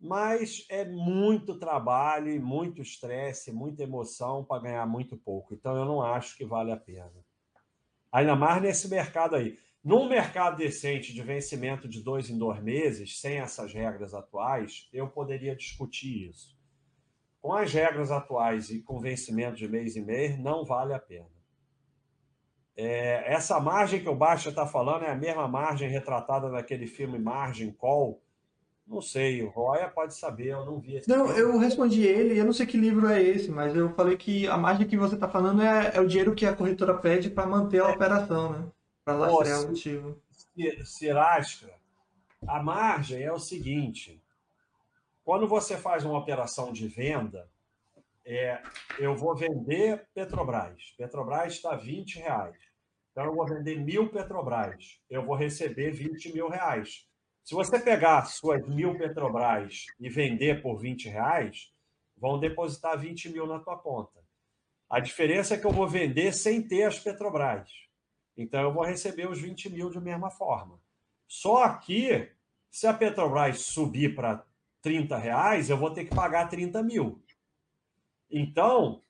Mas 0.00 0.64
é 0.68 0.84
muito 0.84 1.58
trabalho, 1.58 2.40
muito 2.40 2.80
estresse, 2.80 3.52
muita 3.52 3.82
emoção 3.82 4.44
para 4.44 4.62
ganhar 4.62 4.86
muito 4.86 5.16
pouco. 5.16 5.54
Então 5.54 5.76
eu 5.76 5.84
não 5.84 6.00
acho 6.00 6.36
que 6.36 6.44
vale 6.44 6.70
a 6.70 6.76
pena. 6.76 7.12
Ainda 8.12 8.36
mais 8.36 8.62
nesse 8.62 8.88
mercado 8.88 9.34
aí. 9.34 9.58
Num 9.82 10.08
mercado 10.08 10.56
decente 10.56 11.12
de 11.12 11.22
vencimento 11.22 11.88
de 11.88 12.02
dois 12.02 12.30
em 12.30 12.38
dois 12.38 12.62
meses, 12.62 13.20
sem 13.20 13.38
essas 13.38 13.72
regras 13.72 14.14
atuais, 14.14 14.88
eu 14.92 15.08
poderia 15.08 15.54
discutir 15.54 16.28
isso 16.28 16.58
com 17.40 17.52
as 17.52 17.72
regras 17.72 18.10
atuais 18.10 18.70
e 18.70 18.82
com 18.82 19.00
vencimento 19.00 19.56
de 19.56 19.68
mês 19.68 19.96
e 19.96 20.00
mês, 20.00 20.38
não 20.38 20.64
vale 20.64 20.92
a 20.92 20.98
pena. 20.98 21.30
É, 22.76 23.32
essa 23.32 23.58
margem 23.58 24.00
que 24.00 24.08
o 24.08 24.14
Baixa 24.14 24.50
está 24.50 24.66
falando 24.66 25.04
é 25.04 25.10
a 25.10 25.16
mesma 25.16 25.48
margem 25.48 25.88
retratada 25.88 26.48
naquele 26.48 26.86
filme 26.86 27.18
Margin 27.18 27.72
Call. 27.72 28.22
Não 28.88 29.02
sei, 29.02 29.42
o 29.42 29.50
Roya 29.50 29.86
pode 29.88 30.14
saber, 30.14 30.48
eu 30.48 30.64
não 30.64 30.80
vi 30.80 30.96
esse 30.96 31.08
Não, 31.08 31.26
filme. 31.26 31.40
eu 31.40 31.58
respondi 31.58 32.02
ele, 32.02 32.38
eu 32.40 32.44
não 32.44 32.54
sei 32.54 32.64
que 32.64 32.78
livro 32.78 33.06
é 33.06 33.22
esse, 33.22 33.50
mas 33.50 33.76
eu 33.76 33.92
falei 33.92 34.16
que 34.16 34.46
a 34.46 34.56
margem 34.56 34.88
que 34.88 34.96
você 34.96 35.14
está 35.14 35.28
falando 35.28 35.60
é, 35.60 35.92
é, 35.94 36.00
o 36.00 36.06
dinheiro 36.06 36.34
que 36.34 36.46
a 36.46 36.56
corretora 36.56 36.94
pede 36.94 37.28
para 37.28 37.46
manter 37.46 37.82
a 37.82 37.90
é. 37.90 37.92
operação, 37.92 38.52
né? 38.52 38.66
Para 39.04 39.14
lastrear 39.14 39.62
o 39.62 39.68
motivo. 39.68 40.22
Cirasca, 40.86 41.70
a 42.46 42.62
margem 42.62 43.22
é 43.22 43.32
o 43.32 43.38
seguinte: 43.38 44.22
quando 45.22 45.46
você 45.46 45.76
faz 45.76 46.04
uma 46.04 46.18
operação 46.18 46.72
de 46.72 46.88
venda, 46.88 47.46
é, 48.24 48.62
eu 48.98 49.14
vou 49.14 49.34
vender 49.34 50.06
Petrobras. 50.14 50.94
Petrobras 50.96 51.54
está 51.54 51.76
20 51.76 52.20
reais. 52.20 52.56
Então, 53.10 53.24
eu 53.24 53.34
vou 53.34 53.46
vender 53.46 53.80
mil 53.80 54.10
Petrobras. 54.10 55.00
Eu 55.08 55.24
vou 55.24 55.34
receber 55.34 55.90
20 55.90 56.32
mil 56.32 56.48
reais. 56.48 57.07
Se 57.48 57.54
você 57.54 57.80
pegar 57.80 58.26
suas 58.26 58.68
mil 58.68 58.98
Petrobras 58.98 59.86
e 59.98 60.10
vender 60.10 60.60
por 60.60 60.76
20 60.76 61.08
reais, 61.08 61.72
vão 62.14 62.38
depositar 62.38 62.98
20 62.98 63.30
mil 63.30 63.46
na 63.46 63.58
tua 63.58 63.78
conta. 63.78 64.22
A 64.86 65.00
diferença 65.00 65.54
é 65.54 65.58
que 65.58 65.64
eu 65.64 65.72
vou 65.72 65.88
vender 65.88 66.34
sem 66.34 66.60
ter 66.60 66.82
as 66.82 66.98
Petrobras. 66.98 67.70
Então, 68.36 68.60
eu 68.60 68.70
vou 68.70 68.84
receber 68.84 69.26
os 69.30 69.40
20 69.40 69.70
mil 69.70 69.88
de 69.88 69.98
mesma 69.98 70.30
forma. 70.30 70.78
Só 71.26 71.72
que, 71.78 72.30
se 72.70 72.86
a 72.86 72.92
Petrobras 72.92 73.60
subir 73.60 74.14
para 74.14 74.44
30 74.82 75.16
reais, 75.16 75.70
eu 75.70 75.78
vou 75.78 75.90
ter 75.90 76.04
que 76.04 76.14
pagar 76.14 76.50
30 76.50 76.82
mil. 76.82 77.24
Então, 78.30 79.02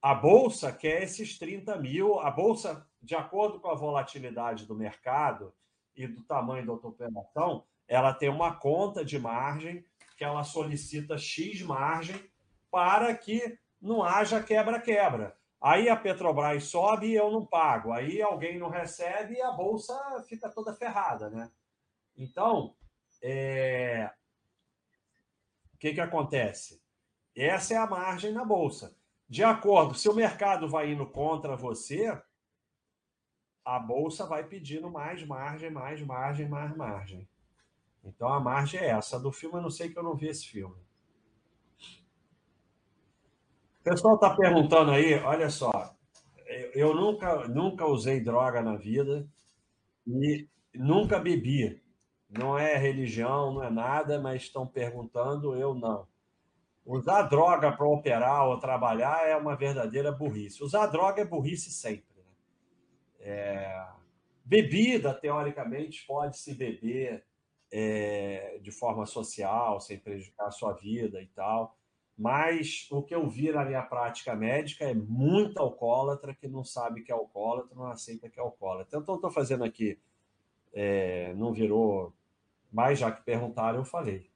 a 0.00 0.14
Bolsa 0.14 0.72
quer 0.72 1.02
esses 1.02 1.36
30 1.36 1.76
mil. 1.78 2.20
A 2.20 2.30
Bolsa, 2.30 2.88
de 3.02 3.16
acordo 3.16 3.58
com 3.58 3.68
a 3.68 3.74
volatilidade 3.74 4.64
do 4.64 4.76
mercado 4.76 5.52
e 5.96 6.06
do 6.06 6.22
tamanho 6.22 6.66
da 6.66 6.72
operação, 6.72 7.64
ela 7.86 8.12
tem 8.12 8.28
uma 8.28 8.54
conta 8.56 9.04
de 9.04 9.18
margem 9.18 9.84
que 10.16 10.24
ela 10.24 10.44
solicita 10.44 11.18
X 11.18 11.62
margem 11.62 12.16
para 12.70 13.14
que 13.14 13.58
não 13.80 14.02
haja 14.02 14.42
quebra-quebra. 14.42 15.36
Aí 15.60 15.88
a 15.88 15.96
Petrobras 15.96 16.64
sobe 16.64 17.08
e 17.08 17.14
eu 17.14 17.30
não 17.30 17.44
pago. 17.44 17.92
Aí 17.92 18.20
alguém 18.20 18.58
não 18.58 18.68
recebe 18.68 19.34
e 19.34 19.42
a 19.42 19.50
bolsa 19.50 19.94
fica 20.28 20.48
toda 20.48 20.74
ferrada, 20.74 21.30
né? 21.30 21.50
Então, 22.16 22.74
é... 23.22 24.10
o 25.72 25.78
que, 25.78 25.94
que 25.94 26.00
acontece? 26.00 26.82
Essa 27.34 27.74
é 27.74 27.76
a 27.76 27.86
margem 27.86 28.32
na 28.32 28.44
bolsa. 28.44 28.96
De 29.28 29.42
acordo, 29.42 29.94
se 29.94 30.08
o 30.08 30.14
mercado 30.14 30.68
vai 30.68 30.92
indo 30.92 31.06
contra 31.06 31.56
você, 31.56 32.20
a 33.64 33.78
bolsa 33.78 34.26
vai 34.26 34.44
pedindo 34.44 34.90
mais 34.90 35.24
margem, 35.26 35.70
mais 35.70 36.00
margem, 36.02 36.48
mais 36.48 36.76
margem. 36.76 37.28
Então 38.04 38.28
a 38.28 38.38
margem 38.38 38.78
é 38.78 38.88
essa. 38.88 39.18
Do 39.18 39.32
filme 39.32 39.56
eu 39.56 39.62
não 39.62 39.70
sei 39.70 39.88
que 39.88 39.98
eu 39.98 40.02
não 40.02 40.14
vi 40.14 40.28
esse 40.28 40.46
filme. 40.46 40.76
O 43.80 43.84
pessoal 43.84 44.14
está 44.14 44.34
perguntando 44.34 44.90
aí, 44.90 45.14
olha 45.20 45.50
só, 45.50 45.94
eu 46.74 46.94
nunca, 46.94 47.46
nunca 47.48 47.86
usei 47.86 48.20
droga 48.20 48.62
na 48.62 48.76
vida 48.76 49.26
e 50.06 50.48
nunca 50.74 51.18
bebi. 51.18 51.82
Não 52.28 52.58
é 52.58 52.76
religião, 52.76 53.54
não 53.54 53.62
é 53.62 53.70
nada, 53.70 54.20
mas 54.20 54.42
estão 54.42 54.66
perguntando, 54.66 55.54
eu 55.54 55.74
não. 55.74 56.06
Usar 56.84 57.22
droga 57.22 57.72
para 57.72 57.86
operar 57.86 58.46
ou 58.46 58.58
trabalhar 58.58 59.26
é 59.26 59.36
uma 59.36 59.56
verdadeira 59.56 60.12
burrice. 60.12 60.62
Usar 60.62 60.86
droga 60.86 61.22
é 61.22 61.24
burrice 61.24 61.70
sempre. 61.70 62.13
É... 63.24 63.86
Bebida, 64.44 65.12
teoricamente, 65.14 66.06
pode 66.06 66.38
se 66.38 66.54
beber 66.54 67.24
é, 67.72 68.60
de 68.62 68.70
forma 68.70 69.04
social, 69.06 69.80
sem 69.80 69.98
prejudicar 69.98 70.46
a 70.46 70.52
sua 70.52 70.72
vida 70.74 71.20
e 71.20 71.26
tal. 71.26 71.76
Mas 72.16 72.86
o 72.92 73.02
que 73.02 73.12
eu 73.12 73.28
vi 73.28 73.50
na 73.50 73.64
minha 73.64 73.82
prática 73.82 74.36
médica 74.36 74.84
é 74.84 74.94
muito 74.94 75.58
alcoólatra 75.58 76.32
que 76.32 76.46
não 76.46 76.62
sabe 76.62 77.02
que 77.02 77.10
é 77.10 77.14
alcoólatra, 77.14 77.74
não 77.74 77.86
aceita 77.86 78.28
que 78.28 78.38
é 78.38 78.42
alcoólatra. 78.42 79.00
Então, 79.00 79.16
estou 79.16 79.30
fazendo 79.30 79.64
aqui, 79.64 79.98
é, 80.72 81.34
não 81.34 81.52
virou, 81.52 82.14
mas 82.70 83.00
já 83.00 83.10
que 83.10 83.24
perguntaram, 83.24 83.78
eu 83.78 83.84
falei. 83.84 84.30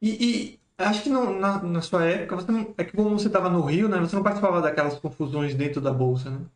E, 0.00 0.10
e 0.10 0.60
acho 0.78 1.02
que 1.02 1.08
na, 1.10 1.62
na, 1.62 1.82
sua 1.82 2.04
época, 2.04 2.36
você 2.36 2.52
não, 2.52 2.74
é 2.76 2.84
que 2.84 2.96
como 2.96 3.18
você 3.18 3.26
estava 3.26 3.50
no 3.50 3.62
Rio, 3.62 3.88
né, 3.88 3.98
você 3.98 4.14
não 4.14 4.22
participava 4.22 4.60
daquelas 4.60 4.98
confusões 4.98 5.54
dentro 5.54 5.80
da 5.80 5.92
Bolsa, 5.92 6.30
né? 6.30 6.46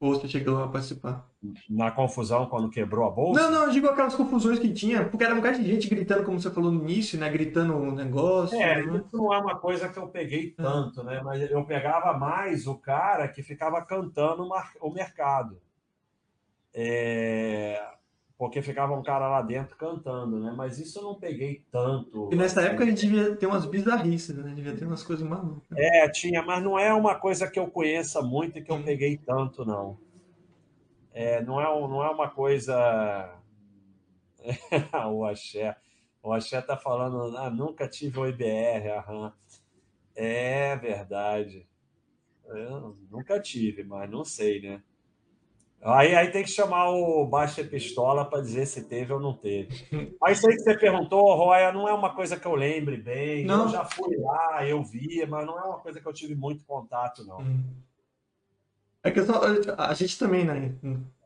Ou 0.00 0.14
você 0.14 0.28
chegou 0.28 0.62
a 0.62 0.68
participar? 0.68 1.28
Na 1.68 1.90
confusão 1.90 2.46
quando 2.46 2.70
quebrou 2.70 3.06
a 3.06 3.10
bolsa? 3.10 3.40
Não, 3.40 3.50
não, 3.50 3.64
eu 3.64 3.70
digo 3.70 3.88
aquelas 3.88 4.14
confusões 4.14 4.58
que 4.60 4.72
tinha, 4.72 5.04
porque 5.08 5.24
era 5.24 5.34
um 5.34 5.38
bocado 5.38 5.58
de 5.58 5.68
gente 5.68 5.88
gritando, 5.88 6.24
como 6.24 6.40
você 6.40 6.50
falou 6.50 6.70
no 6.70 6.82
início, 6.82 7.18
né? 7.18 7.28
Gritando 7.28 7.74
o 7.74 7.82
um 7.82 7.92
negócio. 7.92 8.56
É, 8.56 8.80
né? 8.80 9.02
isso 9.04 9.16
não 9.16 9.34
é 9.34 9.38
uma 9.38 9.58
coisa 9.58 9.88
que 9.88 9.98
eu 9.98 10.06
peguei 10.06 10.50
tanto, 10.50 11.02
né? 11.02 11.20
Mas 11.24 11.50
eu 11.50 11.64
pegava 11.64 12.16
mais 12.16 12.66
o 12.68 12.76
cara 12.76 13.26
que 13.26 13.42
ficava 13.42 13.84
cantando 13.84 14.48
o 14.80 14.90
mercado. 14.90 15.60
É 16.72 17.97
porque 18.38 18.62
ficava 18.62 18.94
um 18.94 19.02
cara 19.02 19.28
lá 19.28 19.42
dentro 19.42 19.76
cantando, 19.76 20.38
né? 20.38 20.54
Mas 20.56 20.78
isso 20.78 21.00
eu 21.00 21.02
não 21.02 21.14
peguei 21.16 21.64
tanto. 21.72 22.30
E 22.32 22.36
nessa 22.36 22.60
assim. 22.60 22.68
época 22.68 22.84
a 22.84 22.86
gente 22.86 23.00
devia 23.04 23.34
ter 23.34 23.46
umas 23.46 23.66
bizarrices, 23.66 24.36
né? 24.36 24.52
Devia 24.54 24.76
ter 24.76 24.86
umas 24.86 25.02
coisas 25.02 25.28
malucas. 25.28 25.76
É, 25.76 26.08
tinha, 26.08 26.40
mas 26.40 26.62
não 26.62 26.78
é 26.78 26.94
uma 26.94 27.16
coisa 27.16 27.50
que 27.50 27.58
eu 27.58 27.66
conheça 27.68 28.22
muito 28.22 28.56
e 28.56 28.62
que 28.62 28.70
eu 28.70 28.80
peguei 28.80 29.16
tanto, 29.16 29.64
não. 29.64 29.98
É, 31.12 31.42
não, 31.42 31.60
é, 31.60 31.64
não 31.64 32.04
é 32.04 32.10
uma 32.10 32.30
coisa. 32.30 33.36
o 35.10 35.24
Axé. 35.24 35.76
O 36.22 36.32
Axé 36.32 36.62
tá 36.62 36.76
falando, 36.76 37.36
ah, 37.36 37.50
nunca 37.50 37.88
tive 37.88 38.20
o 38.20 38.26
IBR, 38.26 38.88
aham. 38.98 39.32
É 40.14 40.76
verdade. 40.76 41.66
Eu 42.46 42.96
nunca 43.10 43.40
tive, 43.40 43.82
mas 43.82 44.08
não 44.08 44.24
sei, 44.24 44.62
né? 44.62 44.82
Aí, 45.80 46.14
aí 46.14 46.30
tem 46.30 46.42
que 46.42 46.50
chamar 46.50 46.90
o 46.90 47.24
Baixa 47.24 47.62
Pistola 47.62 48.24
para 48.24 48.40
dizer 48.40 48.66
se 48.66 48.82
teve 48.82 49.12
ou 49.12 49.20
não 49.20 49.32
teve. 49.32 49.86
Mas 50.20 50.38
isso 50.38 50.48
aí 50.48 50.56
que 50.56 50.62
você 50.62 50.76
perguntou, 50.76 51.34
Roya, 51.34 51.72
não 51.72 51.88
é 51.88 51.92
uma 51.92 52.14
coisa 52.14 52.36
que 52.36 52.46
eu 52.46 52.54
lembre 52.54 52.96
bem. 52.96 53.44
Não. 53.44 53.64
Eu 53.64 53.68
já 53.68 53.84
fui 53.84 54.16
lá, 54.16 54.66
eu 54.66 54.82
vi, 54.82 55.24
mas 55.26 55.46
não 55.46 55.58
é 55.58 55.62
uma 55.62 55.78
coisa 55.78 56.00
que 56.00 56.06
eu 56.06 56.12
tive 56.12 56.34
muito 56.34 56.64
contato, 56.64 57.24
não. 57.24 57.40
Hum. 57.40 57.62
É 59.02 59.10
que 59.10 59.24
só, 59.24 59.40
a 59.78 59.94
gente 59.94 60.18
também, 60.18 60.44
né? 60.44 60.74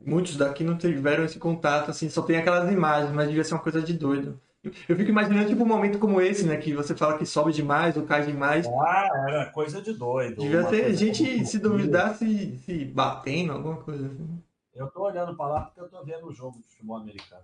Muitos 0.01 0.37
daqui 0.37 0.63
não 0.63 0.77
tiveram 0.77 1.25
esse 1.25 1.39
contato, 1.39 1.91
assim, 1.91 2.11
só 2.11 2.21
tem 2.21 2.37
aquelas 2.37 2.71
imagens, 2.71 3.13
mas 3.13 3.29
devia 3.29 3.43
ser 3.43 3.55
uma 3.55 3.63
coisa 3.63 3.81
de 3.81 3.95
doido. 3.95 4.39
Eu 4.65 4.97
fico 4.97 5.11
imaginando, 5.11 5.49
tipo, 5.49 5.65
um 5.65 5.67
momento 5.67 5.99
como 5.99 6.21
esse, 6.21 6.47
né? 6.47 6.57
Que 6.57 6.73
você 6.73 6.95
fala 6.95 7.19
que 7.19 7.27
sobe 7.27 7.53
demais 7.53 7.97
ou 7.97 8.05
cai 8.05 8.25
demais. 8.25 8.67
Ah, 8.67 9.09
era 9.29 9.47
coisa 9.47 9.83
de 9.83 9.93
doido. 9.93 10.41
Devia 10.41 10.65
ter 10.65 10.95
gente, 10.95 11.45
se 11.45 11.59
duvidar, 11.59 12.15
se, 12.15 12.57
se 12.59 12.85
batendo, 12.85 13.53
alguma 13.53 13.77
coisa 13.79 14.07
assim. 14.07 14.43
Eu 14.75 14.89
tô 14.89 15.03
olhando 15.03 15.37
para 15.37 15.49
lá 15.49 15.61
porque 15.63 15.81
eu 15.81 15.89
tô 15.89 16.05
vendo 16.05 16.27
o 16.27 16.33
jogo 16.33 16.59
de 16.59 16.65
futebol 16.69 16.97
americano. 16.97 17.43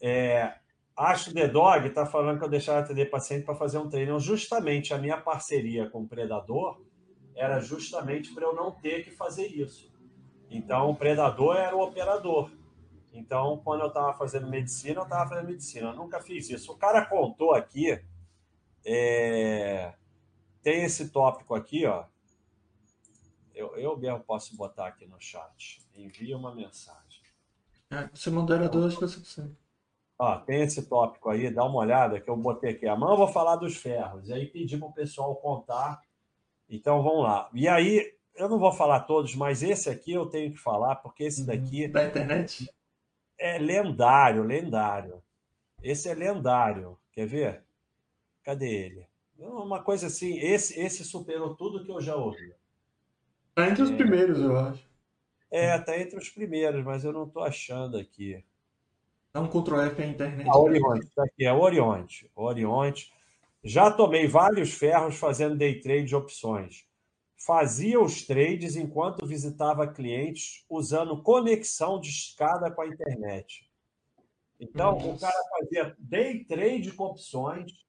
É, 0.00 0.54
acho 0.96 1.32
The 1.32 1.46
Dog 1.46 1.90
tá 1.90 2.06
falando 2.06 2.38
que 2.38 2.44
eu 2.44 2.48
deixava 2.48 2.80
atender 2.80 3.10
paciente 3.10 3.44
para 3.44 3.54
fazer 3.54 3.78
um 3.78 3.88
treino. 3.88 4.18
Justamente 4.18 4.94
a 4.94 4.98
minha 4.98 5.18
parceria 5.18 5.90
com 5.90 6.02
o 6.02 6.08
Predador 6.08 6.80
era 7.34 7.60
justamente 7.60 8.32
para 8.32 8.44
eu 8.44 8.54
não 8.54 8.70
ter 8.70 9.04
que 9.04 9.10
fazer 9.10 9.46
isso. 9.46 9.92
Então, 10.50 10.90
o 10.90 10.96
Predador 10.96 11.56
era 11.56 11.76
o 11.76 11.82
operador. 11.82 12.50
Então, 13.16 13.62
quando 13.64 13.80
eu 13.80 13.88
estava 13.88 14.12
fazendo 14.12 14.46
medicina, 14.46 15.00
eu 15.00 15.04
estava 15.04 15.28
fazendo 15.30 15.48
medicina. 15.48 15.88
Eu 15.88 15.96
nunca 15.96 16.20
fiz 16.20 16.50
isso. 16.50 16.70
O 16.70 16.76
cara 16.76 17.06
contou 17.06 17.54
aqui, 17.54 17.98
é... 18.84 19.94
tem 20.62 20.84
esse 20.84 21.08
tópico 21.08 21.54
aqui, 21.54 21.86
ó. 21.86 22.04
Eu, 23.54 23.74
eu 23.76 23.96
mesmo 23.96 24.20
posso 24.20 24.54
botar 24.54 24.88
aqui 24.88 25.06
no 25.06 25.18
chat. 25.18 25.82
Envia 25.94 26.36
uma 26.36 26.54
mensagem. 26.54 27.22
É, 27.90 28.08
você 28.12 28.30
moderador, 28.30 28.86
acho 28.86 28.98
que 28.98 29.08
você 29.08 29.18
consegue. 29.18 29.56
Ó, 30.18 30.38
tem 30.40 30.60
esse 30.60 30.82
tópico 30.86 31.30
aí, 31.30 31.50
dá 31.50 31.64
uma 31.64 31.78
olhada 31.78 32.20
que 32.20 32.28
eu 32.28 32.36
botei 32.36 32.72
aqui. 32.72 32.86
Amanhã 32.86 33.14
eu 33.14 33.18
vou 33.18 33.28
falar 33.28 33.56
dos 33.56 33.76
ferros. 33.76 34.28
E 34.28 34.32
aí 34.32 34.46
pedi 34.46 34.76
para 34.76 34.88
o 34.88 34.92
pessoal 34.92 35.34
contar. 35.36 36.02
Então 36.68 37.02
vamos 37.02 37.22
lá. 37.22 37.48
E 37.54 37.66
aí, 37.66 38.14
eu 38.34 38.48
não 38.48 38.58
vou 38.58 38.72
falar 38.72 39.00
todos, 39.00 39.34
mas 39.34 39.62
esse 39.62 39.88
aqui 39.88 40.12
eu 40.12 40.26
tenho 40.26 40.52
que 40.52 40.58
falar, 40.58 40.96
porque 40.96 41.24
esse 41.24 41.40
uhum. 41.40 41.46
daqui. 41.46 41.88
Da 41.88 42.04
internet? 42.04 42.68
É 43.38 43.58
lendário, 43.58 44.42
lendário. 44.42 45.22
Esse 45.82 46.08
é 46.08 46.14
lendário. 46.14 46.98
Quer 47.12 47.26
ver? 47.26 47.64
Cadê 48.42 48.68
ele? 48.68 49.08
Uma 49.38 49.82
coisa 49.82 50.06
assim, 50.06 50.38
esse, 50.38 50.78
esse 50.80 51.04
superou 51.04 51.54
tudo 51.54 51.84
que 51.84 51.90
eu 51.90 52.00
já 52.00 52.16
ouvi. 52.16 52.54
Está 53.50 53.68
entre 53.68 53.82
os 53.82 53.90
é... 53.90 53.96
primeiros, 53.96 54.38
eu 54.40 54.56
acho. 54.56 54.86
É, 55.50 55.78
tá 55.78 55.98
entre 55.98 56.18
os 56.18 56.28
primeiros, 56.28 56.84
mas 56.84 57.04
eu 57.04 57.12
não 57.12 57.24
estou 57.24 57.42
achando 57.42 57.96
aqui. 57.96 58.44
Dá 59.32 59.40
um 59.40 59.48
Ctrl 59.48 59.80
F 59.80 60.00
na 60.00 60.06
internet. 60.06 60.48
Ah, 60.48 60.58
Orionte, 60.58 61.06
tá 61.14 61.24
aqui, 61.24 61.44
é 61.44 61.52
Orionte. 61.52 62.30
Orionte. 62.34 63.12
Já 63.62 63.90
tomei 63.90 64.26
vários 64.26 64.72
ferros 64.72 65.16
fazendo 65.16 65.56
day 65.56 65.80
trade 65.80 66.04
de 66.04 66.16
opções. 66.16 66.86
Fazia 67.36 68.00
os 68.00 68.22
trades 68.22 68.76
enquanto 68.76 69.26
visitava 69.26 69.86
clientes 69.86 70.64
usando 70.70 71.22
conexão 71.22 72.00
de 72.00 72.08
escada 72.08 72.70
com 72.70 72.80
a 72.80 72.86
internet. 72.86 73.70
Então, 74.58 74.92
Nossa. 74.92 75.06
o 75.08 75.18
cara 75.18 75.44
fazia 75.50 75.96
day 75.98 76.44
trade 76.44 76.92
com 76.92 77.04
opções 77.04 77.85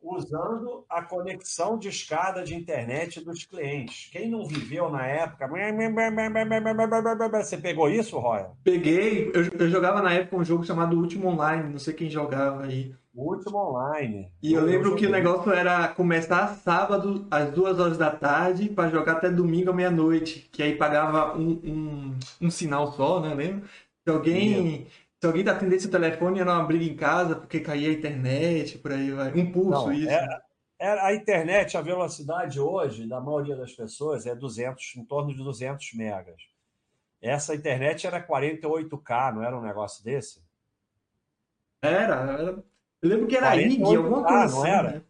usando 0.00 0.84
a 0.88 1.02
conexão 1.02 1.78
de 1.78 1.88
escada 1.88 2.42
de 2.42 2.54
internet 2.54 3.24
dos 3.24 3.44
clientes. 3.44 4.08
Quem 4.12 4.30
não 4.30 4.46
viveu 4.46 4.90
na 4.90 5.06
época. 5.06 5.48
Você 7.42 7.56
pegou 7.56 7.88
isso, 7.88 8.18
Roya? 8.18 8.50
Peguei. 8.62 9.30
Eu, 9.34 9.44
eu, 9.58 9.68
jogava 9.68 10.02
na 10.02 10.12
época 10.12 10.36
um 10.36 10.44
jogo 10.44 10.64
chamado 10.64 10.98
Último 10.98 11.28
Online. 11.28 11.70
Não 11.70 11.78
sei 11.78 11.94
quem 11.94 12.10
jogava 12.10 12.64
aí. 12.64 12.94
Último 13.14 13.56
Online. 13.56 14.30
E 14.42 14.52
eu, 14.52 14.60
eu 14.60 14.66
lembro 14.66 14.94
que 14.94 15.06
o 15.06 15.10
negócio 15.10 15.50
era 15.52 15.88
começar 15.88 16.48
sábado 16.56 17.26
às 17.30 17.50
duas 17.50 17.78
horas 17.80 17.96
da 17.96 18.10
tarde 18.10 18.68
para 18.68 18.90
jogar 18.90 19.12
até 19.12 19.30
domingo 19.30 19.70
à 19.70 19.72
meia-noite. 19.72 20.48
Que 20.52 20.62
aí 20.62 20.76
pagava 20.76 21.36
um, 21.36 21.50
um, 21.64 22.18
um 22.42 22.50
sinal 22.50 22.92
só, 22.92 23.20
né? 23.20 23.34
Lembra? 23.34 23.66
Se 24.04 24.10
alguém. 24.10 24.86
Se 25.26 25.28
alguém 25.28 25.48
atendesse 25.48 25.88
o 25.88 25.90
telefone, 25.90 26.38
era 26.38 26.52
uma 26.52 26.64
briga 26.64 26.84
em 26.84 26.94
casa 26.94 27.34
porque 27.34 27.58
caía 27.58 27.90
a 27.90 27.92
internet, 27.92 28.78
por 28.78 28.92
aí 28.92 29.10
vai. 29.10 29.32
Um 29.32 29.50
pulso, 29.50 29.86
Não, 29.86 29.92
isso. 29.92 30.08
É, 30.08 30.40
é, 30.78 31.00
a 31.00 31.12
internet, 31.14 31.76
a 31.76 31.80
velocidade 31.80 32.60
hoje, 32.60 33.08
da 33.08 33.20
maioria 33.20 33.56
das 33.56 33.72
pessoas, 33.72 34.24
é 34.24 34.36
200, 34.36 34.94
em 34.96 35.04
torno 35.04 35.34
de 35.34 35.42
200 35.42 35.94
megas. 35.94 36.40
Essa 37.20 37.56
internet 37.56 38.06
era 38.06 38.24
48K, 38.24 39.34
não 39.34 39.42
era 39.42 39.58
um 39.58 39.62
negócio 39.62 40.04
desse? 40.04 40.40
Era, 41.82 42.20
era... 42.20 42.64
Eu 43.02 43.08
lembro 43.08 43.26
que 43.26 43.36
era 43.36 43.56
IG, 43.56 43.82
alguma 43.82 44.22
coisa 44.22 44.54
não 44.54 44.62
assim, 44.62 44.70
era? 44.70 44.90
Né? 44.92 45.02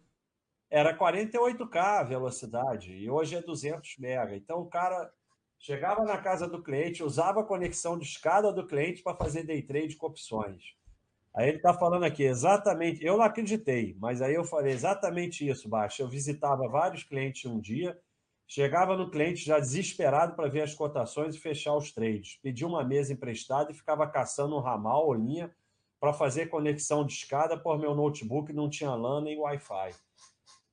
era 0.69 0.97
48K 0.97 1.77
a 1.77 2.03
velocidade 2.03 2.91
e 2.91 3.09
hoje 3.09 3.35
é 3.35 3.41
200 3.41 3.97
MB. 3.99 4.35
Então 4.35 4.59
o 4.61 4.65
cara 4.65 5.11
chegava 5.59 6.03
na 6.03 6.17
casa 6.17 6.47
do 6.47 6.61
cliente, 6.61 7.03
usava 7.03 7.41
a 7.41 7.45
conexão 7.45 7.97
de 7.97 8.05
escada 8.05 8.51
do 8.51 8.65
cliente 8.65 9.01
para 9.01 9.15
fazer 9.15 9.43
day 9.43 9.61
trade 9.61 9.95
com 9.95 10.07
opções. 10.07 10.75
Aí 11.35 11.49
ele 11.49 11.57
está 11.57 11.73
falando 11.73 12.03
aqui 12.03 12.23
exatamente, 12.23 13.05
eu 13.05 13.17
não 13.17 13.23
acreditei, 13.23 13.95
mas 13.99 14.21
aí 14.21 14.33
eu 14.33 14.43
falei 14.43 14.73
exatamente 14.73 15.47
isso, 15.47 15.69
Baixa. 15.69 16.01
Eu 16.01 16.09
visitava 16.09 16.67
vários 16.67 17.03
clientes 17.03 17.45
um 17.45 17.59
dia, 17.59 17.95
chegava 18.47 18.97
no 18.97 19.11
cliente 19.11 19.45
já 19.45 19.59
desesperado 19.59 20.35
para 20.35 20.49
ver 20.49 20.61
as 20.61 20.73
cotações 20.73 21.35
e 21.35 21.39
fechar 21.39 21.75
os 21.75 21.91
trades. 21.91 22.39
Pedia 22.41 22.65
uma 22.65 22.83
mesa 22.83 23.13
emprestada 23.13 23.71
e 23.71 23.75
ficava 23.75 24.07
caçando 24.07 24.55
um 24.55 24.61
ramal 24.61 25.05
ou 25.05 25.13
linha 25.13 25.53
para 25.99 26.13
fazer 26.13 26.47
conexão 26.47 27.05
de 27.05 27.13
escada, 27.13 27.57
por 27.57 27.77
meu 27.77 27.93
notebook 27.93 28.51
não 28.53 28.69
tinha 28.69 28.93
LAN 28.95 29.21
nem 29.21 29.37
Wi-Fi. 29.37 29.91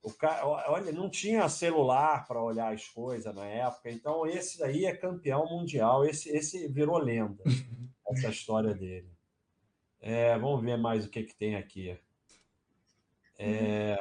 O 0.04 0.12
cara, 0.12 0.46
olha, 0.46 0.92
não 0.92 1.08
tinha 1.08 1.48
celular 1.48 2.26
para 2.28 2.42
olhar 2.42 2.74
as 2.74 2.86
coisas 2.86 3.34
na 3.34 3.46
época, 3.46 3.90
então 3.90 4.26
esse 4.26 4.58
daí 4.58 4.84
é 4.84 4.94
campeão 4.94 5.46
mundial, 5.46 6.04
esse, 6.04 6.28
esse 6.28 6.68
virou 6.68 6.98
lenda, 6.98 7.42
essa 8.10 8.28
história 8.28 8.74
dele. 8.74 9.10
É, 10.02 10.38
vamos 10.38 10.62
ver 10.62 10.76
mais 10.76 11.06
o 11.06 11.08
que, 11.08 11.22
que 11.22 11.34
tem 11.34 11.56
aqui. 11.56 11.98
É, 13.38 13.96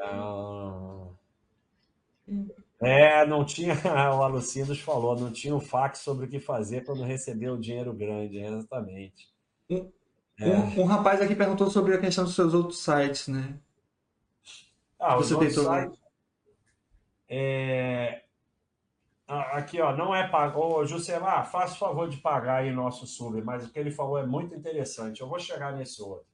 é, 2.82 3.26
não 3.26 3.46
tinha, 3.46 3.74
o 4.14 4.24
Alucindos 4.24 4.82
falou, 4.82 5.18
não 5.18 5.32
tinha 5.32 5.56
o 5.56 5.62
fax 5.62 6.00
sobre 6.00 6.26
o 6.26 6.30
que 6.30 6.38
fazer 6.38 6.84
quando 6.84 7.04
recebeu 7.04 7.54
o 7.54 7.60
dinheiro 7.60 7.94
grande, 7.94 8.40
exatamente. 8.40 9.32
Um, 9.70 9.90
é. 10.38 10.50
um, 10.50 10.82
um 10.82 10.86
rapaz 10.86 11.22
aqui 11.22 11.34
perguntou 11.34 11.72
sobre 11.72 11.96
a 11.96 11.98
questão 11.98 12.26
dos 12.26 12.36
seus 12.36 12.54
outros 12.54 12.84
sites, 12.84 13.30
né? 13.30 13.58
Ah, 15.04 15.18
Você 15.18 15.38
tentou... 15.38 15.66
Site, 15.66 16.00
é... 17.28 18.24
Aqui, 19.28 19.82
ó, 19.82 19.96
não 19.96 20.14
é 20.14 20.28
pago. 20.28 20.60
Ô, 20.60 20.86
Jusemar, 20.86 21.50
faça 21.50 21.74
o 21.76 21.78
favor 21.78 22.08
de 22.08 22.18
pagar 22.18 22.62
aí 22.62 22.72
nosso 22.72 23.08
sub, 23.08 23.42
mas 23.42 23.66
o 23.66 23.72
que 23.72 23.80
ele 23.80 23.92
falou 23.92 24.18
é 24.18 24.26
muito 24.26 24.54
interessante. 24.56 25.22
Eu 25.22 25.28
vou 25.28 25.40
chegar 25.40 25.74
nesse 25.74 26.02
outro. 26.02 26.26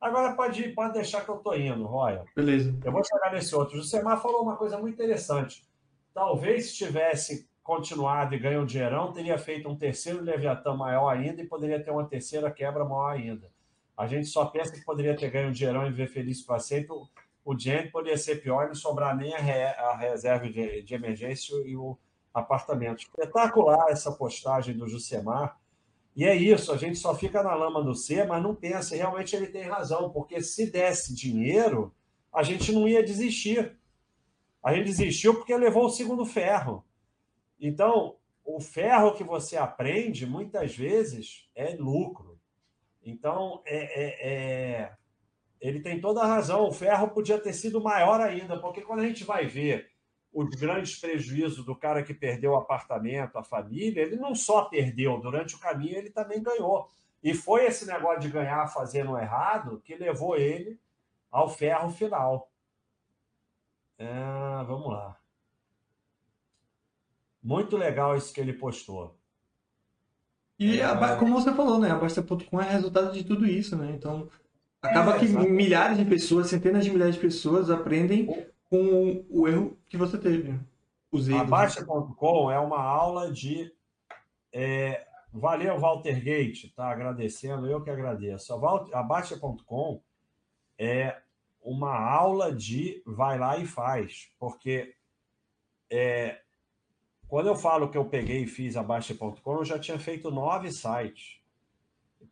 Agora 0.00 0.34
pode, 0.34 0.68
pode 0.70 0.94
deixar 0.94 1.24
que 1.24 1.28
eu 1.28 1.38
tô 1.38 1.54
indo, 1.54 1.84
Roya. 1.84 2.24
Beleza. 2.34 2.78
Eu 2.84 2.92
vou 2.92 3.02
chegar 3.04 3.32
nesse 3.32 3.54
outro. 3.54 3.74
O 3.74 3.82
Jusemar 3.82 4.20
falou 4.22 4.42
uma 4.42 4.56
coisa 4.56 4.78
muito 4.78 4.94
interessante. 4.94 5.66
Talvez 6.14 6.70
se 6.70 6.76
tivesse 6.76 7.48
continuado 7.62 8.34
e 8.34 8.38
ganho 8.38 8.62
um 8.62 8.66
dinheirão, 8.66 9.12
teria 9.12 9.36
feito 9.36 9.68
um 9.68 9.76
terceiro 9.76 10.22
Leviatã 10.22 10.74
maior 10.74 11.08
ainda 11.08 11.42
e 11.42 11.46
poderia 11.46 11.82
ter 11.82 11.90
uma 11.90 12.06
terceira 12.06 12.50
quebra 12.50 12.84
maior 12.84 13.12
ainda. 13.12 13.50
A 13.96 14.06
gente 14.06 14.28
só 14.28 14.46
pensa 14.46 14.72
que 14.72 14.84
poderia 14.84 15.16
ter 15.16 15.30
ganho 15.30 15.48
um 15.48 15.52
dinheirão 15.52 15.86
e 15.86 15.90
viver 15.90 16.08
feliz 16.08 16.42
para 16.42 16.58
sempre 16.58 16.96
o 17.44 17.54
dinheiro 17.54 17.90
poderia 17.90 18.18
ser 18.18 18.42
pior 18.42 18.64
e 18.64 18.68
não 18.68 18.74
sobrar 18.74 19.16
nem 19.16 19.34
a, 19.34 19.38
re, 19.38 19.64
a 19.64 19.96
reserva 19.96 20.48
de, 20.48 20.82
de, 20.82 20.94
emergência 20.94 21.54
e 21.66 21.76
o 21.76 21.98
apartamento. 22.32 23.00
Espetacular 23.00 23.86
essa 23.90 24.12
postagem 24.12 24.76
do 24.76 24.88
Jusemar. 24.88 25.58
E 26.14 26.24
é 26.24 26.34
isso, 26.34 26.72
a 26.72 26.76
gente 26.76 26.98
só 26.98 27.14
fica 27.14 27.42
na 27.42 27.54
lama 27.54 27.82
do 27.82 27.94
C, 27.94 28.24
mas 28.24 28.42
não 28.42 28.54
pensa, 28.54 28.96
realmente 28.96 29.34
ele 29.34 29.46
tem 29.46 29.62
razão, 29.62 30.10
porque 30.10 30.42
se 30.42 30.70
desse 30.70 31.14
dinheiro, 31.14 31.94
a 32.32 32.42
gente 32.42 32.72
não 32.72 32.88
ia 32.88 33.02
desistir. 33.02 33.78
A 34.62 34.74
gente 34.74 34.86
desistiu 34.86 35.34
porque 35.34 35.56
levou 35.56 35.86
o 35.86 35.90
segundo 35.90 36.24
ferro. 36.26 36.84
Então, 37.58 38.16
o 38.44 38.60
ferro 38.60 39.14
que 39.14 39.24
você 39.24 39.56
aprende, 39.56 40.26
muitas 40.26 40.76
vezes, 40.76 41.48
é 41.54 41.74
lucro. 41.76 42.38
Então, 43.02 43.62
é, 43.64 43.76
é, 43.76 44.32
é 44.82 44.92
ele 45.60 45.80
tem 45.80 46.00
toda 46.00 46.22
a 46.22 46.26
razão. 46.26 46.66
O 46.66 46.72
ferro 46.72 47.08
podia 47.08 47.38
ter 47.38 47.52
sido 47.52 47.80
maior 47.80 48.20
ainda, 48.20 48.58
porque 48.58 48.80
quando 48.80 49.00
a 49.00 49.06
gente 49.06 49.24
vai 49.24 49.46
ver 49.46 49.90
os 50.32 50.48
grandes 50.50 50.98
prejuízos 50.98 51.64
do 51.64 51.74
cara 51.74 52.02
que 52.02 52.14
perdeu 52.14 52.52
o 52.52 52.56
apartamento, 52.56 53.36
a 53.36 53.42
família, 53.42 54.02
ele 54.02 54.16
não 54.16 54.34
só 54.34 54.64
perdeu, 54.64 55.18
durante 55.18 55.56
o 55.56 55.58
caminho 55.58 55.96
ele 55.96 56.10
também 56.10 56.42
ganhou. 56.42 56.88
E 57.22 57.34
foi 57.34 57.66
esse 57.66 57.86
negócio 57.86 58.20
de 58.20 58.30
ganhar 58.30 58.66
fazendo 58.68 59.18
errado 59.18 59.80
que 59.84 59.94
levou 59.96 60.36
ele 60.36 60.80
ao 61.30 61.48
ferro 61.48 61.90
final. 61.90 62.50
É, 63.98 64.08
vamos 64.64 64.90
lá. 64.90 65.20
Muito 67.42 67.76
legal 67.76 68.16
isso 68.16 68.32
que 68.32 68.40
ele 68.40 68.52
postou. 68.52 69.18
E 70.58 70.80
a, 70.82 71.16
como 71.16 71.34
você 71.34 71.52
falou, 71.54 71.78
né? 71.78 71.90
A 71.90 71.96
Basta.com 71.96 72.60
é 72.60 72.70
resultado 72.70 73.12
de 73.12 73.24
tudo 73.24 73.46
isso, 73.46 73.76
né? 73.76 73.92
Então, 73.92 74.28
Acaba 74.82 75.18
que 75.18 75.26
milhares 75.26 75.98
de 75.98 76.04
pessoas, 76.04 76.48
centenas 76.48 76.84
de 76.84 76.90
milhares 76.90 77.14
de 77.14 77.20
pessoas 77.20 77.70
aprendem 77.70 78.26
com 78.70 79.24
o 79.28 79.46
erro 79.46 79.78
que 79.88 79.96
você 79.96 80.16
teve. 80.16 80.58
Os 81.12 81.28
erros. 81.28 81.42
A 81.42 81.44
Baixa.com 81.44 82.50
é 82.50 82.58
uma 82.58 82.80
aula 82.80 83.30
de. 83.30 83.72
É, 84.52 85.06
valeu, 85.32 85.78
Walter 85.78 86.22
Gate, 86.22 86.72
tá 86.74 86.90
agradecendo, 86.90 87.66
eu 87.66 87.82
que 87.82 87.90
agradeço. 87.90 88.54
A 88.92 89.02
Baixa.com 89.02 90.02
é 90.78 91.20
uma 91.60 91.94
aula 91.94 92.54
de 92.54 93.02
vai 93.04 93.38
lá 93.38 93.58
e 93.58 93.66
faz, 93.66 94.30
porque 94.38 94.94
é, 95.90 96.40
quando 97.28 97.48
eu 97.48 97.56
falo 97.56 97.90
que 97.90 97.98
eu 97.98 98.04
peguei 98.04 98.44
e 98.44 98.46
fiz 98.46 98.76
a 98.76 98.82
Baixa.com, 98.82 99.56
eu 99.56 99.64
já 99.64 99.78
tinha 99.78 99.98
feito 99.98 100.30
nove 100.30 100.72
sites. 100.72 101.39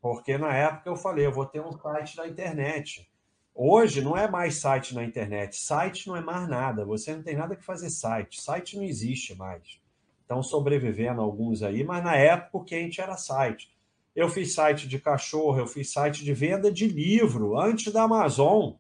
Porque 0.01 0.39
na 0.39 0.55
época 0.55 0.89
eu 0.89 0.97
falei, 0.97 1.27
eu 1.27 1.33
vou 1.33 1.47
ter 1.47 1.61
um 1.61 1.73
site 1.73 2.17
na 2.17 2.27
internet. 2.27 3.09
Hoje 3.55 4.01
não 4.01 4.17
é 4.17 4.31
mais 4.31 4.57
site 4.57 4.95
na 4.95 5.03
internet. 5.03 5.57
Site 5.57 6.07
não 6.07 6.17
é 6.17 6.21
mais 6.21 6.49
nada. 6.49 6.85
Você 6.85 7.15
não 7.15 7.23
tem 7.23 7.37
nada 7.37 7.57
que 7.57 7.65
fazer 7.65 7.91
site. 7.91 8.41
Site 8.41 8.77
não 8.77 8.85
existe 8.85 9.35
mais. 9.35 9.81
Estão 10.21 10.43
sobrevivendo 10.43 11.21
alguns 11.21 11.63
aí, 11.63 11.83
mas 11.83 12.05
na 12.05 12.15
época 12.15 12.59
o 12.59 12.65
quente 12.65 13.01
era 13.01 13.17
site. 13.17 13.75
Eu 14.15 14.29
fiz 14.29 14.55
site 14.55 14.87
de 14.87 14.99
cachorro, 14.99 15.59
eu 15.59 15.67
fiz 15.67 15.91
site 15.91 16.25
de 16.25 16.35
venda 16.35 16.71
de 16.71 16.87
livro 16.87 17.59
antes 17.59 17.93
da 17.93 18.03
Amazon. 18.03 18.75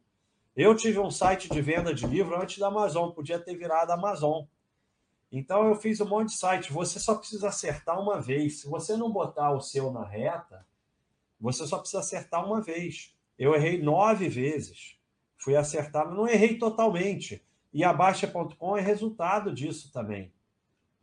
Eu 0.54 0.74
tive 0.74 0.98
um 0.98 1.10
site 1.10 1.48
de 1.48 1.60
venda 1.62 1.94
de 1.94 2.06
livro 2.06 2.40
antes 2.40 2.58
da 2.58 2.66
Amazon, 2.66 3.10
podia 3.10 3.38
ter 3.38 3.56
virado 3.56 3.92
Amazon. 3.92 4.44
Então 5.30 5.68
eu 5.68 5.74
fiz 5.74 6.00
um 6.00 6.08
monte 6.08 6.28
de 6.28 6.36
site. 6.36 6.72
Você 6.72 6.98
só 6.98 7.14
precisa 7.14 7.48
acertar 7.48 8.00
uma 8.00 8.20
vez. 8.20 8.60
Se 8.60 8.68
você 8.68 8.96
não 8.96 9.10
botar 9.10 9.52
o 9.52 9.60
seu 9.60 9.90
na 9.90 10.04
reta, 10.04 10.66
você 11.40 11.66
só 11.66 11.78
precisa 11.78 12.00
acertar 12.00 12.44
uma 12.44 12.60
vez. 12.60 13.14
Eu 13.38 13.54
errei 13.54 13.80
nove 13.80 14.28
vezes. 14.28 14.96
Fui 15.36 15.54
acertar, 15.54 16.12
não 16.12 16.28
errei 16.28 16.58
totalmente. 16.58 17.44
E 17.72 17.84
a 17.84 17.92
Baixa.com 17.92 18.76
é 18.76 18.80
resultado 18.80 19.52
disso 19.52 19.92
também. 19.92 20.32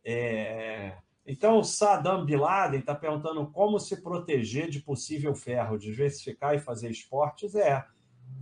É... 0.04 0.96
Então, 1.26 1.64
Saddam 1.64 2.24
Bin 2.24 2.36
Laden 2.36 2.80
está 2.80 2.94
perguntando 2.94 3.44
como 3.50 3.80
se 3.80 4.00
proteger 4.00 4.68
de 4.68 4.80
possível 4.80 5.34
ferro, 5.34 5.78
diversificar 5.78 6.54
e 6.54 6.60
fazer 6.60 6.90
esportes. 6.90 7.54
É, 7.54 7.84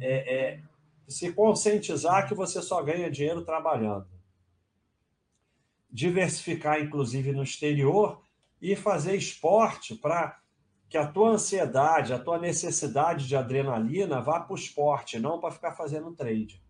é, 0.01 0.35
é 0.35 0.61
se 1.09 1.33
conscientizar 1.33 2.27
que 2.29 2.35
você 2.35 2.61
só 2.61 2.83
ganha 2.83 3.11
dinheiro 3.11 3.45
trabalhando. 3.45 4.07
Diversificar, 5.91 6.81
inclusive, 6.81 7.33
no 7.33 7.43
exterior 7.43 8.23
e 8.61 8.75
fazer 8.75 9.15
esporte 9.15 9.95
para 9.95 10.39
que 10.89 10.99
a 10.99 11.07
tua 11.07 11.31
ansiedade, 11.31 12.13
a 12.13 12.19
tua 12.19 12.39
necessidade 12.39 13.27
de 13.27 13.37
adrenalina 13.37 14.21
vá 14.21 14.41
para 14.41 14.53
o 14.53 14.57
esporte, 14.57 15.19
não 15.19 15.41
para 15.41 15.51
ficar 15.51 15.73
fazendo 15.73 16.13
trade. 16.13 16.63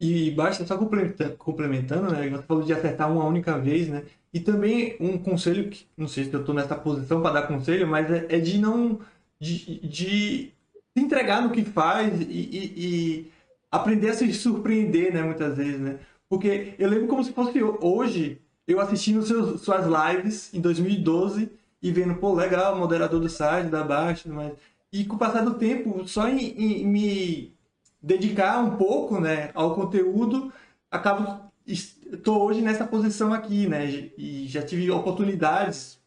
E 0.00 0.32
basta 0.32 0.66
só 0.66 0.76
complementando, 0.76 2.10
né? 2.10 2.28
Você 2.28 2.42
falou 2.42 2.64
de 2.64 2.72
acertar 2.72 3.10
uma 3.10 3.24
única 3.24 3.56
vez, 3.56 3.88
né? 3.88 4.04
E 4.34 4.40
também 4.40 4.96
um 4.98 5.16
conselho 5.16 5.70
que 5.70 5.86
não 5.96 6.08
sei 6.08 6.24
se 6.24 6.32
eu 6.32 6.40
estou 6.40 6.54
nessa 6.54 6.74
posição 6.74 7.22
para 7.22 7.40
dar 7.40 7.46
conselho, 7.46 7.86
mas 7.86 8.10
é, 8.10 8.26
é, 8.28 8.40
de 8.40 8.58
não 8.58 8.98
de, 9.40 9.78
de 9.86 10.52
se 10.96 11.04
entregar 11.04 11.42
no 11.42 11.50
que 11.50 11.64
faz 11.64 12.20
e, 12.20 12.24
e, 12.24 12.72
e, 12.76 13.32
aprender 13.70 14.10
a 14.10 14.14
se 14.14 14.32
surpreender, 14.32 15.12
né? 15.12 15.22
Muitas 15.22 15.56
vezes, 15.56 15.78
né? 15.78 16.00
Porque 16.28 16.74
eu 16.78 16.88
lembro 16.88 17.06
como 17.06 17.22
se 17.22 17.32
fosse 17.32 17.62
hoje 17.62 18.40
eu 18.66 18.80
assistindo 18.80 19.22
seus, 19.22 19.60
suas 19.60 19.86
lives 19.86 20.52
em 20.52 20.60
2012 20.60 21.50
e 21.82 21.90
vendo, 21.90 22.14
pô, 22.14 22.32
legal, 22.34 22.78
moderador 22.78 23.20
do 23.20 23.28
site, 23.28 23.68
da 23.68 23.82
Baixa, 23.82 24.28
mas... 24.32 24.52
E 24.92 25.04
com 25.04 25.16
o 25.16 25.18
passar 25.18 25.42
do 25.42 25.54
tempo, 25.54 26.06
só 26.06 26.28
em, 26.28 26.82
em 26.82 26.86
me 26.86 27.54
dedicar 28.00 28.58
um 28.62 28.76
pouco, 28.76 29.18
né, 29.18 29.50
ao 29.54 29.74
conteúdo, 29.74 30.52
acabo 30.90 31.50
estou 31.66 32.42
hoje 32.42 32.60
nessa 32.60 32.84
posição 32.84 33.32
aqui, 33.32 33.66
né? 33.66 34.10
E 34.18 34.46
já 34.48 34.62
tive 34.62 34.90
oportunidades 34.90 35.98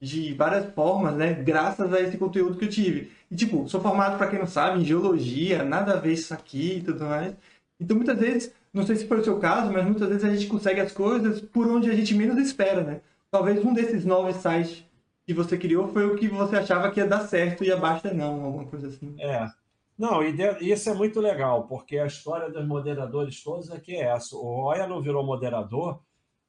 de 0.00 0.32
várias 0.34 0.72
formas, 0.72 1.14
né? 1.14 1.34
Graças 1.34 1.92
a 1.92 2.00
esse 2.00 2.16
conteúdo 2.16 2.56
que 2.56 2.64
eu 2.64 2.70
tive. 2.70 3.12
E 3.30 3.36
tipo, 3.36 3.68
sou 3.68 3.80
formado 3.80 4.16
para 4.16 4.28
quem 4.28 4.38
não 4.38 4.46
sabe 4.46 4.80
em 4.80 4.84
geologia, 4.84 5.62
nada 5.62 5.94
a 5.94 5.96
ver 5.96 6.14
isso 6.14 6.32
aqui 6.32 6.78
e 6.78 6.82
tudo 6.82 7.04
mais. 7.04 7.34
Então 7.78 7.96
muitas 7.96 8.18
vezes, 8.18 8.52
não 8.72 8.86
sei 8.86 8.96
se 8.96 9.06
foi 9.06 9.20
o 9.20 9.24
seu 9.24 9.38
caso, 9.38 9.72
mas 9.72 9.84
muitas 9.84 10.08
vezes 10.08 10.24
a 10.24 10.34
gente 10.34 10.46
consegue 10.46 10.80
as 10.80 10.92
coisas 10.92 11.40
por 11.40 11.68
onde 11.68 11.90
a 11.90 11.94
gente 11.94 12.14
menos 12.14 12.38
espera, 12.38 12.82
né? 12.82 13.00
Talvez 13.30 13.64
um 13.64 13.74
desses 13.74 14.04
novos 14.04 14.36
sites 14.36 14.84
que 15.30 15.34
você 15.34 15.56
criou 15.56 15.86
foi 15.86 16.06
o 16.06 16.16
que 16.16 16.26
você 16.26 16.56
achava 16.56 16.90
que 16.90 16.98
ia 16.98 17.06
dar 17.06 17.20
certo 17.20 17.62
e 17.62 17.70
a 17.70 17.76
Basta 17.76 18.12
não, 18.12 18.44
alguma 18.44 18.64
coisa 18.66 18.88
assim. 18.88 19.14
É. 19.20 19.48
Não, 19.96 20.24
e 20.24 20.32
de, 20.32 20.42
isso 20.60 20.90
é 20.90 20.94
muito 20.94 21.20
legal, 21.20 21.68
porque 21.68 21.98
a 21.98 22.06
história 22.06 22.50
dos 22.50 22.66
moderadores 22.66 23.40
todos 23.40 23.70
aqui 23.70 23.94
é 23.94 24.06
essa. 24.06 24.34
O 24.34 24.62
Roya 24.62 24.88
não 24.88 25.00
virou 25.00 25.24
moderador 25.24 26.00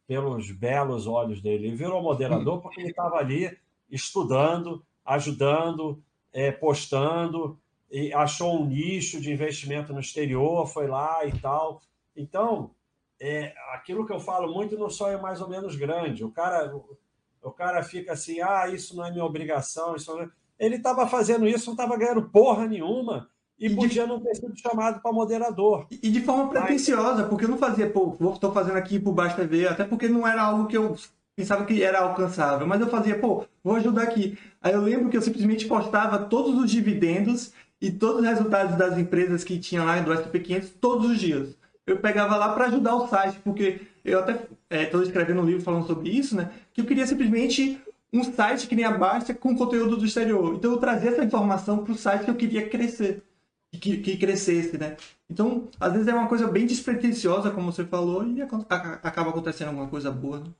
pelos 0.07 0.49
belos 0.49 1.05
olhos 1.05 1.43
dele, 1.43 1.67
ele 1.67 1.75
virou 1.75 2.01
moderador 2.01 2.59
porque 2.59 2.81
ele 2.81 2.89
estava 2.89 3.17
ali 3.17 3.55
estudando, 3.87 4.83
ajudando, 5.05 6.01
é, 6.33 6.51
postando, 6.51 7.59
e 7.91 8.11
achou 8.13 8.61
um 8.61 8.65
nicho 8.65 9.21
de 9.21 9.31
investimento 9.31 9.93
no 9.93 9.99
exterior, 9.99 10.65
foi 10.65 10.87
lá 10.87 11.23
e 11.23 11.37
tal. 11.37 11.83
Então, 12.15 12.71
é, 13.19 13.53
aquilo 13.73 14.07
que 14.07 14.13
eu 14.13 14.19
falo 14.19 14.51
muito 14.51 14.75
no 14.75 14.89
sonho 14.89 15.21
mais 15.21 15.39
ou 15.39 15.47
menos 15.47 15.75
grande. 15.75 16.23
O 16.23 16.31
cara, 16.31 16.75
o, 16.75 16.97
o 17.43 17.51
cara 17.51 17.83
fica 17.83 18.13
assim, 18.13 18.39
ah, 18.41 18.67
isso 18.67 18.95
não 18.95 19.05
é 19.05 19.11
minha 19.11 19.25
obrigação, 19.25 19.95
isso 19.95 20.13
não 20.13 20.21
é... 20.21 20.29
Ele 20.59 20.75
estava 20.75 21.07
fazendo 21.07 21.47
isso, 21.47 21.67
não 21.67 21.73
estava 21.73 21.97
ganhando 21.97 22.29
porra 22.29 22.67
nenhuma 22.67 23.27
e, 23.59 23.67
e 23.67 23.75
podia 23.75 24.03
de... 24.03 24.09
não 24.09 24.19
ter 24.19 24.35
sido 24.35 24.55
chamado 24.57 25.01
para 25.01 25.11
moderador. 25.11 25.87
E 25.89 26.09
de 26.09 26.21
forma 26.21 26.49
pretensiosa, 26.49 27.23
porque 27.23 27.45
eu 27.45 27.49
não 27.49 27.57
fazia, 27.57 27.89
pô, 27.89 28.15
estou 28.33 28.51
fazendo 28.51 28.77
aqui 28.77 28.99
por 28.99 29.13
baixo 29.13 29.35
TV, 29.35 29.67
até 29.67 29.83
porque 29.83 30.07
não 30.07 30.27
era 30.27 30.43
algo 30.43 30.67
que 30.67 30.77
eu 30.77 30.95
pensava 31.35 31.65
que 31.65 31.81
era 31.81 31.99
alcançável, 31.99 32.67
mas 32.67 32.79
eu 32.79 32.87
fazia, 32.87 33.17
pô, 33.17 33.45
vou 33.63 33.75
ajudar 33.75 34.03
aqui. 34.03 34.37
Aí 34.61 34.73
eu 34.73 34.81
lembro 34.81 35.09
que 35.09 35.17
eu 35.17 35.21
simplesmente 35.21 35.67
postava 35.67 36.19
todos 36.19 36.55
os 36.55 36.69
dividendos 36.69 37.53
e 37.81 37.91
todos 37.91 38.21
os 38.21 38.27
resultados 38.27 38.75
das 38.75 38.97
empresas 38.97 39.43
que 39.43 39.57
tinha 39.57 39.83
lá 39.83 39.99
do 39.99 40.11
SP500 40.11 40.69
todos 40.79 41.09
os 41.09 41.19
dias. 41.19 41.55
Eu 41.85 41.99
pegava 41.99 42.35
lá 42.35 42.53
para 42.53 42.65
ajudar 42.65 42.95
o 42.95 43.07
site, 43.07 43.39
porque 43.43 43.81
eu 44.03 44.19
até 44.19 44.47
estou 44.69 45.01
é, 45.01 45.03
escrevendo 45.03 45.41
um 45.41 45.45
livro 45.45 45.63
falando 45.63 45.87
sobre 45.87 46.09
isso, 46.09 46.35
né? 46.35 46.51
Que 46.73 46.81
eu 46.81 46.85
queria 46.85 47.05
simplesmente 47.07 47.81
um 48.13 48.23
site 48.23 48.67
que 48.67 48.75
nem 48.75 48.85
a 48.85 48.97
Basta 48.97 49.33
com 49.33 49.55
conteúdo 49.55 49.97
do 49.97 50.05
exterior. 50.05 50.55
Então 50.55 50.71
eu 50.71 50.77
trazia 50.77 51.11
essa 51.11 51.23
informação 51.23 51.83
para 51.83 51.93
o 51.93 51.97
site 51.97 52.25
que 52.25 52.31
eu 52.31 52.35
queria 52.35 52.69
crescer, 52.69 53.23
que, 53.71 53.97
que 53.97 54.17
crescesse, 54.17 54.77
né? 54.77 54.97
Então, 55.29 55.69
às 55.79 55.93
vezes 55.93 56.07
é 56.07 56.13
uma 56.13 56.27
coisa 56.27 56.47
bem 56.47 56.65
despretensiosa, 56.65 57.51
como 57.51 57.71
você 57.71 57.85
falou, 57.85 58.27
e 58.27 58.41
acaba 58.41 59.29
acontecendo 59.29 59.69
alguma 59.69 59.87
coisa 59.87 60.11
boa. 60.11 60.39
Né? 60.39 60.51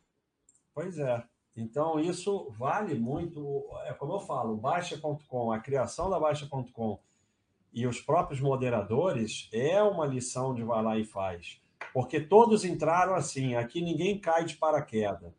Pois 0.73 0.97
é. 0.97 1.23
Então, 1.55 1.99
isso 1.99 2.49
vale 2.57 2.97
muito. 2.97 3.65
É 3.85 3.93
como 3.93 4.13
eu 4.13 4.19
falo, 4.21 4.55
Baixa.com, 4.55 5.51
a 5.51 5.59
criação 5.59 6.09
da 6.09 6.17
Baixa.com 6.17 6.97
e 7.73 7.87
os 7.87 8.01
próprios 8.01 8.41
moderadores 8.41 9.49
é 9.53 9.81
uma 9.81 10.05
lição 10.05 10.53
de 10.53 10.63
vai 10.63 10.83
lá 10.83 10.97
e 10.97 11.05
faz. 11.05 11.61
Porque 11.93 12.19
todos 12.19 12.65
entraram 12.65 13.15
assim, 13.15 13.55
aqui 13.55 13.81
ninguém 13.81 14.19
cai 14.19 14.45
de 14.45 14.55
paraquedas. 14.55 15.33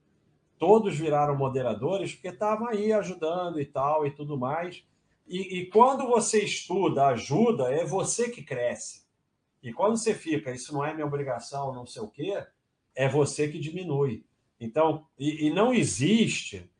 Todos 0.59 0.97
viraram 0.97 1.37
moderadores 1.37 2.15
porque 2.15 2.29
estavam 2.29 2.69
aí 2.69 2.93
ajudando 2.93 3.61
e 3.61 3.65
tal 3.65 4.07
e 4.07 4.11
tudo 4.11 4.39
mais. 4.39 4.85
E, 5.27 5.59
e, 5.59 5.67
quando 5.67 6.07
você 6.07 6.43
estuda, 6.45 7.07
ajuda, 7.07 7.73
é 7.73 7.85
você 7.85 8.29
que 8.29 8.43
cresce. 8.43 9.03
E 9.63 9.73
quando 9.73 9.97
você 9.97 10.15
fica, 10.15 10.53
isso 10.53 10.73
não 10.73 10.85
é 10.85 10.93
minha 10.93 11.07
obrigação, 11.07 11.73
não 11.73 11.87
sei 11.87 12.03
o 12.03 12.09
quê, 12.09 12.45
é 12.95 13.09
você 13.09 13.49
que 13.49 13.59
diminui. 13.59 14.25
Então, 14.61 15.07
e, 15.19 15.47
e 15.47 15.51
não 15.51 15.73
existe 15.73 16.71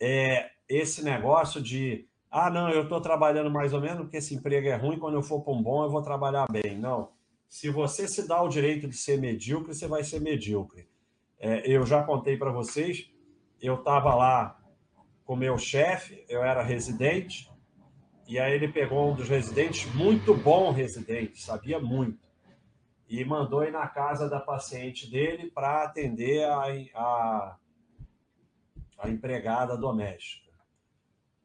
é, 0.00 0.50
esse 0.68 1.04
negócio 1.04 1.60
de 1.60 2.08
ah, 2.32 2.50
não, 2.50 2.70
eu 2.70 2.84
estou 2.84 3.00
trabalhando 3.00 3.50
mais 3.50 3.72
ou 3.72 3.80
menos 3.80 3.98
porque 3.98 4.16
esse 4.16 4.34
emprego 4.34 4.66
é 4.66 4.74
ruim, 4.74 4.98
quando 4.98 5.14
eu 5.14 5.22
for 5.22 5.42
para 5.42 5.52
um 5.52 5.62
bom 5.62 5.84
eu 5.84 5.90
vou 5.90 6.02
trabalhar 6.02 6.46
bem. 6.50 6.78
Não. 6.78 7.10
Se 7.48 7.68
você 7.68 8.08
se 8.08 8.26
dá 8.26 8.42
o 8.42 8.48
direito 8.48 8.88
de 8.88 8.96
ser 8.96 9.20
medíocre, 9.20 9.74
você 9.74 9.86
vai 9.86 10.02
ser 10.02 10.20
medíocre. 10.20 10.88
É, 11.38 11.70
eu 11.70 11.84
já 11.84 12.02
contei 12.02 12.36
para 12.36 12.50
vocês, 12.50 13.10
eu 13.60 13.74
estava 13.74 14.14
lá 14.14 14.58
com 15.24 15.36
meu 15.36 15.58
chefe, 15.58 16.24
eu 16.28 16.42
era 16.42 16.62
residente, 16.62 17.50
e 18.26 18.38
aí 18.38 18.54
ele 18.54 18.68
pegou 18.68 19.12
um 19.12 19.14
dos 19.14 19.28
residentes, 19.28 19.92
muito 19.94 20.34
bom 20.34 20.72
residente, 20.72 21.42
sabia 21.42 21.78
muito 21.78 22.22
e 23.12 23.22
mandou 23.26 23.62
ir 23.62 23.70
na 23.70 23.86
casa 23.86 24.26
da 24.26 24.40
paciente 24.40 25.10
dele 25.10 25.50
para 25.50 25.84
atender 25.84 26.44
a, 26.44 26.62
a, 26.94 27.56
a, 29.00 29.10
empregada 29.10 29.76
doméstica. 29.76 30.41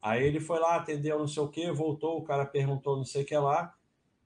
Aí 0.02 0.24
ele 0.24 0.40
foi 0.40 0.60
lá, 0.60 0.76
atendeu 0.76 1.20
não 1.20 1.28
sei 1.28 1.44
o 1.44 1.48
que, 1.48 1.72
voltou, 1.72 2.18
o 2.18 2.24
cara 2.24 2.46
perguntou 2.46 2.98
não 2.98 3.04
sei 3.04 3.24
o 3.24 3.26
que 3.26 3.38
lá, 3.38 3.74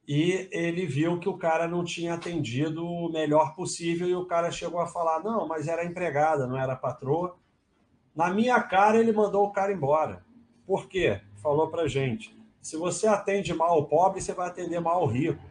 e 0.07 0.47
ele 0.51 0.85
viu 0.85 1.19
que 1.19 1.29
o 1.29 1.37
cara 1.37 1.67
não 1.67 1.83
tinha 1.83 2.13
atendido 2.13 2.85
o 2.85 3.11
melhor 3.11 3.55
possível, 3.55 4.07
e 4.07 4.15
o 4.15 4.25
cara 4.25 4.51
chegou 4.51 4.79
a 4.79 4.87
falar: 4.87 5.23
não, 5.23 5.47
mas 5.47 5.67
era 5.67 5.85
empregada, 5.85 6.47
não 6.47 6.57
era 6.57 6.75
patroa. 6.75 7.35
Na 8.15 8.29
minha 8.29 8.61
cara, 8.61 8.99
ele 8.99 9.13
mandou 9.13 9.45
o 9.45 9.51
cara 9.51 9.71
embora. 9.71 10.25
Por 10.65 10.87
quê? 10.87 11.21
Falou 11.41 11.69
para 11.69 11.87
gente: 11.87 12.35
se 12.61 12.75
você 12.75 13.07
atende 13.07 13.53
mal 13.53 13.79
o 13.79 13.85
pobre, 13.85 14.21
você 14.21 14.33
vai 14.33 14.49
atender 14.49 14.79
mal 14.79 15.03
o 15.03 15.07
rico. 15.07 15.41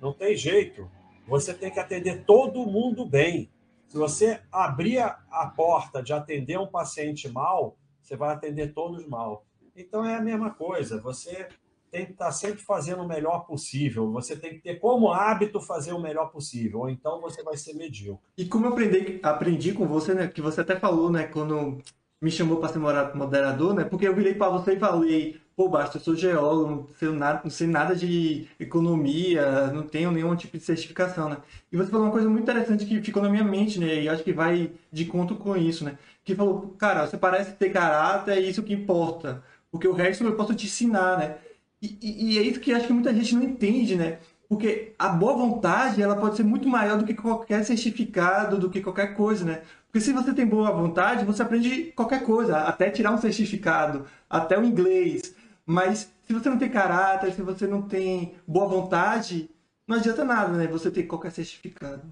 Não 0.00 0.12
tem 0.12 0.36
jeito 0.36 0.90
você 1.26 1.54
tem 1.54 1.70
que 1.70 1.78
atender 1.78 2.24
todo 2.24 2.66
mundo 2.66 3.06
bem. 3.06 3.50
Se 3.86 3.96
você 3.96 4.40
abrir 4.50 4.98
a 4.98 5.52
porta 5.54 6.02
de 6.02 6.12
atender 6.12 6.58
um 6.58 6.66
paciente 6.66 7.28
mal, 7.28 7.76
você 8.00 8.16
vai 8.16 8.34
atender 8.34 8.72
todos 8.72 9.06
mal. 9.06 9.44
Então 9.76 10.04
é 10.04 10.14
a 10.14 10.20
mesma 10.20 10.50
coisa. 10.50 11.00
Você 11.00 11.48
tem 11.90 12.06
que 12.06 12.12
estar 12.12 12.32
sempre 12.32 12.62
fazendo 12.62 13.02
o 13.02 13.08
melhor 13.08 13.40
possível. 13.40 14.10
Você 14.12 14.34
tem 14.34 14.54
que 14.54 14.60
ter 14.60 14.76
como 14.76 15.12
hábito 15.12 15.60
fazer 15.60 15.92
o 15.92 16.00
melhor 16.00 16.30
possível, 16.30 16.80
ou 16.80 16.88
então 16.88 17.20
você 17.20 17.42
vai 17.42 17.56
ser 17.56 17.74
medíocre. 17.74 18.24
E 18.36 18.46
como 18.46 18.66
eu 18.66 18.72
aprendi, 18.72 19.20
aprendi 19.22 19.72
com 19.72 19.86
você, 19.86 20.14
né, 20.14 20.26
que 20.26 20.40
você 20.40 20.62
até 20.62 20.74
falou, 20.78 21.10
né, 21.10 21.24
quando 21.24 21.78
me 22.20 22.30
chamou 22.30 22.56
para 22.58 22.70
ser 22.70 22.78
moderador, 22.78 23.74
né, 23.74 23.84
porque 23.84 24.08
eu 24.08 24.14
virei 24.14 24.34
para 24.34 24.48
você 24.48 24.74
e 24.74 24.78
falei, 24.78 25.40
pô, 25.54 25.68
basta, 25.68 25.98
eu 25.98 26.00
sou 26.00 26.16
geólogo, 26.16 26.70
não 26.70 26.88
sei, 26.94 27.08
nada, 27.10 27.40
não 27.44 27.50
sei 27.50 27.66
nada 27.66 27.94
de 27.94 28.48
economia, 28.58 29.66
não 29.66 29.82
tenho 29.82 30.10
nenhum 30.10 30.34
tipo 30.34 30.56
de 30.56 30.64
certificação, 30.64 31.28
né? 31.28 31.36
E 31.70 31.76
você 31.76 31.90
falou 31.90 32.06
uma 32.06 32.12
coisa 32.12 32.28
muito 32.28 32.44
interessante 32.44 32.86
que 32.86 33.02
ficou 33.02 33.22
na 33.22 33.28
minha 33.28 33.44
mente, 33.44 33.78
né? 33.78 34.02
E 34.02 34.08
acho 34.08 34.24
que 34.24 34.32
vai 34.32 34.72
de 34.90 35.04
conta 35.04 35.34
com 35.34 35.54
isso, 35.56 35.84
né? 35.84 35.98
Que 36.24 36.34
falou, 36.34 36.74
cara, 36.78 37.06
você 37.06 37.18
parece 37.18 37.52
ter 37.52 37.70
caráter, 37.70 38.38
é 38.38 38.40
isso 38.40 38.62
que 38.62 38.72
importa. 38.72 39.42
Porque 39.72 39.88
o 39.88 39.92
resto 39.92 40.22
eu 40.22 40.36
posso 40.36 40.54
te 40.54 40.66
ensinar, 40.66 41.18
né? 41.18 41.38
E, 41.80 41.98
e, 42.00 42.34
e 42.34 42.38
é 42.38 42.42
isso 42.42 42.60
que 42.60 42.72
acho 42.72 42.86
que 42.86 42.92
muita 42.92 43.12
gente 43.12 43.34
não 43.34 43.42
entende, 43.42 43.96
né? 43.96 44.18
Porque 44.48 44.92
a 44.98 45.08
boa 45.08 45.32
vontade, 45.32 46.02
ela 46.02 46.14
pode 46.14 46.36
ser 46.36 46.42
muito 46.42 46.68
maior 46.68 46.98
do 46.98 47.06
que 47.06 47.14
qualquer 47.14 47.64
certificado, 47.64 48.58
do 48.58 48.68
que 48.68 48.82
qualquer 48.82 49.16
coisa, 49.16 49.46
né? 49.46 49.62
Porque 49.86 49.98
se 49.98 50.12
você 50.12 50.34
tem 50.34 50.46
boa 50.46 50.70
vontade, 50.70 51.24
você 51.24 51.42
aprende 51.42 51.84
qualquer 51.96 52.22
coisa, 52.22 52.58
até 52.58 52.90
tirar 52.90 53.12
um 53.12 53.18
certificado, 53.18 54.06
até 54.28 54.58
o 54.58 54.64
inglês, 54.64 55.34
mas 55.64 56.12
se 56.24 56.32
você 56.34 56.50
não 56.50 56.58
tem 56.58 56.68
caráter, 56.68 57.32
se 57.32 57.40
você 57.40 57.66
não 57.66 57.82
tem 57.82 58.34
boa 58.46 58.68
vontade, 58.68 59.50
não 59.86 59.96
adianta 59.96 60.22
nada, 60.22 60.52
né? 60.52 60.66
Você 60.66 60.90
ter 60.90 61.04
qualquer 61.04 61.32
certificado. 61.32 62.02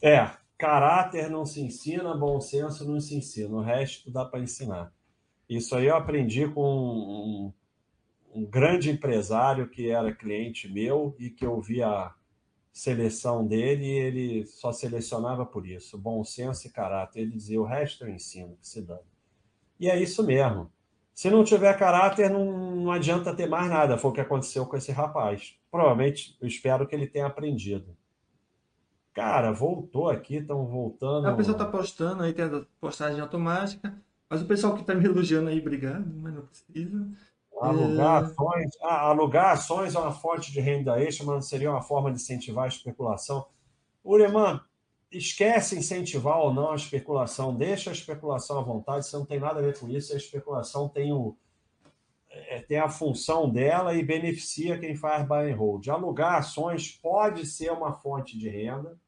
É, 0.00 0.30
caráter 0.56 1.28
não 1.28 1.44
se 1.44 1.60
ensina, 1.60 2.16
bom 2.16 2.40
senso 2.40 2.88
não 2.88 3.00
se 3.00 3.16
ensina, 3.16 3.56
o 3.56 3.60
resto 3.60 4.12
dá 4.12 4.24
para 4.24 4.40
ensinar. 4.40 4.92
Isso 5.48 5.74
aí 5.74 5.86
eu 5.86 5.96
aprendi 5.96 6.46
com 6.46 6.62
um, 6.62 7.52
um, 8.34 8.44
grande 8.44 8.90
empresário 8.90 9.68
que 9.68 9.90
era 9.90 10.14
cliente 10.14 10.68
meu 10.68 11.16
e 11.18 11.30
que 11.30 11.46
eu 11.46 11.60
via 11.60 11.88
a 11.88 12.14
seleção 12.72 13.46
dele 13.46 13.86
e 13.86 13.98
ele 13.98 14.46
só 14.46 14.72
selecionava 14.72 15.46
por 15.46 15.66
isso, 15.66 15.96
bom 15.96 16.22
senso 16.22 16.66
e 16.66 16.70
caráter. 16.70 17.20
Ele 17.20 17.32
dizia, 17.32 17.60
o 17.60 17.64
resto 17.64 18.04
eu 18.04 18.10
ensino, 18.10 18.56
que 18.60 18.68
se 18.68 18.82
dá. 18.82 18.98
E 19.80 19.88
é 19.88 19.98
isso 19.98 20.22
mesmo. 20.22 20.70
Se 21.14 21.30
não 21.30 21.42
tiver 21.42 21.76
caráter, 21.76 22.30
não, 22.30 22.76
não 22.76 22.92
adianta 22.92 23.34
ter 23.34 23.48
mais 23.48 23.68
nada. 23.68 23.98
Foi 23.98 24.10
o 24.10 24.14
que 24.14 24.20
aconteceu 24.20 24.66
com 24.66 24.76
esse 24.76 24.92
rapaz. 24.92 25.58
Provavelmente, 25.70 26.36
eu 26.40 26.46
espero 26.46 26.86
que 26.86 26.94
ele 26.94 27.08
tenha 27.08 27.26
aprendido. 27.26 27.96
Cara, 29.12 29.50
voltou 29.50 30.08
aqui, 30.08 30.36
estão 30.36 30.64
voltando. 30.64 31.26
A 31.26 31.34
pessoa 31.34 31.56
está 31.56 31.66
postando 31.66 32.22
aí, 32.22 32.32
tem 32.32 32.44
a 32.44 32.64
postagem 32.80 33.20
automática. 33.20 34.00
Mas 34.28 34.42
o 34.42 34.46
pessoal 34.46 34.74
que 34.74 34.82
está 34.82 34.94
me 34.94 35.04
elogiando 35.04 35.48
aí, 35.48 35.58
obrigado, 35.58 36.06
mas 36.16 36.34
não 36.34 36.46
precisa. 36.46 37.08
Alugar, 37.60 38.22
é... 38.22 38.26
ações, 38.26 38.70
ah, 38.82 39.00
alugar 39.08 39.52
ações 39.52 39.94
é 39.94 39.98
uma 39.98 40.12
fonte 40.12 40.52
de 40.52 40.60
renda 40.60 41.00
extra, 41.02 41.26
mas 41.26 41.48
seria 41.48 41.70
uma 41.70 41.82
forma 41.82 42.10
de 42.10 42.20
incentivar 42.20 42.64
a 42.64 42.68
especulação. 42.68 43.46
Ureman, 44.04 44.60
esquece 45.10 45.76
incentivar 45.76 46.38
ou 46.38 46.52
não 46.52 46.72
a 46.72 46.76
especulação, 46.76 47.54
deixa 47.54 47.90
a 47.90 47.92
especulação 47.92 48.58
à 48.58 48.62
vontade, 48.62 49.06
você 49.06 49.16
não 49.16 49.24
tem 49.24 49.40
nada 49.40 49.58
a 49.58 49.62
ver 49.62 49.78
com 49.78 49.88
isso, 49.88 50.12
a 50.12 50.16
especulação 50.16 50.88
tem, 50.88 51.12
o, 51.12 51.36
é, 52.30 52.60
tem 52.60 52.78
a 52.78 52.88
função 52.88 53.50
dela 53.50 53.94
e 53.94 54.04
beneficia 54.04 54.78
quem 54.78 54.94
faz 54.94 55.26
buy 55.26 55.50
and 55.50 55.56
hold. 55.56 55.88
Alugar 55.88 56.36
ações 56.36 56.92
pode 56.92 57.46
ser 57.46 57.72
uma 57.72 57.92
fonte 57.94 58.38
de 58.38 58.48
renda 58.48 58.98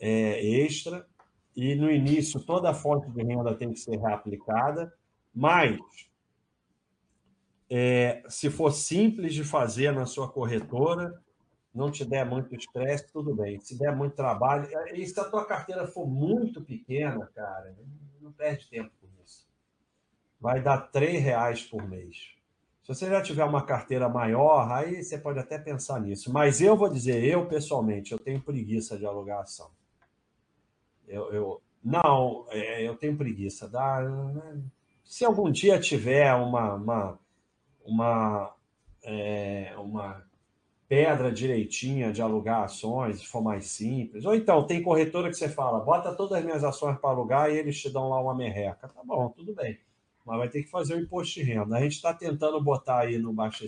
é, 0.00 0.44
extra, 0.44 1.06
e 1.56 1.74
no 1.74 1.90
início 1.90 2.40
toda 2.40 2.70
a 2.70 2.74
fonte 2.74 3.10
de 3.10 3.22
renda 3.22 3.54
tem 3.54 3.72
que 3.72 3.78
ser 3.78 3.98
reaplicada, 3.98 4.92
mas 5.34 5.78
é, 7.70 8.22
se 8.28 8.50
for 8.50 8.70
simples 8.70 9.34
de 9.34 9.44
fazer 9.44 9.92
na 9.92 10.06
sua 10.06 10.28
corretora, 10.28 11.20
não 11.74 11.90
te 11.90 12.04
der 12.04 12.26
muito 12.26 12.54
estresse, 12.54 13.10
tudo 13.10 13.34
bem. 13.34 13.58
Se 13.60 13.78
der 13.78 13.96
muito 13.96 14.14
trabalho, 14.14 14.68
e 14.94 15.06
se 15.06 15.18
a 15.18 15.24
tua 15.24 15.46
carteira 15.46 15.86
for 15.86 16.06
muito 16.06 16.60
pequena, 16.60 17.26
cara, 17.34 17.74
não 18.20 18.30
perde 18.30 18.68
tempo 18.68 18.90
com 19.00 19.06
isso. 19.24 19.48
Vai 20.38 20.62
dar 20.62 20.78
três 20.78 21.22
reais 21.22 21.62
por 21.62 21.88
mês. 21.88 22.34
Se 22.82 22.88
você 22.88 23.08
já 23.08 23.22
tiver 23.22 23.44
uma 23.44 23.64
carteira 23.64 24.08
maior, 24.08 24.70
aí 24.70 25.02
você 25.02 25.16
pode 25.16 25.38
até 25.38 25.58
pensar 25.58 26.00
nisso. 26.00 26.32
Mas 26.32 26.60
eu 26.60 26.76
vou 26.76 26.90
dizer, 26.90 27.24
eu 27.24 27.46
pessoalmente, 27.46 28.12
eu 28.12 28.18
tenho 28.18 28.42
preguiça 28.42 28.98
de 28.98 29.06
alugar 29.06 29.40
ação. 29.40 29.70
Eu, 31.06 31.32
eu 31.32 31.62
não, 31.82 32.46
é, 32.50 32.86
eu 32.86 32.96
tenho 32.96 33.16
preguiça. 33.16 33.68
Dá, 33.68 34.00
se 35.04 35.24
algum 35.24 35.50
dia 35.50 35.80
tiver 35.80 36.32
uma, 36.34 36.74
uma, 36.74 37.18
uma, 37.84 38.54
é, 39.02 39.74
uma 39.76 40.24
pedra 40.88 41.32
direitinha 41.32 42.12
de 42.12 42.22
alugar 42.22 42.64
ações, 42.64 43.18
se 43.18 43.26
for 43.26 43.42
mais 43.42 43.66
simples. 43.66 44.24
Ou 44.24 44.34
então, 44.34 44.66
tem 44.66 44.82
corretora 44.82 45.28
que 45.28 45.36
você 45.36 45.48
fala, 45.48 45.80
bota 45.80 46.14
todas 46.14 46.38
as 46.38 46.44
minhas 46.44 46.62
ações 46.62 46.98
para 46.98 47.10
alugar 47.10 47.50
e 47.50 47.56
eles 47.56 47.80
te 47.80 47.90
dão 47.90 48.08
lá 48.08 48.20
uma 48.20 48.34
merreca. 48.34 48.88
Tá 48.88 49.00
bom, 49.04 49.30
tudo 49.30 49.54
bem. 49.54 49.78
Mas 50.24 50.38
vai 50.38 50.48
ter 50.48 50.62
que 50.62 50.70
fazer 50.70 50.94
o 50.94 51.00
imposto 51.00 51.34
de 51.34 51.42
renda. 51.42 51.76
A 51.76 51.80
gente 51.80 51.96
está 51.96 52.14
tentando 52.14 52.62
botar 52.62 53.00
aí 53.00 53.18
no 53.18 53.32
Baixa. 53.32 53.64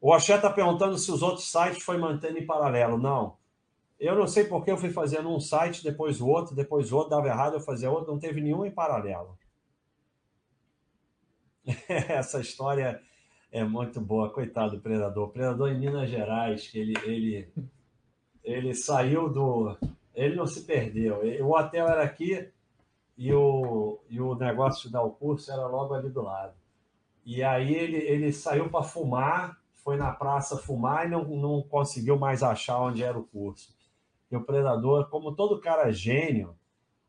O 0.00 0.12
Axé 0.12 0.36
está 0.36 0.50
perguntando 0.50 0.96
se 0.98 1.10
os 1.10 1.22
outros 1.22 1.50
sites 1.50 1.82
foi 1.82 1.98
mantendo 1.98 2.38
em 2.38 2.46
paralelo. 2.46 2.96
Não. 2.96 3.36
Eu 3.98 4.14
não 4.14 4.26
sei 4.26 4.44
porque 4.44 4.70
eu 4.70 4.76
fui 4.76 4.90
fazendo 4.90 5.34
um 5.34 5.40
site, 5.40 5.82
depois 5.82 6.20
o 6.20 6.28
outro, 6.28 6.54
depois 6.54 6.92
o 6.92 6.96
outro, 6.96 7.10
dava 7.10 7.28
errado, 7.28 7.54
eu 7.54 7.60
fazia 7.60 7.90
outro, 7.90 8.12
não 8.12 8.18
teve 8.18 8.40
nenhum 8.40 8.64
em 8.64 8.70
paralelo. 8.70 9.38
Essa 11.88 12.40
história 12.40 13.00
é 13.50 13.64
muito 13.64 14.00
boa, 14.00 14.30
coitado 14.30 14.76
do 14.76 14.82
predador. 14.82 15.28
O 15.28 15.32
predador 15.32 15.70
em 15.70 15.78
Minas 15.78 16.10
Gerais, 16.10 16.68
que 16.68 16.78
ele, 16.78 16.94
ele, 17.04 17.48
ele 18.44 18.74
saiu 18.74 19.28
do. 19.28 19.76
Ele 20.14 20.36
não 20.36 20.46
se 20.46 20.64
perdeu. 20.64 21.20
O 21.44 21.56
hotel 21.56 21.88
era 21.88 22.02
aqui 22.02 22.50
e 23.16 23.32
o, 23.32 23.98
e 24.08 24.20
o 24.20 24.34
negócio 24.34 24.86
de 24.86 24.92
dar 24.92 25.02
o 25.02 25.10
curso 25.10 25.50
era 25.50 25.66
logo 25.66 25.94
ali 25.94 26.10
do 26.10 26.22
lado. 26.22 26.54
E 27.24 27.42
aí 27.42 27.74
ele, 27.74 27.96
ele 27.96 28.32
saiu 28.32 28.70
para 28.70 28.84
fumar, 28.84 29.58
foi 29.74 29.96
na 29.96 30.12
praça 30.12 30.56
fumar 30.56 31.06
e 31.06 31.10
não, 31.10 31.24
não 31.24 31.62
conseguiu 31.62 32.18
mais 32.18 32.42
achar 32.42 32.80
onde 32.80 33.02
era 33.02 33.18
o 33.18 33.24
curso. 33.24 33.75
E 34.30 34.36
o 34.36 34.44
predador, 34.44 35.08
como 35.08 35.34
todo 35.34 35.60
cara 35.60 35.90
gênio, 35.92 36.56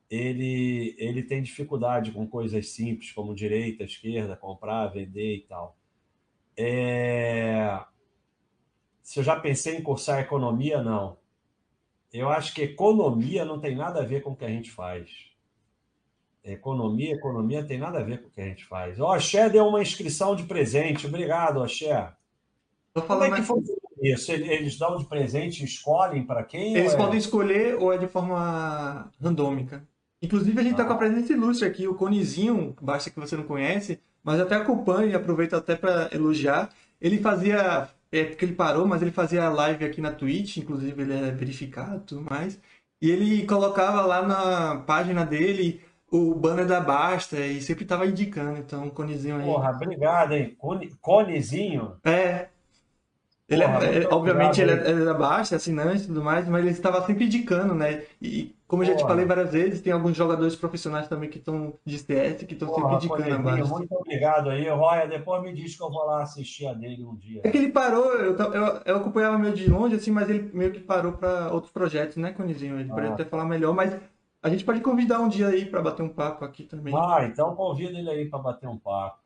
ele, 0.09 0.95
ele 0.97 1.23
tem 1.23 1.41
dificuldade 1.41 2.11
com 2.11 2.27
coisas 2.27 2.69
simples, 2.69 3.11
como 3.11 3.35
direita, 3.35 3.83
esquerda, 3.83 4.37
comprar, 4.37 4.87
vender 4.87 5.35
e 5.35 5.41
tal. 5.41 5.77
É... 6.55 7.79
Se 9.01 9.19
eu 9.19 9.23
já 9.23 9.39
pensei 9.39 9.75
em 9.77 9.83
cursar 9.83 10.19
economia, 10.19 10.81
não. 10.81 11.17
Eu 12.11 12.29
acho 12.29 12.53
que 12.53 12.61
economia 12.61 13.43
não 13.43 13.59
tem 13.59 13.75
nada 13.75 14.01
a 14.01 14.05
ver 14.05 14.21
com 14.21 14.31
o 14.31 14.35
que 14.35 14.45
a 14.45 14.49
gente 14.49 14.71
faz. 14.71 15.27
Economia, 16.43 17.13
economia 17.13 17.65
tem 17.65 17.77
nada 17.77 17.99
a 17.99 18.03
ver 18.03 18.21
com 18.21 18.29
o 18.29 18.31
que 18.31 18.39
a 18.39 18.45
gente 18.45 18.63
faz. 18.65 18.99
O 18.99 19.07
Axé 19.07 19.49
deu 19.49 19.67
uma 19.67 19.81
inscrição 19.81 20.35
de 20.35 20.43
presente. 20.43 21.05
Obrigado, 21.05 21.61
Axé. 21.61 22.13
Como 22.93 23.23
é 23.23 23.35
que 23.35 23.41
foi 23.41 23.61
isso? 24.01 24.31
Eles 24.31 24.77
dão 24.77 24.97
de 24.97 25.05
presente, 25.05 25.63
escolhem 25.63 26.23
para 26.23 26.43
quem? 26.43 26.75
Eles 26.75 26.93
é... 26.93 26.97
podem 26.97 27.17
escolher 27.17 27.75
ou 27.75 27.91
é 27.91 27.97
de 27.97 28.07
forma 28.07 29.09
randômica. 29.21 29.83
Inclusive, 30.21 30.59
a 30.59 30.63
gente 30.63 30.71
está 30.71 30.83
ah. 30.83 30.87
com 30.87 30.93
a 30.93 30.97
presença 30.97 31.33
ilustre 31.33 31.67
aqui, 31.67 31.87
o 31.87 31.95
Conizinho, 31.95 32.75
basta 32.81 33.09
que 33.09 33.19
você 33.19 33.35
não 33.35 33.43
conhece, 33.43 33.99
mas 34.23 34.39
até 34.39 34.55
acompanho 34.55 35.09
e 35.09 35.15
aproveito 35.15 35.55
até 35.55 35.75
para 35.75 36.09
elogiar. 36.11 36.69
Ele 36.99 37.19
fazia, 37.19 37.87
é 38.11 38.23
porque 38.23 38.45
ele 38.45 38.55
parou, 38.55 38.87
mas 38.87 39.01
ele 39.01 39.11
fazia 39.11 39.49
live 39.49 39.85
aqui 39.85 40.01
na 40.01 40.11
Twitch, 40.11 40.57
inclusive 40.57 41.01
ele 41.01 41.13
é 41.13 41.31
verificado 41.31 41.97
e 41.97 42.07
tudo 42.07 42.25
mais. 42.29 42.59
E 42.99 43.11
ele 43.11 43.45
colocava 43.45 44.01
lá 44.01 44.23
na 44.23 44.77
página 44.77 45.23
dele 45.23 45.81
o 46.09 46.33
banner 46.33 46.65
da 46.65 46.79
Basta 46.79 47.37
e 47.37 47.61
sempre 47.61 47.83
estava 47.83 48.07
indicando, 48.07 48.57
então, 48.57 48.87
o 48.87 48.91
Conizinho 48.91 49.37
aí. 49.37 49.45
Porra, 49.45 49.71
obrigado, 49.71 50.33
hein? 50.33 50.55
Cone, 50.57 50.91
Conezinho? 51.01 51.97
É. 52.03 52.47
Ele 53.49 53.63
é, 53.63 53.67
Porra, 53.67 53.85
é, 53.85 54.07
obviamente 54.07 54.59
ele 54.59 54.71
é, 54.71 54.89
ele 54.89 55.03
é 55.03 55.13
é 55.13 55.55
assinante 55.55 56.03
e 56.03 56.07
tudo 56.07 56.21
mais, 56.21 56.47
mas 56.49 56.63
ele 56.63 56.71
estava 56.71 57.05
sempre 57.05 57.25
indicando, 57.25 57.73
né? 57.73 58.03
E 58.21 58.53
como 58.67 58.83
eu 58.83 58.87
já 58.87 58.95
te 58.97 59.03
falei 59.03 59.25
várias 59.25 59.53
vezes, 59.53 59.79
tem 59.79 59.93
alguns 59.93 60.17
jogadores 60.17 60.53
profissionais 60.53 61.07
também 61.07 61.29
que 61.29 61.37
estão 61.37 61.73
de 61.85 61.97
CS, 61.97 62.43
que 62.43 62.53
estão 62.53 62.73
sempre 62.75 62.95
indicando 62.95 63.49
a. 63.49 63.55
Muito 63.65 63.95
obrigado 63.95 64.49
aí, 64.49 64.67
Roya. 64.67 65.07
Depois 65.07 65.41
me 65.41 65.53
diz 65.53 65.77
que 65.77 65.81
eu 65.81 65.89
vou 65.89 66.05
lá 66.05 66.23
assistir 66.23 66.67
a 66.67 66.73
dele 66.73 67.05
um 67.05 67.15
dia. 67.15 67.39
É 67.45 67.49
que 67.49 67.57
ele 67.57 67.71
parou, 67.71 68.13
eu, 68.15 68.35
eu, 68.35 68.81
eu 68.85 68.97
acompanhava 68.97 69.37
meio 69.37 69.53
de 69.53 69.69
longe, 69.69 69.95
assim, 69.95 70.11
mas 70.11 70.29
ele 70.29 70.51
meio 70.53 70.73
que 70.73 70.81
parou 70.81 71.13
para 71.13 71.49
outros 71.53 71.71
projetos, 71.71 72.17
né, 72.17 72.33
Conizinho? 72.33 72.77
Ele 72.77 72.91
ah. 72.91 72.93
pode 72.93 73.07
até 73.07 73.23
falar 73.23 73.45
melhor, 73.45 73.73
mas 73.73 73.97
a 74.43 74.49
gente 74.49 74.65
pode 74.65 74.81
convidar 74.81 75.21
um 75.21 75.29
dia 75.29 75.47
aí 75.47 75.65
para 75.65 75.81
bater 75.81 76.03
um 76.03 76.09
papo 76.09 76.43
aqui 76.43 76.63
também. 76.63 76.93
Ah, 76.93 77.23
então 77.23 77.55
convida 77.55 77.97
ele 77.97 78.09
aí 78.09 78.25
para 78.25 78.39
bater 78.39 78.67
um 78.67 78.77
papo. 78.77 79.19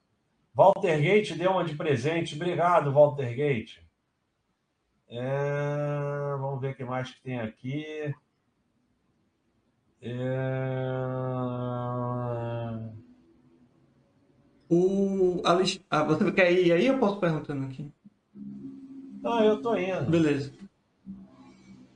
Walter 0.54 1.02
Gate 1.02 1.34
deu 1.34 1.52
uma 1.52 1.64
de 1.64 1.74
presente. 1.74 2.36
Obrigado, 2.36 2.92
Walter 2.92 3.34
Gate. 3.36 3.80
É, 5.14 6.38
vamos 6.40 6.62
ver 6.62 6.72
o 6.72 6.76
que 6.76 6.86
mais 6.86 7.12
que 7.14 7.22
tem 7.22 7.38
aqui. 7.38 8.16
É... 10.02 10.16
O 14.70 15.42
Alex... 15.44 15.82
ah, 15.90 16.06
você 16.06 16.32
quer 16.32 16.54
ir 16.54 16.72
aí? 16.72 16.88
Eu 16.88 16.98
posso 16.98 17.20
perguntando 17.20 17.66
aqui. 17.66 17.92
Não, 19.22 19.44
eu 19.44 19.62
tô 19.62 19.76
indo. 19.76 20.10
Beleza. 20.10 20.54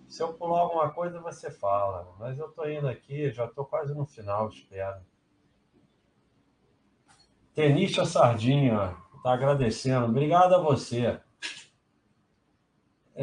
Se 0.10 0.22
eu 0.22 0.34
pular 0.34 0.60
alguma 0.60 0.90
coisa, 0.90 1.22
você 1.22 1.50
fala. 1.50 2.14
Mas 2.20 2.38
eu 2.38 2.50
tô 2.50 2.68
indo 2.68 2.90
aqui, 2.90 3.32
já 3.32 3.48
tô 3.48 3.64
quase 3.64 3.96
no 3.96 4.06
final, 4.06 4.50
espero. 4.50 5.00
Tenista 7.54 8.04
Sardinha, 8.04 8.98
tá 9.24 9.34
agradecendo. 9.34 10.08
Obrigado 10.08 10.54
a 10.54 10.60
você 10.60 11.22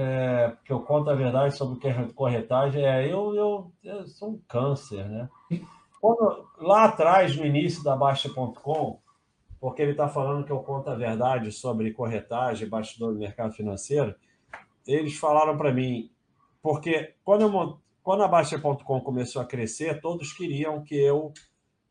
é, 0.03 0.57
que 0.65 0.73
eu 0.73 0.81
conto 0.81 1.11
a 1.11 1.15
verdade 1.15 1.57
sobre 1.57 1.79
corretagem, 2.13 2.85
é 2.85 3.07
eu, 3.07 3.35
eu, 3.35 3.73
eu 3.85 4.07
sou 4.07 4.31
um 4.31 4.39
câncer, 4.49 5.09
né? 5.09 5.29
Quando, 6.01 6.49
lá 6.59 6.85
atrás, 6.85 7.37
no 7.37 7.47
início 7.47 7.85
da 7.85 7.95
Baixa.com, 7.95 9.01
porque 9.61 9.81
ele 9.81 9.93
está 9.93 10.09
falando 10.09 10.45
que 10.45 10.51
eu 10.51 10.59
conto 10.59 10.91
a 10.91 10.97
verdade 10.97 11.53
sobre 11.53 11.93
corretagem, 11.93 12.69
bastidor 12.69 13.13
do 13.13 13.19
mercado 13.21 13.55
financeiro, 13.55 14.15
eles 14.87 15.17
falaram 15.17 15.57
para 15.57 15.73
mim, 15.73 16.11
porque 16.61 17.15
quando, 17.25 17.43
eu, 17.43 17.79
quando 18.03 18.25
a 18.25 18.29
Baixa.com 18.29 19.01
começou 19.01 19.41
a 19.41 19.47
crescer, 19.47 20.01
todos 20.01 20.33
queriam 20.33 20.83
que 20.83 20.97
eu 20.97 21.33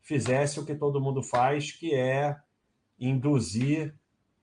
fizesse 0.02 0.60
o 0.60 0.66
que 0.66 0.74
todo 0.74 1.00
mundo 1.00 1.22
faz, 1.22 1.72
que 1.72 1.94
é 1.94 2.36
induzir 2.98 3.94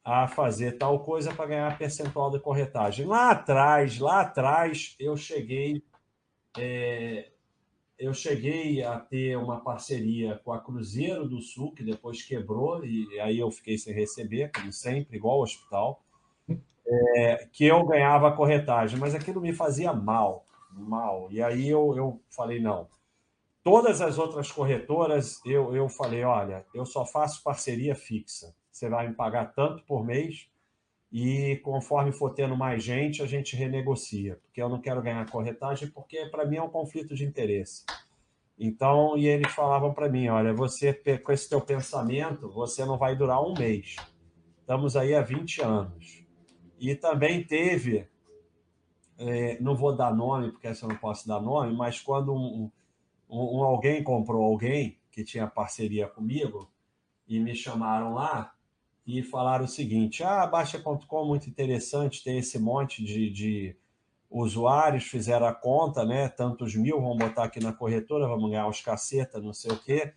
a 0.10 0.28
fazer 0.28 0.72
tal 0.78 1.00
coisa 1.02 1.32
para 1.32 1.46
ganhar 1.46 1.78
percentual 1.78 2.32
de 2.32 2.40
corretagem. 2.40 3.06
Lá 3.06 3.30
atrás, 3.30 4.00
lá 4.00 4.22
atrás, 4.22 4.96
eu 5.00 5.16
cheguei, 5.16 5.84
é, 6.58 7.30
eu 7.98 8.12
cheguei 8.12 8.84
a 8.84 9.00
ter 9.00 9.38
uma 9.38 9.60
parceria 9.62 10.42
com 10.44 10.52
a 10.52 10.60
Cruzeiro 10.60 11.28
do 11.28 11.40
Sul, 11.42 11.74
que 11.76 11.84
depois 11.84 12.24
quebrou, 12.24 12.84
e 12.84 13.20
aí 13.20 13.38
eu 13.38 13.52
fiquei 13.52 13.78
sem 13.78 13.94
receber, 13.94 14.52
como 14.52 14.74
sempre, 14.74 15.16
igual 15.16 15.36
ao 15.36 15.44
hospital, 15.44 16.04
é, 16.88 17.48
que 17.54 17.66
eu 17.66 17.86
ganhava 17.86 18.36
corretagem, 18.36 18.98
mas 18.98 19.14
aquilo 19.14 19.40
me 19.40 19.54
fazia 19.54 19.94
mal, 19.94 20.44
mal. 20.72 21.28
E 21.30 21.40
aí 21.40 21.70
eu, 21.70 21.96
eu 21.96 22.20
falei, 22.32 22.60
não. 22.60 22.88
Todas 23.62 24.02
as 24.02 24.18
outras 24.18 24.52
corretoras, 24.52 25.40
eu, 25.46 25.76
eu 25.76 25.88
falei, 25.88 26.24
olha, 26.24 26.66
eu 26.74 26.84
só 26.84 27.06
faço 27.06 27.44
parceria 27.44 27.94
fixa 27.94 28.58
você 28.80 28.88
vai 28.88 29.10
me 29.10 29.14
pagar 29.14 29.54
tanto 29.54 29.84
por 29.84 30.06
mês 30.06 30.50
e 31.12 31.58
conforme 31.64 32.12
for 32.12 32.34
tendo 32.34 32.56
mais 32.56 32.82
gente, 32.82 33.22
a 33.22 33.26
gente 33.26 33.56
renegocia, 33.56 34.40
porque 34.44 34.62
eu 34.62 34.70
não 34.70 34.80
quero 34.80 35.02
ganhar 35.02 35.30
corretagem, 35.30 35.90
porque 35.90 36.28
para 36.28 36.46
mim 36.46 36.58
é 36.58 36.62
um 36.62 36.70
conflito 36.70 37.14
de 37.14 37.26
interesse. 37.26 37.84
Então, 38.58 39.18
e 39.18 39.28
eles 39.28 39.52
falavam 39.52 39.94
para 39.94 40.08
mim, 40.08 40.28
olha, 40.30 40.54
você 40.54 40.94
com 41.24 41.32
esse 41.32 41.50
teu 41.50 41.60
pensamento, 41.62 42.50
você 42.50 42.86
não 42.86 42.98
vai 42.98 43.16
durar 43.16 43.42
um 43.42 43.54
mês. 43.54 43.96
Estamos 44.60 44.96
aí 44.96 45.16
há 45.16 45.22
20 45.22 45.62
anos. 45.62 46.24
E 46.80 46.96
também 46.96 47.44
teve, 47.44 48.08
é, 49.18 49.60
não 49.60 49.76
vou 49.76 49.96
dar 49.96 50.16
nome, 50.16 50.52
porque 50.52 50.68
essa 50.68 50.86
eu 50.86 50.90
não 50.90 50.98
posso 50.98 51.28
dar 51.28 51.42
nome, 51.42 51.76
mas 51.76 52.00
quando 52.00 52.34
um, 52.34 52.72
um, 53.30 53.60
um 53.60 53.64
alguém 53.64 54.04
comprou 54.04 54.44
alguém 54.44 55.00
que 55.12 55.24
tinha 55.24 55.48
parceria 55.48 56.08
comigo 56.08 56.72
e 57.28 57.40
me 57.40 57.56
chamaram 57.56 58.14
lá, 58.14 58.54
e 59.10 59.24
falaram 59.24 59.66
o 59.66 59.68
seguinte: 59.68 60.24
ah, 60.24 60.46
Baixa.com 60.46 61.26
muito 61.26 61.50
interessante, 61.50 62.24
tem 62.24 62.38
esse 62.38 62.60
monte 62.60 63.04
de, 63.04 63.32
de 63.32 63.76
usuários, 64.30 65.06
fizeram 65.06 65.48
a 65.48 65.54
conta, 65.54 66.06
né? 66.06 66.30
Tantos 66.30 66.76
mil, 66.76 67.02
vamos 67.02 67.18
botar 67.18 67.46
aqui 67.46 67.60
na 67.60 67.74
corretora, 67.74 68.28
vamos 68.28 68.52
ganhar 68.52 68.68
uns 68.68 68.82
caceta, 68.82 69.42
não 69.42 69.52
sei 69.52 69.72
o 69.72 69.80
quê. 69.80 70.14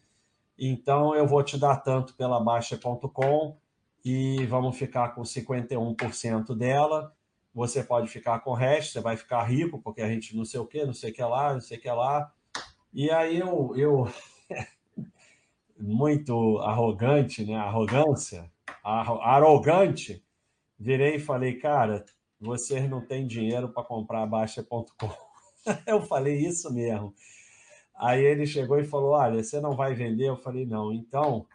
Então 0.58 1.14
eu 1.14 1.26
vou 1.26 1.42
te 1.42 1.58
dar 1.58 1.76
tanto 1.76 2.14
pela 2.14 2.38
Baixa.com 2.38 3.56
e 4.04 4.44
vamos 4.46 4.76
ficar 4.76 5.14
com 5.14 5.22
51% 5.22 6.54
dela. 6.54 7.14
Você 7.54 7.82
pode 7.82 8.08
ficar 8.08 8.40
com 8.40 8.50
o 8.50 8.54
resto, 8.54 8.92
você 8.92 9.00
vai 9.00 9.16
ficar 9.16 9.42
rico, 9.44 9.80
porque 9.80 10.02
a 10.02 10.08
gente 10.08 10.36
não 10.36 10.44
sei 10.44 10.60
o 10.60 10.66
quê, 10.66 10.84
não 10.84 10.92
sei 10.92 11.10
o 11.10 11.14
que 11.14 11.22
lá, 11.22 11.54
não 11.54 11.60
sei 11.62 11.78
o 11.78 11.80
que 11.80 11.90
lá. 11.90 12.30
E 12.92 13.10
aí 13.10 13.38
eu, 13.38 13.72
eu 13.74 14.12
muito 15.80 16.58
arrogante, 16.58 17.42
né? 17.44 17.56
Arrogância 17.56 18.50
arrogante, 18.82 20.24
virei 20.78 21.16
e 21.16 21.20
falei, 21.20 21.58
cara, 21.58 22.04
vocês 22.40 22.88
não 22.90 23.00
têm 23.00 23.26
dinheiro 23.26 23.68
para 23.68 23.84
comprar 23.84 24.22
a 24.22 24.26
Baixa.com. 24.26 25.10
Eu 25.86 26.02
falei 26.02 26.38
isso 26.38 26.72
mesmo. 26.72 27.14
Aí 27.94 28.24
ele 28.24 28.46
chegou 28.46 28.80
e 28.80 28.84
falou: 28.84 29.12
Olha, 29.12 29.42
você 29.42 29.60
não 29.60 29.76
vai 29.76 29.94
vender? 29.94 30.28
Eu 30.28 30.36
falei: 30.36 30.66
Não, 30.66 30.92
então 30.92 31.46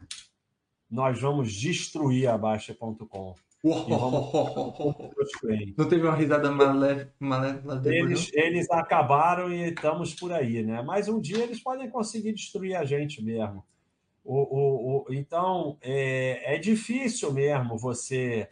nós 0.89 1.19
vamos 1.19 1.51
destruir 1.51 2.29
a 2.29 2.37
Baixa.com. 2.37 3.35
Não 5.77 5.89
teve 5.89 6.07
uma 6.07 6.15
risada 6.15 6.49
malévola 7.19 7.81
eles, 7.85 8.31
eles 8.33 8.69
acabaram 8.69 9.51
e 9.51 9.69
estamos 9.69 10.13
por 10.13 10.31
aí, 10.31 10.63
né? 10.63 10.81
Mas 10.83 11.09
um 11.09 11.19
dia 11.19 11.43
eles 11.43 11.61
podem 11.61 11.89
conseguir 11.89 12.33
destruir 12.33 12.75
a 12.75 12.85
gente 12.85 13.21
mesmo. 13.21 13.65
O, 14.29 14.35
o, 14.35 15.05
o, 15.09 15.13
então, 15.13 15.77
é, 15.81 16.55
é 16.55 16.57
difícil 16.57 17.31
mesmo 17.31 17.77
você 17.77 18.49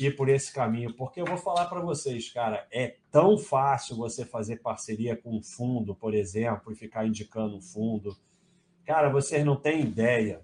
ir 0.00 0.16
por 0.16 0.30
esse 0.30 0.50
caminho, 0.50 0.94
porque 0.94 1.20
eu 1.20 1.26
vou 1.26 1.36
falar 1.36 1.66
para 1.66 1.80
vocês, 1.80 2.32
cara, 2.32 2.66
é 2.72 2.96
tão 3.10 3.36
fácil 3.36 3.94
você 3.94 4.24
fazer 4.24 4.62
parceria 4.62 5.14
com 5.14 5.36
um 5.36 5.42
fundo, 5.42 5.94
por 5.94 6.14
exemplo, 6.14 6.72
e 6.72 6.76
ficar 6.76 7.06
indicando 7.06 7.58
um 7.58 7.60
fundo. 7.60 8.16
Cara, 8.86 9.10
vocês 9.10 9.44
não 9.44 9.54
têm 9.54 9.82
ideia. 9.82 10.40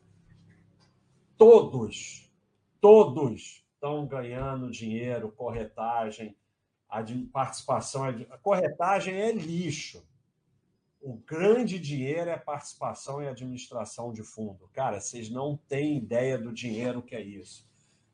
Todos, 1.39 2.31
todos 2.78 3.65
estão 3.73 4.06
ganhando 4.06 4.70
dinheiro, 4.70 5.32
corretagem, 5.32 6.36
participação. 7.32 8.05
Corretagem 8.43 9.15
é 9.15 9.32
lixo. 9.32 10.06
O 11.05 11.18
grande 11.18 11.78
dinheiro 11.78 12.31
é 12.31 12.39
participação 12.39 13.22
e 13.22 13.28
administração 13.28 14.10
de 14.10 14.22
fundo. 14.22 14.70
Cara, 14.72 14.98
vocês 14.98 15.28
não 15.28 15.55
têm 15.68 15.98
ideia 15.98 16.39
do 16.39 16.51
dinheiro 16.51 17.02
que 17.02 17.14
é 17.14 17.20
isso. 17.20 17.68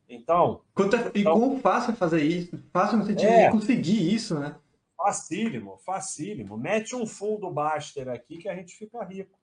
Então. 0.08 0.62
Quanto 0.74 0.96
é, 0.96 1.12
e 1.14 1.20
então, 1.20 1.34
como 1.34 1.60
fácil 1.60 1.92
é 1.92 1.94
fazer 1.94 2.24
isso? 2.24 2.60
Fácil 2.72 2.98
no 2.98 3.06
sentido 3.06 3.28
é, 3.28 3.46
de 3.46 3.52
conseguir 3.52 4.12
isso, 4.12 4.40
né? 4.40 4.56
Facílimo, 4.96 5.78
facílimo. 5.86 6.58
Mete 6.58 6.96
um 6.96 7.06
fundo 7.06 7.48
Baster 7.48 8.08
aqui 8.08 8.38
que 8.38 8.48
a 8.48 8.56
gente 8.56 8.74
fica 8.74 9.04
rico. 9.04 9.38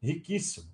Riquíssimo. 0.00 0.66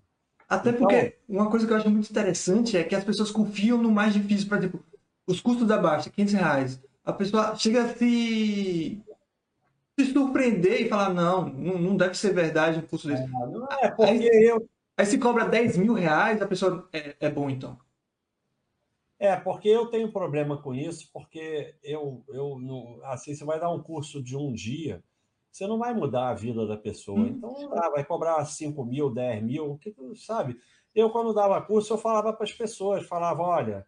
Até 0.49 0.71
então, 0.71 0.83
porque 0.83 1.19
uma 1.29 1.51
coisa 1.51 1.67
que 1.67 1.73
eu 1.73 1.77
acho 1.77 1.91
muito 1.91 2.09
interessante 2.09 2.77
é 2.77 2.85
que 2.85 2.95
as 2.95 3.03
pessoas 3.03 3.33
confiam 3.33 3.79
no 3.79 3.91
mais 3.91 4.15
difícil. 4.15 4.49
Por 4.49 4.59
exemplo, 4.59 4.85
os 5.27 5.41
custos 5.41 5.67
da 5.67 5.77
Basta, 5.77 6.09
500 6.09 6.35
reais. 6.35 6.81
A 7.05 7.13
pessoa 7.13 7.57
chega 7.57 7.83
a 7.83 7.95
se, 7.97 9.03
se 9.99 10.13
surpreender 10.13 10.83
e 10.83 10.89
falar: 10.89 11.13
não, 11.13 11.49
não 11.49 11.97
deve 11.97 12.15
ser 12.15 12.33
verdade 12.35 12.79
um 12.79 12.83
custo 12.83 13.09
desse. 13.09 13.27
Não 13.27 13.67
é, 13.73 13.91
porque 13.91 14.29
aí, 14.29 14.45
eu. 14.45 14.69
Aí 14.99 15.05
se 15.05 15.19
cobra 15.19 15.47
10 15.47 15.77
mil 15.77 15.93
reais, 15.93 16.41
a 16.41 16.47
pessoa 16.47 16.89
é, 16.93 17.17
é 17.21 17.31
bom 17.31 17.51
então. 17.51 17.79
É, 19.19 19.35
porque 19.37 19.69
eu 19.69 19.87
tenho 19.87 20.13
problema 20.13 20.61
com 20.61 20.75
isso, 20.75 21.11
porque 21.13 21.75
eu, 21.83 22.23
eu 22.29 22.59
não, 22.59 23.01
assim, 23.05 23.35
você 23.35 23.45
vai 23.45 23.59
dar 23.59 23.71
um 23.71 23.83
curso 23.83 24.23
de 24.23 24.37
um 24.37 24.53
dia, 24.53 25.03
você 25.51 25.67
não 25.67 25.79
vai 25.79 25.95
mudar 25.95 26.29
a 26.29 26.35
vida 26.35 26.67
da 26.67 26.77
pessoa. 26.77 27.19
Hum. 27.19 27.29
Então, 27.29 27.73
ah, 27.73 27.91
vai 27.91 28.05
cobrar 28.05 28.45
5 28.45 28.85
mil, 28.85 29.11
10 29.11 29.43
mil, 29.43 29.79
que, 29.79 29.95
sabe? 30.17 30.59
Eu, 30.95 31.11
quando 31.11 31.33
dava 31.33 31.61
curso, 31.63 31.95
eu 31.95 31.99
falava 31.99 32.33
para 32.33 32.45
as 32.45 32.53
pessoas, 32.53 33.07
falava, 33.07 33.43
olha, 33.43 33.87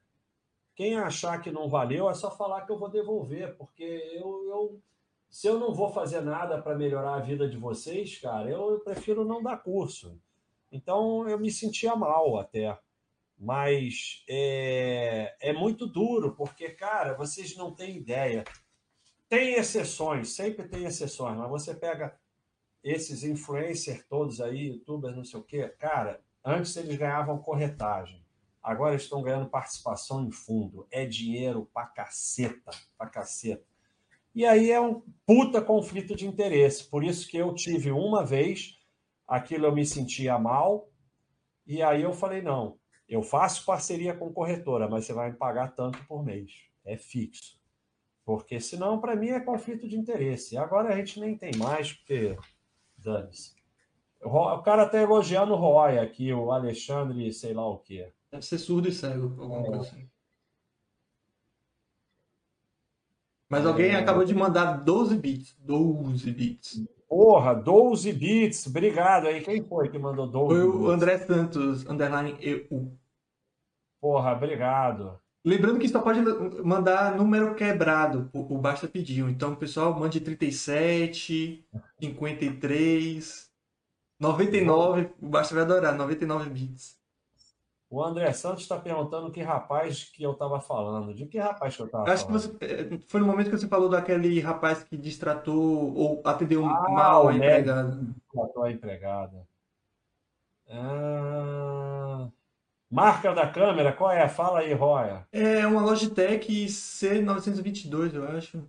quem 0.75 0.97
achar 0.97 1.41
que 1.41 1.51
não 1.51 1.69
valeu, 1.69 2.09
é 2.09 2.15
só 2.15 2.31
falar 2.31 2.63
que 2.63 2.73
eu 2.73 2.79
vou 2.79 2.91
devolver, 2.91 3.57
porque 3.57 3.83
eu, 4.15 4.45
eu 4.49 4.83
se 5.31 5.47
eu 5.47 5.59
não 5.59 5.75
vou 5.75 5.93
fazer 5.93 6.21
nada 6.21 6.61
para 6.61 6.77
melhorar 6.77 7.17
a 7.17 7.21
vida 7.21 7.49
de 7.49 7.57
vocês, 7.57 8.19
cara, 8.19 8.51
eu, 8.51 8.81
prefiro 8.81 9.25
não 9.25 9.43
dar 9.43 9.59
curso. 9.59 10.19
Então, 10.73 11.29
eu 11.29 11.39
me 11.39 11.51
sentia 11.51 11.95
mal 11.95 12.39
até. 12.39 12.79
Mas 13.39 14.25
é, 14.29 15.37
é 15.41 15.53
muito 15.53 15.87
duro, 15.87 16.35
porque, 16.35 16.71
cara, 16.71 17.15
vocês 17.15 17.57
não 17.57 17.73
têm 17.73 17.97
ideia. 17.97 18.45
Tem 19.29 19.55
exceções, 19.55 20.31
sempre 20.31 20.67
tem 20.67 20.85
exceções, 20.85 21.37
mas 21.37 21.49
você 21.49 21.75
pega 21.75 22.19
esses 22.83 23.23
influencers 23.23 24.05
todos 24.09 24.41
aí, 24.41 24.69
youtubers, 24.69 25.15
não 25.15 25.25
sei 25.25 25.39
o 25.39 25.43
quê, 25.43 25.69
cara, 25.79 26.21
antes 26.45 26.75
eles 26.77 26.97
ganhavam 26.97 27.39
corretagem, 27.39 28.25
agora 28.63 28.95
estão 28.95 29.23
ganhando 29.23 29.51
participação 29.51 30.25
em 30.25 30.31
fundo. 30.31 30.87
É 30.91 31.05
dinheiro 31.05 31.69
pra 31.73 31.87
caceta, 31.87 32.71
pra 32.97 33.07
caceta. 33.09 33.67
E 34.35 34.45
aí 34.45 34.71
é 34.71 34.81
um 34.81 35.03
puta 35.27 35.61
conflito 35.61 36.15
de 36.15 36.27
interesse. 36.27 36.85
Por 36.89 37.03
isso 37.03 37.29
que 37.29 37.37
eu 37.37 37.55
tive 37.55 37.91
uma 37.91 38.25
vez, 38.25 38.79
aquilo 39.27 39.67
eu 39.67 39.75
me 39.75 39.85
sentia 39.85 40.39
mal, 40.39 40.89
e 41.67 41.83
aí 41.83 42.03
eu 42.03 42.13
falei, 42.13 42.41
não, 42.41 42.79
eu 43.09 43.23
faço 43.23 43.65
parceria 43.65 44.15
com 44.15 44.33
corretora, 44.33 44.89
mas 44.89 45.05
você 45.05 45.13
vai 45.13 45.31
me 45.31 45.37
pagar 45.37 45.75
tanto 45.75 46.05
por 46.07 46.25
mês. 46.25 46.53
É 46.85 46.97
fixo. 46.97 47.59
Porque 48.25 48.61
senão, 48.61 49.01
para 49.01 49.17
mim, 49.17 49.29
é 49.29 49.41
conflito 49.41 49.89
de 49.89 49.97
interesse. 49.97 50.57
Agora 50.59 50.93
a 50.93 50.97
gente 50.97 51.19
nem 51.19 51.37
tem 51.37 51.57
mais, 51.57 51.95
porque. 51.95 52.37
Dane-se. 52.99 53.55
O 54.21 54.59
cara 54.59 54.85
está 54.85 55.01
elogiando 55.01 55.55
o 55.55 55.57
Roy 55.57 55.99
aqui, 55.99 56.33
o 56.33 56.51
Alexandre, 56.51 57.33
sei 57.33 57.55
lá 57.55 57.67
o 57.67 57.79
quê. 57.79 58.13
Deve 58.31 58.45
ser 58.45 58.59
surdo 58.59 58.89
e 58.89 58.93
cego, 58.93 59.41
alguma 59.41 59.61
é. 59.61 59.65
coisa 59.65 59.81
assim. 59.81 60.11
Mas 63.49 63.65
alguém 63.65 63.95
acabou 63.95 64.25
de 64.25 64.35
mandar 64.35 64.85
12 64.85 65.17
bits. 65.17 65.57
12 65.61 66.31
bits. 66.33 66.85
Porra, 67.09 67.55
12 67.55 68.13
bits. 68.13 68.67
Obrigado 68.67 69.27
aí. 69.27 69.41
Quem 69.41 69.63
foi 69.63 69.89
que 69.89 69.99
mandou 69.99 70.27
12 70.27 70.55
Foi 70.55 70.69
o 70.69 70.91
André 70.91 71.19
Santos, 71.19 71.87
underline 71.87 72.37
EU. 72.41 72.93
Porra, 74.01 74.33
obrigado. 74.33 75.19
Lembrando 75.45 75.79
que 75.79 75.89
só 75.89 76.01
pode 76.01 76.21
mandar 76.63 77.17
número 77.17 77.55
quebrado, 77.55 78.29
o 78.35 78.59
Basta 78.59 78.87
pediu. 78.87 79.31
Então, 79.31 79.55
pessoal, 79.55 79.99
mande 79.99 80.21
37, 80.21 81.65
53, 81.99 83.51
99. 84.21 85.11
O 85.23 85.29
Basta 85.29 85.55
vai 85.55 85.65
adorar, 85.65 85.97
99 85.97 86.51
bits. 86.51 86.98
O 87.91 88.03
André 88.03 88.33
Santos 88.33 88.63
está 88.63 88.79
perguntando 88.79 89.31
que 89.31 89.41
rapaz 89.41 90.05
que 90.05 90.23
eu 90.23 90.33
estava 90.33 90.61
falando. 90.61 91.15
De 91.15 91.25
que 91.27 91.39
rapaz 91.39 91.75
que 91.75 91.83
eu 91.83 91.87
estava 91.87 92.05
falando? 92.05 92.17
Acho 92.17 92.27
que 92.27 92.33
você, 92.33 92.57
é, 92.61 92.99
foi 93.09 93.21
no 93.21 93.27
momento 93.27 93.51
que 93.51 93.57
você 93.57 93.67
falou 93.67 93.89
daquele 93.89 94.39
rapaz 94.41 94.83
que 94.83 94.97
distratou 94.97 95.95
ou 95.97 96.21
atendeu 96.23 96.67
ah, 96.67 96.91
mal 96.91 97.29
a 97.29 97.35
empregada. 97.35 97.97
Distratou 97.97 98.63
a 98.63 98.71
empregada. 98.71 99.49
Ah... 100.69 102.29
Marca 102.91 103.35
da 103.35 103.47
câmera, 103.47 103.93
qual 103.93 104.11
é? 104.11 104.27
Fala 104.29 104.61
aí, 104.61 104.73
Roya. 104.73 105.27
É 105.31 105.67
uma 105.67 105.83
Logitech 105.83 106.67
C922, 106.67 108.15
eu 108.15 108.29
acho. 108.29 108.63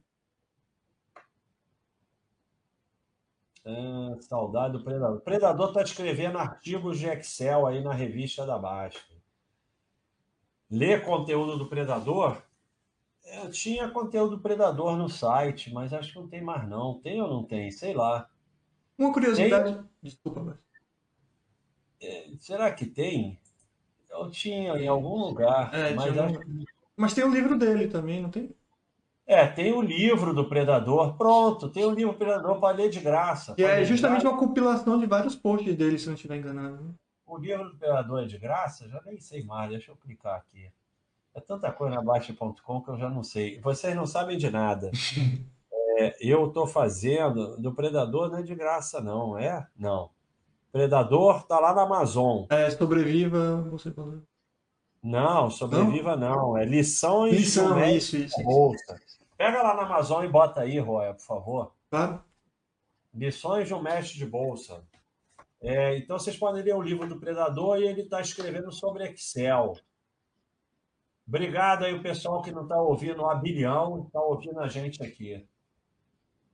Ah, 3.70 4.18
saudade 4.22 4.74
do 4.74 4.84
Predador. 4.84 5.18
O 5.18 5.22
Predador 5.22 5.68
está 5.68 5.82
escrevendo 5.84 6.40
artigos 6.40 6.98
de 6.98 7.08
Excel 7.08 7.68
aí 7.68 7.84
na 7.84 7.94
revista 7.94 8.46
da 8.46 8.58
Basta. 8.58 9.00
Lê 10.72 11.00
conteúdo 11.00 11.58
do 11.58 11.68
Predador? 11.68 12.42
Eu 13.24 13.52
tinha 13.52 13.90
conteúdo 13.90 14.38
do 14.38 14.42
Predador 14.42 14.98
no 14.98 15.08
site, 15.08 15.72
mas 15.72 15.94
acho 15.94 16.14
que 16.14 16.20
não 16.20 16.28
tem 16.28 16.42
mais 16.42 16.68
não. 16.68 17.00
Tem 17.00 17.22
ou 17.22 17.30
não 17.30 17.44
tem? 17.44 17.70
Sei 17.70 17.94
lá. 17.94 18.28
Uma 18.98 19.14
curiosidade. 19.14 19.76
Tem... 19.76 19.90
Desculpa, 20.02 20.42
mas... 20.42 20.58
É, 22.02 22.30
será 22.40 22.72
que 22.72 22.86
tem? 22.86 23.40
Eu 24.10 24.32
tinha 24.32 24.76
em 24.78 24.88
algum 24.88 25.16
lugar. 25.16 25.74
É, 25.74 25.94
mas, 25.94 26.18
acho... 26.18 26.40
mas 26.96 27.14
tem 27.14 27.24
o 27.24 27.32
livro 27.32 27.58
dele 27.58 27.88
também, 27.88 28.22
não 28.22 28.32
tem? 28.32 28.56
É, 29.30 29.46
tem 29.46 29.72
o 29.72 29.80
livro 29.80 30.34
do 30.34 30.50
Predador. 30.50 31.16
Pronto, 31.16 31.70
tem 31.70 31.86
o 31.86 31.92
livro 31.92 32.14
do 32.14 32.18
Predador 32.18 32.60
para 32.60 32.76
ler 32.76 32.90
de 32.90 33.00
graça. 33.00 33.54
E 33.60 33.64
é 33.64 33.86
justamente 33.86 34.26
uma 34.26 34.36
compilação 34.36 35.00
de 35.00 35.06
vários 35.06 35.36
posts 35.36 35.76
dele, 35.76 36.00
se 36.00 36.08
não 36.08 36.16
estiver 36.16 36.38
enganado. 36.38 36.96
O 37.28 37.38
livro 37.38 37.70
do 37.70 37.78
Predador 37.78 38.24
é 38.24 38.26
de 38.26 38.40
graça? 38.40 38.90
Já 38.90 39.00
nem 39.06 39.20
sei 39.20 39.44
mais, 39.44 39.70
deixa 39.70 39.92
eu 39.92 39.96
clicar 39.98 40.36
aqui. 40.36 40.72
É 41.36 41.40
tanta 41.40 41.72
coisa 41.72 41.94
na 41.94 42.02
Baixa.com 42.02 42.82
que 42.82 42.90
eu 42.90 42.98
já 42.98 43.08
não 43.08 43.24
sei. 43.24 43.62
Vocês 43.62 43.96
não 43.96 44.08
sabem 44.08 44.36
de 44.36 44.50
nada. 44.50 44.90
é, 46.00 46.18
eu 46.20 46.48
estou 46.48 46.66
fazendo. 46.66 47.56
Do 47.58 47.72
Predador 47.72 48.32
não 48.32 48.40
é 48.40 48.42
de 48.42 48.56
graça, 48.56 49.00
não, 49.00 49.38
é? 49.38 49.68
Não. 49.78 50.10
Predador 50.72 51.44
tá 51.44 51.60
lá 51.60 51.72
na 51.72 51.84
Amazon. 51.84 52.46
É, 52.50 52.68
sobreviva, 52.72 53.62
você 53.70 53.92
falou. 53.92 54.24
Não, 55.04 55.52
sobreviva 55.52 56.16
não. 56.16 56.36
não. 56.36 56.58
É 56.58 56.66
lições 56.66 57.36
Lição, 57.36 57.76
do 57.76 57.86
isso, 57.86 58.18
isso, 58.18 58.44
bolsa. 58.44 59.00
Pega 59.40 59.64
lá 59.64 59.74
na 59.74 59.84
Amazon 59.84 60.26
e 60.26 60.28
bota 60.28 60.60
aí, 60.60 60.78
Roya, 60.80 61.14
por 61.14 61.24
favor. 61.24 61.74
Claro. 61.90 62.22
Lições 63.14 63.70
de 63.70 63.74
um 63.74 63.82
mestre 63.82 64.18
de 64.18 64.26
bolsa. 64.26 64.84
É, 65.62 65.98
então 65.98 66.20
vocês 66.20 66.36
podem 66.36 66.62
ler 66.62 66.76
o 66.76 66.82
livro 66.82 67.08
do 67.08 67.18
Predador 67.18 67.78
e 67.78 67.88
ele 67.88 68.02
está 68.02 68.20
escrevendo 68.20 68.70
sobre 68.70 69.06
Excel. 69.06 69.78
Obrigado 71.26 71.86
aí 71.86 71.94
o 71.94 72.04
pessoal 72.04 72.42
que 72.42 72.52
não 72.52 72.64
está 72.64 72.82
ouvindo 72.82 73.26
a 73.26 73.36
bilhão, 73.36 74.04
está 74.08 74.22
ouvindo 74.22 74.60
a 74.60 74.68
gente 74.68 75.02
aqui. 75.02 75.48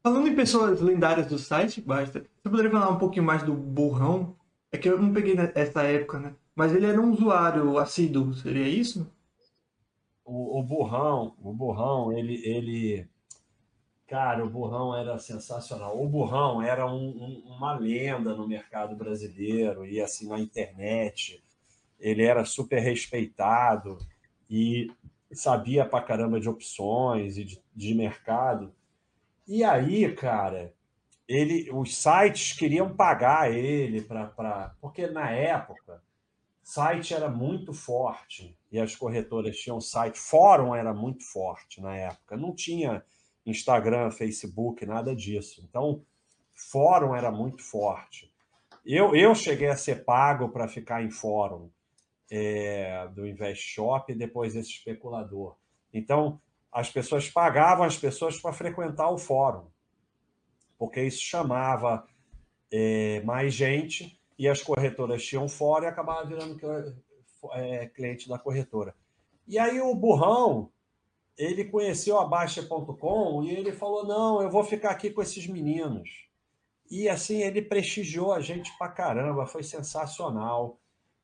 Falando 0.03 0.27
em 0.27 0.35
pessoas 0.35 0.79
lendárias 0.79 1.25
do 1.25 1.39
site, 1.39 1.81
basta. 1.81 2.19
Você 2.19 2.49
poderia 2.51 2.69
falar 2.69 2.89
um 2.89 2.99
pouquinho 2.99 3.25
mais 3.25 3.41
do 3.41 3.55
Burrão? 3.55 4.35
É 4.71 4.77
que 4.77 4.87
eu 4.87 5.01
não 5.01 5.11
peguei 5.11 5.33
nessa 5.33 5.81
época, 5.81 6.19
né? 6.19 6.35
Mas 6.55 6.71
ele 6.71 6.85
era 6.85 7.01
um 7.01 7.13
usuário 7.13 7.79
assíduo, 7.79 8.35
seria 8.35 8.67
isso? 8.67 9.11
O, 10.25 10.59
o 10.59 10.63
Burrão, 10.63 11.35
o 11.39 11.53
Burrão, 11.53 12.11
ele, 12.11 12.41
ele. 12.43 13.07
Cara, 14.07 14.43
o 14.43 14.49
Burrão 14.49 14.95
era 14.95 15.17
sensacional. 15.19 16.01
O 16.01 16.07
Burrão 16.09 16.61
era 16.61 16.85
um, 16.85 17.09
um, 17.09 17.55
uma 17.55 17.77
lenda 17.77 18.35
no 18.35 18.47
mercado 18.47 18.95
brasileiro 18.95 19.85
e 19.85 20.01
assim 20.01 20.27
na 20.27 20.39
internet. 20.39 21.43
Ele 21.99 22.23
era 22.23 22.43
super 22.43 22.79
respeitado 22.79 23.97
e 24.49 24.91
sabia 25.31 25.85
pra 25.85 26.01
caramba 26.01 26.39
de 26.39 26.49
opções 26.49 27.37
e 27.37 27.43
de, 27.43 27.61
de 27.75 27.93
mercado. 27.93 28.73
E 29.47 29.63
aí, 29.63 30.13
cara, 30.13 30.73
ele, 31.27 31.69
os 31.71 31.95
sites 31.95 32.53
queriam 32.53 32.95
pagar 32.95 33.51
ele 33.51 34.01
para. 34.01 34.75
Porque 34.81 35.07
na 35.07 35.29
época, 35.31 36.01
site 36.65 37.13
era 37.13 37.29
muito 37.29 37.71
forte 37.71 38.57
e 38.71 38.79
as 38.79 38.95
corretoras 38.95 39.55
tinham 39.55 39.79
site. 39.79 40.17
Fórum 40.17 40.73
era 40.73 40.95
muito 40.95 41.23
forte 41.23 41.79
na 41.79 41.95
época. 41.95 42.35
Não 42.35 42.55
tinha 42.55 43.05
Instagram, 43.45 44.09
Facebook, 44.09 44.83
nada 44.83 45.15
disso. 45.15 45.63
Então, 45.63 46.03
fórum 46.55 47.15
era 47.15 47.31
muito 47.31 47.61
forte. 47.61 48.33
Eu, 48.83 49.15
eu 49.15 49.35
cheguei 49.35 49.67
a 49.67 49.77
ser 49.77 50.03
pago 50.03 50.49
para 50.49 50.67
ficar 50.67 51.03
em 51.03 51.11
fórum 51.11 51.69
é, 52.31 53.07
do 53.09 53.27
Invest 53.27 53.63
Shop 53.63 54.11
e 54.11 54.15
depois 54.15 54.55
esse 54.55 54.71
especulador. 54.71 55.55
Então, 55.93 56.41
as 56.71 56.89
pessoas 56.89 57.29
pagavam 57.29 57.85
as 57.85 57.95
pessoas 57.95 58.41
para 58.41 58.51
frequentar 58.51 59.11
o 59.11 59.19
fórum, 59.19 59.67
porque 60.79 61.03
isso 61.03 61.21
chamava 61.21 62.07
é, 62.71 63.21
mais 63.21 63.53
gente 63.53 64.14
e 64.37 64.47
as 64.47 64.61
corretoras 64.61 65.23
tinham 65.23 65.47
fórum 65.47 65.85
e 65.85 65.87
acabava 65.87 66.25
virando 66.25 66.59
é, 67.53 67.87
cliente 67.87 68.27
da 68.27 68.37
corretora. 68.37 68.95
E 69.47 69.57
aí 69.59 69.79
o 69.79 69.93
burrão, 69.95 70.71
ele 71.37 71.65
conheceu 71.65 72.19
a 72.19 72.25
Baixa.com 72.25 73.43
e 73.43 73.51
ele 73.51 73.71
falou: 73.71 74.05
não, 74.05 74.41
eu 74.41 74.49
vou 74.49 74.63
ficar 74.63 74.91
aqui 74.91 75.09
com 75.09 75.21
esses 75.21 75.47
meninos. 75.47 76.09
E 76.89 77.09
assim, 77.09 77.41
ele 77.41 77.61
prestigiou 77.61 78.33
a 78.33 78.39
gente 78.39 78.75
pra 78.77 78.89
caramba, 78.89 79.45
foi 79.45 79.63
sensacional 79.63 80.79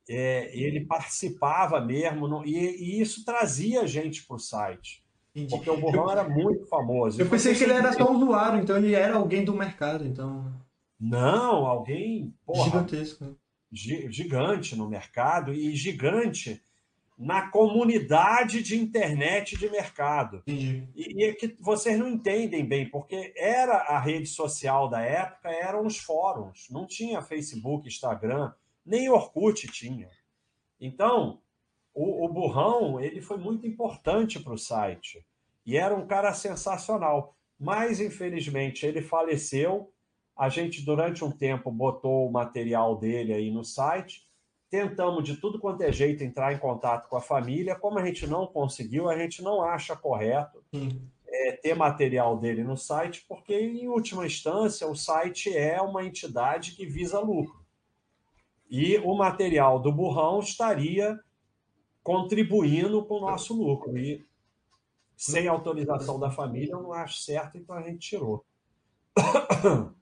é, 0.09 0.51
ele 0.53 0.85
participava 0.85 1.79
mesmo, 1.79 2.27
no, 2.27 2.45
e, 2.45 2.57
e, 2.57 3.01
isso 3.01 3.23
trazia 3.23 3.87
gente 3.87 4.25
para 4.25 4.35
o 4.35 4.39
site. 4.39 5.03
Entendi. 5.33 5.55
Porque 5.55 5.69
o 5.69 5.79
Borrão 5.79 6.05
eu, 6.05 6.11
era 6.11 6.27
muito 6.27 6.65
famoso. 6.65 7.21
Eu 7.21 7.29
pensei 7.29 7.55
que 7.55 7.63
ele 7.63 7.73
era 7.73 7.93
só 7.93 8.11
um 8.11 8.17
usuário, 8.17 8.59
então 8.59 8.75
ele 8.75 8.93
era 8.93 9.15
alguém 9.15 9.45
do 9.45 9.53
mercado, 9.53 10.05
então. 10.05 10.53
Não, 11.01 11.65
alguém 11.65 12.33
porra, 12.45 12.65
gigantesco. 12.65 13.25
Né? 13.25 13.35
Gigante 13.71 14.75
no 14.75 14.87
mercado 14.87 15.53
e 15.53 15.75
gigante 15.75 16.61
na 17.17 17.49
comunidade 17.49 18.61
de 18.61 18.79
internet 18.79 19.57
de 19.57 19.69
mercado. 19.69 20.43
E, 20.47 20.83
e, 20.95 21.25
é 21.25 21.33
que 21.33 21.55
vocês 21.59 21.97
não 21.97 22.07
entendem 22.07 22.65
bem, 22.65 22.89
porque 22.89 23.33
era 23.37 23.77
a 23.77 23.99
rede 23.99 24.27
social 24.27 24.89
da 24.89 25.01
época, 25.01 25.49
eram 25.49 25.85
os 25.85 25.97
fóruns, 25.97 26.67
não 26.69 26.85
tinha 26.85 27.21
Facebook, 27.21 27.87
Instagram, 27.87 28.51
nem 28.85 29.09
Orkut 29.09 29.67
tinha. 29.67 30.09
Então, 30.79 31.39
o, 31.93 32.25
o 32.25 32.29
Burrão 32.29 32.99
ele 32.99 33.21
foi 33.21 33.37
muito 33.37 33.67
importante 33.67 34.39
para 34.39 34.53
o 34.53 34.57
site 34.57 35.25
e 35.65 35.77
era 35.77 35.95
um 35.95 36.07
cara 36.07 36.33
sensacional. 36.33 37.35
Mas, 37.59 37.99
infelizmente, 37.99 38.85
ele 38.85 39.01
faleceu. 39.01 39.93
A 40.41 40.49
gente, 40.49 40.83
durante 40.83 41.23
um 41.23 41.29
tempo, 41.29 41.71
botou 41.71 42.27
o 42.27 42.31
material 42.31 42.97
dele 42.97 43.31
aí 43.31 43.51
no 43.51 43.63
site. 43.63 44.27
Tentamos 44.71 45.23
de 45.23 45.37
tudo 45.37 45.59
quanto 45.59 45.83
é 45.83 45.91
jeito 45.91 46.23
entrar 46.23 46.51
em 46.51 46.57
contato 46.57 47.07
com 47.07 47.15
a 47.15 47.21
família. 47.21 47.75
Como 47.75 47.99
a 47.99 48.03
gente 48.03 48.25
não 48.25 48.47
conseguiu, 48.47 49.07
a 49.07 49.15
gente 49.15 49.43
não 49.43 49.61
acha 49.61 49.95
correto 49.95 50.63
é, 51.27 51.51
ter 51.51 51.75
material 51.75 52.39
dele 52.39 52.63
no 52.63 52.75
site, 52.75 53.23
porque, 53.29 53.53
em 53.53 53.87
última 53.87 54.25
instância, 54.25 54.87
o 54.87 54.95
site 54.95 55.55
é 55.55 55.79
uma 55.79 56.03
entidade 56.03 56.71
que 56.71 56.87
visa 56.87 57.19
lucro 57.19 57.61
e 58.67 58.97
o 58.97 59.13
material 59.13 59.77
do 59.79 59.91
burrão 59.91 60.39
estaria 60.39 61.19
contribuindo 62.01 63.05
com 63.05 63.17
o 63.17 63.21
nosso 63.21 63.53
lucro. 63.53 63.95
E 63.95 64.25
sem 65.15 65.47
autorização 65.47 66.17
da 66.17 66.31
família, 66.31 66.71
eu 66.71 66.81
não 66.81 66.93
acho 66.93 67.19
certo, 67.19 67.59
então 67.59 67.75
a 67.75 67.83
gente 67.83 67.99
tirou. 67.99 68.43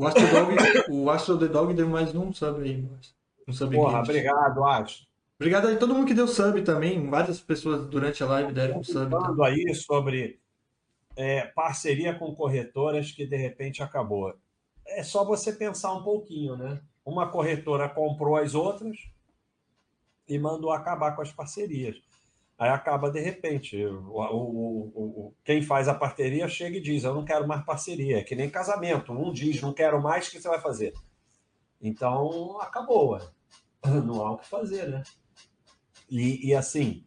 O 0.00 0.06
Astro 0.06 0.26
Dog, 0.30 0.56
o 0.88 1.10
Astro 1.10 1.38
The 1.38 1.48
Dog 1.48 1.74
deu 1.74 1.86
mais 1.86 2.14
um 2.14 2.32
sub 2.32 2.62
aí. 2.62 2.88
Um 3.46 3.52
sub 3.52 3.76
Porra, 3.76 4.00
obrigado, 4.00 4.64
Astro. 4.64 5.06
Obrigado 5.38 5.68
a 5.68 5.76
todo 5.76 5.94
mundo 5.94 6.06
que 6.06 6.14
deu 6.14 6.26
sub 6.26 6.62
também. 6.62 7.10
Várias 7.10 7.38
pessoas 7.38 7.86
durante 7.86 8.22
a 8.22 8.26
live 8.26 8.50
deram 8.50 8.78
um 8.78 8.82
sub. 8.82 9.10
Falando 9.10 9.44
aí 9.44 9.74
sobre 9.74 10.40
é, 11.14 11.42
parceria 11.42 12.14
com 12.14 12.34
corretoras 12.34 13.12
que 13.12 13.26
de 13.26 13.36
repente 13.36 13.82
acabou 13.82 14.34
é 14.86 15.02
só 15.02 15.22
você 15.22 15.52
pensar 15.52 15.92
um 15.92 16.02
pouquinho, 16.02 16.56
né? 16.56 16.80
Uma 17.04 17.28
corretora 17.30 17.86
comprou 17.86 18.36
as 18.36 18.54
outras 18.54 18.96
e 20.26 20.38
mandou 20.38 20.72
acabar 20.72 21.14
com 21.14 21.20
as 21.20 21.30
parcerias. 21.30 22.00
Aí 22.60 22.68
acaba 22.68 23.10
de 23.10 23.18
repente. 23.18 23.82
O, 23.86 24.20
o, 24.20 24.92
o, 24.94 25.34
quem 25.42 25.62
faz 25.62 25.88
a 25.88 25.94
parceria 25.94 26.46
chega 26.46 26.76
e 26.76 26.80
diz: 26.82 27.04
Eu 27.04 27.14
não 27.14 27.24
quero 27.24 27.48
mais 27.48 27.64
parceria. 27.64 28.18
É 28.18 28.22
que 28.22 28.36
nem 28.36 28.50
casamento. 28.50 29.14
Um 29.14 29.32
diz: 29.32 29.62
Não 29.62 29.72
quero 29.72 30.00
mais, 30.02 30.28
o 30.28 30.30
que 30.30 30.42
você 30.42 30.46
vai 30.46 30.60
fazer? 30.60 30.92
Então 31.80 32.60
acabou. 32.60 33.18
Não 34.04 34.22
há 34.22 34.32
o 34.32 34.36
que 34.36 34.46
fazer, 34.46 34.90
né? 34.90 35.02
E, 36.10 36.48
e 36.48 36.54
assim, 36.54 37.02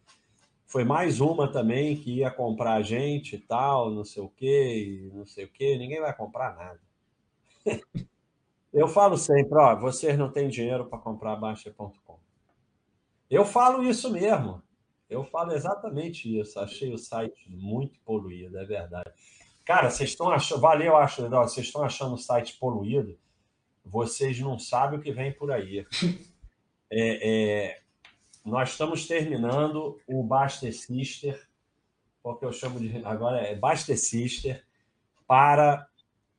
foi 0.66 0.82
mais 0.82 1.20
uma 1.20 1.46
também 1.46 1.96
que 1.96 2.16
ia 2.16 2.32
comprar 2.32 2.74
a 2.74 2.82
gente 2.82 3.36
e 3.36 3.38
tal, 3.38 3.92
não 3.92 4.04
sei 4.04 4.24
o 4.24 4.28
quê, 4.28 5.08
não 5.12 5.24
sei 5.24 5.44
o 5.44 5.48
quê. 5.48 5.78
Ninguém 5.78 6.00
vai 6.00 6.12
comprar 6.16 6.56
nada. 6.56 6.80
Eu 8.72 8.88
falo 8.88 9.16
sempre, 9.16 9.56
ó, 9.56 9.76
vocês 9.76 10.18
não 10.18 10.32
têm 10.32 10.48
dinheiro 10.48 10.86
para 10.86 10.98
comprar 10.98 11.36
Baixa.com. 11.36 12.18
Eu 13.30 13.44
falo 13.44 13.84
isso 13.84 14.10
mesmo. 14.10 14.60
Eu 15.08 15.24
falo 15.24 15.52
exatamente 15.52 16.40
isso. 16.40 16.58
Achei 16.58 16.92
o 16.92 16.98
site 16.98 17.50
muito 17.50 17.98
poluído, 18.00 18.58
é 18.58 18.64
verdade. 18.64 19.10
Cara, 19.64 19.90
vocês 19.90 20.10
estão 20.10 20.30
achando. 20.30 20.60
Valeu, 20.60 20.96
acho, 20.96 21.28
vocês 21.28 21.66
estão 21.66 21.82
achando 21.82 22.14
o 22.14 22.18
site 22.18 22.56
poluído. 22.58 23.18
Vocês 23.84 24.38
não 24.40 24.58
sabem 24.58 24.98
o 24.98 25.02
que 25.02 25.12
vem 25.12 25.32
por 25.32 25.50
aí. 25.52 25.86
É, 26.96 27.72
é, 27.72 27.80
nós 28.44 28.70
estamos 28.70 29.08
terminando 29.08 29.98
o 30.06 30.22
Baster 30.22 30.72
Sister, 30.72 31.48
porque 32.22 32.44
eu 32.44 32.52
chamo 32.52 32.78
de. 32.78 33.04
Agora 33.04 33.40
é 33.40 33.56
Baster 33.56 33.98
Sister 33.98 34.64
para 35.26 35.88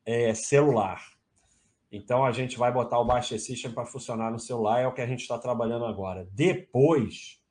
é, 0.05 0.33
celular. 0.33 1.15
Então 1.91 2.25
a 2.25 2.31
gente 2.31 2.57
vai 2.57 2.71
botar 2.71 2.99
o 2.99 3.05
Baixa 3.05 3.37
System 3.37 3.71
para 3.71 3.85
funcionar 3.85 4.31
no 4.31 4.39
celular, 4.39 4.81
é 4.81 4.87
o 4.87 4.93
que 4.93 5.01
a 5.01 5.07
gente 5.07 5.21
está 5.21 5.37
trabalhando 5.37 5.85
agora. 5.85 6.27
Depois 6.31 7.41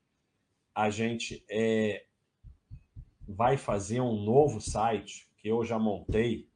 a 0.74 0.90
gente 0.90 1.44
é, 1.48 2.04
vai 3.26 3.56
fazer 3.56 4.00
um 4.00 4.22
novo 4.24 4.60
site 4.60 5.28
que 5.36 5.48
eu 5.48 5.64
já 5.64 5.78
montei. 5.78 6.48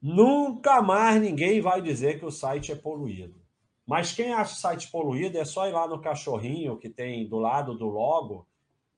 Nunca 0.00 0.80
mais 0.80 1.20
ninguém 1.20 1.60
vai 1.60 1.82
dizer 1.82 2.18
que 2.18 2.24
o 2.24 2.30
site 2.30 2.72
é 2.72 2.76
poluído. 2.76 3.40
Mas 3.86 4.12
quem 4.12 4.32
acha 4.32 4.54
o 4.54 4.56
site 4.56 4.90
poluído 4.90 5.36
é 5.36 5.44
só 5.44 5.68
ir 5.68 5.72
lá 5.72 5.86
no 5.86 6.00
cachorrinho 6.00 6.78
que 6.78 6.88
tem 6.88 7.28
do 7.28 7.38
lado 7.38 7.76
do 7.76 7.88
logo, 7.88 8.46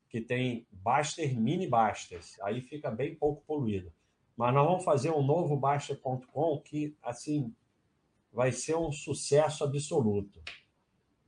que 0.09 0.21
tem 0.21 0.67
Baster 0.71 1.39
Mini 1.41 1.67
Basters. 1.67 2.39
Aí 2.43 2.61
fica 2.61 2.91
bem 2.91 3.15
pouco 3.15 3.43
poluído. 3.47 3.93
Mas 4.37 4.55
nós 4.55 4.67
vamos 4.67 4.85
fazer 4.85 5.11
um 5.11 5.23
novo 5.23 5.57
Baster.com 5.57 6.61
que, 6.61 6.97
assim, 7.03 7.55
vai 8.33 8.53
ser 8.53 8.77
um 8.77 8.93
sucesso 8.93 9.65
absoluto. 9.65 10.43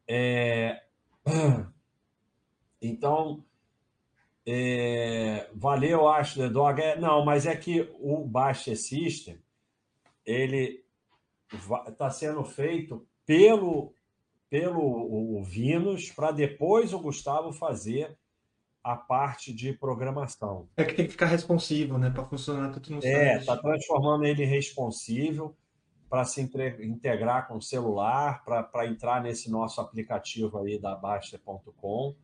É... 0.06 0.82
Então, 2.86 3.44
é... 4.46 5.48
valeu, 5.54 6.08
acho, 6.08 6.38
The 6.38 6.48
Dog. 6.48 6.80
É... 6.80 6.98
Não, 6.98 7.24
mas 7.24 7.46
é 7.46 7.56
que 7.56 7.88
o 8.00 8.24
Baixa 8.24 8.76
System, 8.76 9.38
ele 10.24 10.84
está 11.88 12.10
sendo 12.10 12.44
feito 12.44 13.06
pelo, 13.26 13.94
pelo 14.50 14.82
o 14.82 15.42
Vinus 15.42 16.10
para 16.10 16.30
depois 16.30 16.92
o 16.92 16.98
Gustavo 16.98 17.52
fazer 17.52 18.16
a 18.82 18.96
parte 18.96 19.52
de 19.52 19.72
programação. 19.72 20.68
É 20.76 20.84
que 20.84 20.94
tem 20.94 21.06
que 21.06 21.12
ficar 21.12 21.26
responsivo, 21.26 21.96
né, 21.96 22.10
para 22.10 22.26
funcionar 22.26 22.70
tudo 22.70 22.90
no 22.90 23.02
é. 23.02 23.34
É, 23.34 23.38
está 23.38 23.56
transformando 23.56 24.26
ele 24.26 24.44
responsível 24.44 25.56
para 26.08 26.24
se 26.24 26.42
integrar 26.42 27.48
com 27.48 27.56
o 27.56 27.62
celular, 27.62 28.44
para 28.44 28.86
entrar 28.86 29.22
nesse 29.22 29.50
nosso 29.50 29.80
aplicativo 29.80 30.58
aí 30.58 30.78
da 30.78 30.94
Baixa.com. 30.94 32.14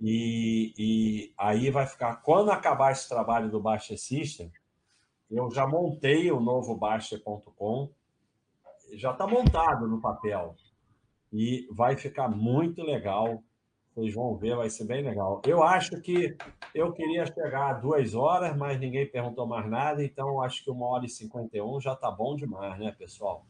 E, 0.00 0.74
e, 0.76 1.32
aí 1.38 1.70
vai 1.70 1.86
ficar, 1.86 2.16
quando 2.16 2.50
acabar 2.50 2.92
esse 2.92 3.08
trabalho 3.08 3.50
do 3.50 3.60
Baixa 3.60 3.96
System, 3.96 4.50
eu 5.30 5.50
já 5.50 5.66
montei 5.66 6.30
o 6.30 6.40
novo 6.40 6.76
Baixa.com, 6.76 7.90
já 8.94 9.12
está 9.12 9.26
montado 9.26 9.88
no 9.88 10.00
papel. 10.00 10.54
E 11.32 11.66
vai 11.72 11.96
ficar 11.96 12.28
muito 12.28 12.82
legal. 12.82 13.42
Vocês 13.94 14.14
vão 14.14 14.36
ver, 14.36 14.56
vai 14.56 14.68
ser 14.70 14.84
bem 14.84 15.02
legal. 15.02 15.40
Eu 15.46 15.62
acho 15.62 16.00
que 16.00 16.36
eu 16.74 16.92
queria 16.92 17.26
chegar 17.26 17.70
a 17.70 17.72
duas 17.74 18.14
horas, 18.14 18.56
mas 18.56 18.78
ninguém 18.78 19.06
perguntou 19.06 19.46
mais 19.46 19.68
nada, 19.68 20.04
então 20.04 20.42
acho 20.42 20.64
que 20.64 20.70
uma 20.70 20.86
hora 20.86 21.06
e 21.06 21.08
cinquenta 21.08 21.56
e 21.56 21.62
um 21.62 21.80
já 21.80 21.92
está 21.92 22.10
bom 22.10 22.36
demais, 22.36 22.78
né, 22.78 22.92
pessoal? 22.96 23.46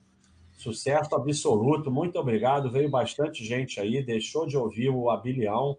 Sucesso 0.53 1.15
absoluto, 1.15 1.91
muito 1.91 2.19
obrigado. 2.19 2.71
Veio 2.71 2.91
bastante 2.91 3.45
gente 3.45 3.81
aí, 3.81 4.03
deixou 4.03 4.47
de 4.47 4.57
ouvir 4.57 4.89
o 4.91 5.11
Abilião 5.11 5.77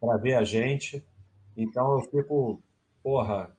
para 0.00 0.16
ver 0.16 0.34
a 0.34 0.44
gente. 0.44 1.04
Então 1.56 1.94
eu 1.94 2.00
fico, 2.02 2.62
porra, 3.02 3.50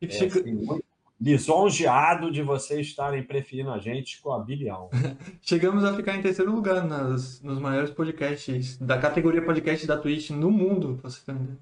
é, 0.00 0.06
assim, 0.06 0.82
lisonjeado 1.20 2.32
de 2.32 2.42
vocês 2.42 2.88
estarem 2.88 3.22
preferindo 3.22 3.70
a 3.70 3.78
gente 3.78 4.20
com 4.20 4.32
a 4.32 4.40
bilhão. 4.40 4.90
Chegamos 5.40 5.84
a 5.84 5.94
ficar 5.94 6.16
em 6.16 6.22
terceiro 6.22 6.52
lugar 6.52 6.84
nas, 6.84 7.40
nos 7.42 7.60
maiores 7.60 7.90
podcasts 7.90 8.76
da 8.78 8.98
categoria 8.98 9.44
podcast 9.44 9.86
da 9.86 9.96
Twitch 9.96 10.30
no 10.30 10.50
mundo, 10.50 10.98
pra 11.00 11.08
você 11.08 11.30
entender. 11.30 11.58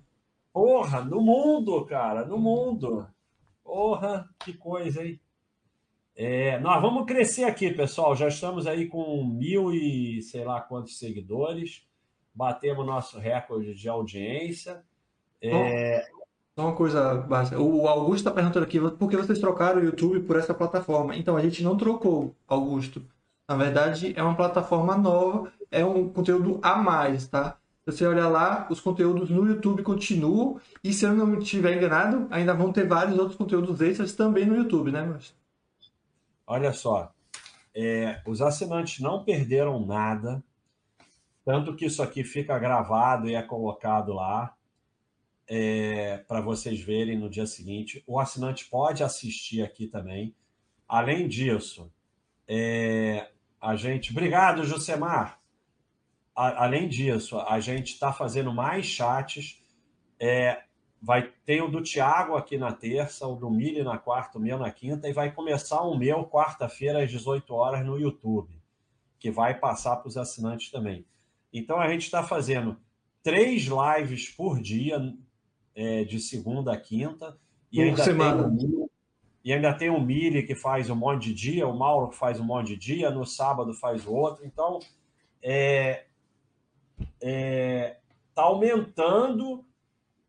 Porra, 0.53 1.05
no 1.05 1.21
mundo, 1.21 1.85
cara, 1.85 2.25
no 2.25 2.39
mundo. 2.39 3.07
Porra, 3.63 4.29
que 4.41 4.55
coisa, 4.55 5.05
hein? 5.05 5.21
É, 6.17 6.59
nós 6.59 6.83
vamos 6.83 7.07
crescer 7.07 7.45
aqui, 7.45 7.71
pessoal. 7.73 8.17
Já 8.17 8.29
estamos 8.29 8.67
aí 8.67 8.87
com 8.87 9.25
mil 9.25 9.73
e 9.73 10.23
sei 10.23 10.45
lá 10.45 10.61
quantos 10.61 10.99
seguidores. 10.99 11.83
Batemos 12.35 12.87
nosso 12.87 13.19
recorde 13.19 13.75
de 13.75 13.89
audiência. 13.89 14.83
É, 15.43 16.07
só 16.55 16.67
uma 16.67 16.75
coisa. 16.75 17.27
O 17.59 17.89
Augusto 17.89 18.17
está 18.17 18.31
perguntando 18.31 18.65
aqui 18.65 18.79
por 18.79 19.09
que 19.09 19.17
vocês 19.17 19.39
trocaram 19.39 19.81
o 19.81 19.85
YouTube 19.85 20.21
por 20.21 20.37
essa 20.37 20.53
plataforma. 20.53 21.17
Então, 21.17 21.37
a 21.37 21.43
gente 21.43 21.63
não 21.63 21.77
trocou, 21.77 22.35
Augusto. 22.47 23.03
Na 23.49 23.57
verdade, 23.57 24.13
é 24.17 24.23
uma 24.23 24.37
plataforma 24.37 24.97
nova, 24.97 25.51
é 25.71 25.85
um 25.85 26.09
conteúdo 26.09 26.61
a 26.63 26.77
mais, 26.77 27.27
tá? 27.27 27.57
Se 27.85 27.93
você 27.93 28.07
olhar 28.07 28.29
lá, 28.29 28.69
os 28.71 28.81
conteúdos 28.81 29.31
no 29.31 29.47
YouTube 29.47 29.83
continuam. 29.83 30.61
E 30.85 30.93
se 30.93 31.05
eu 31.05 31.15
não 31.15 31.39
estiver 31.39 31.77
enganado, 31.77 32.29
ainda 32.31 32.55
vão 32.55 32.73
ter 32.73 32.87
vários 32.87 33.19
outros 33.19 33.37
conteúdos 33.37 33.81
extras 33.81 34.15
também 34.15 34.47
no 34.47 34.57
YouTube, 34.57 34.93
né, 34.93 35.03
Márcio? 35.03 35.35
Olha 36.47 36.73
só, 36.73 37.13
é, 37.75 38.21
os 38.27 38.43
assinantes 38.43 39.01
não 39.01 39.25
perderam 39.25 39.85
nada, 39.85 40.43
tanto 41.51 41.75
que 41.75 41.87
isso 41.87 42.01
aqui 42.01 42.23
fica 42.23 42.57
gravado 42.61 43.29
e 43.29 43.35
é 43.35 43.43
colocado 43.43 44.13
lá 44.13 44.55
é, 45.49 46.19
para 46.29 46.41
vocês 46.41 46.81
verem 46.81 47.19
no 47.19 47.29
dia 47.29 47.45
seguinte. 47.45 48.05
O 48.07 48.21
assinante 48.21 48.67
pode 48.67 49.03
assistir 49.03 49.61
aqui 49.61 49.89
também. 49.89 50.33
Além 50.87 51.27
disso, 51.27 51.93
é, 52.47 53.33
a 53.61 53.75
gente. 53.75 54.13
Obrigado, 54.13 54.63
Josemar. 54.63 55.41
A, 56.37 56.67
além 56.67 56.89
disso, 56.89 57.37
a 57.41 57.59
gente 57.59 57.95
está 57.95 58.13
fazendo 58.13 58.55
mais 58.55 58.87
chats. 58.87 59.61
É, 60.21 60.63
vai 61.03 61.33
ter 61.45 61.63
o 61.63 61.69
do 61.69 61.83
Tiago 61.83 62.37
aqui 62.37 62.57
na 62.59 62.73
terça, 62.73 63.27
o 63.27 63.35
do 63.35 63.51
Mili 63.51 63.83
na 63.83 63.99
quarta, 63.99 64.39
o 64.39 64.41
meu 64.41 64.57
na 64.57 64.71
quinta, 64.71 65.09
e 65.09 65.13
vai 65.13 65.33
começar 65.33 65.83
o 65.83 65.99
meu 65.99 66.25
quarta-feira 66.27 67.03
às 67.03 67.11
18 67.11 67.53
horas 67.53 67.85
no 67.85 67.99
YouTube, 67.99 68.55
que 69.19 69.33
vai 69.33 69.59
passar 69.59 69.97
para 69.97 70.07
os 70.07 70.17
assinantes 70.17 70.71
também. 70.71 71.05
Então 71.53 71.79
a 71.79 71.89
gente 71.89 72.03
está 72.03 72.23
fazendo 72.23 72.77
três 73.23 73.63
lives 73.69 74.29
por 74.29 74.61
dia 74.61 74.99
é, 75.75 76.05
de 76.05 76.21
segunda 76.21 76.73
a 76.73 76.77
quinta. 76.77 77.37
E 77.73 77.81
ainda, 77.81 78.03
semana. 78.03 78.57
tem 78.57 78.69
o, 78.69 78.91
e 79.45 79.53
ainda 79.53 79.73
tem 79.73 79.91
o 79.91 80.01
Mili 80.01 80.43
que 80.43 80.55
faz 80.55 80.91
um 80.91 80.97
monte 80.97 81.25
de 81.29 81.35
dia, 81.35 81.67
o 81.67 81.77
Mauro 81.77 82.11
que 82.11 82.17
faz 82.17 82.41
um 82.41 82.45
monte 82.45 82.69
de 82.69 82.77
dia, 82.77 83.11
no 83.11 83.25
sábado 83.25 83.73
faz 83.75 84.07
o 84.07 84.13
outro. 84.13 84.45
Então, 84.45 84.81
é, 85.43 86.05
é, 87.21 87.97
tá 88.35 88.43
aumentando 88.43 89.65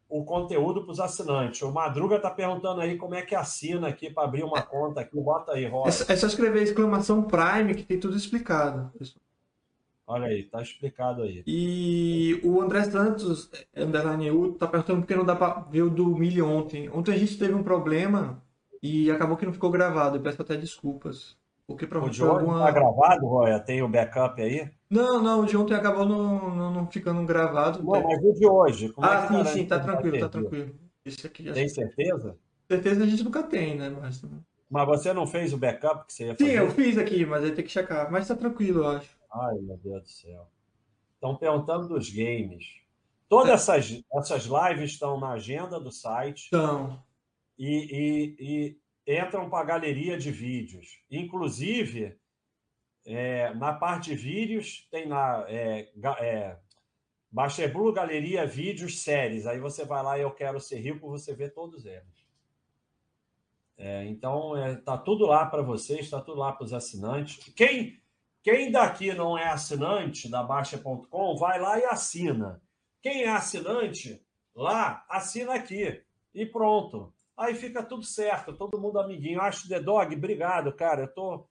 o 0.07 0.25
conteúdo 0.25 0.83
para 0.83 0.91
os 0.91 0.99
assinantes. 0.99 1.61
O 1.61 1.71
Madruga 1.71 2.17
está 2.17 2.29
perguntando 2.29 2.81
aí 2.81 2.97
como 2.97 3.15
é 3.15 3.21
que 3.21 3.33
assina 3.33 3.87
aqui 3.87 4.09
para 4.09 4.25
abrir 4.25 4.43
uma 4.43 4.61
conta 4.61 5.01
aqui. 5.01 5.19
Bota 5.19 5.53
aí, 5.53 5.65
Rosa. 5.65 6.11
É, 6.11 6.15
só 6.17 6.27
escrever 6.27 6.63
exclamação 6.63 7.23
Prime 7.23 7.73
que 7.73 7.83
tem 7.83 7.99
tudo 7.99 8.17
explicado. 8.17 8.91
Olha 10.11 10.27
aí, 10.27 10.43
tá 10.43 10.61
explicado 10.61 11.21
aí. 11.21 11.41
E 11.47 12.41
o 12.43 12.61
André 12.61 12.83
Santos, 12.83 13.49
underline 13.73 14.27
EU, 14.27 14.51
tá 14.55 14.67
perguntando 14.67 14.99
por 14.99 15.07
que 15.07 15.15
não 15.15 15.23
dá 15.23 15.37
para 15.37 15.61
ver 15.61 15.83
o 15.83 15.89
do 15.89 16.17
Mili 16.17 16.41
ontem. 16.41 16.89
Ontem 16.89 17.13
a 17.13 17.17
gente 17.17 17.37
teve 17.37 17.53
um 17.53 17.63
problema 17.63 18.43
e 18.83 19.09
acabou 19.09 19.37
que 19.37 19.45
não 19.45 19.53
ficou 19.53 19.71
gravado. 19.71 20.17
Eu 20.17 20.21
peço 20.21 20.41
até 20.41 20.57
desculpas. 20.57 21.37
Porque 21.65 21.85
ontem 21.85 22.23
alguma... 22.23 22.65
tá 22.65 22.71
gravado, 22.71 23.25
Roya? 23.25 23.57
Tem 23.57 23.81
o 23.81 23.87
backup 23.87 24.41
aí? 24.41 24.69
Não, 24.89 25.23
não, 25.23 25.43
o 25.43 25.45
de 25.45 25.55
ontem 25.55 25.75
acabou 25.75 26.05
não, 26.05 26.53
não, 26.53 26.73
não 26.73 26.87
ficando 26.91 27.25
gravado. 27.25 27.81
Não, 27.81 28.03
mas 28.03 28.21
o 28.21 28.33
de 28.33 28.45
hoje? 28.45 28.93
ah, 28.97 29.23
é 29.23 29.27
sim, 29.27 29.45
sim, 29.45 29.65
tá 29.65 29.79
tranquilo, 29.79 30.19
tá 30.19 30.27
tranquilo. 30.27 30.75
Esse 31.05 31.25
aqui 31.25 31.49
Tem 31.53 31.69
certeza? 31.69 32.35
Certeza 32.67 33.03
a 33.05 33.07
gente 33.07 33.23
nunca 33.23 33.43
tem, 33.43 33.77
né? 33.77 33.89
Mas... 33.89 34.21
mas 34.69 34.87
você 34.87 35.13
não 35.13 35.25
fez 35.25 35.53
o 35.53 35.57
backup 35.57 36.05
que 36.05 36.13
você 36.13 36.25
ia 36.25 36.35
fazer? 36.35 36.49
Sim, 36.49 36.57
eu 36.57 36.69
fiz 36.71 36.97
aqui, 36.97 37.25
mas 37.25 37.45
aí 37.45 37.53
tem 37.53 37.63
que 37.63 37.71
checar. 37.71 38.11
Mas 38.11 38.27
tá 38.27 38.35
tranquilo, 38.35 38.81
eu 38.83 38.89
acho. 38.89 39.20
Ai, 39.33 39.57
meu 39.59 39.77
Deus 39.77 40.03
do 40.03 40.09
céu. 40.09 40.47
Estão 41.15 41.35
perguntando 41.35 41.87
dos 41.87 42.09
games. 42.09 42.81
Todas 43.29 43.49
é. 43.49 43.53
essas, 43.53 44.03
essas 44.13 44.43
lives 44.43 44.91
estão 44.91 45.19
na 45.19 45.31
agenda 45.31 45.79
do 45.79 45.91
site. 45.91 46.45
Estão. 46.45 47.01
E, 47.57 48.35
e, 48.37 48.77
e 49.07 49.17
entram 49.19 49.49
para 49.49 49.59
a 49.59 49.65
galeria 49.65 50.17
de 50.17 50.31
vídeos. 50.31 50.99
Inclusive, 51.09 52.17
é, 53.05 53.53
na 53.53 53.73
parte 53.73 54.09
de 54.09 54.15
vídeos, 54.15 54.87
tem 54.91 55.07
na 55.07 55.45
é, 55.47 55.89
é, 56.19 56.57
Blue 57.71 57.93
Galeria 57.93 58.45
Vídeos 58.45 59.01
Séries. 59.01 59.47
Aí 59.47 59.59
você 59.59 59.85
vai 59.85 60.03
lá 60.03 60.17
e 60.17 60.21
eu 60.21 60.31
quero 60.31 60.59
ser 60.59 60.79
rico, 60.79 61.07
você 61.07 61.33
vê 61.33 61.49
todos 61.49 61.85
eles. 61.85 62.21
É, 63.77 64.05
então, 64.05 64.55
está 64.73 64.95
é, 64.95 64.97
tudo 64.97 65.25
lá 65.25 65.45
para 65.45 65.61
vocês, 65.61 66.01
está 66.01 66.19
tudo 66.19 66.39
lá 66.39 66.51
para 66.51 66.65
os 66.65 66.73
assinantes. 66.73 67.51
Quem 67.53 68.00
quem 68.43 68.71
daqui 68.71 69.13
não 69.13 69.37
é 69.37 69.47
assinante 69.47 70.29
da 70.29 70.41
Baixa.com, 70.41 71.35
vai 71.37 71.59
lá 71.59 71.79
e 71.79 71.85
assina. 71.85 72.61
Quem 73.01 73.23
é 73.23 73.29
assinante, 73.29 74.23
lá, 74.55 75.05
assina 75.09 75.53
aqui. 75.55 76.03
E 76.33 76.45
pronto. 76.45 77.13
Aí 77.37 77.55
fica 77.55 77.83
tudo 77.83 78.03
certo, 78.03 78.53
todo 78.53 78.79
mundo 78.79 78.99
amiguinho. 78.99 79.41
Acho 79.41 79.67
The 79.67 79.79
Dog, 79.79 80.15
obrigado, 80.15 80.71
cara. 80.73 81.03
Eu 81.03 81.13
tô, 81.13 81.47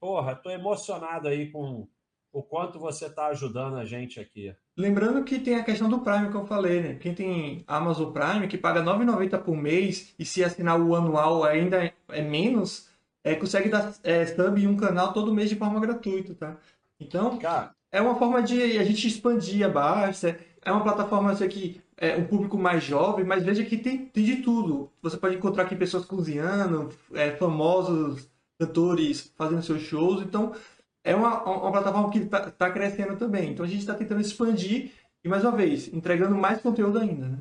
porra, 0.00 0.34
tô 0.34 0.50
emocionado 0.50 1.28
aí 1.28 1.50
com 1.50 1.88
o 2.32 2.42
quanto 2.42 2.78
você 2.78 3.06
está 3.06 3.28
ajudando 3.28 3.76
a 3.76 3.84
gente 3.84 4.20
aqui. 4.20 4.54
Lembrando 4.76 5.24
que 5.24 5.38
tem 5.38 5.54
a 5.54 5.64
questão 5.64 5.88
do 5.88 6.00
Prime 6.00 6.30
que 6.30 6.36
eu 6.36 6.44
falei, 6.44 6.82
né? 6.82 6.94
Quem 6.96 7.14
tem 7.14 7.64
Amazon 7.66 8.12
Prime, 8.12 8.46
que 8.46 8.58
paga 8.58 8.80
R$ 8.80 8.86
9,90 8.86 9.42
por 9.42 9.56
mês, 9.56 10.14
e 10.18 10.24
se 10.24 10.44
assinar 10.44 10.78
o 10.78 10.94
anual 10.94 11.44
ainda 11.44 11.90
é 12.10 12.20
menos, 12.20 12.90
é, 13.26 13.34
consegue 13.34 13.68
dar 13.68 13.92
é, 14.04 14.24
sub 14.24 14.62
em 14.62 14.68
um 14.68 14.76
canal 14.76 15.12
todo 15.12 15.34
mês 15.34 15.50
de 15.50 15.56
forma 15.56 15.80
gratuita, 15.80 16.32
tá? 16.32 16.56
Então, 17.00 17.36
Cara. 17.38 17.72
é 17.90 18.00
uma 18.00 18.14
forma 18.14 18.40
de 18.40 18.78
a 18.78 18.84
gente 18.84 19.08
expandir 19.08 19.66
a 19.66 19.68
base. 19.68 20.36
É 20.64 20.70
uma 20.70 20.84
plataforma 20.84 21.32
assim, 21.32 21.48
que 21.48 21.80
é 21.96 22.16
um 22.16 22.24
público 22.24 22.56
mais 22.56 22.84
jovem, 22.84 23.24
mas 23.24 23.42
veja 23.42 23.64
que 23.64 23.76
tem, 23.76 24.06
tem 24.06 24.24
de 24.24 24.36
tudo. 24.36 24.92
Você 25.02 25.16
pode 25.16 25.34
encontrar 25.34 25.64
aqui 25.64 25.74
pessoas 25.74 26.04
cozinhando, 26.04 26.90
é, 27.14 27.32
famosos 27.32 28.30
cantores 28.60 29.32
fazendo 29.36 29.62
seus 29.62 29.82
shows. 29.82 30.22
Então, 30.22 30.54
é 31.02 31.12
uma, 31.12 31.42
uma 31.42 31.72
plataforma 31.72 32.10
que 32.10 32.18
está 32.18 32.48
tá 32.48 32.70
crescendo 32.70 33.16
também. 33.16 33.50
Então, 33.50 33.66
a 33.66 33.68
gente 33.68 33.80
está 33.80 33.94
tentando 33.94 34.20
expandir 34.20 34.92
e, 35.24 35.28
mais 35.28 35.42
uma 35.42 35.50
vez, 35.50 35.92
entregando 35.92 36.36
mais 36.36 36.60
conteúdo 36.60 37.00
ainda, 37.00 37.26
né? 37.26 37.38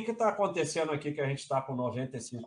Que 0.00 0.12
está 0.12 0.28
acontecendo 0.28 0.92
aqui 0.92 1.12
que 1.12 1.20
a 1.20 1.26
gente 1.26 1.40
está 1.40 1.60
com 1.60 1.76
95%? 1.76 2.46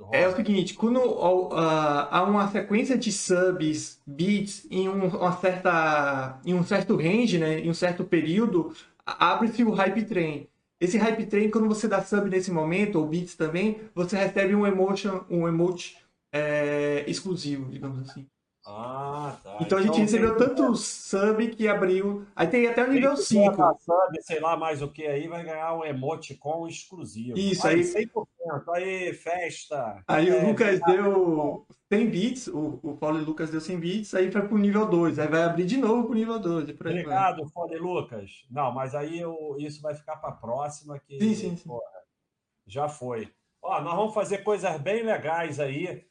Rosa? 0.00 0.10
É 0.12 0.26
o 0.26 0.34
seguinte, 0.34 0.74
quando 0.74 0.98
uh, 0.98 1.54
há 1.54 2.22
uma 2.24 2.50
sequência 2.50 2.98
de 2.98 3.12
subs, 3.12 4.00
bits, 4.06 4.66
em 4.70 4.88
um, 4.88 5.06
uma 5.06 5.36
certa, 5.36 6.40
em 6.44 6.54
um 6.54 6.64
certo 6.64 6.96
range, 6.96 7.38
né, 7.38 7.60
em 7.60 7.70
um 7.70 7.74
certo 7.74 8.02
período, 8.04 8.74
abre-se 9.06 9.62
o 9.62 9.70
hype 9.70 10.04
train. 10.04 10.48
Esse 10.80 10.96
hype 10.96 11.26
train, 11.26 11.50
quando 11.50 11.68
você 11.68 11.86
dá 11.86 12.02
sub 12.02 12.28
nesse 12.30 12.50
momento, 12.50 12.98
ou 12.98 13.06
bits 13.06 13.36
também, 13.36 13.78
você 13.94 14.16
recebe 14.16 14.54
um 14.54 14.66
emotion, 14.66 15.24
um 15.28 15.46
emote 15.46 15.98
é, 16.32 17.04
exclusivo, 17.06 17.70
digamos 17.70 18.00
assim. 18.00 18.26
Ah, 18.66 19.36
tá. 19.42 19.58
Então 19.60 19.78
a 19.78 19.80
gente 19.80 19.92
então, 19.92 20.02
recebeu 20.02 20.36
tem... 20.36 20.48
tanto 20.48 20.76
sub 20.76 21.48
que 21.48 21.66
abriu. 21.66 22.26
Aí 22.36 22.46
tem 22.46 22.66
até 22.66 22.84
o 22.84 22.92
nível 22.92 23.16
5. 23.16 23.56
Sub, 23.80 24.22
sei 24.22 24.38
lá 24.38 24.56
mais 24.56 24.82
o 24.82 24.88
que 24.88 25.06
aí, 25.06 25.26
vai 25.28 25.44
ganhar 25.44 25.74
um 25.74 25.84
emoticon 25.84 26.68
exclusivo. 26.68 27.38
Isso 27.38 27.66
aí. 27.66 27.80
100%. 27.80 28.26
Aí, 28.74 29.14
festa. 29.14 30.02
Aí 30.06 30.28
é, 30.28 30.34
o 30.34 30.48
Lucas 30.48 30.80
deu 30.86 31.66
100 31.90 32.10
bits, 32.10 32.46
o, 32.48 32.78
o 32.82 32.96
Paulo 32.96 33.20
e 33.20 33.24
Lucas 33.24 33.50
deu 33.50 33.60
100 33.60 33.80
bits, 33.80 34.14
aí 34.14 34.30
foi 34.30 34.46
pro 34.46 34.58
nível 34.58 34.86
2. 34.86 35.18
Aí 35.18 35.28
vai 35.28 35.42
abrir 35.42 35.64
de 35.64 35.78
novo 35.78 36.04
pro 36.04 36.14
nível 36.14 36.38
2. 36.38 36.70
Obrigado, 36.70 37.50
Paulo 37.52 37.72
e 37.72 37.78
Lucas. 37.78 38.30
Não, 38.50 38.70
mas 38.72 38.94
aí 38.94 39.18
eu, 39.18 39.56
isso 39.58 39.80
vai 39.80 39.94
ficar 39.94 40.16
para 40.16 40.32
próxima. 40.32 40.98
Que, 40.98 41.18
sim, 41.18 41.34
sim, 41.34 41.56
sim. 41.56 41.68
Porra, 41.68 41.82
já 42.66 42.88
foi. 42.88 43.32
Ó, 43.62 43.80
nós 43.80 43.94
vamos 43.94 44.14
fazer 44.14 44.38
coisas 44.38 44.80
bem 44.80 45.02
legais 45.02 45.58
aí. 45.58 46.04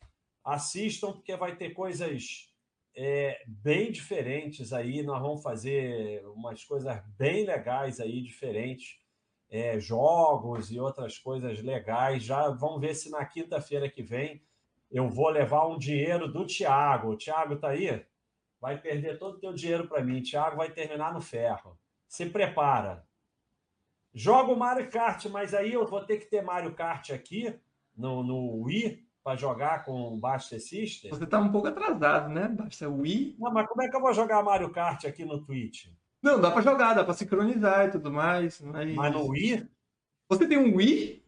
Assistam, 0.44 1.12
porque 1.12 1.36
vai 1.36 1.56
ter 1.56 1.72
coisas 1.72 2.50
é, 2.96 3.44
bem 3.48 3.92
diferentes 3.92 4.74
aí. 4.74 5.04
Nós 5.04 5.22
vamos 5.22 5.42
fazer 5.42 6.26
umas 6.28 6.64
coisas 6.64 7.02
bem 7.18 7.46
legais 7.46 8.00
aí, 8.00 8.22
diferentes. 8.22 9.00
É, 9.52 9.80
jogos 9.80 10.70
e 10.72 10.80
outras 10.80 11.18
coisas 11.18 11.62
legais. 11.64 12.24
Já 12.24 12.50
vamos 12.50 12.82
ver 12.82 12.94
se 12.94 13.10
na 13.10 13.26
quinta-feira 13.26 13.90
que 13.90 14.04
vem 14.04 14.44
eu 14.92 15.08
vou 15.08 15.30
levar 15.30 15.68
um 15.68 15.78
dinheiro 15.78 16.32
do 16.32 16.46
Thiago. 16.46 17.12
O 17.12 17.18
Thiago 17.18 17.56
tá 17.58 17.70
aí? 17.70 18.06
Vai 18.60 18.80
perder 18.80 19.18
todo 19.18 19.38
o 19.38 19.40
teu 19.40 19.54
dinheiro 19.54 19.88
para 19.88 20.04
mim. 20.04 20.20
O 20.20 20.24
Thiago 20.24 20.58
vai 20.58 20.70
terminar 20.70 21.14
no 21.14 21.22
ferro. 21.22 21.80
Se 22.08 22.26
prepara. 22.26 23.08
Joga 24.14 24.52
o 24.52 24.58
Mario 24.58 24.90
Kart, 24.90 25.26
mas 25.28 25.54
aí 25.54 25.74
eu 25.74 25.86
vou 25.86 26.04
ter 26.04 26.18
que 26.18 26.26
ter 26.26 26.42
Mario 26.42 26.74
Kart 26.74 27.12
aqui 27.12 27.60
no, 27.96 28.24
no 28.24 28.64
Wii 28.64 29.09
para 29.24 29.36
jogar 29.36 29.84
com 29.86 30.14
o 30.14 30.18
Buster 30.18 30.60
System. 30.60 31.12
Você 31.12 31.26
tá 31.26 31.40
um 31.40 31.52
pouco 31.52 31.68
atrasado, 31.68 32.30
né? 32.30 32.48
Basta 32.48 32.90
Wii. 32.90 33.36
Não, 33.40 33.52
mas 33.52 33.68
como 33.68 33.82
é 33.82 33.90
que 33.90 33.96
eu 33.96 34.02
vou 34.02 34.14
jogar 34.14 34.44
Mario 34.44 34.72
Kart 34.72 35.06
aqui 35.06 35.26
no 35.26 35.44
Twitch? 35.44 35.88
Não, 36.22 36.40
dá 36.40 36.52
para 36.52 36.62
jogar, 36.62 36.94
dá 36.94 37.04
para 37.04 37.14
sincronizar 37.14 37.88
e 37.88 37.92
tudo 37.92 38.12
mais. 38.12 38.60
Mas... 38.62 38.94
mas 38.94 39.14
no 39.14 39.28
Wii? 39.28 39.68
Você 40.30 40.48
tem 40.48 40.58
um 40.58 40.76
Wii? 40.76 41.24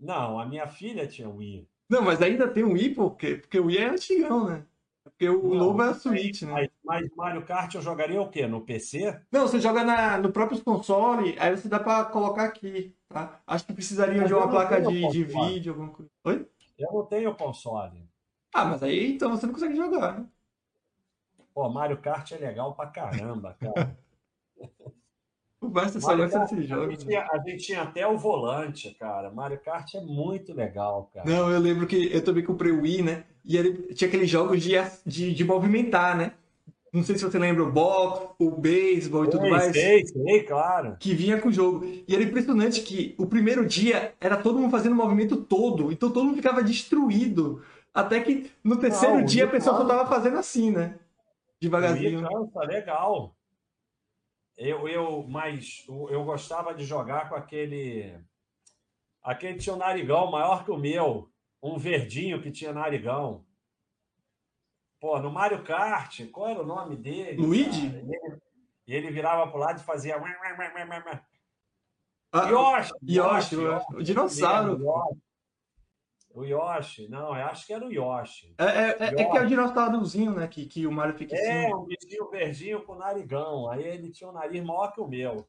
Não, 0.00 0.38
a 0.38 0.46
minha 0.46 0.66
filha 0.66 1.06
tinha 1.06 1.28
Wii. 1.28 1.68
Não, 1.88 2.02
mas 2.02 2.20
ainda 2.22 2.48
tem 2.48 2.64
um 2.64 2.72
Wii, 2.72 2.94
por 2.94 3.16
quê? 3.16 3.36
Porque 3.36 3.58
o 3.58 3.66
Wii 3.66 3.78
é 3.78 3.88
antigão, 3.88 4.48
né? 4.48 4.64
Porque 5.04 5.28
o 5.28 5.50
não, 5.50 5.54
novo 5.54 5.82
é 5.82 5.90
a 5.90 5.94
Switch, 5.94 6.42
né? 6.42 6.52
Mas, 6.52 6.70
mas, 6.82 7.08
Mario 7.14 7.44
Kart 7.44 7.74
eu 7.74 7.82
jogaria 7.82 8.20
o 8.20 8.28
quê? 8.28 8.46
No 8.46 8.62
PC? 8.62 9.20
Não, 9.30 9.42
você 9.42 9.60
joga 9.60 9.84
na, 9.84 10.18
no 10.18 10.32
próprio 10.32 10.60
console, 10.62 11.36
aí 11.38 11.54
você 11.54 11.68
dá 11.68 11.78
para 11.78 12.06
colocar 12.06 12.44
aqui, 12.44 12.96
tá? 13.08 13.40
Acho 13.46 13.66
que 13.66 13.74
precisaria 13.74 14.22
mas 14.22 14.28
de 14.28 14.34
uma 14.34 14.48
placa 14.48 14.80
de, 14.80 15.08
de 15.10 15.24
vídeo, 15.24 15.72
alguma 15.72 15.90
coisa. 15.90 16.10
Oi? 16.24 16.48
Eu 16.78 16.92
não 16.92 17.04
tenho 17.06 17.34
console. 17.34 18.08
Ah, 18.52 18.64
mas 18.64 18.82
aí 18.82 19.14
então 19.14 19.30
você 19.30 19.46
não 19.46 19.52
consegue 19.52 19.76
jogar, 19.76 20.18
né? 20.18 20.26
Pô, 21.54 21.68
Mario 21.68 21.98
Kart 21.98 22.30
é 22.32 22.36
legal 22.36 22.74
pra 22.74 22.86
caramba, 22.86 23.56
cara. 23.60 23.96
Basta 25.62 26.00
só 26.00 26.08
Mario 26.08 26.30
Kart, 26.30 26.52
esse 26.52 26.62
jogo. 26.64 26.86
A 26.86 26.90
gente, 26.90 27.06
tinha, 27.06 27.28
a 27.30 27.38
gente, 27.38 27.64
tinha, 27.64 27.82
até 27.82 28.06
o 28.06 28.18
volante, 28.18 28.92
cara. 28.94 29.30
Mario 29.30 29.58
Kart 29.60 29.94
é 29.94 30.00
muito 30.00 30.52
legal, 30.52 31.10
cara. 31.14 31.28
Não, 31.28 31.50
eu 31.50 31.58
lembro 31.58 31.86
que 31.86 32.12
eu 32.12 32.22
também 32.22 32.44
comprei 32.44 32.70
o 32.72 32.82
Wii, 32.82 33.02
né? 33.02 33.24
E 33.44 33.56
ele 33.56 33.94
tinha 33.94 34.08
aqueles 34.08 34.28
jogos 34.28 34.62
de, 34.62 34.72
de, 35.06 35.32
de 35.32 35.44
movimentar, 35.44 36.16
né? 36.16 36.32
Não 36.94 37.02
sei 37.02 37.18
se 37.18 37.24
você 37.24 37.40
lembra 37.40 37.64
o 37.64 37.72
box, 37.72 38.36
o 38.38 38.52
beisebol 38.52 39.24
e 39.24 39.30
tudo 39.30 39.50
mais. 39.50 39.72
Sei, 39.72 40.06
sei, 40.06 40.44
claro. 40.44 40.96
Que 41.00 41.12
vinha 41.12 41.40
com 41.40 41.48
o 41.48 41.52
jogo. 41.52 41.84
E 41.84 42.14
era 42.14 42.22
impressionante 42.22 42.82
que 42.82 43.16
o 43.18 43.26
primeiro 43.26 43.66
dia 43.66 44.14
era 44.20 44.36
todo 44.36 44.60
mundo 44.60 44.70
fazendo 44.70 44.92
o 44.92 44.96
movimento 44.96 45.42
todo. 45.42 45.90
Então 45.90 46.08
todo 46.08 46.24
mundo 46.24 46.36
ficava 46.36 46.62
destruído. 46.62 47.64
Até 47.92 48.20
que 48.20 48.48
no 48.62 48.76
terceiro 48.76 49.16
Não, 49.16 49.24
dia 49.24 49.44
a 49.44 49.48
pessoa 49.48 49.76
só 49.76 49.84
tava 49.84 50.08
fazendo 50.08 50.38
assim, 50.38 50.70
né? 50.70 50.96
Devagarzinho. 51.60 52.22
Cansa, 52.22 52.60
legal. 52.60 53.34
Eu, 54.56 54.88
eu, 54.88 55.26
mas 55.28 55.84
eu 55.88 56.22
gostava 56.22 56.72
de 56.74 56.84
jogar 56.84 57.28
com 57.28 57.34
aquele. 57.34 58.14
Aquele 59.20 59.58
tinha 59.58 59.74
um 59.74 59.78
narigão 59.78 60.30
maior 60.30 60.64
que 60.64 60.70
o 60.70 60.78
meu. 60.78 61.28
Um 61.60 61.76
verdinho 61.76 62.40
que 62.40 62.52
tinha 62.52 62.72
narigão. 62.72 63.44
Pô, 65.04 65.20
no 65.20 65.30
Mario 65.30 65.62
Kart, 65.62 66.26
qual 66.30 66.48
era 66.48 66.62
o 66.62 66.66
nome 66.66 66.96
dele? 66.96 67.36
Luigi? 67.36 67.92
E 68.86 68.94
ele, 68.94 69.10
virava 69.10 69.46
pro 69.50 69.60
lado 69.60 69.78
e 69.78 69.84
fazia. 69.84 70.16
Ah, 72.32 72.48
Yoshi, 72.48 72.92
Yoshi, 73.02 73.54
Yoshi, 73.54 73.86
o 73.96 74.02
dinossauro. 74.02 74.82
O 76.30 76.42
Yoshi, 76.42 77.06
não, 77.08 77.36
eu 77.36 77.44
acho 77.44 77.66
que 77.66 77.74
era 77.74 77.84
o 77.84 77.92
Yoshi. 77.92 78.54
É, 78.56 78.64
é, 78.64 78.96
é, 78.98 79.04
é 79.08 79.24
que 79.26 79.36
é 79.36 79.42
o 79.42 79.46
dinossaurozinho, 79.46 80.32
né? 80.32 80.48
Que, 80.48 80.64
que 80.64 80.86
o 80.86 80.90
Mario 80.90 81.18
fica 81.18 81.34
assim. 81.34 81.50
É, 81.50 81.76
um 81.76 81.84
bichinho 81.84 82.30
verdinho 82.30 82.82
com 82.82 82.94
narigão. 82.94 83.68
Aí 83.68 83.84
ele 83.84 84.10
tinha 84.10 84.30
um 84.30 84.32
nariz 84.32 84.64
maior 84.64 84.90
que 84.90 85.02
o 85.02 85.06
meu. 85.06 85.46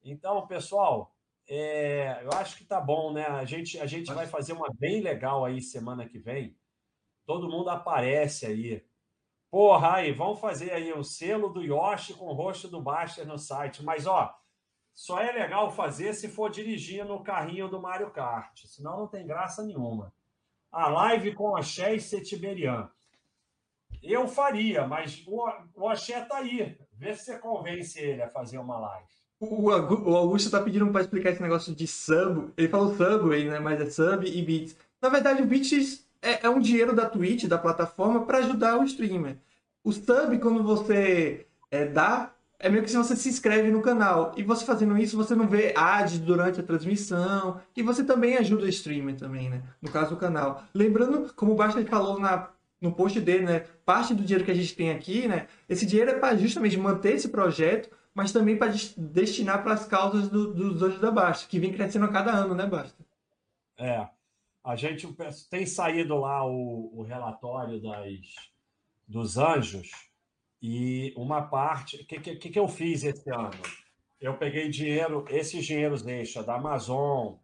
Então, 0.00 0.46
pessoal, 0.46 1.12
é, 1.48 2.20
eu 2.22 2.30
acho 2.38 2.56
que 2.56 2.64
tá 2.64 2.80
bom, 2.80 3.12
né? 3.12 3.26
A 3.26 3.44
gente, 3.44 3.80
a 3.80 3.86
gente 3.86 4.14
vai 4.14 4.28
fazer 4.28 4.52
uma 4.52 4.72
bem 4.72 5.00
legal 5.00 5.44
aí 5.44 5.60
semana 5.60 6.08
que 6.08 6.20
vem 6.20 6.56
todo 7.30 7.48
mundo 7.48 7.70
aparece 7.70 8.44
aí. 8.44 8.84
Porra, 9.52 9.94
aí, 9.94 10.10
vamos 10.10 10.40
fazer 10.40 10.72
aí 10.72 10.92
o 10.92 11.04
selo 11.04 11.48
do 11.48 11.62
Yoshi 11.62 12.12
com 12.14 12.24
o 12.24 12.32
rosto 12.32 12.66
do 12.66 12.82
Baster 12.82 13.24
no 13.24 13.38
site. 13.38 13.84
Mas, 13.84 14.04
ó, 14.04 14.36
só 14.92 15.20
é 15.20 15.30
legal 15.30 15.70
fazer 15.70 16.12
se 16.12 16.26
for 16.26 16.50
dirigir 16.50 17.04
no 17.04 17.22
carrinho 17.22 17.68
do 17.68 17.80
Mario 17.80 18.10
Kart. 18.10 18.66
Senão 18.66 18.98
não 18.98 19.06
tem 19.06 19.24
graça 19.24 19.62
nenhuma. 19.62 20.12
A 20.72 20.88
live 20.88 21.32
com 21.32 21.54
Axé 21.54 21.94
e 21.94 22.00
Setiberian. 22.00 22.90
Eu 24.02 24.26
faria, 24.26 24.84
mas 24.84 25.22
o, 25.24 25.48
o 25.76 25.88
Axé 25.88 26.20
tá 26.22 26.38
aí. 26.38 26.76
Vê 26.92 27.14
se 27.14 27.26
você 27.26 27.38
convence 27.38 28.00
ele 28.00 28.22
a 28.22 28.28
fazer 28.28 28.58
uma 28.58 28.76
live. 28.76 29.08
O, 29.38 29.70
Augusto 29.70 30.50
tá 30.50 30.60
pedindo 30.60 30.90
para 30.90 31.02
explicar 31.02 31.30
esse 31.30 31.42
negócio 31.42 31.72
de 31.72 31.86
sub. 31.86 32.52
Ele 32.56 32.68
falou 32.68 32.96
Subway, 32.96 33.48
né? 33.48 33.60
Mas 33.60 33.80
é 33.80 33.88
sub 33.88 34.26
e 34.26 34.42
bits. 34.42 34.76
Na 35.00 35.08
verdade, 35.08 35.42
o 35.42 35.46
bits 35.46 36.09
é, 36.22 36.46
é 36.46 36.50
um 36.50 36.60
dinheiro 36.60 36.94
da 36.94 37.06
Twitch, 37.06 37.46
da 37.46 37.58
plataforma, 37.58 38.24
para 38.24 38.38
ajudar 38.38 38.78
o 38.78 38.84
streamer. 38.84 39.36
O 39.82 39.92
sub, 39.92 40.38
quando 40.38 40.62
você 40.62 41.46
é, 41.70 41.86
dá, 41.86 42.32
é 42.58 42.68
meio 42.68 42.84
que 42.84 42.90
se 42.90 42.96
você 42.96 43.16
se 43.16 43.28
inscreve 43.28 43.70
no 43.70 43.80
canal. 43.80 44.32
E 44.36 44.42
você 44.42 44.64
fazendo 44.64 44.96
isso, 44.98 45.16
você 45.16 45.34
não 45.34 45.48
vê 45.48 45.72
ads 45.74 46.18
durante 46.18 46.60
a 46.60 46.62
transmissão. 46.62 47.60
E 47.74 47.82
você 47.82 48.04
também 48.04 48.36
ajuda 48.36 48.64
o 48.64 48.68
streamer 48.68 49.16
também, 49.16 49.48
né? 49.48 49.62
No 49.80 49.90
caso 49.90 50.10
do 50.10 50.16
canal. 50.16 50.62
Lembrando, 50.74 51.32
como 51.34 51.52
o 51.52 51.54
Basta 51.54 51.82
falou 51.86 52.20
na, 52.20 52.50
no 52.80 52.92
post 52.92 53.18
dele, 53.18 53.44
né? 53.44 53.60
Parte 53.84 54.14
do 54.14 54.22
dinheiro 54.22 54.44
que 54.44 54.50
a 54.50 54.54
gente 54.54 54.76
tem 54.76 54.90
aqui, 54.90 55.26
né? 55.26 55.46
Esse 55.66 55.86
dinheiro 55.86 56.10
é 56.10 56.18
para 56.18 56.36
justamente 56.36 56.76
manter 56.76 57.14
esse 57.14 57.30
projeto, 57.30 57.88
mas 58.14 58.30
também 58.30 58.58
para 58.58 58.74
destinar 58.96 59.62
para 59.62 59.72
as 59.72 59.86
causas 59.86 60.28
do, 60.28 60.52
dos 60.52 60.82
anjos 60.82 61.00
da 61.00 61.10
Basta, 61.10 61.48
que 61.48 61.58
vem 61.58 61.72
crescendo 61.72 62.04
a 62.04 62.08
cada 62.08 62.30
ano, 62.30 62.54
né, 62.54 62.66
Basta? 62.66 63.02
É. 63.78 64.06
A 64.62 64.76
gente 64.76 65.08
tem 65.48 65.64
saído 65.64 66.18
lá 66.18 66.44
o, 66.46 66.90
o 66.98 67.02
relatório 67.02 67.80
das, 67.80 68.18
dos 69.08 69.38
anjos 69.38 69.90
e 70.60 71.14
uma 71.16 71.42
parte. 71.42 71.96
O 72.02 72.06
que, 72.06 72.20
que, 72.20 72.50
que 72.50 72.58
eu 72.58 72.68
fiz 72.68 73.02
esse 73.02 73.30
ano? 73.30 73.50
Eu 74.20 74.36
peguei 74.36 74.68
dinheiro, 74.68 75.24
esses 75.28 75.64
dinheiros 75.64 76.06
extra 76.06 76.42
da 76.42 76.56
Amazon, 76.56 77.36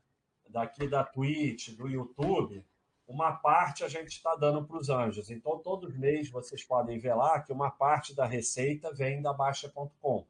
daqui 0.49 0.87
da 0.87 1.03
Twitch, 1.03 1.71
do 1.71 1.89
YouTube, 1.89 2.63
uma 3.09 3.33
parte 3.33 3.85
a 3.85 3.89
gente 3.89 4.09
está 4.09 4.35
dando 4.35 4.65
para 4.65 4.77
os 4.77 4.91
anjos. 4.91 5.31
Então, 5.31 5.59
todos 5.59 5.97
mês 5.97 6.29
vocês 6.29 6.65
podem 6.65 6.99
ver 6.99 7.15
lá 7.15 7.41
que 7.41 7.53
uma 7.53 7.71
parte 7.71 8.15
da 8.15 8.27
receita 8.27 8.93
vem 8.93 9.23
da 9.23 9.33
Baixa.com. 9.33 10.27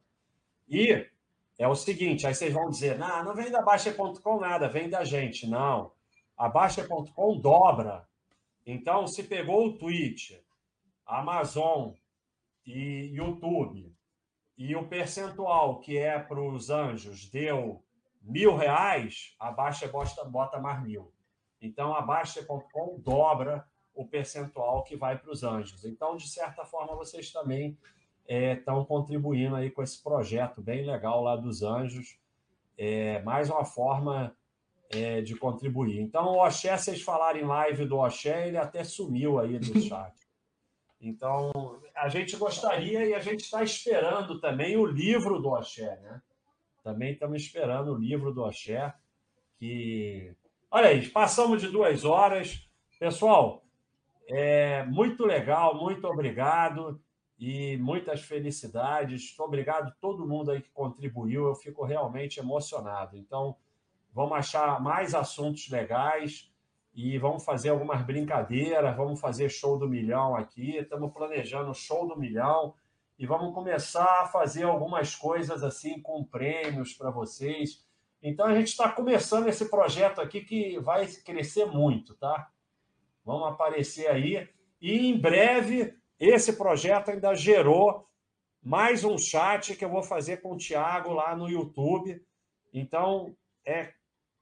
E 0.68 1.08
é 1.58 1.66
o 1.66 1.74
seguinte: 1.74 2.26
aí 2.26 2.34
vocês 2.34 2.52
vão 2.52 2.68
dizer, 2.68 2.98
não, 2.98 3.24
não 3.24 3.34
vem 3.34 3.50
da 3.50 3.62
Baixa.com 3.62 4.40
nada, 4.40 4.68
vem 4.68 4.88
da 4.88 5.04
gente. 5.04 5.48
Não. 5.48 5.95
A 6.36 6.48
Baixa.com 6.48 7.40
dobra. 7.40 8.06
Então, 8.66 9.06
se 9.06 9.22
pegou 9.22 9.66
o 9.66 9.78
Twitch, 9.78 10.32
Amazon 11.06 11.92
e 12.64 13.10
YouTube, 13.14 13.94
e 14.58 14.74
o 14.74 14.88
percentual 14.88 15.80
que 15.80 15.96
é 15.96 16.18
para 16.18 16.40
os 16.40 16.70
anjos 16.70 17.28
deu 17.30 17.84
mil 18.22 18.56
reais, 18.56 19.34
a 19.38 19.50
Baixa 19.50 19.86
bota, 19.86 20.24
bota 20.24 20.58
mais 20.58 20.82
mil. 20.82 21.12
Então, 21.60 21.94
a 21.94 22.02
Baixa.com 22.02 22.98
dobra 23.00 23.66
o 23.94 24.06
percentual 24.06 24.82
que 24.82 24.96
vai 24.96 25.16
para 25.18 25.30
os 25.30 25.42
anjos. 25.42 25.84
Então, 25.84 26.16
de 26.16 26.28
certa 26.28 26.64
forma, 26.64 26.94
vocês 26.94 27.32
também 27.32 27.78
estão 28.28 28.82
é, 28.82 28.84
contribuindo 28.84 29.56
aí 29.56 29.70
com 29.70 29.82
esse 29.82 30.02
projeto 30.02 30.60
bem 30.60 30.84
legal 30.84 31.22
lá 31.22 31.34
dos 31.34 31.62
anjos. 31.62 32.18
É 32.76 33.22
mais 33.22 33.48
uma 33.48 33.64
forma 33.64 34.36
é, 34.90 35.20
de 35.20 35.34
contribuir. 35.36 36.00
Então, 36.00 36.26
o 36.26 36.44
Oxé, 36.44 36.76
vocês 36.76 37.02
falarem 37.02 37.44
live 37.44 37.84
do 37.86 37.98
Oxé, 37.98 38.48
ele 38.48 38.56
até 38.56 38.84
sumiu 38.84 39.38
aí 39.38 39.58
do 39.58 39.78
chat. 39.82 40.14
Então, 41.00 41.52
a 41.94 42.08
gente 42.08 42.36
gostaria 42.36 43.04
e 43.06 43.14
a 43.14 43.20
gente 43.20 43.40
está 43.40 43.62
esperando 43.62 44.40
também 44.40 44.76
o 44.76 44.86
livro 44.86 45.40
do 45.40 45.50
Oxé, 45.50 45.98
né? 46.00 46.22
Também 46.82 47.12
estamos 47.12 47.42
esperando 47.42 47.92
o 47.92 47.98
livro 47.98 48.32
do 48.32 48.42
Oxé, 48.42 48.94
que... 49.58 50.34
Olha 50.70 50.88
aí, 50.88 51.08
passamos 51.08 51.60
de 51.60 51.68
duas 51.68 52.04
horas. 52.04 52.68
Pessoal, 52.98 53.64
é 54.28 54.84
muito 54.84 55.24
legal, 55.24 55.76
muito 55.76 56.06
obrigado 56.06 57.00
e 57.38 57.76
muitas 57.76 58.22
felicidades. 58.22 59.38
Obrigado 59.38 59.88
a 59.88 59.94
todo 60.00 60.26
mundo 60.26 60.50
aí 60.50 60.60
que 60.60 60.70
contribuiu, 60.70 61.46
eu 61.46 61.54
fico 61.54 61.84
realmente 61.84 62.40
emocionado. 62.40 63.16
Então, 63.16 63.56
vamos 64.16 64.32
achar 64.32 64.80
mais 64.80 65.14
assuntos 65.14 65.68
legais 65.68 66.50
e 66.94 67.18
vamos 67.18 67.44
fazer 67.44 67.68
algumas 67.68 68.00
brincadeiras, 68.02 68.96
vamos 68.96 69.20
fazer 69.20 69.50
show 69.50 69.78
do 69.78 69.86
milhão 69.86 70.34
aqui, 70.34 70.78
estamos 70.78 71.12
planejando 71.12 71.74
show 71.74 72.08
do 72.08 72.18
milhão 72.18 72.72
e 73.18 73.26
vamos 73.26 73.52
começar 73.52 74.22
a 74.22 74.26
fazer 74.26 74.62
algumas 74.62 75.14
coisas 75.14 75.62
assim 75.62 76.00
com 76.00 76.24
prêmios 76.24 76.94
para 76.94 77.10
vocês. 77.10 77.84
Então 78.22 78.46
a 78.46 78.54
gente 78.54 78.68
está 78.68 78.90
começando 78.90 79.48
esse 79.48 79.68
projeto 79.68 80.22
aqui 80.22 80.40
que 80.40 80.78
vai 80.80 81.06
crescer 81.06 81.66
muito, 81.66 82.14
tá? 82.14 82.50
Vamos 83.22 83.48
aparecer 83.48 84.06
aí 84.06 84.48
e 84.80 85.10
em 85.10 85.20
breve 85.20 85.94
esse 86.18 86.54
projeto 86.54 87.10
ainda 87.10 87.34
gerou 87.34 88.08
mais 88.62 89.04
um 89.04 89.18
chat 89.18 89.76
que 89.76 89.84
eu 89.84 89.90
vou 89.90 90.02
fazer 90.02 90.38
com 90.38 90.54
o 90.54 90.56
Thiago 90.56 91.12
lá 91.12 91.36
no 91.36 91.50
YouTube. 91.50 92.24
Então, 92.72 93.36
é, 93.62 93.92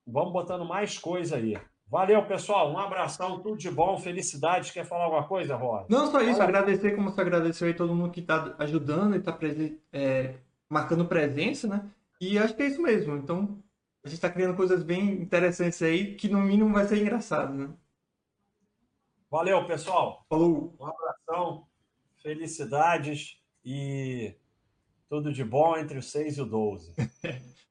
vamos 0.06 0.32
botando 0.32 0.64
mais 0.64 0.98
coisa 0.98 1.36
aí. 1.36 1.56
Valeu, 1.86 2.24
pessoal. 2.26 2.72
Um 2.72 2.78
abração, 2.78 3.40
tudo 3.40 3.56
de 3.56 3.70
bom, 3.70 3.98
felicidade. 3.98 4.72
Quer 4.72 4.84
falar 4.84 5.04
alguma 5.04 5.26
coisa, 5.28 5.54
Rod? 5.54 5.86
Não, 5.88 6.10
só 6.10 6.20
isso. 6.22 6.42
Agradecer, 6.42 6.96
como 6.96 7.10
você 7.10 7.20
agradeceu 7.20 7.68
aí 7.68 7.74
todo 7.74 7.94
mundo 7.94 8.10
que 8.10 8.20
está 8.20 8.54
ajudando 8.58 9.14
e 9.14 9.18
está 9.18 9.38
é, 9.92 10.34
marcando 10.68 11.06
presença, 11.06 11.68
né? 11.68 11.88
E 12.20 12.38
acho 12.38 12.54
que 12.54 12.62
é 12.62 12.66
isso 12.66 12.82
mesmo. 12.82 13.16
Então, 13.16 13.62
a 14.02 14.08
gente 14.08 14.16
está 14.16 14.30
criando 14.30 14.56
coisas 14.56 14.82
bem 14.82 15.12
interessantes 15.12 15.80
aí, 15.82 16.14
que 16.14 16.28
no 16.28 16.40
mínimo 16.40 16.72
vai 16.72 16.84
ser 16.84 17.00
engraçado, 17.00 17.54
né? 17.54 17.70
Valeu, 19.30 19.66
pessoal. 19.66 20.24
Falou. 20.28 20.74
Um 20.78 20.86
abração, 20.86 21.66
felicidades 22.22 23.38
e 23.64 24.34
tudo 25.08 25.32
de 25.32 25.44
bom 25.44 25.76
entre 25.76 25.98
o 25.98 26.02
6 26.02 26.38
e 26.38 26.40
o 26.40 26.46
12. 26.46 26.94